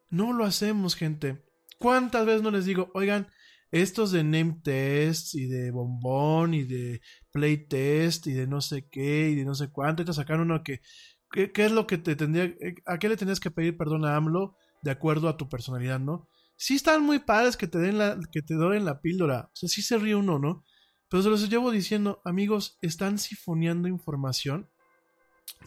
No 0.08 0.32
lo 0.32 0.44
hacemos, 0.44 0.94
gente. 0.94 1.44
¿Cuántas 1.78 2.24
veces 2.26 2.42
no 2.42 2.50
les 2.50 2.64
digo, 2.64 2.90
oigan, 2.94 3.28
estos 3.72 4.12
de 4.12 4.22
name 4.22 4.60
test 4.62 5.34
y 5.34 5.46
de 5.46 5.70
bombón 5.70 6.52
y 6.52 6.64
de 6.64 7.00
play 7.32 7.66
test 7.66 8.26
y 8.26 8.32
de 8.32 8.46
no 8.46 8.60
sé 8.60 8.86
qué 8.88 9.30
y 9.30 9.34
de 9.34 9.44
no 9.44 9.54
sé 9.54 9.70
cuánto, 9.72 10.04
te 10.04 10.12
sacaron 10.12 10.50
uno 10.50 10.62
que, 10.62 10.82
¿qué, 11.30 11.50
¿qué, 11.52 11.64
es 11.64 11.72
lo 11.72 11.86
que 11.86 11.96
te 11.98 12.14
tendría, 12.14 12.44
eh, 12.44 12.74
a 12.84 12.98
qué 12.98 13.08
le 13.08 13.16
tenías 13.16 13.40
que 13.40 13.50
pedir 13.50 13.76
perdón 13.78 14.04
a 14.04 14.14
AMLO 14.14 14.56
de 14.82 14.90
acuerdo 14.90 15.28
a 15.28 15.38
tu 15.38 15.48
personalidad, 15.48 15.98
¿no? 15.98 16.28
Sí 16.56 16.74
están 16.74 17.02
muy 17.02 17.18
padres 17.18 17.56
que 17.56 17.66
te 17.66 17.78
den 17.78 17.96
la, 17.96 18.20
que 18.30 18.42
te 18.42 18.54
doren 18.54 18.84
la 18.84 19.00
píldora, 19.00 19.48
o 19.52 19.56
sea, 19.56 19.68
sí 19.70 19.80
se 19.80 19.98
ríe 19.98 20.14
uno, 20.14 20.38
¿no? 20.38 20.64
Pero 21.08 21.22
se 21.22 21.30
los 21.30 21.48
llevo 21.48 21.70
diciendo, 21.70 22.20
amigos, 22.24 22.78
están 22.82 23.18
sifoneando 23.18 23.88
información, 23.88 24.70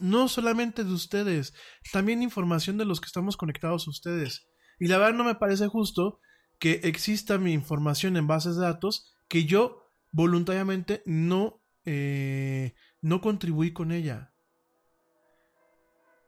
no 0.00 0.28
solamente 0.28 0.84
de 0.84 0.92
ustedes, 0.92 1.54
también 1.92 2.22
información 2.22 2.78
de 2.78 2.84
los 2.84 3.00
que 3.00 3.06
estamos 3.06 3.36
conectados 3.36 3.86
a 3.86 3.90
ustedes. 3.90 4.46
Y 4.78 4.86
la 4.86 4.98
verdad 4.98 5.14
no 5.14 5.24
me 5.24 5.34
parece 5.34 5.66
justo 5.66 6.20
que 6.58 6.80
exista 6.84 7.38
mi 7.38 7.52
información 7.52 8.16
en 8.16 8.26
bases 8.26 8.56
de 8.56 8.62
datos 8.62 9.14
que 9.28 9.44
yo 9.44 9.82
voluntariamente 10.12 11.02
no, 11.04 11.62
eh, 11.84 12.74
no 13.00 13.20
contribuí 13.20 13.72
con 13.72 13.92
ella. 13.92 14.32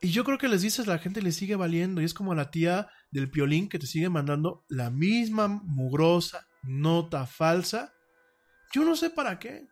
Y 0.01 0.11
yo 0.11 0.23
creo 0.23 0.37
que 0.37 0.47
les 0.47 0.61
dices, 0.61 0.87
la 0.87 0.99
gente 0.99 1.21
le 1.21 1.31
sigue 1.31 1.55
valiendo. 1.55 2.01
Y 2.01 2.05
es 2.05 2.13
como 2.13 2.33
la 2.33 2.51
tía 2.51 2.89
del 3.11 3.29
piolín 3.29 3.67
que 3.67 3.79
te 3.79 3.87
sigue 3.87 4.09
mandando 4.09 4.65
la 4.69 4.89
misma 4.89 5.47
mugrosa 5.47 6.47
nota 6.63 7.25
falsa. 7.25 7.93
Yo 8.73 8.83
no 8.85 8.95
sé 8.95 9.09
para 9.09 9.39
qué. 9.39 9.67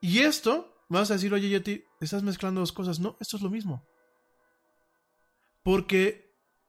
Y 0.00 0.20
esto, 0.20 0.84
vas 0.88 1.10
a 1.10 1.14
decir, 1.14 1.32
oye, 1.32 1.48
Yeti, 1.48 1.82
estás 2.00 2.22
mezclando 2.22 2.60
dos 2.60 2.72
cosas. 2.72 3.00
No, 3.00 3.16
esto 3.20 3.36
es 3.36 3.42
lo 3.42 3.50
mismo. 3.50 3.84
Porque 5.62 6.23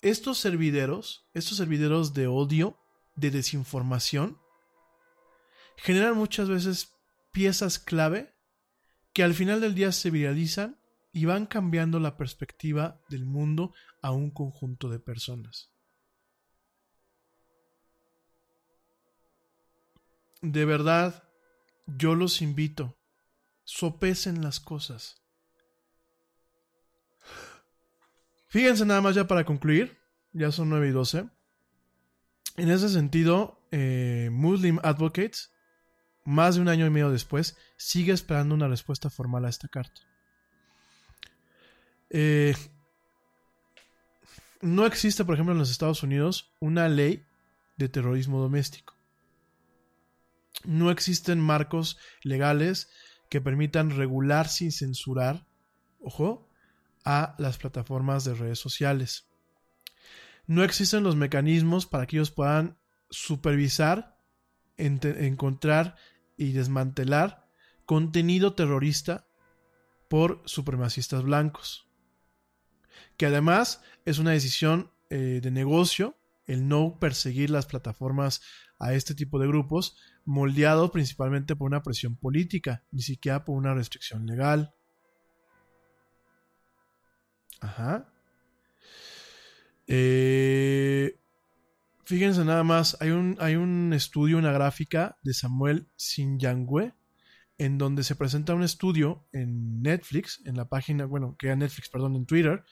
estos 0.05 0.37
servideros, 0.37 1.27
estos 1.33 1.57
servideros 1.57 2.13
de 2.13 2.27
odio, 2.27 2.77
de 3.15 3.31
desinformación, 3.31 4.39
generan 5.77 6.15
muchas 6.15 6.47
veces 6.47 6.93
piezas 7.31 7.79
clave 7.79 8.35
que 9.13 9.23
al 9.23 9.33
final 9.33 9.61
del 9.61 9.73
día 9.73 9.91
se 9.91 10.11
viralizan 10.11 10.79
y 11.11 11.25
van 11.25 11.47
cambiando 11.47 11.99
la 11.99 12.17
perspectiva 12.17 13.01
del 13.09 13.25
mundo 13.25 13.73
a 14.03 14.11
un 14.11 14.29
conjunto 14.29 14.89
de 14.89 14.99
personas. 14.99 15.73
De 20.43 20.65
verdad, 20.65 21.27
yo 21.87 22.13
los 22.13 22.43
invito, 22.43 22.95
sopesen 23.63 24.43
las 24.43 24.59
cosas. 24.59 25.24
Fíjense 28.55 28.85
nada 28.85 29.01
más 29.01 29.15
ya 29.15 29.27
para 29.27 29.43
concluir, 29.43 29.97
ya 30.31 30.49
son 30.49 30.69
9 30.69 30.87
y 30.87 30.91
12. 30.91 31.25
En 32.55 32.69
ese 32.69 32.87
sentido, 32.87 33.59
eh, 33.69 34.29
Muslim 34.31 34.79
Advocates, 34.81 35.51
más 36.23 36.55
de 36.55 36.61
un 36.61 36.69
año 36.69 36.85
y 36.85 36.89
medio 36.89 37.11
después, 37.11 37.57
sigue 37.75 38.13
esperando 38.13 38.55
una 38.55 38.69
respuesta 38.69 39.09
formal 39.09 39.43
a 39.43 39.49
esta 39.49 39.67
carta. 39.67 39.99
Eh, 42.09 42.55
no 44.61 44.85
existe, 44.85 45.25
por 45.25 45.33
ejemplo, 45.33 45.51
en 45.51 45.59
los 45.59 45.69
Estados 45.69 46.01
Unidos 46.01 46.55
una 46.61 46.87
ley 46.87 47.25
de 47.75 47.89
terrorismo 47.89 48.39
doméstico. 48.39 48.95
No 50.63 50.91
existen 50.91 51.41
marcos 51.41 51.97
legales 52.23 52.89
que 53.29 53.41
permitan 53.41 53.89
regular 53.89 54.47
sin 54.47 54.71
censurar, 54.71 55.45
ojo, 55.99 56.47
a 57.05 57.35
las 57.37 57.57
plataformas 57.57 58.25
de 58.25 58.33
redes 58.33 58.59
sociales. 58.59 59.29
No 60.47 60.63
existen 60.63 61.03
los 61.03 61.15
mecanismos 61.15 61.85
para 61.85 62.05
que 62.05 62.17
ellos 62.17 62.31
puedan 62.31 62.77
supervisar, 63.09 64.19
encontrar 64.77 65.95
y 66.37 66.51
desmantelar 66.51 67.45
contenido 67.85 68.53
terrorista 68.53 69.27
por 70.09 70.41
supremacistas 70.45 71.23
blancos. 71.23 71.87
Que 73.17 73.27
además 73.27 73.81
es 74.05 74.19
una 74.19 74.31
decisión 74.31 74.91
eh, 75.09 75.39
de 75.41 75.51
negocio 75.51 76.17
el 76.45 76.67
no 76.67 76.99
perseguir 76.99 77.49
las 77.49 77.65
plataformas 77.65 78.41
a 78.77 78.93
este 78.93 79.15
tipo 79.15 79.39
de 79.39 79.47
grupos, 79.47 79.97
moldeado 80.25 80.91
principalmente 80.91 81.55
por 81.55 81.67
una 81.67 81.81
presión 81.81 82.17
política, 82.17 82.83
ni 82.91 83.01
siquiera 83.01 83.45
por 83.45 83.55
una 83.55 83.73
restricción 83.73 84.25
legal. 84.25 84.75
Ajá. 87.61 88.09
Eh, 89.87 91.17
fíjense 92.05 92.43
nada 92.43 92.63
más, 92.63 92.97
hay 92.99 93.11
un, 93.11 93.37
hay 93.39 93.55
un 93.55 93.93
estudio, 93.93 94.37
una 94.37 94.51
gráfica 94.51 95.17
de 95.23 95.33
Samuel 95.33 95.87
Sinyangwe, 95.95 96.93
en 97.57 97.77
donde 97.77 98.03
se 98.03 98.15
presenta 98.15 98.53
un 98.53 98.63
estudio 98.63 99.25
en 99.31 99.81
Netflix, 99.81 100.41
en 100.45 100.57
la 100.57 100.67
página, 100.67 101.05
bueno, 101.05 101.37
que 101.37 101.47
era 101.47 101.55
Netflix, 101.55 101.89
perdón, 101.89 102.15
en 102.15 102.25
Twitter, 102.25 102.63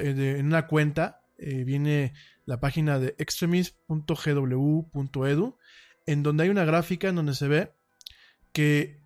eh, 0.00 0.36
en 0.38 0.46
una 0.46 0.66
cuenta, 0.66 1.20
eh, 1.38 1.64
viene 1.64 2.14
la 2.44 2.60
página 2.60 2.98
de 2.98 3.14
extremis.gw.edu, 3.18 5.58
en 6.06 6.22
donde 6.22 6.44
hay 6.44 6.50
una 6.50 6.64
gráfica 6.64 7.08
en 7.08 7.16
donde 7.16 7.34
se 7.34 7.48
ve 7.48 7.72
que 8.52 9.00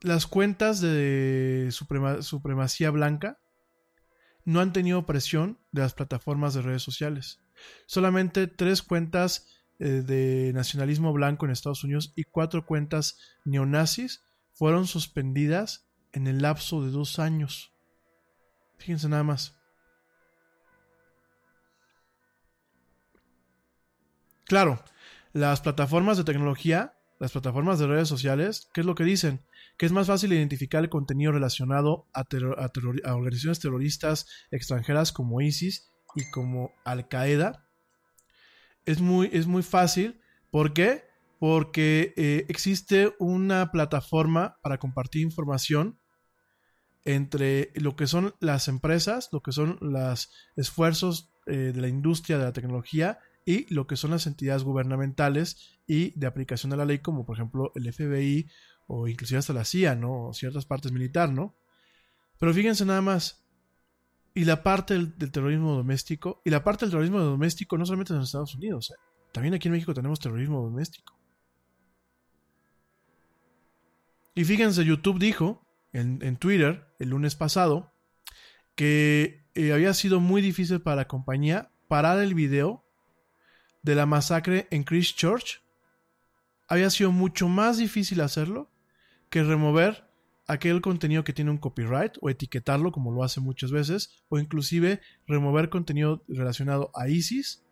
las 0.00 0.26
cuentas 0.26 0.80
de 0.80 1.68
supremacía 1.70 2.90
blanca 2.90 3.41
no 4.44 4.60
han 4.60 4.72
tenido 4.72 5.06
presión 5.06 5.58
de 5.70 5.82
las 5.82 5.94
plataformas 5.94 6.54
de 6.54 6.62
redes 6.62 6.82
sociales. 6.82 7.40
Solamente 7.86 8.46
tres 8.46 8.82
cuentas 8.82 9.46
eh, 9.78 10.02
de 10.04 10.52
nacionalismo 10.52 11.12
blanco 11.12 11.44
en 11.44 11.52
Estados 11.52 11.84
Unidos 11.84 12.12
y 12.16 12.24
cuatro 12.24 12.66
cuentas 12.66 13.18
neonazis 13.44 14.22
fueron 14.52 14.86
suspendidas 14.86 15.88
en 16.12 16.26
el 16.26 16.42
lapso 16.42 16.84
de 16.84 16.90
dos 16.90 17.18
años. 17.18 17.72
Fíjense 18.78 19.08
nada 19.08 19.22
más. 19.22 19.56
Claro, 24.44 24.84
las 25.32 25.60
plataformas 25.62 26.18
de 26.18 26.24
tecnología, 26.24 26.94
las 27.18 27.32
plataformas 27.32 27.78
de 27.78 27.86
redes 27.86 28.08
sociales, 28.08 28.68
¿qué 28.74 28.82
es 28.82 28.86
lo 28.86 28.94
que 28.94 29.04
dicen? 29.04 29.40
Que 29.76 29.86
es 29.86 29.92
más 29.92 30.06
fácil 30.06 30.32
identificar 30.32 30.82
el 30.82 30.90
contenido 30.90 31.32
relacionado 31.32 32.06
a, 32.12 32.24
organizaciones 33.14 33.60
terroristas 33.60 34.26
extranjeras 34.50 35.12
como 35.12 35.40
ISIS 35.40 35.90
y 36.14 36.30
como 36.30 36.72
Al 36.84 37.08
Qaeda. 37.08 37.66
Es 38.84 39.00
muy, 39.00 39.30
es 39.32 39.46
muy 39.46 39.62
fácil. 39.62 40.20
¿Por 40.50 40.72
qué? 40.72 41.04
porque 41.42 42.14
eh, 42.16 42.46
existe 42.46 43.16
una 43.18 43.72
plataforma 43.72 44.58
para 44.62 44.78
compartir 44.78 45.22
información 45.22 45.98
entre 47.04 47.72
lo 47.74 47.96
que 47.96 48.06
son 48.06 48.36
las 48.38 48.68
empresas, 48.68 49.28
lo 49.32 49.42
que 49.42 49.50
son 49.50 49.76
los 49.80 50.30
esfuerzos 50.54 51.32
eh, 51.46 51.72
de 51.74 51.80
la 51.80 51.88
industria 51.88 52.38
de 52.38 52.44
la 52.44 52.52
tecnología 52.52 53.18
y 53.44 53.66
lo 53.74 53.88
que 53.88 53.96
son 53.96 54.12
las 54.12 54.28
entidades 54.28 54.62
gubernamentales 54.62 55.80
y 55.84 56.16
de 56.16 56.28
aplicación 56.28 56.70
de 56.70 56.76
la 56.76 56.84
ley, 56.84 57.00
como 57.00 57.26
por 57.26 57.34
ejemplo 57.34 57.72
el 57.74 57.92
FBI 57.92 58.48
o 58.94 59.08
inclusive 59.08 59.38
hasta 59.38 59.54
la 59.54 59.64
CIA, 59.64 59.94
¿no? 59.94 60.26
O 60.26 60.34
ciertas 60.34 60.66
partes 60.66 60.92
militar, 60.92 61.32
¿no? 61.32 61.56
Pero 62.38 62.52
fíjense 62.52 62.84
nada 62.84 63.00
más. 63.00 63.42
Y 64.34 64.44
la 64.44 64.62
parte 64.62 64.92
del, 64.92 65.32
terrorismo 65.32 65.74
doméstico, 65.74 66.42
y 66.44 66.50
la 66.50 66.62
parte 66.62 66.84
del 66.84 66.90
terrorismo 66.90 67.20
doméstico 67.20 67.78
no 67.78 67.86
solamente 67.86 68.12
en 68.12 68.18
los 68.18 68.28
Estados 68.28 68.54
Unidos, 68.54 68.90
¿eh? 68.90 69.00
también 69.32 69.54
aquí 69.54 69.68
en 69.68 69.72
México 69.72 69.94
tenemos 69.94 70.20
terrorismo 70.20 70.60
doméstico. 70.60 71.18
Y 74.34 74.44
fíjense, 74.44 74.84
YouTube 74.84 75.18
dijo 75.18 75.66
en, 75.94 76.18
en 76.22 76.36
Twitter 76.36 76.86
el 76.98 77.10
lunes 77.10 77.34
pasado 77.34 77.94
que 78.74 79.46
eh, 79.54 79.72
había 79.72 79.94
sido 79.94 80.20
muy 80.20 80.42
difícil 80.42 80.82
para 80.82 80.96
la 80.96 81.08
compañía 81.08 81.70
parar 81.88 82.18
el 82.18 82.34
video 82.34 82.84
de 83.82 83.94
la 83.94 84.04
masacre 84.04 84.68
en 84.70 84.84
Christchurch. 84.84 85.62
Había 86.68 86.90
sido 86.90 87.10
mucho 87.10 87.48
más 87.48 87.78
difícil 87.78 88.20
hacerlo 88.20 88.71
que 89.32 89.42
remover 89.42 90.04
aquel 90.46 90.82
contenido 90.82 91.24
que 91.24 91.32
tiene 91.32 91.50
un 91.50 91.56
copyright 91.56 92.18
o 92.20 92.28
etiquetarlo 92.28 92.92
como 92.92 93.10
lo 93.12 93.24
hace 93.24 93.40
muchas 93.40 93.70
veces 93.70 94.22
o 94.28 94.38
inclusive 94.38 95.00
remover 95.26 95.70
contenido 95.70 96.22
relacionado 96.28 96.90
a 96.94 97.08
ISIS 97.08 97.64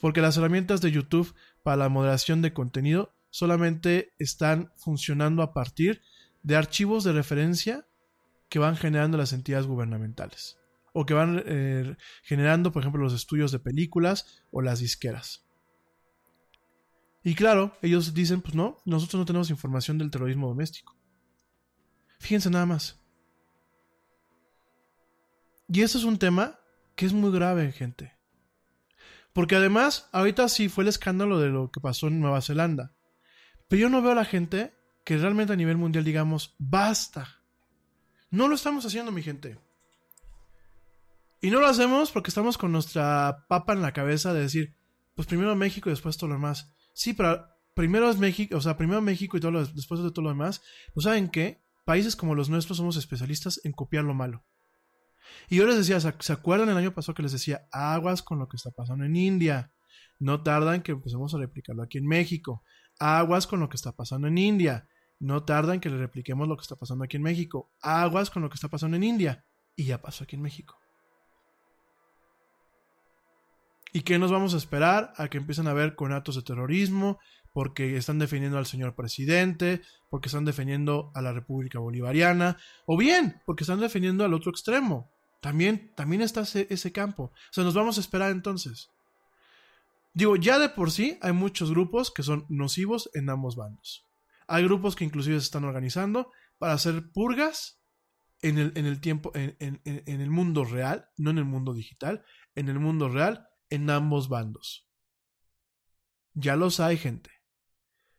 porque 0.00 0.20
las 0.20 0.36
herramientas 0.36 0.80
de 0.80 0.90
YouTube 0.90 1.32
para 1.62 1.76
la 1.76 1.88
moderación 1.88 2.42
de 2.42 2.52
contenido 2.52 3.14
solamente 3.30 4.12
están 4.18 4.72
funcionando 4.76 5.40
a 5.40 5.54
partir 5.54 6.02
de 6.42 6.56
archivos 6.56 7.04
de 7.04 7.12
referencia 7.12 7.86
que 8.48 8.58
van 8.58 8.76
generando 8.76 9.16
las 9.16 9.32
entidades 9.32 9.68
gubernamentales 9.68 10.58
o 10.92 11.06
que 11.06 11.14
van 11.14 11.44
eh, 11.46 11.96
generando, 12.24 12.72
por 12.72 12.82
ejemplo, 12.82 13.02
los 13.02 13.14
estudios 13.14 13.52
de 13.52 13.60
películas 13.60 14.42
o 14.50 14.62
las 14.62 14.80
disqueras. 14.80 15.43
Y 17.24 17.34
claro, 17.34 17.76
ellos 17.80 18.12
dicen, 18.12 18.42
pues 18.42 18.54
no, 18.54 18.76
nosotros 18.84 19.18
no 19.18 19.24
tenemos 19.24 19.48
información 19.48 19.96
del 19.96 20.10
terrorismo 20.10 20.46
doméstico. 20.46 20.94
Fíjense 22.18 22.50
nada 22.50 22.66
más. 22.66 23.00
Y 25.66 25.80
eso 25.80 25.96
es 25.96 26.04
un 26.04 26.18
tema 26.18 26.60
que 26.94 27.06
es 27.06 27.14
muy 27.14 27.32
grave, 27.32 27.72
gente. 27.72 28.12
Porque 29.32 29.56
además, 29.56 30.08
ahorita 30.12 30.48
sí 30.48 30.68
fue 30.68 30.84
el 30.84 30.88
escándalo 30.88 31.40
de 31.40 31.48
lo 31.48 31.70
que 31.70 31.80
pasó 31.80 32.08
en 32.08 32.20
Nueva 32.20 32.42
Zelanda. 32.42 32.94
Pero 33.68 33.80
yo 33.80 33.88
no 33.88 34.02
veo 34.02 34.12
a 34.12 34.16
la 34.16 34.26
gente 34.26 34.74
que 35.02 35.16
realmente 35.16 35.54
a 35.54 35.56
nivel 35.56 35.78
mundial 35.78 36.04
digamos, 36.04 36.54
basta. 36.58 37.42
No 38.30 38.48
lo 38.48 38.54
estamos 38.54 38.84
haciendo, 38.84 39.12
mi 39.12 39.22
gente. 39.22 39.58
Y 41.40 41.50
no 41.50 41.60
lo 41.60 41.66
hacemos 41.66 42.10
porque 42.10 42.28
estamos 42.28 42.58
con 42.58 42.72
nuestra 42.72 43.46
papa 43.48 43.72
en 43.72 43.82
la 43.82 43.92
cabeza 43.92 44.32
de 44.32 44.40
decir, 44.40 44.76
pues 45.14 45.26
primero 45.26 45.56
México 45.56 45.88
y 45.88 45.92
después 45.92 46.16
todo 46.16 46.28
lo 46.28 46.36
demás. 46.36 46.74
Sí, 46.94 47.12
pero 47.12 47.46
primero 47.74 48.08
es 48.08 48.18
México, 48.18 48.56
o 48.56 48.60
sea, 48.60 48.76
primero 48.76 49.02
México 49.02 49.36
y 49.36 49.40
todo 49.40 49.50
lo, 49.50 49.66
después 49.66 50.02
de 50.02 50.10
todo 50.10 50.22
lo 50.22 50.30
demás. 50.30 50.62
Pues 50.94 51.04
saben 51.04 51.28
qué? 51.28 51.62
Países 51.84 52.16
como 52.16 52.34
los 52.34 52.48
nuestros 52.48 52.78
somos 52.78 52.96
especialistas 52.96 53.60
en 53.64 53.72
copiar 53.72 54.04
lo 54.04 54.14
malo. 54.14 54.46
Y 55.48 55.56
yo 55.56 55.66
les 55.66 55.76
decía, 55.76 56.00
¿se 56.00 56.32
acuerdan 56.32 56.68
el 56.70 56.76
año 56.76 56.94
pasado 56.94 57.14
que 57.14 57.22
les 57.22 57.32
decía, 57.32 57.66
aguas 57.72 58.22
con 58.22 58.38
lo 58.38 58.48
que 58.48 58.56
está 58.56 58.70
pasando 58.70 59.04
en 59.04 59.16
India? 59.16 59.72
No 60.18 60.42
tardan 60.42 60.82
que 60.82 60.92
empecemos 60.92 61.34
a 61.34 61.38
replicarlo 61.38 61.82
aquí 61.82 61.98
en 61.98 62.06
México. 62.06 62.62
Aguas 62.98 63.46
con 63.46 63.60
lo 63.60 63.68
que 63.68 63.76
está 63.76 63.92
pasando 63.92 64.28
en 64.28 64.38
India. 64.38 64.88
No 65.18 65.44
tardan 65.44 65.80
que 65.80 65.90
le 65.90 65.98
repliquemos 65.98 66.48
lo 66.48 66.56
que 66.56 66.62
está 66.62 66.76
pasando 66.76 67.04
aquí 67.04 67.16
en 67.16 67.22
México. 67.22 67.72
Aguas 67.80 68.30
con 68.30 68.42
lo 68.42 68.48
que 68.48 68.54
está 68.54 68.68
pasando 68.68 68.96
en 68.96 69.02
India. 69.02 69.44
Y 69.74 69.84
ya 69.84 70.00
pasó 70.00 70.24
aquí 70.24 70.36
en 70.36 70.42
México. 70.42 70.78
¿Y 73.96 74.02
qué 74.02 74.18
nos 74.18 74.32
vamos 74.32 74.54
a 74.54 74.56
esperar? 74.56 75.12
A 75.16 75.28
que 75.28 75.38
empiecen 75.38 75.68
a 75.68 75.70
haber 75.70 75.94
conatos 75.94 76.34
de 76.34 76.42
terrorismo, 76.42 77.20
porque 77.52 77.96
están 77.96 78.18
defendiendo 78.18 78.58
al 78.58 78.66
señor 78.66 78.96
presidente, 78.96 79.82
porque 80.10 80.26
están 80.26 80.44
defendiendo 80.44 81.12
a 81.14 81.22
la 81.22 81.32
República 81.32 81.78
Bolivariana, 81.78 82.56
o 82.86 82.96
bien, 82.96 83.40
porque 83.46 83.62
están 83.62 83.78
defendiendo 83.78 84.24
al 84.24 84.34
otro 84.34 84.50
extremo. 84.50 85.12
También, 85.40 85.92
también 85.94 86.22
está 86.22 86.40
ese, 86.42 86.92
campo. 86.92 87.24
O 87.24 87.52
sea, 87.52 87.62
nos 87.62 87.74
vamos 87.74 87.96
a 87.96 88.00
esperar 88.00 88.32
entonces. 88.32 88.90
Digo, 90.12 90.34
ya 90.34 90.58
de 90.58 90.70
por 90.70 90.90
sí 90.90 91.16
hay 91.22 91.32
muchos 91.32 91.70
grupos 91.70 92.10
que 92.10 92.24
son 92.24 92.46
nocivos 92.48 93.10
en 93.14 93.30
ambos 93.30 93.54
bandos. 93.54 94.04
Hay 94.48 94.64
grupos 94.64 94.96
que 94.96 95.04
inclusive 95.04 95.38
se 95.38 95.44
están 95.44 95.62
organizando 95.62 96.32
para 96.58 96.72
hacer 96.72 97.12
purgas 97.12 97.78
en 98.42 98.58
el, 98.58 99.00
tiempo, 99.00 99.30
en, 99.34 99.80
el 100.04 100.30
mundo 100.30 100.64
real, 100.64 101.08
no 101.16 101.30
en 101.30 101.38
el 101.38 101.44
mundo 101.44 101.72
digital, 101.72 102.24
en 102.56 102.68
el 102.68 102.80
mundo 102.80 103.08
real, 103.08 103.48
en 103.74 103.90
ambos 103.90 104.28
bandos. 104.28 104.88
Ya 106.32 106.56
los 106.56 106.80
hay, 106.80 106.96
gente. 106.96 107.30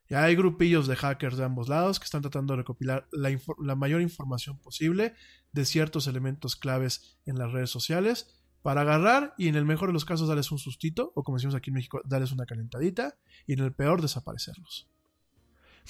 Ya 0.08 0.24
hay 0.24 0.36
grupillos 0.36 0.88
de 0.88 0.96
hackers 0.96 1.38
de 1.38 1.46
ambos 1.46 1.68
lados 1.68 2.00
que 2.00 2.06
están 2.06 2.22
tratando 2.22 2.54
de 2.54 2.58
recopilar 2.58 3.08
la, 3.12 3.76
mayor 3.76 4.02
información 4.02 4.60
posible 4.60 5.16
de 5.52 5.66
ciertos 5.66 6.06
elementos 6.08 6.56
claves 6.56 7.18
en 7.26 7.40
las 7.40 7.52
redes 7.52 7.72
sociales 7.72 8.40
para 8.62 8.82
agarrar 8.82 9.34
y 9.38 9.48
en 9.48 9.56
el 9.56 9.66
mejor 9.66 9.90
de 9.90 9.94
los 9.94 10.06
casos 10.06 10.28
darles 10.28 10.52
un 10.52 10.60
sustito, 10.60 11.12
o 11.16 11.24
como 11.24 11.38
decimos 11.38 11.56
aquí 11.56 11.70
en 11.70 11.76
México, 11.76 12.02
darles 12.06 12.32
una 12.32 12.46
calentadita, 12.46 13.18
y 13.46 13.54
en 13.54 13.60
el 13.60 13.74
peor 13.74 14.02
desaparecerlos. 14.02 14.90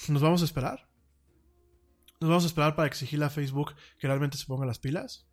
¿Nos 0.08 0.22
vamos 0.22 0.42
a 0.42 0.44
esperar? 0.44 0.88
¿Nos 2.20 2.28
vamos 2.28 2.44
a 2.44 2.48
esperar 2.48 2.76
para 2.76 2.86
exigirle 2.86 3.24
a 3.24 3.30
Facebook 3.30 3.74
que 3.98 4.06
realmente 4.06 4.36
se 4.36 4.46
ponga 4.46 4.66
las 4.66 4.78
pilas? 4.78 5.26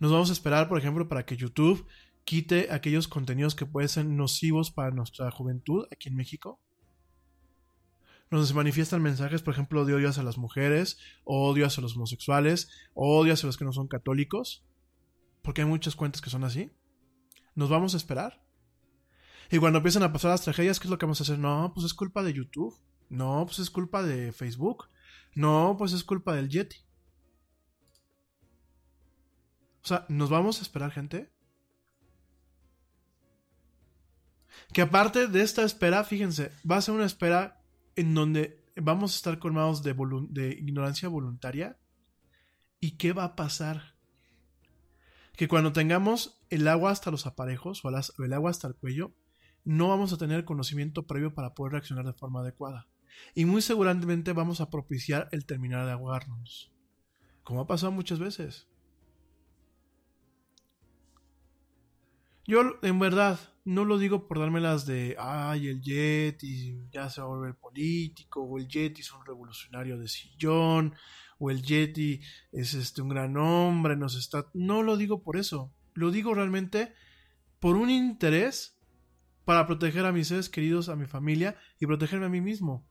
¿Nos 0.00 0.10
vamos 0.10 0.30
a 0.30 0.32
esperar, 0.32 0.68
por 0.68 0.78
ejemplo, 0.78 1.08
para 1.08 1.24
que 1.24 1.36
YouTube 1.36 1.86
quite 2.30 2.68
aquellos 2.70 3.08
contenidos 3.08 3.56
que 3.56 3.66
pueden 3.66 3.88
ser 3.88 4.04
nocivos 4.06 4.70
para 4.70 4.92
nuestra 4.92 5.32
juventud 5.32 5.86
aquí 5.90 6.08
en 6.08 6.14
México? 6.14 6.60
donde 8.30 8.46
se 8.46 8.54
manifiestan 8.54 9.02
mensajes, 9.02 9.42
por 9.42 9.52
ejemplo, 9.52 9.84
de 9.84 9.92
odio 9.92 10.08
hacia 10.08 10.22
las 10.22 10.38
mujeres, 10.38 10.98
odio 11.24 11.66
hacia 11.66 11.82
los 11.82 11.96
homosexuales, 11.96 12.70
odio 12.94 13.32
hacia 13.32 13.48
los 13.48 13.56
que 13.56 13.64
no 13.64 13.72
son 13.72 13.88
católicos 13.88 14.64
porque 15.42 15.62
hay 15.62 15.66
muchas 15.66 15.96
cuentas 15.96 16.20
que 16.20 16.30
son 16.30 16.44
así. 16.44 16.70
¿Nos 17.56 17.68
vamos 17.68 17.94
a 17.94 17.96
esperar? 17.96 18.40
Y 19.50 19.58
cuando 19.58 19.78
empiezan 19.78 20.04
a 20.04 20.12
pasar 20.12 20.30
las 20.30 20.42
tragedias, 20.42 20.78
¿qué 20.78 20.86
es 20.86 20.90
lo 20.92 20.98
que 20.98 21.06
vamos 21.06 21.20
a 21.20 21.24
hacer? 21.24 21.40
No, 21.40 21.72
pues 21.74 21.84
es 21.84 21.94
culpa 21.94 22.22
de 22.22 22.32
YouTube. 22.32 22.76
No, 23.08 23.42
pues 23.46 23.58
es 23.58 23.68
culpa 23.68 24.04
de 24.04 24.30
Facebook. 24.30 24.88
No, 25.34 25.74
pues 25.76 25.92
es 25.92 26.04
culpa 26.04 26.36
del 26.36 26.48
Yeti. 26.48 26.76
O 29.82 29.88
sea, 29.88 30.06
¿nos 30.08 30.30
vamos 30.30 30.60
a 30.60 30.62
esperar, 30.62 30.92
gente? 30.92 31.32
Que 34.72 34.82
aparte 34.82 35.26
de 35.26 35.42
esta 35.42 35.64
espera, 35.64 36.04
fíjense, 36.04 36.52
va 36.68 36.76
a 36.76 36.82
ser 36.82 36.94
una 36.94 37.06
espera 37.06 37.62
en 37.96 38.14
donde 38.14 38.64
vamos 38.76 39.12
a 39.12 39.16
estar 39.16 39.38
colmados 39.38 39.82
de, 39.82 40.56
ignorancia 40.58 41.08
voluntaria. 41.08 41.78
¿Y 42.80 42.92
qué 42.92 43.12
va 43.12 43.24
a 43.24 43.36
pasar? 43.36 43.94
que 45.36 45.48
cuando 45.48 45.72
tengamos 45.72 46.38
el 46.50 46.68
agua 46.68 46.90
hasta 46.90 47.10
los 47.10 47.24
aparejos 47.24 47.82
o 47.82 47.88
el 47.88 48.32
agua 48.34 48.50
hasta 48.50 48.68
el 48.68 48.74
cuello, 48.74 49.14
no 49.64 49.88
vamos 49.88 50.12
a 50.12 50.18
tener 50.18 50.44
conocimiento 50.44 51.06
previo 51.06 51.32
para 51.32 51.54
poder 51.54 51.72
reaccionar 51.72 52.04
de 52.04 52.12
forma 52.12 52.40
adecuada. 52.40 52.88
Y 53.34 53.46
muy 53.46 53.62
seguramente 53.62 54.34
vamos 54.34 54.60
a 54.60 54.68
propiciar 54.68 55.30
el 55.32 55.46
terminar 55.46 55.86
de 55.86 55.92
ahogarnos. 55.92 56.70
Como 57.42 57.62
ha 57.62 57.66
pasado 57.66 57.90
muchas 57.90 58.18
veces. 58.18 58.68
Yo, 62.50 62.80
en 62.82 62.98
verdad, 62.98 63.38
no 63.64 63.84
lo 63.84 63.96
digo 63.96 64.26
por 64.26 64.40
darme 64.40 64.60
las 64.60 64.84
de, 64.84 65.14
ay, 65.20 65.68
el 65.68 65.80
Yeti 65.80 66.88
ya 66.90 67.08
se 67.08 67.20
va 67.20 67.28
a 67.28 67.30
volver 67.30 67.54
político, 67.54 68.42
o 68.42 68.58
el 68.58 68.66
Yeti 68.66 69.02
es 69.02 69.12
un 69.12 69.24
revolucionario 69.24 69.96
de 69.96 70.08
sillón, 70.08 70.92
o 71.38 71.52
el 71.52 71.62
Yeti 71.62 72.20
es 72.50 72.74
este 72.74 73.02
un 73.02 73.08
gran 73.08 73.36
hombre, 73.36 73.94
nos 73.94 74.16
está. 74.16 74.50
No 74.52 74.82
lo 74.82 74.96
digo 74.96 75.22
por 75.22 75.36
eso. 75.36 75.72
Lo 75.94 76.10
digo 76.10 76.34
realmente 76.34 76.92
por 77.60 77.76
un 77.76 77.88
interés 77.88 78.76
para 79.44 79.68
proteger 79.68 80.04
a 80.04 80.10
mis 80.10 80.26
seres 80.26 80.48
queridos, 80.48 80.88
a 80.88 80.96
mi 80.96 81.06
familia 81.06 81.56
y 81.78 81.86
protegerme 81.86 82.26
a 82.26 82.30
mí 82.30 82.40
mismo. 82.40 82.84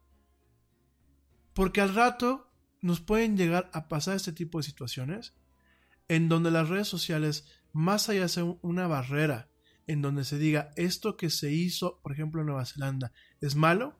Porque 1.54 1.82
al 1.82 1.94
rato 1.94 2.50
nos 2.82 3.02
pueden 3.02 3.36
llegar 3.36 3.70
a 3.74 3.90
pasar 3.90 4.16
este 4.16 4.32
tipo 4.32 4.60
de 4.60 4.64
situaciones 4.64 5.36
en 6.08 6.30
donde 6.30 6.50
las 6.50 6.70
redes 6.70 6.88
sociales, 6.88 7.46
más 7.74 8.08
allá 8.08 8.22
de 8.22 8.30
ser 8.30 8.46
una 8.62 8.88
barrera, 8.88 9.49
en 9.90 10.04
donde 10.04 10.24
se 10.24 10.38
diga 10.38 10.72
esto 10.76 11.18
que 11.18 11.32
se 11.32 11.52
hizo, 11.52 12.00
por 12.04 12.12
ejemplo, 12.12 12.42
en 12.42 12.48
Nueva 12.48 12.66
Zelanda, 12.66 13.12
es 13.42 13.56
malo, 13.56 13.98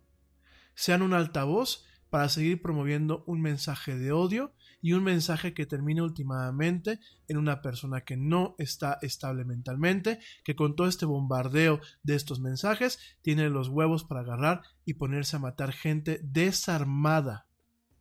sean 0.76 1.02
un 1.02 1.16
altavoz 1.16 1.84
para 2.12 2.30
seguir 2.30 2.62
promoviendo 2.62 3.24
un 3.26 3.42
mensaje 3.42 3.98
de 3.98 4.12
odio 4.12 4.54
y 4.84 4.94
un 4.94 5.04
mensaje 5.04 5.56
que 5.56 5.66
termine 5.66 6.04
últimamente 6.04 7.00
en 7.28 7.38
una 7.38 7.64
persona 7.64 8.02
que 8.02 8.18
no 8.18 8.54
está 8.60 9.00
estable 9.02 9.46
mentalmente, 9.46 10.20
que 10.44 10.56
con 10.56 10.76
todo 10.76 10.88
este 10.88 11.08
bombardeo 11.08 11.82
de 12.04 12.14
estos 12.14 12.40
mensajes 12.40 13.00
tiene 13.24 13.50
los 13.50 13.68
huevos 13.68 14.04
para 14.04 14.22
agarrar 14.22 14.62
y 14.86 14.94
ponerse 14.94 15.38
a 15.38 15.40
matar 15.40 15.74
gente 15.74 16.22
desarmada 16.24 17.48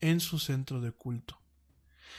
en 0.02 0.20
su 0.20 0.38
centro 0.38 0.82
de 0.82 0.92
culto. 0.92 1.40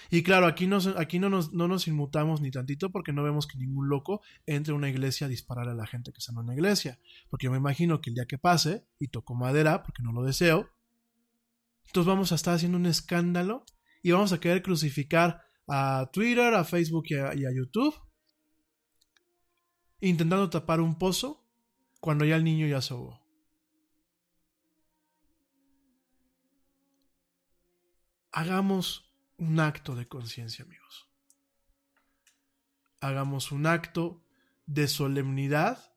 Y 0.09 0.23
claro, 0.23 0.47
aquí, 0.47 0.69
aquí 0.97 1.19
no, 1.19 1.29
nos, 1.29 1.53
no 1.53 1.67
nos 1.67 1.87
inmutamos 1.87 2.41
ni 2.41 2.51
tantito 2.51 2.89
porque 2.91 3.13
no 3.13 3.23
vemos 3.23 3.47
que 3.47 3.57
ningún 3.57 3.89
loco 3.89 4.21
entre 4.45 4.73
a 4.73 4.75
una 4.75 4.89
iglesia 4.89 5.27
a 5.27 5.29
disparar 5.29 5.69
a 5.69 5.73
la 5.73 5.87
gente 5.87 6.11
que 6.11 6.19
está 6.19 6.31
en 6.31 6.39
una 6.39 6.53
iglesia. 6.53 6.99
Porque 7.29 7.45
yo 7.45 7.51
me 7.51 7.57
imagino 7.57 8.01
que 8.01 8.09
el 8.09 8.15
día 8.15 8.25
que 8.25 8.37
pase, 8.37 8.85
y 8.99 9.07
toco 9.07 9.35
madera 9.35 9.83
porque 9.83 10.03
no 10.03 10.11
lo 10.11 10.23
deseo, 10.23 10.69
entonces 11.85 12.07
vamos 12.07 12.31
a 12.31 12.35
estar 12.35 12.53
haciendo 12.55 12.77
un 12.77 12.85
escándalo 12.85 13.65
y 14.03 14.11
vamos 14.11 14.31
a 14.31 14.39
querer 14.39 14.61
crucificar 14.61 15.41
a 15.67 16.09
Twitter, 16.13 16.53
a 16.53 16.63
Facebook 16.63 17.05
y 17.09 17.15
a, 17.15 17.33
y 17.35 17.45
a 17.45 17.51
YouTube, 17.51 17.95
intentando 20.01 20.49
tapar 20.49 20.81
un 20.81 20.97
pozo 20.97 21.45
cuando 21.99 22.25
ya 22.25 22.35
el 22.35 22.43
niño 22.43 22.67
ya 22.67 22.81
se 22.81 22.93
ahogó. 22.93 23.19
Hagamos 28.31 29.09
un 29.39 29.59
acto 29.59 29.95
de 29.95 30.07
conciencia, 30.07 30.65
amigos. 30.65 31.09
Hagamos 32.99 33.51
un 33.51 33.65
acto 33.65 34.21
de 34.65 34.87
solemnidad 34.87 35.95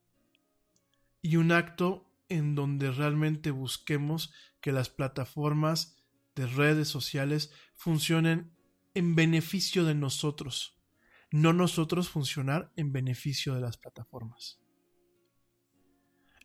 y 1.21 1.35
un 1.35 1.51
acto 1.51 2.09
en 2.29 2.55
donde 2.55 2.91
realmente 2.91 3.51
busquemos 3.51 4.33
que 4.61 4.71
las 4.71 4.89
plataformas 4.89 5.97
de 6.35 6.47
redes 6.47 6.87
sociales 6.87 7.51
funcionen 7.75 8.55
en 8.93 9.15
beneficio 9.15 9.83
de 9.83 9.93
nosotros, 9.93 10.81
no 11.29 11.51
nosotros 11.51 12.09
funcionar 12.09 12.71
en 12.77 12.93
beneficio 12.93 13.53
de 13.55 13.61
las 13.61 13.77
plataformas. 13.77 14.61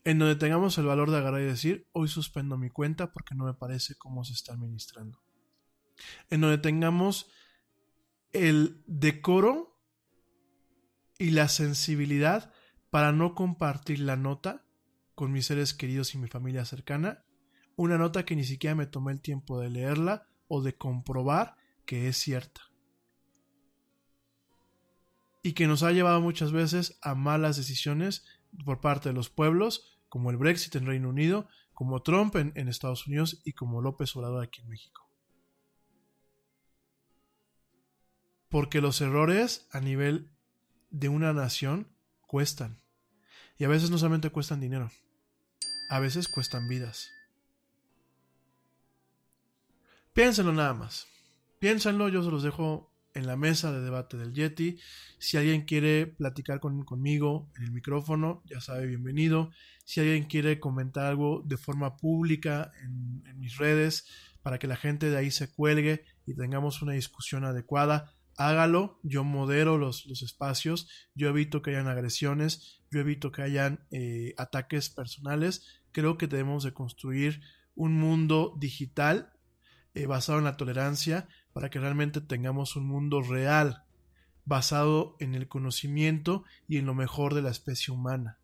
En 0.05 0.19
donde 0.19 0.37
tengamos 0.37 0.79
el 0.79 0.87
valor 0.87 1.11
de 1.11 1.19
agarrar 1.19 1.43
y 1.43 1.45
decir, 1.45 1.87
hoy 1.93 2.09
suspendo 2.09 2.59
mi 2.59 2.71
cuenta 2.71 3.13
porque 3.13 3.35
no 3.35 3.45
me 3.45 3.55
parece 3.55 3.95
cómo 3.97 4.25
se 4.25 4.33
está 4.33 4.55
administrando. 4.55 5.28
En 6.31 6.41
donde 6.41 6.59
tengamos 6.59 7.31
el 8.33 8.83
decoro 8.87 9.79
y 11.19 11.31
la 11.31 11.49
sensibilidad 11.49 12.53
para 12.91 13.13
no 13.13 13.35
compartir 13.35 14.01
la 14.01 14.17
nota 14.17 14.65
con 15.15 15.33
mis 15.33 15.47
seres 15.47 15.75
queridos 15.75 16.15
y 16.15 16.19
mi 16.19 16.29
familia 16.29 16.65
cercana, 16.65 17.25
una 17.77 17.99
nota 17.99 18.25
que 18.25 18.37
ni 18.37 18.45
siquiera 18.45 18.77
me 18.77 18.87
tomé 18.87 19.13
el 19.13 19.21
tiempo 19.21 19.59
de 19.59 19.71
leerla 19.71 20.29
o 20.47 20.63
de 20.63 20.77
comprobar 20.77 21.57
que 21.87 22.09
es 22.09 22.17
cierta. 22.17 22.61
Y 25.43 25.53
que 25.53 25.67
nos 25.67 25.83
ha 25.83 25.93
llevado 25.93 26.21
muchas 26.21 26.53
veces 26.53 26.99
a 27.03 27.15
malas 27.15 27.57
decisiones 27.57 28.25
por 28.65 28.81
parte 28.81 29.09
de 29.09 29.15
los 29.15 29.31
pueblos, 29.31 29.99
como 30.09 30.31
el 30.31 30.37
Brexit 30.37 30.77
en 30.77 30.87
Reino 30.87 31.09
Unido, 31.09 31.49
como 31.73 32.03
Trump 32.03 32.37
en, 32.37 32.53
en 32.57 32.69
Estados 32.69 33.07
Unidos 33.07 33.41
y 33.45 33.53
como 33.53 33.81
López 33.81 34.15
Obrador 34.17 34.45
aquí 34.45 34.61
en 34.61 34.69
México. 34.69 35.08
Porque 38.49 38.81
los 38.81 39.01
errores 39.01 39.67
a 39.73 39.81
nivel 39.81 40.31
de 40.91 41.09
una 41.09 41.33
nación 41.33 41.89
cuestan. 42.27 42.81
Y 43.59 43.65
a 43.65 43.69
veces 43.69 43.91
no 43.91 43.99
solamente 43.99 44.31
cuestan 44.31 44.61
dinero, 44.61 44.91
a 45.91 45.99
veces 45.99 46.29
cuestan 46.29 46.69
vidas. 46.69 47.11
Piénsenlo 50.13 50.53
nada 50.53 50.75
más. 50.75 51.07
Piénsenlo, 51.59 52.09
yo 52.09 52.23
se 52.23 52.31
los 52.31 52.43
dejo 52.43 52.93
en 53.15 53.27
la 53.27 53.37
mesa 53.37 53.73
de 53.73 53.81
debate 53.81 54.17
del 54.17 54.33
Yeti. 54.33 54.79
Si 55.19 55.37
alguien 55.37 55.65
quiere 55.65 56.07
platicar 56.07 56.61
conmigo 56.61 57.51
en 57.57 57.65
el 57.65 57.73
micrófono, 57.73 58.43
ya 58.47 58.61
sabe, 58.61 58.87
bienvenido. 58.87 59.51
Si 59.85 60.01
alguien 60.01 60.25
quiere 60.25 60.61
comentar 60.61 61.07
algo 61.07 61.43
de 61.45 61.57
forma 61.57 61.97
pública 61.97 62.71
en 62.83 63.39
mis 63.39 63.57
redes 63.59 64.07
para 64.43 64.59
que 64.59 64.67
la 64.67 64.77
gente 64.77 65.11
de 65.11 65.17
ahí 65.17 65.31
se 65.31 65.53
cuelgue 65.53 66.05
y 66.27 66.35
tengamos 66.35 66.81
una 66.81 66.93
discusión 66.93 67.45
adecuada, 67.45 68.15
hágalo, 68.39 69.01
yo 69.03 69.25
modero 69.25 69.77
los, 69.79 70.07
los, 70.07 70.23
espacios, 70.23 70.89
yo 71.15 71.29
evito 71.29 71.61
que 71.61 71.71
hayan 71.71 71.89
agresiones, 71.89 72.81
yo 72.91 73.01
evito 73.01 73.33
que 73.33 73.43
hayan 73.43 73.87
eh, 73.91 74.33
ataques 74.39 74.91
personales, 74.91 75.83
creo 75.93 76.17
que 76.17 76.29
debemos 76.29 76.63
de 76.63 76.73
construir 76.73 77.43
un 77.75 77.99
mundo 77.99 78.55
digital 78.59 79.33
eh, 79.95 80.07
basado 80.07 80.39
en 80.39 80.45
la 80.45 80.57
tolerancia 80.57 81.29
para 81.53 81.69
que 81.69 81.81
realmente 81.81 82.21
tengamos 82.21 82.77
un 82.77 82.87
mundo 82.87 83.23
real 83.23 83.85
basado 84.45 85.17
en 85.19 85.35
el 85.35 85.49
conocimiento 85.49 86.45
y 86.69 86.79
en 86.79 86.87
lo 86.87 86.95
mejor 86.95 87.35
de 87.35 87.43
la 87.43 87.51
especie 87.51 87.93
humana. 87.93 88.39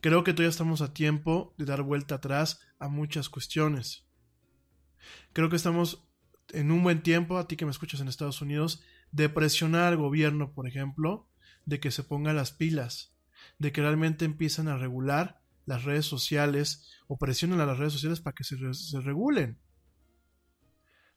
Creo 0.00 0.24
que 0.24 0.32
todavía 0.32 0.50
estamos 0.50 0.80
a 0.80 0.94
tiempo 0.94 1.54
de 1.58 1.64
dar 1.66 1.82
vuelta 1.82 2.14
atrás 2.14 2.60
a 2.78 2.88
muchas 2.88 3.28
cuestiones. 3.28 4.06
Creo 5.32 5.50
que 5.50 5.56
estamos 5.56 6.09
en 6.52 6.70
un 6.70 6.82
buen 6.82 7.02
tiempo, 7.02 7.38
a 7.38 7.46
ti 7.46 7.56
que 7.56 7.64
me 7.64 7.70
escuchas 7.70 8.00
en 8.00 8.08
Estados 8.08 8.40
Unidos, 8.42 8.82
de 9.12 9.28
presionar 9.28 9.84
al 9.84 9.96
gobierno, 9.96 10.52
por 10.52 10.66
ejemplo, 10.66 11.28
de 11.66 11.80
que 11.80 11.90
se 11.90 12.04
ponga 12.04 12.32
las 12.32 12.52
pilas, 12.52 13.14
de 13.58 13.72
que 13.72 13.82
realmente 13.82 14.24
empiezan 14.24 14.68
a 14.68 14.76
regular 14.76 15.42
las 15.66 15.84
redes 15.84 16.06
sociales 16.06 16.88
o 17.06 17.18
presionen 17.18 17.60
a 17.60 17.66
las 17.66 17.78
redes 17.78 17.92
sociales 17.92 18.20
para 18.20 18.34
que 18.34 18.44
se, 18.44 18.56
se 18.74 19.00
regulen. 19.00 19.58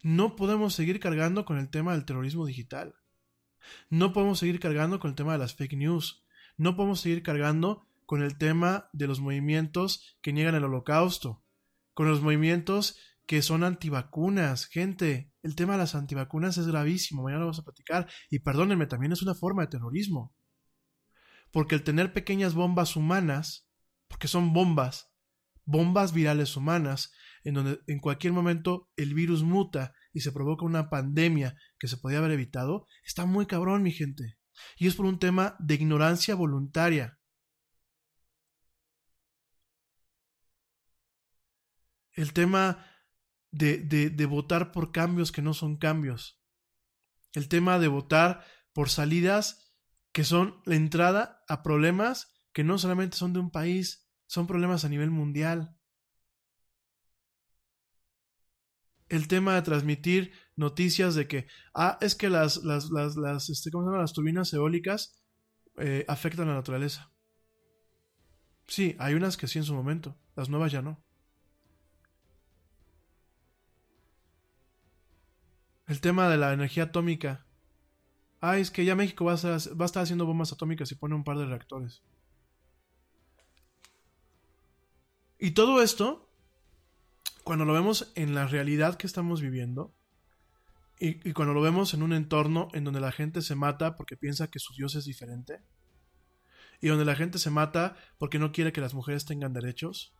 No 0.01 0.35
podemos 0.35 0.73
seguir 0.73 0.99
cargando 0.99 1.45
con 1.45 1.57
el 1.57 1.69
tema 1.69 1.93
del 1.93 2.05
terrorismo 2.05 2.45
digital. 2.45 2.95
No 3.89 4.11
podemos 4.11 4.39
seguir 4.39 4.59
cargando 4.59 4.99
con 4.99 5.11
el 5.11 5.15
tema 5.15 5.33
de 5.33 5.39
las 5.39 5.55
fake 5.55 5.77
news. 5.77 6.25
No 6.57 6.75
podemos 6.75 6.99
seguir 6.99 7.23
cargando 7.23 7.87
con 8.05 8.21
el 8.21 8.37
tema 8.37 8.89
de 8.91 9.07
los 9.07 9.21
movimientos 9.21 10.17
que 10.21 10.33
niegan 10.33 10.55
el 10.55 10.65
holocausto, 10.65 11.41
con 11.93 12.07
los 12.07 12.21
movimientos 12.21 12.97
que 13.25 13.41
son 13.41 13.63
antivacunas. 13.63 14.65
Gente, 14.65 15.31
el 15.41 15.55
tema 15.55 15.73
de 15.73 15.79
las 15.79 15.95
antivacunas 15.95 16.57
es 16.57 16.67
gravísimo, 16.67 17.23
mañana 17.23 17.39
lo 17.39 17.45
vamos 17.47 17.59
a 17.59 17.63
platicar. 17.63 18.09
Y 18.29 18.39
perdónenme, 18.39 18.87
también 18.87 19.11
es 19.11 19.21
una 19.21 19.35
forma 19.35 19.63
de 19.63 19.69
terrorismo. 19.69 20.33
Porque 21.51 21.75
el 21.75 21.83
tener 21.83 22.13
pequeñas 22.13 22.53
bombas 22.53 22.95
humanas, 22.95 23.69
porque 24.07 24.27
son 24.27 24.53
bombas, 24.53 25.13
bombas 25.65 26.13
virales 26.13 26.57
humanas, 26.57 27.13
en 27.43 27.55
donde 27.55 27.79
en 27.87 27.99
cualquier 27.99 28.33
momento 28.33 28.89
el 28.95 29.13
virus 29.13 29.43
muta 29.43 29.93
y 30.13 30.21
se 30.21 30.31
provoca 30.31 30.65
una 30.65 30.89
pandemia 30.89 31.55
que 31.77 31.87
se 31.87 31.97
podía 31.97 32.19
haber 32.19 32.31
evitado, 32.31 32.87
está 33.05 33.25
muy 33.25 33.45
cabrón, 33.45 33.83
mi 33.83 33.91
gente. 33.91 34.37
Y 34.77 34.87
es 34.87 34.95
por 34.95 35.05
un 35.05 35.19
tema 35.19 35.55
de 35.59 35.75
ignorancia 35.75 36.35
voluntaria. 36.35 37.17
El 42.15 42.31
tema 42.33 42.85
de, 43.53 43.77
de, 43.77 44.09
de, 44.09 44.25
votar 44.25 44.71
por 44.71 44.91
cambios 44.91 45.31
que 45.31 45.41
no 45.41 45.53
son 45.53 45.77
cambios. 45.77 46.41
El 47.33 47.47
tema 47.47 47.79
de 47.79 47.87
votar 47.87 48.43
por 48.73 48.89
salidas 48.89 49.73
que 50.11 50.23
son 50.23 50.61
la 50.65 50.75
entrada 50.75 51.43
a 51.47 51.63
problemas 51.63 52.33
que 52.51 52.63
no 52.63 52.77
solamente 52.77 53.17
son 53.17 53.33
de 53.33 53.39
un 53.39 53.49
país, 53.49 54.09
son 54.27 54.45
problemas 54.47 54.83
a 54.83 54.89
nivel 54.89 55.09
mundial. 55.09 55.77
El 59.07 59.27
tema 59.27 59.55
de 59.55 59.61
transmitir 59.61 60.33
noticias 60.55 61.15
de 61.15 61.27
que, 61.27 61.47
ah, 61.73 61.97
es 62.01 62.15
que 62.15 62.29
las, 62.29 62.57
las, 62.57 62.89
las, 62.89 63.15
las, 63.15 63.49
este, 63.49 63.71
¿cómo 63.71 63.91
se 63.91 63.97
las 63.97 64.13
turbinas 64.13 64.53
eólicas 64.53 65.23
eh, 65.77 66.05
afectan 66.07 66.47
a 66.47 66.51
la 66.51 66.57
naturaleza. 66.57 67.11
Sí, 68.67 68.95
hay 68.99 69.15
unas 69.15 69.37
que 69.37 69.47
sí 69.47 69.59
en 69.59 69.65
su 69.65 69.73
momento, 69.73 70.17
las 70.35 70.49
nuevas 70.49 70.71
ya 70.71 70.81
no. 70.81 71.02
El 75.87 75.99
tema 75.99 76.29
de 76.29 76.37
la 76.37 76.53
energía 76.53 76.83
atómica. 76.83 77.45
Ah, 78.39 78.57
es 78.57 78.71
que 78.71 78.85
ya 78.85 78.95
México 78.95 79.25
va 79.25 79.33
a, 79.33 79.35
estar, 79.35 80.03
haciendo 80.03 80.25
bombas 80.25 80.51
atómicas 80.51 80.91
y 80.91 80.95
pone 80.95 81.15
un 81.15 81.23
par 81.23 81.37
de 81.37 81.45
reactores. 81.45 82.01
Y 85.39 85.51
todo 85.51 85.81
esto, 85.81 86.29
cuando 87.43 87.65
lo 87.65 87.73
vemos 87.73 88.11
en 88.15 88.33
la 88.33 88.47
realidad 88.47 88.95
que 88.95 89.07
estamos 89.07 89.41
viviendo, 89.41 89.93
y, 90.99 91.33
cuando 91.33 91.53
lo 91.53 91.61
vemos 91.61 91.93
en 91.93 92.03
un 92.03 92.13
entorno 92.13 92.69
en 92.73 92.85
donde 92.85 93.01
la 93.01 93.11
gente 93.11 93.41
se 93.41 93.55
mata 93.55 93.97
porque 93.97 94.15
piensa 94.15 94.49
que 94.49 94.59
su 94.59 94.73
Dios 94.73 94.95
es 94.95 95.05
diferente, 95.05 95.61
y 96.79 96.87
donde 96.87 97.05
la 97.05 97.15
gente 97.15 97.39
se 97.39 97.49
mata 97.49 97.95
porque 98.17 98.39
no 98.39 98.51
quiere 98.51 98.71
que 98.71 98.81
las 98.81 98.93
mujeres 98.93 99.25
tengan 99.25 99.53
derechos, 99.53 100.13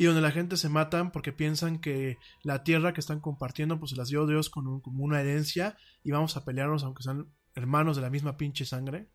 y 0.00 0.06
donde 0.06 0.22
la 0.22 0.30
gente 0.30 0.56
se 0.56 0.70
matan 0.70 1.12
porque 1.12 1.30
piensan 1.30 1.78
que 1.78 2.16
la 2.42 2.64
tierra 2.64 2.94
que 2.94 3.00
están 3.00 3.20
compartiendo 3.20 3.78
pues 3.78 3.90
se 3.90 3.98
las 3.98 4.08
dio 4.08 4.26
Dios 4.26 4.48
con 4.48 4.80
como 4.80 5.04
una 5.04 5.20
herencia 5.20 5.76
y 6.02 6.10
vamos 6.10 6.38
a 6.38 6.44
pelearnos 6.46 6.84
aunque 6.84 7.02
sean 7.02 7.30
hermanos 7.54 7.96
de 7.96 8.02
la 8.02 8.08
misma 8.08 8.38
pinche 8.38 8.64
sangre. 8.64 9.10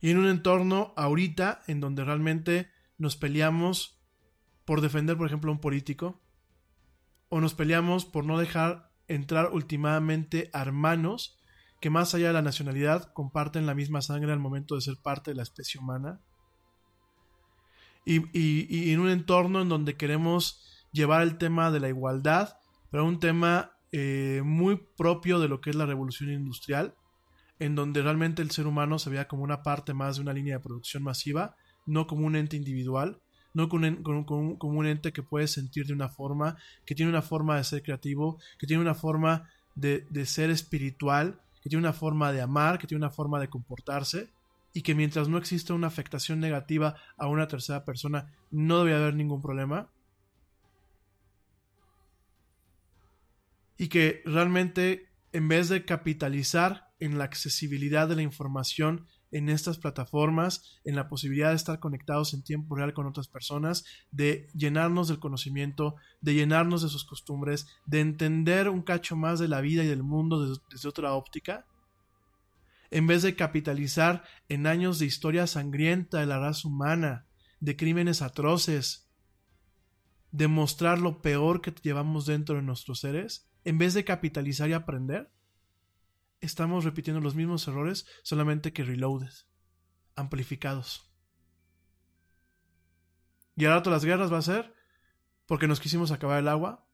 Y 0.00 0.10
en 0.10 0.18
un 0.18 0.26
entorno 0.26 0.94
ahorita 0.96 1.62
en 1.68 1.78
donde 1.78 2.04
realmente 2.04 2.68
nos 2.98 3.16
peleamos 3.16 4.02
por 4.64 4.80
defender, 4.80 5.16
por 5.16 5.28
ejemplo, 5.28 5.52
a 5.52 5.54
un 5.54 5.60
político, 5.60 6.20
o 7.28 7.40
nos 7.40 7.54
peleamos 7.54 8.04
por 8.04 8.24
no 8.24 8.36
dejar 8.36 8.90
entrar 9.06 9.50
últimamente 9.52 10.50
hermanos 10.52 11.38
que 11.80 11.90
más 11.90 12.16
allá 12.16 12.26
de 12.26 12.32
la 12.32 12.42
nacionalidad 12.42 13.12
comparten 13.12 13.64
la 13.64 13.76
misma 13.76 14.02
sangre 14.02 14.32
al 14.32 14.40
momento 14.40 14.74
de 14.74 14.80
ser 14.80 14.96
parte 15.00 15.30
de 15.30 15.36
la 15.36 15.44
especie 15.44 15.80
humana. 15.80 16.20
Y, 18.06 18.22
y- 18.32 18.92
en 18.92 19.00
un 19.00 19.10
entorno 19.10 19.60
en 19.60 19.68
donde 19.68 19.96
queremos 19.96 20.62
llevar 20.92 21.22
el 21.22 21.36
tema 21.36 21.70
de 21.70 21.80
la 21.80 21.88
igualdad, 21.88 22.56
pero 22.90 23.04
un 23.04 23.20
tema 23.20 23.72
eh, 23.92 24.40
muy 24.44 24.76
propio 24.96 25.38
de 25.40 25.48
lo 25.48 25.60
que 25.60 25.70
es 25.70 25.76
la 25.76 25.84
revolución 25.86 26.30
industrial, 26.32 26.94
en 27.58 27.74
donde 27.74 28.02
realmente 28.02 28.42
el 28.42 28.50
ser 28.50 28.66
humano 28.66 28.98
se 28.98 29.10
vea 29.10 29.28
como 29.28 29.42
una 29.42 29.62
parte 29.62 29.92
más 29.94 30.16
de 30.16 30.22
una 30.22 30.32
línea 30.32 30.56
de 30.56 30.62
producción 30.62 31.02
masiva, 31.02 31.56
no 31.86 32.06
como 32.06 32.26
un 32.26 32.36
ente 32.36 32.56
individual, 32.56 33.20
no 33.54 33.68
como 33.68 33.86
un, 33.86 34.56
como 34.56 34.78
un 34.78 34.86
ente 34.86 35.12
que 35.12 35.22
puede 35.22 35.48
sentir 35.48 35.86
de 35.86 35.92
una 35.94 36.08
forma, 36.08 36.56
que 36.84 36.94
tiene 36.94 37.10
una 37.10 37.22
forma 37.22 37.56
de 37.56 37.64
ser 37.64 37.82
creativo, 37.82 38.38
que 38.58 38.66
tiene 38.66 38.82
una 38.82 38.94
forma 38.94 39.48
de, 39.74 40.06
de 40.10 40.26
ser 40.26 40.50
espiritual, 40.50 41.40
que 41.62 41.70
tiene 41.70 41.80
una 41.82 41.92
forma 41.94 42.32
de 42.32 42.42
amar, 42.42 42.78
que 42.78 42.86
tiene 42.86 43.04
una 43.04 43.10
forma 43.14 43.40
de 43.40 43.48
comportarse, 43.48 44.28
y 44.76 44.82
que 44.82 44.94
mientras 44.94 45.26
no 45.26 45.38
exista 45.38 45.72
una 45.72 45.86
afectación 45.86 46.38
negativa 46.38 46.96
a 47.16 47.28
una 47.28 47.48
tercera 47.48 47.86
persona, 47.86 48.34
no 48.50 48.84
debe 48.84 48.94
haber 48.94 49.14
ningún 49.14 49.40
problema. 49.40 49.90
Y 53.78 53.88
que 53.88 54.20
realmente, 54.26 55.08
en 55.32 55.48
vez 55.48 55.70
de 55.70 55.86
capitalizar 55.86 56.90
en 56.98 57.16
la 57.16 57.24
accesibilidad 57.24 58.06
de 58.06 58.16
la 58.16 58.22
información 58.22 59.06
en 59.30 59.48
estas 59.48 59.78
plataformas, 59.78 60.78
en 60.84 60.94
la 60.94 61.08
posibilidad 61.08 61.48
de 61.48 61.56
estar 61.56 61.80
conectados 61.80 62.34
en 62.34 62.44
tiempo 62.44 62.76
real 62.76 62.92
con 62.92 63.06
otras 63.06 63.28
personas, 63.28 63.86
de 64.10 64.46
llenarnos 64.52 65.08
del 65.08 65.20
conocimiento, 65.20 65.94
de 66.20 66.34
llenarnos 66.34 66.82
de 66.82 66.90
sus 66.90 67.06
costumbres, 67.06 67.66
de 67.86 68.00
entender 68.00 68.68
un 68.68 68.82
cacho 68.82 69.16
más 69.16 69.38
de 69.38 69.48
la 69.48 69.62
vida 69.62 69.84
y 69.84 69.86
del 69.86 70.02
mundo 70.02 70.46
desde, 70.46 70.62
desde 70.70 70.90
otra 70.90 71.14
óptica, 71.14 71.64
en 72.90 73.06
vez 73.06 73.22
de 73.22 73.36
capitalizar 73.36 74.24
en 74.48 74.66
años 74.66 74.98
de 74.98 75.06
historia 75.06 75.46
sangrienta 75.46 76.20
de 76.20 76.26
la 76.26 76.38
raza 76.38 76.68
humana, 76.68 77.26
de 77.60 77.76
crímenes 77.76 78.22
atroces, 78.22 79.10
de 80.30 80.48
mostrar 80.48 80.98
lo 80.98 81.22
peor 81.22 81.60
que 81.60 81.74
llevamos 81.82 82.26
dentro 82.26 82.56
de 82.56 82.62
nuestros 82.62 83.00
seres, 83.00 83.48
en 83.64 83.78
vez 83.78 83.94
de 83.94 84.04
capitalizar 84.04 84.68
y 84.68 84.74
aprender, 84.74 85.32
estamos 86.40 86.84
repitiendo 86.84 87.20
los 87.20 87.34
mismos 87.34 87.66
errores, 87.66 88.06
solamente 88.22 88.72
que 88.72 88.84
reloaded, 88.84 89.32
amplificados. 90.14 91.10
Y 93.56 93.64
ahora 93.64 93.82
todas 93.82 93.96
las 93.96 94.04
guerras 94.04 94.32
va 94.32 94.38
a 94.38 94.42
ser 94.42 94.74
porque 95.46 95.68
nos 95.68 95.80
quisimos 95.80 96.10
acabar 96.10 96.38
el 96.38 96.48
agua 96.48 96.86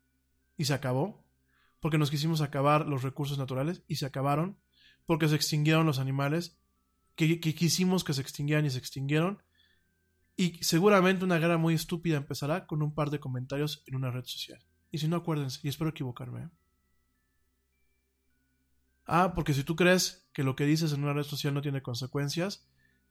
y 0.56 0.66
se 0.66 0.74
acabó, 0.74 1.26
porque 1.80 1.98
nos 1.98 2.10
quisimos 2.10 2.40
acabar 2.40 2.86
los 2.86 3.02
recursos 3.02 3.38
naturales 3.38 3.82
y 3.88 3.96
se 3.96 4.06
acabaron, 4.06 4.58
porque 5.06 5.28
se 5.28 5.34
extinguieron 5.34 5.86
los 5.86 5.98
animales 5.98 6.58
que, 7.16 7.40
quisimos 7.40 8.04
que 8.04 8.14
se 8.14 8.20
extinguieran 8.20 8.66
y 8.66 8.70
se 8.70 8.78
extinguieron. 8.78 9.42
Y 10.36 10.62
seguramente 10.62 11.24
una 11.24 11.38
guerra 11.38 11.58
muy 11.58 11.74
estúpida 11.74 12.16
empezará 12.16 12.66
con 12.66 12.82
un 12.82 12.94
par 12.94 13.10
de 13.10 13.20
comentarios 13.20 13.82
en 13.86 13.96
una 13.96 14.10
red 14.10 14.24
social. 14.24 14.64
Y 14.90 14.98
si 14.98 15.08
no, 15.08 15.16
acuérdense, 15.16 15.60
y 15.62 15.68
espero 15.68 15.90
equivocarme. 15.90 16.44
¿eh? 16.44 16.48
Ah, 19.06 19.32
porque 19.34 19.54
si 19.54 19.64
tú 19.64 19.76
crees 19.76 20.28
que 20.32 20.44
lo 20.44 20.56
que 20.56 20.64
dices 20.64 20.92
en 20.92 21.02
una 21.02 21.12
red 21.12 21.24
social 21.24 21.52
no 21.54 21.62
tiene 21.62 21.82
consecuencias, 21.82 22.66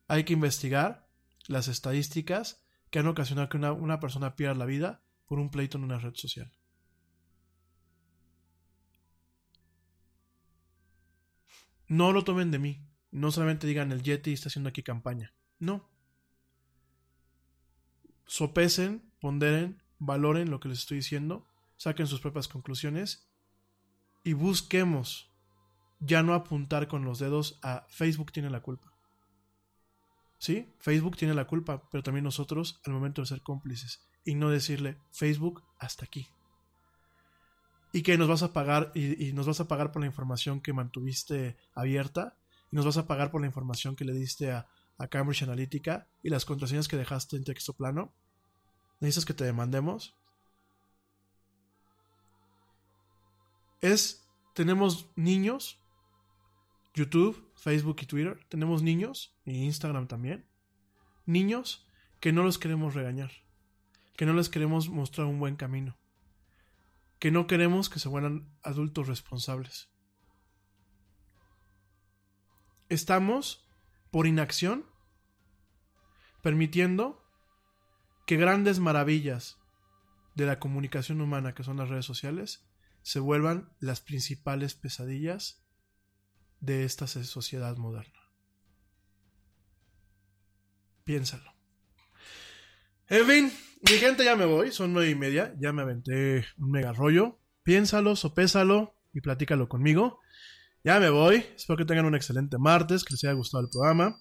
hay 0.08 0.24
que 0.24 0.34
investigar 0.34 1.08
las 1.48 1.68
estadísticas 1.68 2.64
que 2.90 3.00
han 3.00 3.08
ocasionado 3.08 3.50
que 3.50 3.58
una 3.58 4.00
persona 4.00 4.36
pierda 4.36 4.56
la 4.56 4.66
vida 4.66 5.04
por 5.26 5.40
un 5.40 5.50
pleito 5.50 5.78
en 5.78 5.84
una 5.84 6.00
red 6.00 6.14
social. 6.16 6.52
No 11.92 12.14
lo 12.14 12.24
tomen 12.24 12.52
de 12.52 12.58
mí. 12.58 12.88
No 13.12 13.34
solamente 13.34 13.68
digan 13.68 13.92
el 13.92 14.02
Yeti 14.02 14.32
está 14.32 14.48
haciendo 14.48 14.70
aquí 14.70 14.82
campaña. 14.82 15.34
No. 15.60 15.90
Sopesen, 18.26 19.12
ponderen, 19.20 19.84
valoren 20.00 20.50
lo 20.50 20.62
que 20.62 20.70
les 20.70 20.80
estoy 20.80 21.00
diciendo, 21.00 21.46
saquen 21.76 22.08
sus 22.08 22.22
propias 22.22 22.48
conclusiones 22.48 23.30
y 24.24 24.32
busquemos 24.32 25.34
ya 26.00 26.24
no 26.24 26.34
apuntar 26.34 26.88
con 26.88 27.04
los 27.04 27.20
dedos 27.20 27.60
a 27.62 27.86
Facebook 27.90 28.32
tiene 28.32 28.50
la 28.50 28.62
culpa. 28.62 28.94
Sí, 30.38 30.74
Facebook 30.80 31.18
tiene 31.18 31.34
la 31.34 31.46
culpa, 31.46 31.90
pero 31.92 32.04
también 32.04 32.24
nosotros 32.24 32.80
al 32.86 32.94
momento 32.94 33.22
de 33.22 33.28
ser 33.28 33.42
cómplices 33.42 34.00
y 34.24 34.36
no 34.36 34.50
decirle 34.50 34.98
Facebook 35.12 35.62
hasta 35.78 36.06
aquí. 36.06 36.30
Y 37.94 38.04
que 38.04 38.18
nos 38.18 38.28
vas 38.28 38.44
a 38.44 38.54
pagar 38.54 38.92
y, 38.96 39.34
nos 39.34 39.48
vas 39.48 39.60
a 39.60 39.68
pagar 39.68 39.92
por 39.92 40.02
la 40.02 40.08
información 40.08 40.62
que 40.62 40.74
mantuviste 40.74 41.58
abierta 41.74 42.38
y 42.72 42.76
nos 42.76 42.86
vas 42.86 42.98
a 42.98 43.08
pagar 43.08 43.32
por 43.32 43.42
la 43.42 43.48
información 43.48 43.96
que 43.96 44.06
le 44.06 44.14
diste 44.14 44.52
a, 44.52 44.68
a 44.98 45.08
Cambridge 45.08 45.44
Analytica 45.44 46.08
y 46.24 46.30
las 46.30 46.46
contraseñas 46.46 46.88
que 46.88 46.98
dejaste 46.98 47.36
en 47.36 47.44
texto 47.44 47.74
plano. 47.74 48.14
¿Necesitas 49.00 49.26
que 49.26 49.34
te 49.34 49.44
demandemos? 49.44 50.16
Es, 53.82 54.28
tenemos 54.54 55.10
niños, 55.16 55.80
YouTube, 56.94 57.52
Facebook 57.56 57.98
y 58.02 58.06
Twitter, 58.06 58.40
tenemos 58.48 58.84
niños, 58.84 59.36
y 59.44 59.64
Instagram 59.64 60.08
también, 60.08 60.46
niños 61.26 61.88
que 62.20 62.32
no 62.32 62.44
los 62.44 62.60
queremos 62.60 62.94
regañar, 62.94 63.32
que 64.16 64.28
no 64.28 64.34
les 64.34 64.50
queremos 64.50 64.90
mostrar 64.90 65.26
un 65.26 65.40
buen 65.40 65.56
camino, 65.56 65.98
que 67.22 67.30
no 67.30 67.46
queremos 67.46 67.88
que 67.88 68.00
se 68.00 68.10
vuelvan 68.10 68.52
adultos 68.64 69.08
responsables. 69.08 69.92
Estamos, 72.90 73.70
por 74.10 74.26
inacción, 74.26 74.88
permitiendo 76.42 77.24
que 78.26 78.38
grandes 78.38 78.80
maravillas 78.80 79.60
de 80.34 80.48
la 80.48 80.58
comunicación 80.58 81.22
humana, 81.22 81.54
que 81.54 81.64
son 81.64 81.78
las 81.78 81.90
redes 81.90 82.06
sociales, 82.06 82.68
se 83.04 83.20
vuelvan 83.20 83.72
las 83.80 84.02
principales 84.02 84.74
pesadillas 84.74 85.64
de 86.60 86.86
esta 86.86 87.06
sociedad 87.06 87.78
moderna. 87.78 88.20
Piénsalo. 91.04 91.51
En 93.12 93.26
fin, 93.26 93.52
mi 93.82 93.98
gente, 93.98 94.24
ya 94.24 94.38
me 94.38 94.46
voy, 94.46 94.72
son 94.72 94.94
nueve 94.94 95.10
y 95.10 95.16
media, 95.16 95.54
ya 95.60 95.74
me 95.74 95.82
aventé 95.82 96.46
un 96.58 96.72
mega 96.72 96.94
rollo. 96.94 97.42
Piénsalo, 97.62 98.16
sopésalo 98.16 98.96
y 99.12 99.20
platícalo 99.20 99.68
conmigo. 99.68 100.22
Ya 100.86 100.98
me 101.02 101.10
voy, 101.10 101.44
espero 101.54 101.76
que 101.76 101.84
tengan 101.84 102.06
un 102.06 102.16
excelente 102.16 102.58
martes, 102.58 103.04
que 103.04 103.14
les 103.14 103.26
haya 103.26 103.34
gustado 103.34 103.66
el 103.66 103.70
programa. 103.70 104.18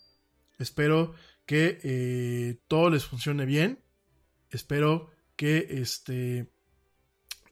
Espero 0.59 1.15
que 1.47 1.79
eh, 1.85 2.59
todo 2.67 2.91
les 2.91 3.05
funcione 3.05 3.47
bien. 3.47 3.81
Espero 4.51 5.11
que 5.37 5.69
este 5.71 6.53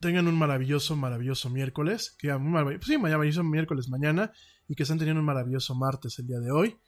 tengan 0.01 0.27
un 0.27 0.37
maravilloso, 0.37 0.97
maravilloso 0.97 1.51
miércoles. 1.51 2.17
Que 2.19 2.35
un 2.35 2.51
marav 2.51 2.83
sí, 2.83 2.99
maravilloso 2.99 3.45
miércoles 3.45 3.89
mañana 3.89 4.33
y 4.67 4.75
que 4.75 4.83
estén 4.83 4.99
teniendo 4.99 5.21
un 5.21 5.27
maravilloso 5.27 5.77
martes 5.77 6.19
el 6.19 6.27
día 6.27 6.41
de 6.41 6.51
hoy. 6.51 6.81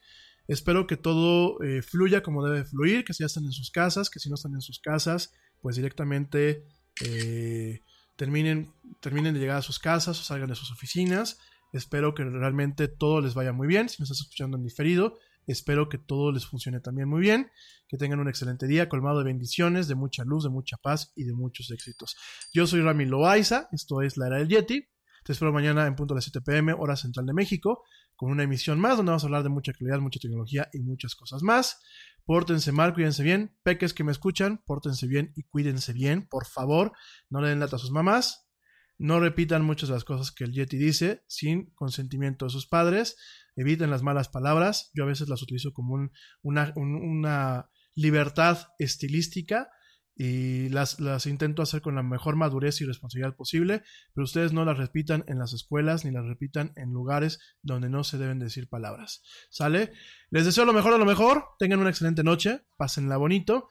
Espero 0.47 0.87
que 0.87 0.97
todo 0.97 1.61
eh, 1.61 1.81
fluya 1.81 2.23
como 2.23 2.45
debe 2.45 2.65
fluir, 2.65 3.03
que 3.03 3.13
si 3.13 3.23
ya 3.23 3.27
están 3.27 3.45
en 3.45 3.51
sus 3.51 3.71
casas, 3.71 4.09
que 4.09 4.19
si 4.19 4.29
no 4.29 4.35
están 4.35 4.53
en 4.53 4.61
sus 4.61 4.79
casas, 4.79 5.33
pues 5.61 5.75
directamente 5.75 6.65
eh, 7.05 7.81
terminen, 8.15 8.73
terminen 8.99 9.33
de 9.33 9.39
llegar 9.39 9.57
a 9.57 9.61
sus 9.61 9.79
casas 9.79 10.19
o 10.19 10.23
salgan 10.23 10.49
de 10.49 10.55
sus 10.55 10.71
oficinas. 10.71 11.37
Espero 11.73 12.13
que 12.13 12.23
realmente 12.23 12.87
todo 12.87 13.21
les 13.21 13.33
vaya 13.33 13.53
muy 13.53 13.67
bien. 13.67 13.87
Si 13.87 14.01
nos 14.01 14.11
estás 14.11 14.25
escuchando 14.25 14.57
en 14.57 14.63
diferido, 14.63 15.17
espero 15.47 15.89
que 15.89 15.97
todo 15.97 16.31
les 16.31 16.45
funcione 16.45 16.81
también 16.81 17.07
muy 17.07 17.21
bien. 17.21 17.49
Que 17.87 17.97
tengan 17.97 18.19
un 18.19 18.27
excelente 18.27 18.67
día, 18.67 18.89
colmado 18.89 19.19
de 19.19 19.25
bendiciones, 19.25 19.87
de 19.87 19.95
mucha 19.95 20.23
luz, 20.23 20.43
de 20.43 20.49
mucha 20.49 20.77
paz 20.77 21.13
y 21.15 21.23
de 21.23 21.33
muchos 21.33 21.71
éxitos. 21.71 22.17
Yo 22.53 22.67
soy 22.67 22.81
Rami 22.81 23.05
Loaiza, 23.05 23.69
esto 23.71 24.01
es 24.01 24.17
La 24.17 24.27
Era 24.27 24.37
del 24.37 24.49
Yeti. 24.49 24.85
Te 25.23 25.33
espero 25.33 25.53
mañana 25.53 25.85
en 25.85 25.95
punto 25.95 26.13
a 26.13 26.15
las 26.15 26.25
7 26.25 26.41
pm, 26.41 26.73
hora 26.73 26.95
central 26.95 27.27
de 27.27 27.33
México, 27.33 27.83
con 28.21 28.29
una 28.29 28.43
emisión 28.43 28.79
más 28.79 28.97
donde 28.97 29.09
vamos 29.09 29.23
a 29.23 29.25
hablar 29.25 29.41
de 29.41 29.49
mucha 29.49 29.71
actualidad, 29.71 29.99
mucha 29.99 30.19
tecnología 30.19 30.69
y 30.73 30.79
muchas 30.79 31.15
cosas 31.15 31.41
más. 31.41 31.81
Pórtense 32.23 32.71
mal, 32.71 32.93
cuídense 32.93 33.23
bien. 33.23 33.57
Peques 33.63 33.95
que 33.95 34.03
me 34.03 34.11
escuchan, 34.11 34.61
pórtense 34.63 35.07
bien 35.07 35.33
y 35.35 35.41
cuídense 35.41 35.91
bien, 35.91 36.27
por 36.27 36.45
favor. 36.45 36.91
No 37.31 37.41
le 37.41 37.49
den 37.49 37.59
lata 37.59 37.77
a 37.77 37.79
sus 37.79 37.89
mamás. 37.89 38.47
No 38.99 39.19
repitan 39.19 39.65
muchas 39.65 39.89
de 39.89 39.95
las 39.95 40.03
cosas 40.03 40.31
que 40.31 40.43
el 40.43 40.51
Yeti 40.51 40.77
dice 40.77 41.23
sin 41.25 41.71
consentimiento 41.71 42.45
de 42.45 42.51
sus 42.51 42.67
padres. 42.67 43.17
Eviten 43.55 43.89
las 43.89 44.03
malas 44.03 44.29
palabras. 44.29 44.91
Yo 44.93 45.05
a 45.05 45.07
veces 45.07 45.27
las 45.27 45.41
utilizo 45.41 45.73
como 45.73 45.95
un, 45.95 46.11
una, 46.43 46.73
un, 46.75 46.93
una 46.93 47.71
libertad 47.95 48.67
estilística 48.77 49.71
y 50.15 50.69
las, 50.69 50.99
las 50.99 51.25
intento 51.25 51.61
hacer 51.61 51.81
con 51.81 51.95
la 51.95 52.03
mejor 52.03 52.35
madurez 52.35 52.81
y 52.81 52.85
responsabilidad 52.85 53.35
posible, 53.35 53.83
pero 54.13 54.25
ustedes 54.25 54.53
no 54.53 54.65
las 54.65 54.77
repitan 54.77 55.23
en 55.27 55.39
las 55.39 55.53
escuelas 55.53 56.05
ni 56.05 56.11
las 56.11 56.25
repitan 56.25 56.73
en 56.75 56.91
lugares 56.91 57.39
donde 57.61 57.89
no 57.89 58.03
se 58.03 58.17
deben 58.17 58.39
decir 58.39 58.67
palabras. 58.67 59.23
¿Sale? 59.49 59.93
Les 60.29 60.45
deseo 60.45 60.65
lo 60.65 60.73
mejor 60.73 60.93
de 60.93 60.99
lo 60.99 61.05
mejor, 61.05 61.45
tengan 61.57 61.79
una 61.79 61.89
excelente 61.89 62.23
noche, 62.23 62.61
pásenla 62.77 63.17
bonito. 63.17 63.69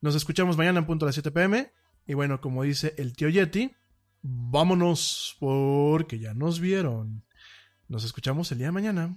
Nos 0.00 0.16
escuchamos 0.16 0.56
mañana 0.56 0.80
en 0.80 0.86
punto 0.86 1.04
a 1.04 1.08
las 1.08 1.14
7 1.14 1.30
pm. 1.30 1.72
Y 2.06 2.14
bueno, 2.14 2.40
como 2.40 2.64
dice 2.64 2.94
el 2.98 3.14
tío 3.14 3.28
Yeti, 3.28 3.72
vámonos 4.22 5.36
porque 5.38 6.18
ya 6.18 6.34
nos 6.34 6.58
vieron. 6.58 7.24
Nos 7.88 8.04
escuchamos 8.04 8.50
el 8.50 8.58
día 8.58 8.68
de 8.68 8.72
mañana. 8.72 9.16